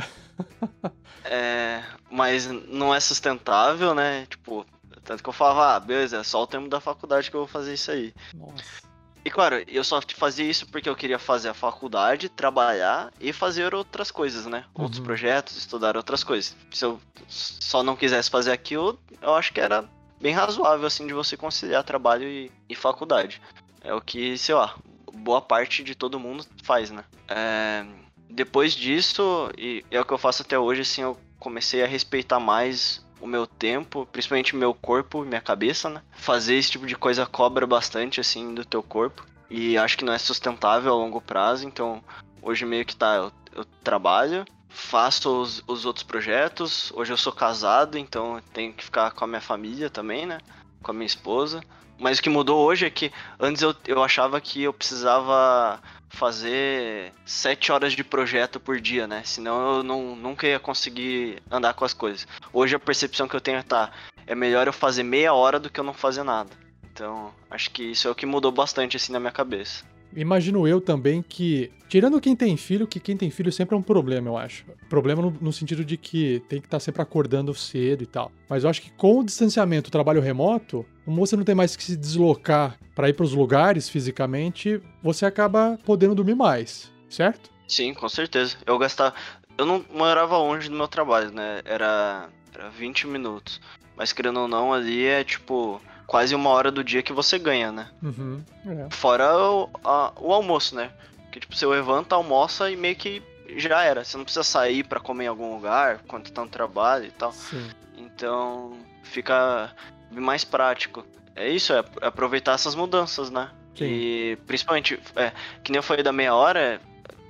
é, 1.24 1.82
mas 2.10 2.46
não 2.46 2.94
é 2.94 3.00
sustentável, 3.00 3.94
né? 3.94 4.26
Tipo, 4.26 4.66
tanto 5.02 5.22
que 5.22 5.28
eu 5.28 5.32
falava, 5.32 5.76
ah, 5.76 5.80
beleza, 5.80 6.18
é 6.18 6.22
só 6.22 6.42
o 6.42 6.46
tempo 6.46 6.68
da 6.68 6.80
faculdade 6.80 7.30
que 7.30 7.36
eu 7.36 7.40
vou 7.40 7.48
fazer 7.48 7.74
isso 7.74 7.90
aí. 7.90 8.12
Nossa. 8.34 8.86
E 9.24 9.30
claro, 9.30 9.56
eu 9.66 9.82
só 9.82 10.00
fazia 10.14 10.44
isso 10.44 10.68
porque 10.68 10.88
eu 10.88 10.94
queria 10.94 11.18
fazer 11.18 11.48
a 11.48 11.54
faculdade, 11.54 12.28
trabalhar 12.28 13.12
e 13.18 13.32
fazer 13.32 13.74
outras 13.74 14.10
coisas, 14.10 14.46
né? 14.46 14.64
Uhum. 14.74 14.84
Outros 14.84 15.00
projetos, 15.00 15.56
estudar 15.56 15.96
outras 15.96 16.22
coisas. 16.22 16.56
Se 16.70 16.84
eu 16.84 17.00
só 17.26 17.82
não 17.82 17.96
quisesse 17.96 18.30
fazer 18.30 18.52
aquilo, 18.52 18.96
eu 19.20 19.34
acho 19.34 19.52
que 19.52 19.60
era 19.60 19.84
bem 20.20 20.32
razoável, 20.32 20.86
assim, 20.86 21.06
de 21.06 21.12
você 21.12 21.36
conciliar 21.36 21.84
trabalho 21.84 22.28
e, 22.28 22.50
e 22.68 22.74
faculdade. 22.74 23.40
É 23.82 23.94
o 23.94 24.00
que, 24.00 24.36
sei 24.36 24.54
lá, 24.54 24.74
boa 25.12 25.40
parte 25.40 25.82
de 25.82 25.94
todo 25.94 26.20
mundo 26.20 26.44
faz, 26.62 26.90
né? 26.90 27.04
É, 27.28 27.84
depois 28.28 28.74
disso, 28.74 29.50
e 29.56 29.84
é 29.90 30.00
o 30.00 30.04
que 30.04 30.12
eu 30.12 30.18
faço 30.18 30.42
até 30.42 30.58
hoje, 30.58 30.82
assim, 30.82 31.02
eu 31.02 31.16
comecei 31.38 31.82
a 31.82 31.86
respeitar 31.86 32.40
mais 32.40 33.04
o 33.20 33.26
meu 33.26 33.46
tempo, 33.46 34.06
principalmente 34.12 34.54
meu 34.54 34.74
corpo 34.74 35.24
minha 35.24 35.40
cabeça, 35.40 35.88
né? 35.88 36.02
Fazer 36.12 36.54
esse 36.54 36.72
tipo 36.72 36.86
de 36.86 36.96
coisa 36.96 37.24
cobra 37.26 37.66
bastante, 37.66 38.20
assim, 38.20 38.54
do 38.54 38.64
teu 38.64 38.82
corpo. 38.82 39.24
E 39.48 39.78
acho 39.78 39.96
que 39.96 40.04
não 40.04 40.12
é 40.12 40.18
sustentável 40.18 40.92
a 40.92 40.96
longo 40.96 41.20
prazo, 41.20 41.66
então 41.66 42.02
hoje 42.42 42.64
meio 42.64 42.84
que 42.84 42.96
tá, 42.96 43.14
eu, 43.16 43.32
eu 43.54 43.64
trabalho, 43.82 44.44
faço 44.76 45.40
os, 45.40 45.62
os 45.66 45.84
outros 45.84 46.04
projetos. 46.04 46.92
Hoje 46.94 47.12
eu 47.12 47.16
sou 47.16 47.32
casado, 47.32 47.98
então 47.98 48.40
tenho 48.52 48.72
que 48.72 48.84
ficar 48.84 49.10
com 49.10 49.24
a 49.24 49.26
minha 49.26 49.40
família 49.40 49.88
também, 49.88 50.26
né? 50.26 50.38
Com 50.82 50.90
a 50.90 50.94
minha 50.94 51.06
esposa. 51.06 51.62
Mas 51.98 52.18
o 52.18 52.22
que 52.22 52.28
mudou 52.28 52.64
hoje 52.64 52.84
é 52.84 52.90
que 52.90 53.10
antes 53.40 53.62
eu, 53.62 53.74
eu 53.86 54.02
achava 54.02 54.38
que 54.40 54.62
eu 54.62 54.72
precisava 54.72 55.80
fazer 56.10 57.12
sete 57.24 57.72
horas 57.72 57.94
de 57.94 58.04
projeto 58.04 58.60
por 58.60 58.78
dia, 58.78 59.06
né? 59.06 59.22
Senão 59.24 59.76
eu 59.76 59.82
não, 59.82 60.14
nunca 60.14 60.46
ia 60.46 60.60
conseguir 60.60 61.42
andar 61.50 61.72
com 61.72 61.84
as 61.84 61.94
coisas. 61.94 62.28
Hoje 62.52 62.76
a 62.76 62.78
percepção 62.78 63.26
que 63.26 63.34
eu 63.34 63.40
tenho 63.40 63.58
é, 63.58 63.62
tá, 63.62 63.90
é 64.26 64.34
melhor 64.34 64.66
eu 64.66 64.72
fazer 64.74 65.02
meia 65.02 65.32
hora 65.32 65.58
do 65.58 65.70
que 65.70 65.80
eu 65.80 65.84
não 65.84 65.94
fazer 65.94 66.22
nada. 66.22 66.50
Então, 66.92 67.34
acho 67.50 67.70
que 67.70 67.82
isso 67.82 68.08
é 68.08 68.10
o 68.10 68.14
que 68.14 68.26
mudou 68.26 68.52
bastante 68.52 68.96
assim 68.96 69.12
na 69.12 69.20
minha 69.20 69.32
cabeça. 69.32 69.84
Imagino 70.16 70.66
eu 70.66 70.80
também 70.80 71.22
que, 71.22 71.70
tirando 71.88 72.20
quem 72.20 72.34
tem 72.34 72.56
filho, 72.56 72.86
que 72.86 72.98
quem 72.98 73.16
tem 73.16 73.30
filho 73.30 73.52
sempre 73.52 73.74
é 73.74 73.78
um 73.78 73.82
problema, 73.82 74.30
eu 74.30 74.36
acho. 74.38 74.64
Problema 74.88 75.20
no, 75.20 75.30
no 75.40 75.52
sentido 75.52 75.84
de 75.84 75.98
que 75.98 76.42
tem 76.48 76.58
que 76.58 76.66
estar 76.66 76.78
tá 76.78 76.80
sempre 76.80 77.02
acordando 77.02 77.52
cedo 77.54 78.02
e 78.02 78.06
tal. 78.06 78.32
Mas 78.48 78.64
eu 78.64 78.70
acho 78.70 78.80
que 78.80 78.90
com 78.92 79.18
o 79.18 79.24
distanciamento, 79.24 79.88
o 79.88 79.92
trabalho 79.92 80.22
remoto, 80.22 80.86
como 81.04 81.24
você 81.24 81.36
não 81.36 81.44
tem 81.44 81.54
mais 81.54 81.76
que 81.76 81.84
se 81.84 81.96
deslocar 81.96 82.78
para 82.94 83.10
ir 83.10 83.12
para 83.12 83.24
os 83.24 83.34
lugares 83.34 83.90
fisicamente, 83.90 84.80
você 85.02 85.26
acaba 85.26 85.78
podendo 85.84 86.14
dormir 86.14 86.34
mais, 86.34 86.90
certo? 87.10 87.50
Sim, 87.68 87.92
com 87.92 88.08
certeza. 88.08 88.56
Eu 88.64 88.78
gastava. 88.78 89.14
Eu 89.58 89.66
não 89.66 89.84
morava 89.92 90.38
longe 90.38 90.70
do 90.70 90.76
meu 90.76 90.88
trabalho, 90.88 91.30
né? 91.30 91.60
Era, 91.64 92.30
era 92.54 92.70
20 92.70 93.06
minutos. 93.06 93.60
Mas 93.96 94.12
querendo 94.12 94.40
ou 94.40 94.48
não, 94.48 94.72
ali 94.72 95.04
é 95.04 95.22
tipo 95.24 95.80
quase 96.06 96.34
uma 96.34 96.50
hora 96.50 96.70
do 96.70 96.84
dia 96.84 97.02
que 97.02 97.12
você 97.12 97.38
ganha, 97.38 97.72
né? 97.72 97.88
Uhum, 98.02 98.42
é. 98.66 98.88
Fora 98.90 99.36
o, 99.36 99.68
a, 99.84 100.12
o 100.16 100.32
almoço, 100.32 100.74
né? 100.74 100.90
Que 101.32 101.40
tipo, 101.40 101.54
você 101.54 101.66
levanta, 101.66 102.14
almoça 102.14 102.70
e 102.70 102.76
meio 102.76 102.96
que 102.96 103.22
já 103.56 103.82
era. 103.82 104.04
Você 104.04 104.16
não 104.16 104.24
precisa 104.24 104.44
sair 104.44 104.84
para 104.84 105.00
comer 105.00 105.24
em 105.24 105.28
algum 105.28 105.54
lugar 105.54 106.00
quando 106.06 106.30
tá 106.30 106.42
no 106.42 106.48
trabalho 106.48 107.06
e 107.06 107.10
tal. 107.10 107.32
Sim. 107.32 107.68
Então 107.96 108.78
fica 109.02 109.72
mais 110.10 110.44
prático. 110.44 111.04
É 111.34 111.48
isso, 111.48 111.72
é 111.72 111.84
aproveitar 112.00 112.52
essas 112.52 112.74
mudanças, 112.74 113.30
né? 113.30 113.50
Sim. 113.74 113.84
E 113.84 114.38
principalmente, 114.46 114.98
é, 115.16 115.32
que 115.62 115.70
nem 115.70 115.78
eu 115.78 115.82
falei 115.82 116.02
da 116.02 116.12
meia 116.12 116.34
hora, 116.34 116.58
é 116.58 116.80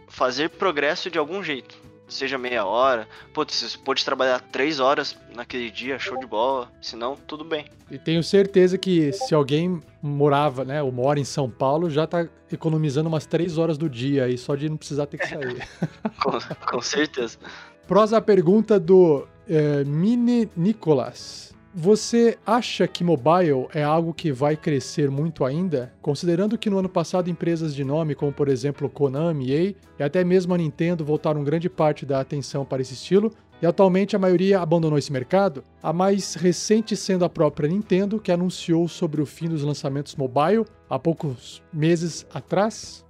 fazer 0.09 0.51
progresso 0.51 1.11
de 1.11 1.18
algum 1.18 1.43
jeito 1.43 1.86
seja 2.09 2.39
meia 2.39 2.65
hora. 2.65 3.09
Putz, 3.33 3.55
você 3.55 3.79
pode 3.79 4.05
trabalhar 4.05 4.41
três 4.41 4.81
horas 4.81 5.17
naquele 5.35 5.71
dia, 5.71 5.99
show 5.99 6.19
de 6.19 6.27
bola. 6.27 6.71
Senão, 6.81 7.17
tudo 7.27 7.45
bem. 7.45 7.67
E 7.91 7.99
tenho 7.99 8.23
certeza 8.23 8.77
que 8.79 9.13
se 9.13 9.35
alguém 9.35 9.81
morava, 10.03 10.65
né, 10.65 10.83
ou 10.83 10.91
mora 10.93 11.19
em 11.19 11.25
São 11.25 11.51
Paulo, 11.51 11.89
já 11.91 12.07
tá 12.07 12.29
economizando 12.51 13.09
umas 13.09 13.27
três 13.27 13.59
horas 13.59 13.77
do 13.77 13.89
dia 13.89 14.25
aí, 14.25 14.37
só 14.39 14.55
de 14.55 14.69
não 14.69 14.77
precisar 14.77 15.07
ter 15.07 15.19
que 15.19 15.27
sair. 15.27 15.69
com, 16.23 16.39
com 16.71 16.81
certeza. 16.81 17.39
Próxima 17.87 18.21
pergunta 18.21 18.81
do 18.81 19.27
é, 19.49 19.85
Mini 19.85 20.49
Nicolas. 20.57 21.55
Você 21.79 22.39
acha 22.47 22.89
que 22.89 23.05
mobile 23.05 23.69
é 23.75 23.83
algo 23.83 24.15
que 24.15 24.33
vai 24.33 24.57
crescer 24.57 25.11
muito 25.11 25.45
ainda? 25.45 25.93
Considerando 26.01 26.57
que 26.57 26.71
no 26.71 26.79
ano 26.79 26.89
passado 26.89 27.29
empresas 27.29 27.75
de 27.75 27.85
nome 27.85 28.15
como 28.15 28.33
por 28.33 28.49
exemplo 28.49 28.89
Konami, 28.89 29.53
EA 29.53 29.75
e 29.99 30.03
até 30.03 30.25
mesmo 30.25 30.55
a 30.55 30.57
Nintendo 30.57 31.05
voltaram 31.05 31.45
grande 31.45 31.69
parte 31.69 32.07
da 32.07 32.19
atenção 32.19 32.65
para 32.65 32.81
esse 32.81 32.95
estilo, 32.95 33.31
e 33.61 33.67
atualmente 33.67 34.17
a 34.17 34.19
maioria 34.19 34.59
abandonou 34.59 34.99
esse 34.99 35.13
mercado, 35.13 35.63
a 35.83 35.93
mais 35.93 36.35
recente 36.35 36.97
sendo 36.97 37.27
a 37.27 37.29
própria 37.29 37.69
Nintendo, 37.69 38.19
que 38.19 38.33
anunciou 38.33 38.89
sobre 38.89 39.21
o 39.21 39.27
fim 39.27 39.47
dos 39.47 39.63
lançamentos 39.63 40.17
mobile 40.17 40.65
há 40.89 40.99
poucos 40.99 41.63
meses 41.71 42.27
atrás? 42.33 43.05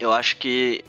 Eu 0.00 0.12
acho 0.12 0.36
que 0.36 0.84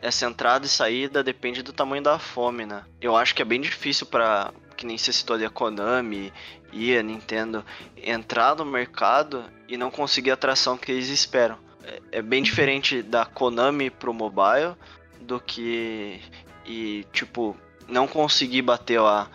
essa 0.00 0.24
entrada 0.24 0.66
e 0.66 0.68
saída 0.68 1.24
depende 1.24 1.64
do 1.64 1.72
tamanho 1.72 2.02
da 2.02 2.16
fome, 2.16 2.64
né? 2.64 2.84
Eu 3.00 3.16
acho 3.16 3.34
que 3.34 3.42
é 3.42 3.44
bem 3.44 3.60
difícil 3.60 4.06
para 4.06 4.52
que 4.78 4.86
nem 4.86 4.96
você 4.96 5.12
citou 5.12 5.34
ali 5.34 5.44
a 5.44 5.50
Konami 5.50 6.32
e 6.72 6.96
a 6.96 7.02
Nintendo, 7.02 7.64
entrar 7.96 8.54
no 8.54 8.64
mercado 8.64 9.44
e 9.68 9.76
não 9.76 9.90
conseguir 9.90 10.30
a 10.30 10.34
atração 10.34 10.78
que 10.78 10.92
eles 10.92 11.08
esperam. 11.08 11.58
É, 11.82 12.00
é 12.12 12.22
bem 12.22 12.42
diferente 12.42 13.02
da 13.02 13.26
Konami 13.26 13.90
pro 13.90 14.14
mobile 14.14 14.74
do 15.20 15.40
que 15.40 16.20
e 16.64 17.04
tipo 17.12 17.56
não 17.88 18.06
conseguir 18.06 18.62
bater 18.62 19.00
lá 19.00 19.28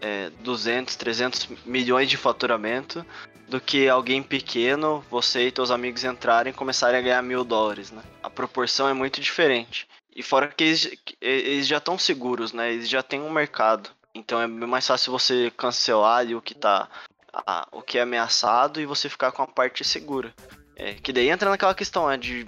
é, 0.00 0.30
200, 0.40 0.96
300 0.96 1.48
milhões 1.64 2.10
de 2.10 2.16
faturamento 2.16 3.04
do 3.48 3.60
que 3.60 3.88
alguém 3.88 4.22
pequeno, 4.22 5.04
você 5.10 5.48
e 5.48 5.52
teus 5.52 5.70
amigos 5.70 6.04
entrarem 6.04 6.52
e 6.52 6.56
começarem 6.56 7.00
a 7.00 7.02
ganhar 7.02 7.22
mil 7.22 7.42
dólares, 7.42 7.90
né? 7.90 8.02
A 8.22 8.30
proporção 8.30 8.88
é 8.88 8.92
muito 8.92 9.20
diferente. 9.20 9.88
E 10.14 10.22
fora 10.22 10.48
que 10.48 10.62
eles, 10.62 10.90
eles 11.20 11.66
já 11.66 11.78
estão 11.78 11.98
seguros, 11.98 12.52
né? 12.52 12.72
Eles 12.72 12.88
já 12.88 13.02
têm 13.02 13.20
um 13.20 13.30
mercado. 13.30 13.90
Então 14.14 14.40
é 14.40 14.46
mais 14.46 14.86
fácil 14.86 15.12
você 15.12 15.50
cancelar 15.56 16.26
o 16.28 16.42
que 16.42 16.54
tá. 16.54 16.88
A, 17.32 17.68
o 17.70 17.80
que 17.80 17.96
é 17.96 18.02
ameaçado 18.02 18.80
e 18.80 18.86
você 18.86 19.08
ficar 19.08 19.30
com 19.30 19.42
a 19.42 19.46
parte 19.46 19.84
segura. 19.84 20.34
É, 20.74 20.94
que 20.94 21.12
daí 21.12 21.28
entra 21.28 21.48
naquela 21.48 21.74
questão 21.74 22.08
né, 22.08 22.16
de 22.16 22.46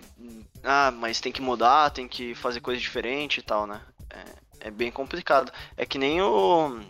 ah, 0.65 0.91
mas 0.91 1.21
tem 1.21 1.33
que 1.33 1.43
mudar, 1.43 1.91
tem 1.91 2.07
que 2.07 2.35
fazer 2.35 2.61
coisa 2.61 2.81
diferente 2.81 3.39
e 3.39 3.43
tal, 3.43 3.67
né? 3.67 3.81
É, 4.11 4.69
é 4.69 4.71
bem 4.71 4.91
complicado. 4.91 5.53
É 5.77 5.85
que 5.85 5.99
nem 5.99 6.23
o, 6.23 6.81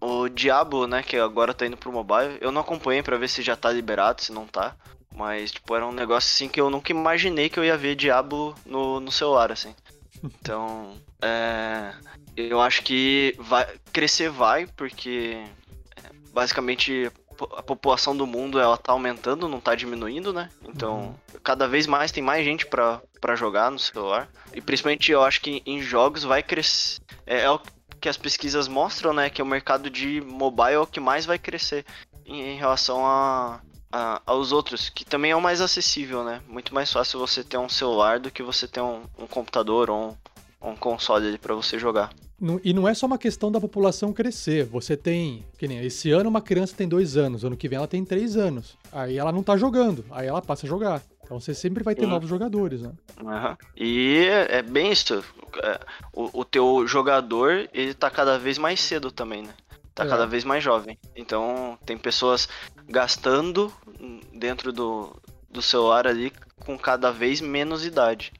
o 0.00 0.28
Diablo, 0.28 0.86
né, 0.86 1.02
que 1.02 1.16
agora 1.16 1.54
tá 1.54 1.66
indo 1.66 1.76
pro 1.76 1.92
mobile. 1.92 2.38
Eu 2.40 2.52
não 2.52 2.60
acompanhei 2.60 3.02
para 3.02 3.18
ver 3.18 3.28
se 3.28 3.42
já 3.42 3.56
tá 3.56 3.70
liberado, 3.70 4.22
se 4.22 4.32
não 4.32 4.46
tá. 4.46 4.76
Mas, 5.14 5.50
tipo, 5.50 5.74
era 5.74 5.86
um 5.86 5.92
negócio 5.92 6.28
assim 6.28 6.48
que 6.48 6.60
eu 6.60 6.70
nunca 6.70 6.92
imaginei 6.92 7.48
que 7.48 7.58
eu 7.58 7.64
ia 7.64 7.76
ver 7.76 7.96
Diablo 7.96 8.54
no, 8.64 9.00
no 9.00 9.10
celular, 9.10 9.50
assim. 9.50 9.74
Então, 10.22 10.94
é, 11.22 11.94
eu 12.36 12.60
acho 12.60 12.82
que 12.82 13.34
vai 13.38 13.66
crescer 13.92 14.28
vai, 14.28 14.66
porque 14.66 15.42
é, 15.96 16.10
basicamente 16.32 17.10
a 17.56 17.62
população 17.62 18.16
do 18.16 18.26
mundo 18.26 18.58
ela 18.58 18.76
tá 18.76 18.92
aumentando, 18.92 19.48
não 19.48 19.60
tá 19.60 19.74
diminuindo, 19.74 20.32
né? 20.32 20.48
Então, 20.62 21.16
uhum. 21.32 21.40
cada 21.42 21.68
vez 21.68 21.86
mais 21.86 22.12
tem 22.12 22.22
mais 22.22 22.44
gente 22.44 22.66
para 22.66 23.36
jogar 23.36 23.70
no 23.70 23.78
celular. 23.78 24.28
E 24.54 24.60
principalmente 24.60 25.12
eu 25.12 25.22
acho 25.22 25.40
que 25.40 25.62
em 25.66 25.82
jogos 25.82 26.22
vai 26.24 26.42
crescer. 26.42 27.00
É, 27.26 27.42
é, 27.42 27.50
o 27.50 27.60
que 28.00 28.08
as 28.08 28.16
pesquisas 28.16 28.68
mostram, 28.68 29.12
né? 29.12 29.28
Que 29.28 29.42
o 29.42 29.46
mercado 29.46 29.90
de 29.90 30.20
mobile 30.20 30.74
é 30.74 30.78
o 30.78 30.86
que 30.86 31.00
mais 31.00 31.26
vai 31.26 31.38
crescer 31.38 31.84
em, 32.24 32.54
em 32.54 32.56
relação 32.56 33.04
a, 33.04 33.60
a, 33.92 34.22
aos 34.26 34.52
outros, 34.52 34.88
que 34.88 35.04
também 35.04 35.30
é 35.30 35.36
o 35.36 35.40
mais 35.40 35.60
acessível, 35.60 36.24
né? 36.24 36.40
Muito 36.46 36.74
mais 36.74 36.92
fácil 36.92 37.18
você 37.18 37.42
ter 37.42 37.58
um 37.58 37.68
celular 37.68 38.18
do 38.18 38.30
que 38.30 38.42
você 38.42 38.66
ter 38.66 38.80
um, 38.80 39.02
um 39.18 39.26
computador 39.26 39.90
ou 39.90 40.10
um, 40.10 40.16
um 40.70 40.76
console 40.76 41.38
para 41.38 41.54
você 41.54 41.78
jogar. 41.78 42.10
E 42.62 42.74
não 42.74 42.86
é 42.86 42.92
só 42.92 43.06
uma 43.06 43.16
questão 43.16 43.50
da 43.50 43.60
população 43.60 44.12
crescer. 44.12 44.64
Você 44.66 44.96
tem, 44.96 45.44
que 45.56 45.66
nem 45.66 45.84
esse 45.84 46.10
ano 46.10 46.28
uma 46.28 46.42
criança 46.42 46.76
tem 46.76 46.86
dois 46.86 47.16
anos, 47.16 47.44
ano 47.44 47.56
que 47.56 47.68
vem 47.68 47.78
ela 47.78 47.88
tem 47.88 48.04
três 48.04 48.36
anos. 48.36 48.76
Aí 48.92 49.16
ela 49.16 49.32
não 49.32 49.42
tá 49.42 49.56
jogando, 49.56 50.04
aí 50.10 50.26
ela 50.26 50.42
passa 50.42 50.66
a 50.66 50.68
jogar. 50.68 51.02
Então 51.24 51.40
você 51.40 51.54
sempre 51.54 51.82
vai 51.82 51.94
ter 51.94 52.04
Sim. 52.04 52.10
novos 52.10 52.28
jogadores, 52.28 52.82
né? 52.82 52.92
Uhum. 53.20 53.56
E 53.76 54.26
é 54.48 54.62
bem 54.62 54.92
isso. 54.92 55.24
É, 55.62 55.80
o, 56.12 56.40
o 56.40 56.44
teu 56.44 56.86
jogador, 56.86 57.68
ele 57.72 57.94
tá 57.94 58.10
cada 58.10 58.38
vez 58.38 58.58
mais 58.58 58.80
cedo 58.80 59.10
também, 59.10 59.42
né? 59.42 59.54
Tá 59.94 60.04
é. 60.04 60.08
cada 60.08 60.26
vez 60.26 60.44
mais 60.44 60.62
jovem. 60.62 60.98
Então 61.16 61.78
tem 61.86 61.96
pessoas 61.96 62.48
gastando 62.86 63.72
dentro 64.32 64.72
do, 64.72 65.16
do 65.50 65.62
celular 65.62 66.06
ali 66.06 66.30
com 66.64 66.78
cada 66.78 67.10
vez 67.10 67.40
menos 67.40 67.84
idade. 67.84 68.32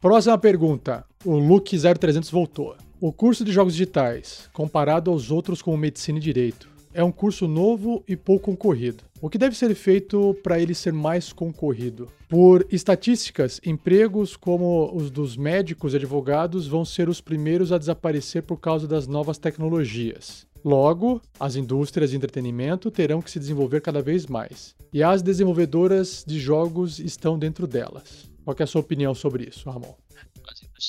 Próxima 0.00 0.36
pergunta. 0.36 1.06
O 1.24 1.38
Luke 1.38 1.76
0300 1.78 2.28
voltou. 2.30 2.74
O 3.00 3.12
curso 3.12 3.44
de 3.44 3.52
Jogos 3.52 3.74
Digitais, 3.74 4.50
comparado 4.52 5.08
aos 5.08 5.30
outros 5.30 5.62
como 5.62 5.76
Medicina 5.76 6.18
e 6.18 6.20
Direito, 6.20 6.68
é 6.92 7.02
um 7.04 7.12
curso 7.12 7.46
novo 7.46 8.02
e 8.08 8.16
pouco 8.16 8.46
concorrido. 8.46 9.04
O 9.20 9.30
que 9.30 9.38
deve 9.38 9.56
ser 9.56 9.72
feito 9.76 10.36
para 10.42 10.58
ele 10.58 10.74
ser 10.74 10.92
mais 10.92 11.32
concorrido? 11.32 12.08
Por 12.28 12.66
estatísticas, 12.72 13.60
empregos 13.64 14.36
como 14.36 14.90
os 14.92 15.12
dos 15.12 15.36
médicos 15.36 15.92
e 15.92 15.96
advogados 15.96 16.66
vão 16.66 16.84
ser 16.84 17.08
os 17.08 17.20
primeiros 17.20 17.70
a 17.70 17.78
desaparecer 17.78 18.42
por 18.42 18.56
causa 18.56 18.88
das 18.88 19.06
novas 19.06 19.38
tecnologias. 19.38 20.44
Logo, 20.64 21.22
as 21.38 21.54
indústrias 21.54 22.10
de 22.10 22.16
entretenimento 22.16 22.90
terão 22.90 23.22
que 23.22 23.30
se 23.30 23.38
desenvolver 23.38 23.80
cada 23.80 24.02
vez 24.02 24.26
mais. 24.26 24.74
E 24.92 25.04
as 25.04 25.22
desenvolvedoras 25.22 26.24
de 26.26 26.40
jogos 26.40 26.98
estão 26.98 27.38
dentro 27.38 27.68
delas. 27.68 28.28
Qual 28.44 28.56
é 28.58 28.62
a 28.64 28.66
sua 28.66 28.80
opinião 28.80 29.14
sobre 29.14 29.48
isso, 29.48 29.70
Ramon? 29.70 29.94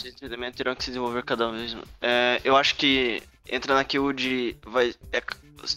De 0.01 0.09
entretenimento 0.09 0.57
terão 0.57 0.75
que 0.75 0.83
se 0.83 0.89
desenvolver 0.89 1.23
cada 1.23 1.51
vez 1.51 1.73
mais. 1.73 1.87
É, 2.01 2.41
eu 2.43 2.57
acho 2.57 2.75
que 2.75 3.21
entra 3.47 3.75
naquilo 3.75 4.11
de. 4.11 4.55
Vai, 4.65 4.95
é, 5.11 5.21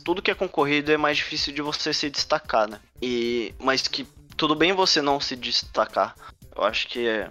tudo 0.04 0.22
que 0.22 0.30
é 0.30 0.34
concorrido 0.34 0.90
é 0.90 0.96
mais 0.96 1.18
difícil 1.18 1.52
de 1.52 1.60
você 1.60 1.92
se 1.92 2.08
destacar, 2.08 2.68
né? 2.68 2.80
E, 3.02 3.54
mas 3.58 3.86
que 3.86 4.06
tudo 4.36 4.54
bem 4.54 4.72
você 4.72 5.02
não 5.02 5.20
se 5.20 5.36
destacar. 5.36 6.16
Eu 6.54 6.64
acho 6.64 6.88
que 6.88 7.06
é. 7.06 7.30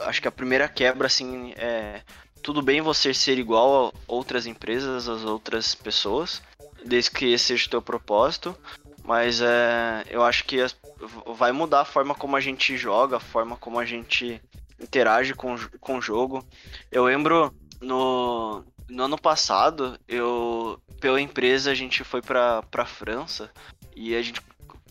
Acho 0.00 0.20
que 0.20 0.28
a 0.28 0.32
primeira 0.32 0.68
quebra, 0.68 1.06
assim, 1.06 1.54
é. 1.56 2.02
Tudo 2.42 2.60
bem 2.60 2.80
você 2.80 3.14
ser 3.14 3.38
igual 3.38 3.86
a 3.86 4.12
outras 4.12 4.46
empresas, 4.46 5.08
as 5.08 5.22
outras 5.22 5.76
pessoas, 5.76 6.42
desde 6.84 7.12
que 7.12 7.26
esse 7.26 7.46
seja 7.46 7.66
o 7.66 7.70
teu 7.70 7.82
propósito. 7.82 8.56
Mas 9.04 9.40
é, 9.40 10.04
eu 10.10 10.22
acho 10.22 10.44
que 10.44 10.58
vai 11.36 11.52
mudar 11.52 11.80
a 11.80 11.84
forma 11.84 12.14
como 12.14 12.36
a 12.36 12.40
gente 12.40 12.76
joga, 12.76 13.16
a 13.16 13.20
forma 13.20 13.56
como 13.56 13.78
a 13.78 13.84
gente 13.84 14.40
interage 14.82 15.34
com, 15.34 15.56
com 15.80 15.98
o 15.98 16.02
jogo. 16.02 16.44
Eu 16.90 17.04
lembro 17.04 17.54
no, 17.80 18.64
no 18.88 19.04
ano 19.04 19.18
passado, 19.18 19.98
eu 20.06 20.80
pela 21.00 21.20
empresa 21.20 21.70
a 21.70 21.74
gente 21.74 22.04
foi 22.04 22.22
pra, 22.22 22.62
pra 22.64 22.86
França 22.86 23.50
e 23.96 24.14
a 24.14 24.22
gente 24.22 24.40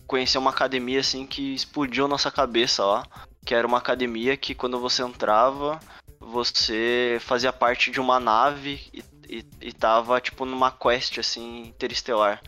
conheceu 0.06 0.40
uma 0.40 0.50
academia 0.50 1.00
assim 1.00 1.26
que 1.26 1.54
explodiu 1.54 2.06
nossa 2.08 2.30
cabeça 2.30 2.84
lá. 2.84 3.06
Que 3.44 3.54
era 3.54 3.66
uma 3.66 3.78
academia 3.78 4.36
que 4.36 4.54
quando 4.54 4.78
você 4.78 5.02
entrava, 5.02 5.80
você 6.20 7.18
fazia 7.20 7.52
parte 7.52 7.90
de 7.90 8.00
uma 8.00 8.20
nave 8.20 8.80
e, 8.92 9.02
e, 9.28 9.44
e 9.60 9.72
tava 9.72 10.20
tipo 10.20 10.44
numa 10.44 10.70
quest 10.70 11.18
assim 11.18 11.62
interestelar. 11.62 12.40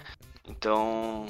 Então, 0.46 1.26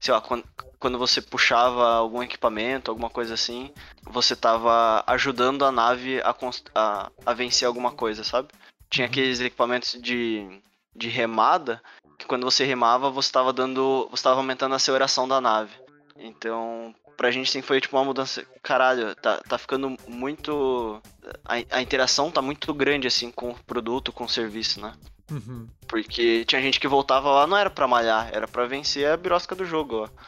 sei 0.00 0.14
lá, 0.14 0.20
quando, 0.20 0.44
quando 0.78 0.98
você 0.98 1.20
puxava 1.20 1.84
algum 1.86 2.22
equipamento, 2.22 2.90
alguma 2.90 3.10
coisa 3.10 3.34
assim, 3.34 3.72
você 4.02 4.36
tava 4.36 5.02
ajudando 5.06 5.64
a 5.64 5.72
nave 5.72 6.20
a, 6.22 6.34
a, 6.74 7.10
a 7.26 7.34
vencer 7.34 7.66
alguma 7.66 7.92
coisa, 7.92 8.22
sabe? 8.22 8.48
Tinha 8.88 9.06
uhum. 9.06 9.10
aqueles 9.10 9.40
equipamentos 9.40 10.00
de, 10.00 10.60
de 10.94 11.08
remada, 11.08 11.82
que 12.18 12.26
quando 12.26 12.44
você 12.44 12.64
remava, 12.64 13.10
você 13.10 13.30
tava 13.30 13.52
dando. 13.52 14.08
Você 14.10 14.24
tava 14.24 14.36
aumentando 14.36 14.72
a 14.72 14.76
aceleração 14.76 15.28
da 15.28 15.40
nave. 15.40 15.72
Então, 16.16 16.94
pra 17.16 17.30
gente 17.30 17.50
sim 17.50 17.62
foi 17.62 17.80
tipo 17.80 17.96
uma 17.96 18.04
mudança. 18.04 18.44
Caralho, 18.62 19.14
tá, 19.14 19.38
tá 19.48 19.56
ficando 19.56 19.96
muito. 20.08 21.00
A, 21.44 21.76
a 21.76 21.82
interação 21.82 22.30
tá 22.30 22.42
muito 22.42 22.74
grande 22.74 23.06
assim 23.06 23.30
com 23.30 23.50
o 23.50 23.64
produto, 23.64 24.12
com 24.12 24.24
o 24.24 24.28
serviço, 24.28 24.80
né? 24.80 24.92
Uhum. 25.30 25.68
Porque 25.86 26.44
tinha 26.44 26.60
gente 26.60 26.80
que 26.80 26.88
voltava 26.88 27.30
lá, 27.30 27.46
não 27.46 27.56
era 27.56 27.70
pra 27.70 27.88
malhar, 27.88 28.30
era 28.32 28.48
pra 28.48 28.66
vencer 28.66 29.06
a 29.06 29.16
birosca 29.16 29.54
do 29.54 29.64
jogo, 29.64 30.04
ó. 30.04 30.08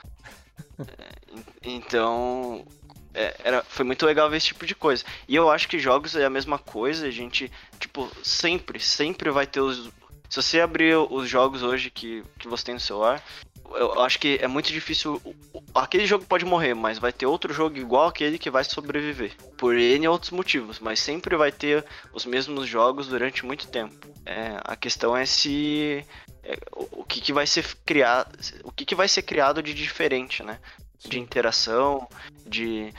É, 0.80 1.12
então, 1.62 2.64
é, 3.12 3.36
era, 3.44 3.62
foi 3.64 3.84
muito 3.84 4.06
legal 4.06 4.30
ver 4.30 4.38
esse 4.38 4.46
tipo 4.46 4.64
de 4.66 4.74
coisa. 4.74 5.04
E 5.28 5.34
eu 5.34 5.50
acho 5.50 5.68
que 5.68 5.78
jogos 5.78 6.16
é 6.16 6.24
a 6.24 6.30
mesma 6.30 6.58
coisa, 6.58 7.06
a 7.06 7.10
gente, 7.10 7.52
tipo, 7.78 8.08
sempre, 8.22 8.80
sempre 8.80 9.30
vai 9.30 9.46
ter 9.46 9.60
os. 9.60 9.90
Se 10.28 10.40
você 10.42 10.60
abrir 10.60 10.96
os 10.96 11.28
jogos 11.28 11.62
hoje 11.62 11.90
que, 11.90 12.24
que 12.38 12.48
você 12.48 12.64
tem 12.64 12.74
no 12.74 12.80
celular, 12.80 13.22
eu 13.76 14.00
acho 14.00 14.18
que 14.18 14.38
é 14.40 14.48
muito 14.48 14.72
difícil. 14.72 15.20
Aquele 15.74 16.06
jogo 16.06 16.24
pode 16.24 16.44
morrer, 16.44 16.74
mas 16.74 16.98
vai 16.98 17.12
ter 17.12 17.26
outro 17.26 17.52
jogo 17.52 17.76
igual 17.76 18.08
aquele 18.08 18.38
que 18.38 18.50
vai 18.50 18.64
sobreviver. 18.64 19.34
Por 19.56 19.76
N 19.76 20.08
outros 20.08 20.30
motivos, 20.30 20.78
mas 20.78 21.00
sempre 21.00 21.36
vai 21.36 21.52
ter 21.52 21.84
os 22.12 22.24
mesmos 22.24 22.66
jogos 22.68 23.06
durante 23.06 23.44
muito 23.46 23.68
tempo. 23.68 24.08
É, 24.26 24.60
a 24.64 24.76
questão 24.76 25.16
é 25.16 25.24
se. 25.24 26.04
É, 26.42 26.58
o, 26.72 27.04
que, 27.04 27.20
que 27.20 27.32
vai 27.32 27.46
ser 27.46 27.64
criado. 27.84 28.36
O 28.64 28.72
que, 28.72 28.84
que 28.84 28.94
vai 28.94 29.08
ser 29.08 29.22
criado 29.22 29.62
de 29.62 29.72
diferente, 29.72 30.42
né? 30.42 30.58
De 30.98 31.18
interação, 31.18 32.08
de. 32.46 32.92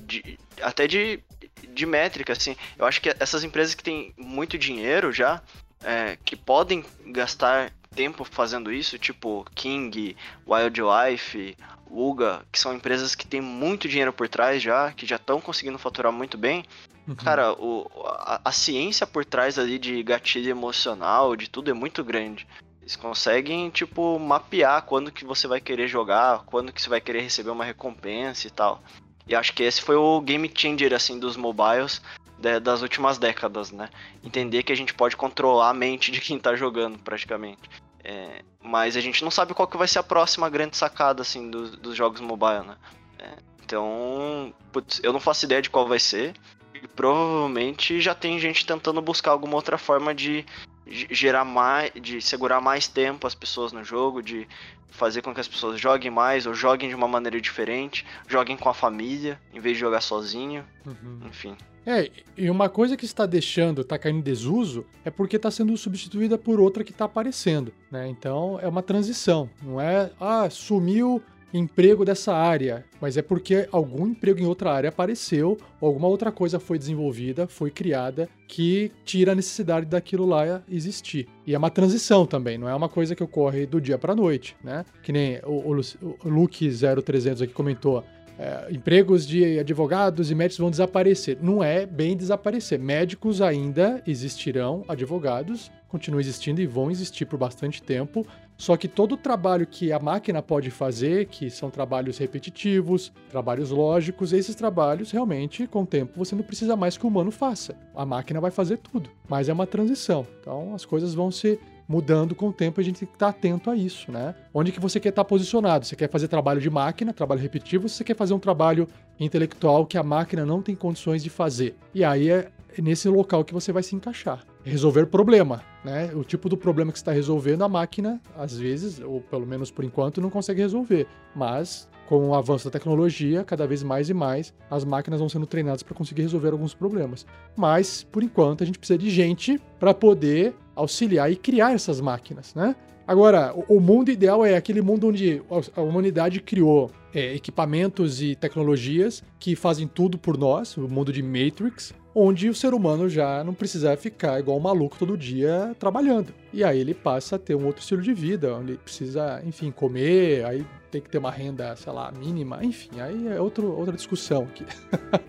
de 0.00 0.38
até 0.62 0.86
de, 0.86 1.20
de 1.68 1.86
métrica, 1.86 2.32
assim. 2.32 2.56
Eu 2.78 2.86
acho 2.86 3.00
que 3.00 3.14
essas 3.18 3.42
empresas 3.42 3.74
que 3.74 3.82
têm 3.82 4.14
muito 4.16 4.56
dinheiro 4.56 5.12
já. 5.12 5.42
É, 5.80 6.18
que 6.24 6.34
podem 6.34 6.84
gastar 7.06 7.72
tempo 7.98 8.22
fazendo 8.22 8.72
isso, 8.72 8.96
tipo 8.96 9.44
King, 9.56 10.16
Wildlife, 10.46 11.56
Uga, 11.90 12.46
que 12.52 12.56
são 12.60 12.72
empresas 12.72 13.16
que 13.16 13.26
têm 13.26 13.40
muito 13.40 13.88
dinheiro 13.88 14.12
por 14.12 14.28
trás 14.28 14.62
já, 14.62 14.92
que 14.92 15.04
já 15.04 15.16
estão 15.16 15.40
conseguindo 15.40 15.78
faturar 15.78 16.12
muito 16.12 16.38
bem. 16.38 16.64
Uhum. 17.08 17.16
Cara, 17.16 17.52
o, 17.54 17.90
a, 18.04 18.40
a, 18.44 18.52
ciência 18.52 19.04
por 19.04 19.24
trás 19.24 19.58
ali 19.58 19.80
de 19.80 20.00
gatilho 20.04 20.48
emocional, 20.48 21.34
de 21.34 21.50
tudo 21.50 21.72
é 21.72 21.74
muito 21.74 22.04
grande. 22.04 22.46
Eles 22.80 22.94
conseguem, 22.94 23.68
tipo, 23.68 24.16
mapear 24.16 24.82
quando 24.82 25.10
que 25.10 25.24
você 25.24 25.48
vai 25.48 25.60
querer 25.60 25.88
jogar, 25.88 26.44
quando 26.46 26.72
que 26.72 26.80
você 26.80 26.88
vai 26.88 27.00
querer 27.00 27.22
receber 27.22 27.50
uma 27.50 27.64
recompensa 27.64 28.46
e 28.46 28.50
tal. 28.50 28.80
E 29.26 29.34
acho 29.34 29.52
que 29.52 29.64
esse 29.64 29.82
foi 29.82 29.96
o 29.96 30.20
game 30.20 30.48
changer, 30.54 30.94
assim, 30.94 31.18
dos 31.18 31.36
mobiles 31.36 32.00
de, 32.38 32.60
das 32.60 32.80
últimas 32.80 33.18
décadas, 33.18 33.72
né? 33.72 33.88
Entender 34.22 34.62
que 34.62 34.72
a 34.72 34.76
gente 34.76 34.94
pode 34.94 35.16
controlar 35.16 35.70
a 35.70 35.74
mente 35.74 36.12
de 36.12 36.20
quem 36.20 36.38
tá 36.38 36.54
jogando, 36.54 36.96
praticamente. 37.00 37.68
É, 38.02 38.42
mas 38.62 38.96
a 38.96 39.00
gente 39.00 39.22
não 39.22 39.30
sabe 39.30 39.54
qual 39.54 39.68
que 39.68 39.76
vai 39.76 39.88
ser 39.88 39.98
a 39.98 40.02
próxima 40.02 40.48
grande 40.48 40.76
sacada, 40.76 41.22
assim, 41.22 41.50
do, 41.50 41.76
dos 41.76 41.96
jogos 41.96 42.20
mobile, 42.20 42.66
né? 42.66 42.76
É, 43.18 43.32
então, 43.64 44.52
putz, 44.72 45.00
eu 45.02 45.12
não 45.12 45.20
faço 45.20 45.44
ideia 45.44 45.60
de 45.60 45.70
qual 45.70 45.86
vai 45.86 45.98
ser. 45.98 46.34
E 46.82 46.88
provavelmente 46.88 48.00
já 48.00 48.14
tem 48.14 48.38
gente 48.38 48.66
tentando 48.66 49.00
buscar 49.00 49.32
alguma 49.32 49.54
outra 49.54 49.78
forma 49.78 50.14
de 50.14 50.44
gerar 50.86 51.44
mais, 51.44 51.92
de 51.94 52.20
segurar 52.20 52.60
mais 52.60 52.88
tempo 52.88 53.26
as 53.26 53.34
pessoas 53.34 53.72
no 53.72 53.84
jogo, 53.84 54.22
de 54.22 54.48
fazer 54.90 55.22
com 55.22 55.34
que 55.34 55.40
as 55.40 55.48
pessoas 55.48 55.80
joguem 55.80 56.10
mais 56.10 56.46
ou 56.46 56.54
joguem 56.54 56.88
de 56.88 56.94
uma 56.94 57.06
maneira 57.06 57.40
diferente, 57.40 58.06
joguem 58.26 58.56
com 58.56 58.68
a 58.68 58.74
família 58.74 59.38
em 59.52 59.60
vez 59.60 59.76
de 59.76 59.80
jogar 59.80 60.00
sozinho, 60.00 60.64
uhum. 60.86 61.20
enfim. 61.28 61.56
É, 61.86 62.10
e 62.36 62.50
uma 62.50 62.68
coisa 62.68 62.96
que 62.96 63.04
está 63.04 63.24
deixando, 63.24 63.80
está 63.80 63.98
caindo 63.98 64.18
em 64.18 64.22
desuso, 64.22 64.84
é 65.04 65.10
porque 65.10 65.36
está 65.36 65.50
sendo 65.50 65.74
substituída 65.76 66.36
por 66.36 66.60
outra 66.60 66.84
que 66.84 66.90
está 66.90 67.06
aparecendo, 67.06 67.72
né? 67.90 68.06
Então 68.08 68.58
é 68.60 68.68
uma 68.68 68.82
transição, 68.82 69.48
não 69.62 69.80
é, 69.80 70.10
ah, 70.20 70.50
sumiu 70.50 71.22
emprego 71.52 72.04
dessa 72.04 72.34
área, 72.34 72.84
mas 73.00 73.16
é 73.16 73.22
porque 73.22 73.68
algum 73.72 74.06
emprego 74.06 74.40
em 74.40 74.46
outra 74.46 74.72
área 74.72 74.88
apareceu, 74.88 75.56
ou 75.80 75.88
alguma 75.88 76.08
outra 76.08 76.30
coisa 76.30 76.58
foi 76.58 76.78
desenvolvida, 76.78 77.46
foi 77.46 77.70
criada, 77.70 78.28
que 78.46 78.92
tira 79.04 79.32
a 79.32 79.34
necessidade 79.34 79.86
daquilo 79.86 80.26
lá 80.26 80.62
existir. 80.68 81.26
E 81.46 81.54
é 81.54 81.58
uma 81.58 81.70
transição 81.70 82.26
também, 82.26 82.58
não 82.58 82.68
é 82.68 82.74
uma 82.74 82.88
coisa 82.88 83.14
que 83.14 83.22
ocorre 83.22 83.66
do 83.66 83.80
dia 83.80 83.98
para 83.98 84.14
noite, 84.14 84.56
né? 84.62 84.84
Que 85.02 85.12
nem 85.12 85.40
o, 85.44 85.74
o, 85.74 85.80
o 86.24 86.28
Luke 86.28 86.68
0300 86.68 87.42
aqui 87.42 87.52
comentou, 87.52 88.04
é, 88.38 88.68
empregos 88.70 89.26
de 89.26 89.58
advogados 89.58 90.30
e 90.30 90.34
médicos 90.34 90.58
vão 90.58 90.70
desaparecer. 90.70 91.38
Não 91.42 91.62
é 91.62 91.84
bem 91.84 92.16
desaparecer. 92.16 92.78
Médicos 92.78 93.42
ainda 93.42 94.00
existirão, 94.06 94.84
advogados 94.86 95.70
continuam 95.88 96.20
existindo 96.20 96.60
e 96.60 96.66
vão 96.66 96.90
existir 96.90 97.24
por 97.24 97.38
bastante 97.38 97.82
tempo. 97.82 98.26
Só 98.58 98.76
que 98.76 98.88
todo 98.88 99.12
o 99.12 99.16
trabalho 99.16 99.64
que 99.64 99.92
a 99.92 100.00
máquina 100.00 100.42
pode 100.42 100.68
fazer, 100.68 101.26
que 101.26 101.48
são 101.48 101.70
trabalhos 101.70 102.18
repetitivos, 102.18 103.12
trabalhos 103.30 103.70
lógicos, 103.70 104.32
esses 104.32 104.56
trabalhos 104.56 105.12
realmente, 105.12 105.64
com 105.68 105.82
o 105.82 105.86
tempo, 105.86 106.18
você 106.18 106.34
não 106.34 106.42
precisa 106.42 106.74
mais 106.74 106.98
que 106.98 107.04
o 107.04 107.08
humano 107.08 107.30
faça. 107.30 107.76
A 107.94 108.04
máquina 108.04 108.40
vai 108.40 108.50
fazer 108.50 108.78
tudo. 108.78 109.10
Mas 109.28 109.48
é 109.48 109.52
uma 109.52 109.66
transição. 109.66 110.26
Então 110.40 110.74
as 110.74 110.84
coisas 110.84 111.14
vão 111.14 111.30
se 111.30 111.58
mudando 111.88 112.34
com 112.34 112.48
o 112.48 112.52
tempo, 112.52 112.80
a 112.80 112.84
gente 112.84 112.98
tem 112.98 113.08
que 113.08 113.14
estar 113.14 113.28
atento 113.28 113.70
a 113.70 113.76
isso, 113.76 114.10
né? 114.12 114.34
Onde 114.52 114.72
que 114.72 114.80
você 114.80 115.00
quer 115.00 115.08
estar 115.08 115.24
posicionado? 115.24 115.86
Você 115.86 115.96
quer 115.96 116.10
fazer 116.10 116.28
trabalho 116.28 116.60
de 116.60 116.68
máquina, 116.68 117.14
trabalho 117.14 117.40
repetitivo, 117.40 117.88
você 117.88 118.04
quer 118.04 118.14
fazer 118.14 118.34
um 118.34 118.38
trabalho 118.38 118.86
intelectual 119.18 119.86
que 119.86 119.96
a 119.96 120.02
máquina 120.02 120.44
não 120.44 120.60
tem 120.60 120.74
condições 120.74 121.22
de 121.22 121.30
fazer? 121.30 121.76
E 121.94 122.04
aí 122.04 122.28
é 122.28 122.50
nesse 122.76 123.08
local 123.08 123.44
que 123.44 123.54
você 123.54 123.72
vai 123.72 123.82
se 123.82 123.96
encaixar. 123.96 124.44
Resolver 124.64 125.06
problema, 125.06 125.62
né? 125.88 126.10
O 126.14 126.22
tipo 126.22 126.48
do 126.48 126.56
problema 126.56 126.92
que 126.92 126.98
está 126.98 127.12
resolvendo, 127.12 127.62
a 127.62 127.68
máquina, 127.68 128.20
às 128.36 128.56
vezes, 128.56 129.00
ou 129.00 129.20
pelo 129.20 129.46
menos 129.46 129.70
por 129.70 129.84
enquanto, 129.84 130.20
não 130.20 130.30
consegue 130.30 130.60
resolver. 130.60 131.06
Mas 131.34 131.88
com 132.08 132.28
o 132.28 132.34
avanço 132.34 132.64
da 132.64 132.70
tecnologia, 132.70 133.44
cada 133.44 133.66
vez 133.66 133.82
mais 133.82 134.08
e 134.08 134.14
mais, 134.14 134.54
as 134.70 134.82
máquinas 134.82 135.20
vão 135.20 135.28
sendo 135.28 135.46
treinadas 135.46 135.82
para 135.82 135.94
conseguir 135.94 136.22
resolver 136.22 136.52
alguns 136.52 136.72
problemas. 136.72 137.26
Mas, 137.54 138.02
por 138.02 138.22
enquanto, 138.22 138.62
a 138.62 138.66
gente 138.66 138.78
precisa 138.78 138.98
de 138.98 139.10
gente 139.10 139.60
para 139.78 139.92
poder 139.92 140.54
auxiliar 140.74 141.30
e 141.30 141.36
criar 141.36 141.72
essas 141.72 142.00
máquinas, 142.00 142.54
né? 142.54 142.74
Agora, 143.06 143.54
o 143.68 143.80
mundo 143.80 144.10
ideal 144.10 144.44
é 144.44 144.54
aquele 144.54 144.82
mundo 144.82 145.08
onde 145.08 145.42
a 145.74 145.80
humanidade 145.80 146.40
criou 146.40 146.90
é, 147.14 147.34
equipamentos 147.34 148.20
e 148.22 148.34
tecnologias 148.34 149.22
que 149.38 149.56
fazem 149.56 149.86
tudo 149.86 150.18
por 150.18 150.36
nós, 150.36 150.76
o 150.76 150.86
mundo 150.88 151.10
de 151.10 151.22
Matrix, 151.22 151.94
onde 152.18 152.48
o 152.48 152.54
ser 152.54 152.74
humano 152.74 153.08
já 153.08 153.44
não 153.44 153.54
precisa 153.54 153.96
ficar 153.96 154.40
igual 154.40 154.58
um 154.58 154.60
maluco 154.60 154.96
todo 154.98 155.16
dia 155.16 155.74
trabalhando. 155.78 156.34
E 156.52 156.64
aí 156.64 156.80
ele 156.80 156.94
passa 156.94 157.36
a 157.36 157.38
ter 157.38 157.54
um 157.54 157.64
outro 157.64 157.80
estilo 157.80 158.02
de 158.02 158.12
vida, 158.12 158.54
onde 158.54 158.72
ele 158.72 158.80
precisa, 158.82 159.40
enfim, 159.44 159.70
comer, 159.70 160.44
aí 160.44 160.66
tem 160.90 161.00
que 161.00 161.08
ter 161.08 161.18
uma 161.18 161.30
renda, 161.30 161.76
sei 161.76 161.92
lá, 161.92 162.10
mínima, 162.10 162.58
enfim, 162.64 163.00
aí 163.00 163.28
é 163.28 163.40
outro, 163.40 163.70
outra 163.70 163.94
discussão 163.94 164.42
aqui. 164.44 164.66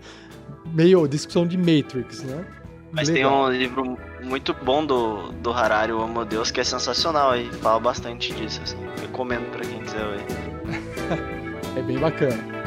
Meio 0.66 1.06
discussão 1.06 1.46
de 1.46 1.56
Matrix, 1.56 2.22
né? 2.22 2.44
Mas 2.92 3.08
Legal. 3.08 3.30
tem 3.30 3.56
um 3.56 3.58
livro 3.60 3.98
muito 4.24 4.52
bom 4.52 4.84
do, 4.84 5.30
do 5.32 5.52
Harari, 5.52 5.92
o 5.92 6.00
Amo 6.00 6.24
Deus, 6.24 6.50
que 6.50 6.60
é 6.60 6.64
sensacional 6.64 7.30
aí. 7.30 7.48
Fala 7.54 7.78
bastante 7.78 8.32
disso, 8.32 8.60
assim. 8.62 8.76
Recomendo 9.00 9.48
pra 9.52 9.60
quem 9.60 9.78
quiser 9.80 10.04
ler. 10.04 10.24
é 11.78 11.82
bem 11.82 11.98
bacana. 11.98 12.59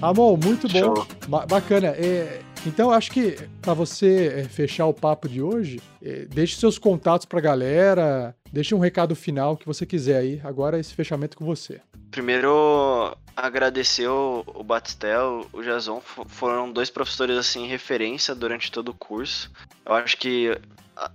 Amor, 0.00 0.38
muito 0.38 0.68
bom. 0.68 1.06
Ba 1.26 1.44
bacana. 1.44 1.88
É, 1.88 2.40
então, 2.64 2.90
acho 2.90 3.10
que 3.10 3.36
para 3.60 3.74
você 3.74 4.28
é, 4.28 4.44
fechar 4.44 4.86
o 4.86 4.94
papo 4.94 5.28
de 5.28 5.42
hoje, 5.42 5.80
é, 6.00 6.24
deixe 6.26 6.56
seus 6.56 6.78
contatos 6.78 7.26
para 7.26 7.40
a 7.40 7.42
galera, 7.42 8.34
deixe 8.52 8.74
um 8.74 8.78
recado 8.78 9.16
final 9.16 9.56
que 9.56 9.66
você 9.66 9.84
quiser 9.84 10.18
aí. 10.18 10.40
Agora, 10.44 10.78
esse 10.78 10.94
fechamento 10.94 11.36
com 11.36 11.44
você. 11.44 11.80
Primeiro, 12.12 13.16
agradecer 13.36 14.08
o, 14.08 14.44
o 14.54 14.62
Batistel, 14.62 15.46
o 15.52 15.62
Jason, 15.62 16.00
foram 16.26 16.70
dois 16.72 16.90
professores 16.90 17.36
assim 17.36 17.66
referência 17.66 18.36
durante 18.36 18.70
todo 18.70 18.90
o 18.90 18.94
curso. 18.94 19.50
Eu 19.84 19.94
acho 19.94 20.16
que 20.16 20.56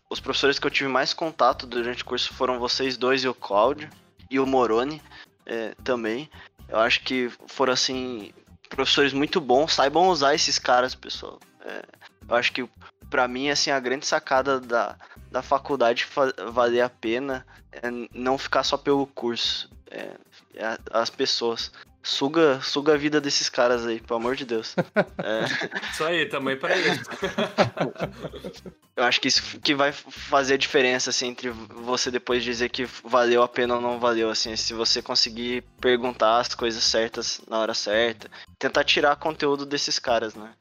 os 0.09 0.19
professores 0.19 0.59
que 0.59 0.67
eu 0.67 0.71
tive 0.71 0.89
mais 0.89 1.13
contato 1.13 1.65
durante 1.65 2.03
o 2.03 2.05
curso 2.05 2.33
foram 2.33 2.59
vocês 2.59 2.97
dois 2.97 3.23
e 3.23 3.27
o 3.29 3.33
Cláudio 3.33 3.89
e 4.29 4.39
o 4.39 4.45
Moroni 4.45 5.01
é, 5.45 5.73
também. 5.83 6.29
Eu 6.67 6.79
acho 6.79 7.01
que 7.03 7.29
foram 7.47 7.73
assim 7.73 8.31
professores 8.73 9.13
muito 9.13 9.39
bons, 9.39 9.73
saibam 9.73 10.07
usar 10.07 10.35
esses 10.35 10.59
caras, 10.59 10.95
pessoal. 10.95 11.39
É, 11.65 11.83
eu 12.27 12.35
acho 12.35 12.51
que 12.51 12.67
para 13.09 13.27
mim 13.27 13.49
assim 13.49 13.69
a 13.69 13.79
grande 13.79 14.05
sacada 14.05 14.59
da, 14.59 14.97
da 15.31 15.41
faculdade 15.41 16.07
valer 16.51 16.81
a 16.81 16.89
pena 16.89 17.45
é 17.71 17.89
não 18.13 18.37
ficar 18.37 18.63
só 18.63 18.77
pelo 18.77 19.05
curso, 19.07 19.69
é, 19.89 20.09
é 20.55 20.77
as 20.91 21.09
pessoas. 21.09 21.71
Suga, 22.03 22.59
suga 22.61 22.93
a 22.93 22.97
vida 22.97 23.21
desses 23.21 23.47
caras 23.47 23.85
aí, 23.85 24.01
pelo 24.01 24.19
amor 24.19 24.35
de 24.35 24.45
Deus. 24.45 24.75
É. 25.23 25.45
Isso 25.91 26.03
aí, 26.03 26.25
também 26.25 26.57
para 26.57 26.75
isso. 26.75 27.03
Eu 28.95 29.03
acho 29.05 29.19
que 29.19 29.27
isso 29.27 29.59
que 29.59 29.73
vai 29.73 29.91
fazer 29.91 30.53
a 30.53 30.57
diferença, 30.57 31.09
assim, 31.09 31.27
entre 31.27 31.49
você 31.49 32.11
depois 32.11 32.43
dizer 32.43 32.69
que 32.69 32.85
valeu 33.03 33.41
a 33.41 33.47
pena 33.47 33.75
ou 33.75 33.81
não 33.81 33.99
valeu, 33.99 34.29
assim, 34.29 34.55
se 34.55 34.73
você 34.73 35.01
conseguir 35.01 35.63
perguntar 35.81 36.39
as 36.39 36.53
coisas 36.53 36.83
certas 36.83 37.41
na 37.47 37.57
hora 37.57 37.73
certa, 37.73 38.29
tentar 38.59 38.83
tirar 38.83 39.15
conteúdo 39.15 39.65
desses 39.65 39.97
caras, 39.97 40.35
né? 40.35 40.53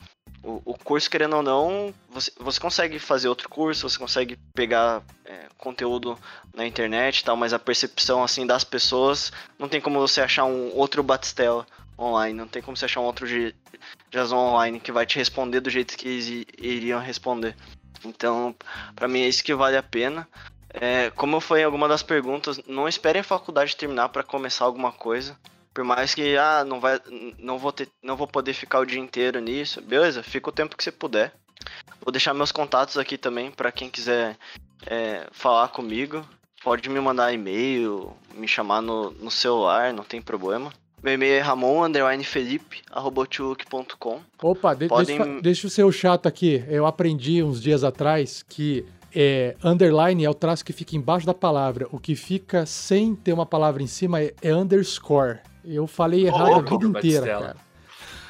O, 0.43 0.61
o 0.65 0.75
curso, 0.75 1.09
querendo 1.09 1.37
ou 1.37 1.43
não, 1.43 1.95
você, 2.11 2.33
você 2.39 2.59
consegue 2.59 2.99
fazer 2.99 3.29
outro 3.29 3.49
curso, 3.49 3.89
você 3.89 3.99
consegue 3.99 4.37
pegar 4.55 5.03
é, 5.25 5.47
conteúdo 5.57 6.19
na 6.53 6.67
internet 6.67 7.21
e 7.21 7.25
tal, 7.25 7.37
mas 7.37 7.53
a 7.53 7.59
percepção, 7.59 8.25
assim, 8.25 8.45
das 8.45 8.65
pessoas, 8.65 9.33
não 9.59 9.69
tem 9.69 9.81
como 9.81 10.01
você 10.01 10.21
achar 10.21 10.45
um 10.45 10.75
outro 10.75 11.03
Batistella 11.03 11.67
online, 11.99 12.37
não 12.37 12.49
tem 12.49 12.61
como 12.61 12.77
você 12.77 12.87
achar 12.87 13.01
um 13.01 13.05
outro 13.05 13.27
Jason 14.11 14.37
online 14.37 14.81
que 14.81 14.91
vai 14.91 15.07
te 15.07 15.17
responder 15.17 15.61
do 15.61 15.71
jeito 15.71 15.97
que 15.97 16.09
eles 16.09 16.47
iriam 16.59 17.01
responder. 17.01 17.57
Então, 18.05 18.55
para 18.95 19.07
mim 19.09 19.21
é 19.21 19.29
isso 19.29 19.45
que 19.45 19.55
vale 19.55 19.77
a 19.77 19.83
pena. 19.83 20.29
É, 20.75 21.11
como 21.11 21.39
foi 21.41 21.63
alguma 21.63 21.87
das 21.87 22.03
perguntas, 22.03 22.61
não 22.67 22.89
esperem 22.89 23.21
a 23.21 23.25
faculdade 23.25 23.77
terminar 23.77 24.09
para 24.09 24.23
começar 24.23 24.65
alguma 24.65 24.91
coisa. 24.91 25.39
Por 25.75 25.85
mais 25.85 26.15
que, 26.15 26.37
ah, 26.37 26.65
não, 26.65 26.81
vai, 26.81 27.01
não, 27.39 27.59
vou 27.59 27.73
ter, 27.73 27.89
não 28.03 28.17
vou 28.17 28.27
poder 28.27 28.53
ficar 28.53 28.81
o 28.81 28.87
dia 28.87 29.01
inteiro 29.01 29.41
nisso, 29.41 29.81
beleza, 29.81 30.23
fica 30.23 30.51
o 30.51 30.53
tempo 30.53 30.77
que 30.77 30.85
você 30.85 30.93
puder. 30.93 31.33
Vou 32.01 32.13
deixar 32.13 32.35
meus 32.35 32.53
contatos 32.53 32.99
aqui 32.99 33.17
também 33.17 33.51
para 33.51 33.73
quem 33.73 33.89
quiser 33.89 34.37
é, 34.87 35.27
falar 35.31 35.69
comigo. 35.69 36.23
Pode 36.63 36.87
me 36.89 37.01
mandar 37.01 37.33
e-mail, 37.33 38.13
me 38.35 38.47
chamar 38.47 38.83
no, 38.83 39.11
no 39.13 39.31
celular, 39.31 39.91
não 39.93 40.05
tem 40.05 40.21
problema. 40.21 40.71
Meu 41.03 41.15
e-mail 41.15 41.35
é 41.35 41.41
ramon_felipe.com. 41.41 44.21
Opa, 44.41 44.75
de, 44.75 44.87
Podem... 44.87 45.41
deixa, 45.41 45.69
deixa 45.69 45.87
o 45.87 45.91
chato 45.91 46.29
aqui. 46.29 46.65
Eu 46.69 46.87
aprendi 46.87 47.43
uns 47.43 47.61
dias 47.61 47.83
atrás 47.83 48.45
que 48.49 48.87
é, 49.15 49.57
underline 49.63 50.25
é 50.25 50.31
o 50.31 50.35
traço 50.35 50.65
que 50.65 50.73
fica 50.73 50.97
embaixo 50.97 51.27
da 51.27 51.35
palavra. 51.35 51.87
O 51.91 51.99
que 51.99 52.15
fica 52.15 52.67
sem 52.67 53.15
ter 53.15 53.33
uma 53.33 53.47
palavra 53.47 53.83
em 53.83 53.87
cima 53.87 54.21
é, 54.21 54.35
é 54.43 54.55
underscore. 54.55 55.39
Eu 55.65 55.87
falei 55.87 56.27
errado 56.27 56.51
oh, 56.51 56.55
a 56.55 56.63
vida 56.63 56.87
inteira, 56.87 57.27
cara. 57.27 57.57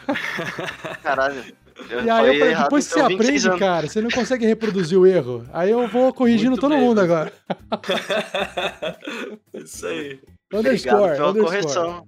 Caralho. 1.03 1.45
Eu 1.89 2.05
e 2.05 2.11
aí, 2.11 2.27
eu 2.27 2.39
falei, 2.39 2.55
depois 2.55 2.87
que 2.87 2.95
então 2.95 3.09
você 3.09 3.15
aprende, 3.15 3.47
anos. 3.49 3.59
cara, 3.59 3.89
você 3.89 4.01
não 4.01 4.11
consegue 4.11 4.47
reproduzir 4.47 4.99
o 4.99 5.07
erro. 5.07 5.45
Aí 5.53 5.71
eu 5.71 5.89
vou 5.89 6.13
corrigindo 6.13 6.51
Muito 6.51 6.61
todo 6.61 6.73
bem. 6.73 6.81
mundo 6.81 7.01
agora. 7.01 7.33
Isso 9.55 9.87
aí. 9.87 10.21
Underscore. 10.53 10.97
Obrigado 10.97 11.17
pela 11.17 11.31
underscore. 11.31 11.45
correção. 11.45 12.07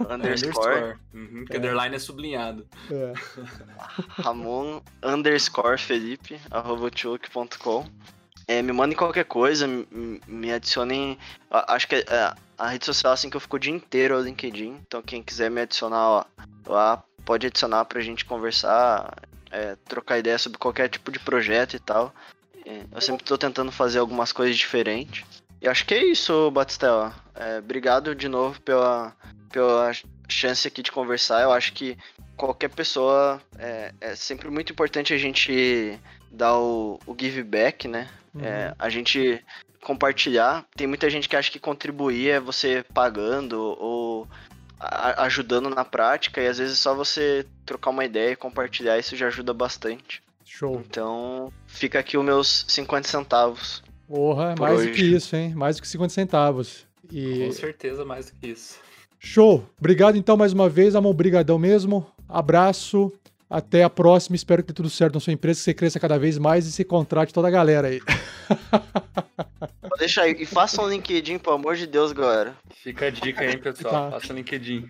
Underscore. 0.00 0.96
Uhum, 1.12 1.44
que 1.44 1.54
é. 1.54 1.58
underline 1.58 1.94
é 1.94 1.98
sublinhado. 1.98 2.66
É. 2.90 3.12
Ramon 4.22 4.80
underscore 5.02 5.78
Felipe, 5.78 6.40
arroba 6.50 6.90
é, 8.48 8.62
me 8.62 8.72
mandem 8.72 8.96
qualquer 8.96 9.26
coisa, 9.26 9.66
me, 9.66 10.50
adicionem. 10.50 11.18
Acho 11.50 11.86
que 11.86 11.96
é, 11.96 12.34
a 12.56 12.68
rede 12.68 12.86
social 12.86 13.12
assim 13.12 13.28
que 13.28 13.36
eu 13.36 13.40
fico 13.40 13.56
o 13.56 13.58
dia 13.58 13.72
inteiro 13.72 14.14
é 14.14 14.16
o 14.16 14.22
LinkedIn. 14.22 14.80
Então 14.86 15.02
quem 15.02 15.22
quiser 15.22 15.50
me 15.50 15.60
adicionar 15.60 16.08
ó, 16.08 16.24
lá, 16.66 17.04
pode 17.26 17.46
adicionar 17.46 17.84
pra 17.84 18.00
gente 18.00 18.24
conversar, 18.24 19.14
é, 19.50 19.76
trocar 19.84 20.18
ideia 20.18 20.38
sobre 20.38 20.58
qualquer 20.58 20.88
tipo 20.88 21.12
de 21.12 21.18
projeto 21.18 21.74
e 21.74 21.78
tal. 21.78 22.14
É, 22.64 22.84
eu 22.90 23.00
sempre 23.02 23.22
tô 23.22 23.36
tentando 23.36 23.70
fazer 23.70 23.98
algumas 23.98 24.32
coisas 24.32 24.56
diferentes. 24.56 25.26
E 25.60 25.68
acho 25.68 25.84
que 25.84 25.94
é 25.94 26.04
isso, 26.04 26.50
Batistella. 26.50 27.14
É, 27.34 27.58
obrigado 27.58 28.14
de 28.14 28.28
novo 28.28 28.60
pela, 28.62 29.14
pela 29.50 29.92
chance 30.28 30.68
aqui 30.68 30.82
de 30.82 30.92
conversar. 30.92 31.42
Eu 31.42 31.52
acho 31.52 31.72
que 31.72 31.96
qualquer 32.36 32.68
pessoa 32.70 33.40
é, 33.58 33.92
é 34.00 34.14
sempre 34.14 34.48
muito 34.50 34.72
importante 34.72 35.12
a 35.12 35.18
gente 35.18 35.98
dar 36.30 36.56
o, 36.58 37.00
o 37.06 37.16
give 37.18 37.42
back, 37.42 37.88
né? 37.88 38.08
Uhum. 38.34 38.44
É, 38.44 38.74
a 38.78 38.88
gente 38.88 39.44
compartilhar. 39.82 40.64
Tem 40.76 40.86
muita 40.86 41.10
gente 41.10 41.28
que 41.28 41.36
acha 41.36 41.50
que 41.50 41.58
contribuir 41.58 42.30
é 42.30 42.40
você 42.40 42.84
pagando 42.94 43.60
ou 43.60 44.28
ajudando 44.80 45.68
na 45.68 45.84
prática, 45.84 46.40
e 46.40 46.46
às 46.46 46.58
vezes 46.58 46.78
só 46.78 46.94
você 46.94 47.44
trocar 47.66 47.90
uma 47.90 48.04
ideia 48.04 48.30
e 48.30 48.36
compartilhar, 48.36 48.96
isso 48.96 49.16
já 49.16 49.26
ajuda 49.26 49.52
bastante. 49.52 50.22
Show. 50.44 50.82
Então, 50.88 51.52
fica 51.66 51.98
aqui 51.98 52.16
os 52.16 52.24
meus 52.24 52.64
50 52.68 53.08
centavos. 53.08 53.82
Porra, 54.08 54.54
mais 54.58 54.80
hoje. 54.80 54.88
do 54.88 54.94
que 54.94 55.02
isso, 55.02 55.36
hein? 55.36 55.54
Mais 55.54 55.76
do 55.76 55.82
que 55.82 55.88
50 55.88 56.14
centavos. 56.14 56.86
E... 57.12 57.44
Com 57.44 57.52
certeza 57.52 58.04
mais 58.04 58.26
do 58.26 58.32
que 58.32 58.48
isso. 58.48 58.80
Show! 59.18 59.68
Obrigado 59.78 60.16
então 60.16 60.36
mais 60.36 60.52
uma 60.52 60.68
vez, 60.68 60.96
Amon. 60.96 61.12
Brigadão 61.12 61.58
mesmo. 61.58 62.06
Abraço. 62.26 63.12
Até 63.50 63.82
a 63.82 63.90
próxima. 63.90 64.34
Espero 64.34 64.62
que 64.62 64.68
dê 64.68 64.74
tudo 64.74 64.88
certo 64.88 65.14
na 65.14 65.20
sua 65.20 65.32
empresa, 65.32 65.58
que 65.58 65.64
você 65.64 65.74
cresça 65.74 66.00
cada 66.00 66.18
vez 66.18 66.38
mais 66.38 66.66
e 66.66 66.72
se 66.72 66.84
contrate 66.84 67.34
toda 67.34 67.48
a 67.48 67.50
galera 67.50 67.88
aí. 67.88 68.00
Deixa 69.98 70.22
aí. 70.22 70.36
E 70.38 70.46
faça 70.46 70.80
um 70.80 70.88
LinkedIn, 70.88 71.38
pelo 71.38 71.56
amor 71.56 71.74
de 71.74 71.86
Deus, 71.86 72.12
galera. 72.12 72.54
Fica 72.82 73.06
a 73.06 73.10
dica 73.10 73.42
aí, 73.42 73.56
pessoal. 73.56 73.92
Tá. 73.92 74.10
Faça 74.12 74.32
um 74.32 74.36
LinkedIn. 74.36 74.86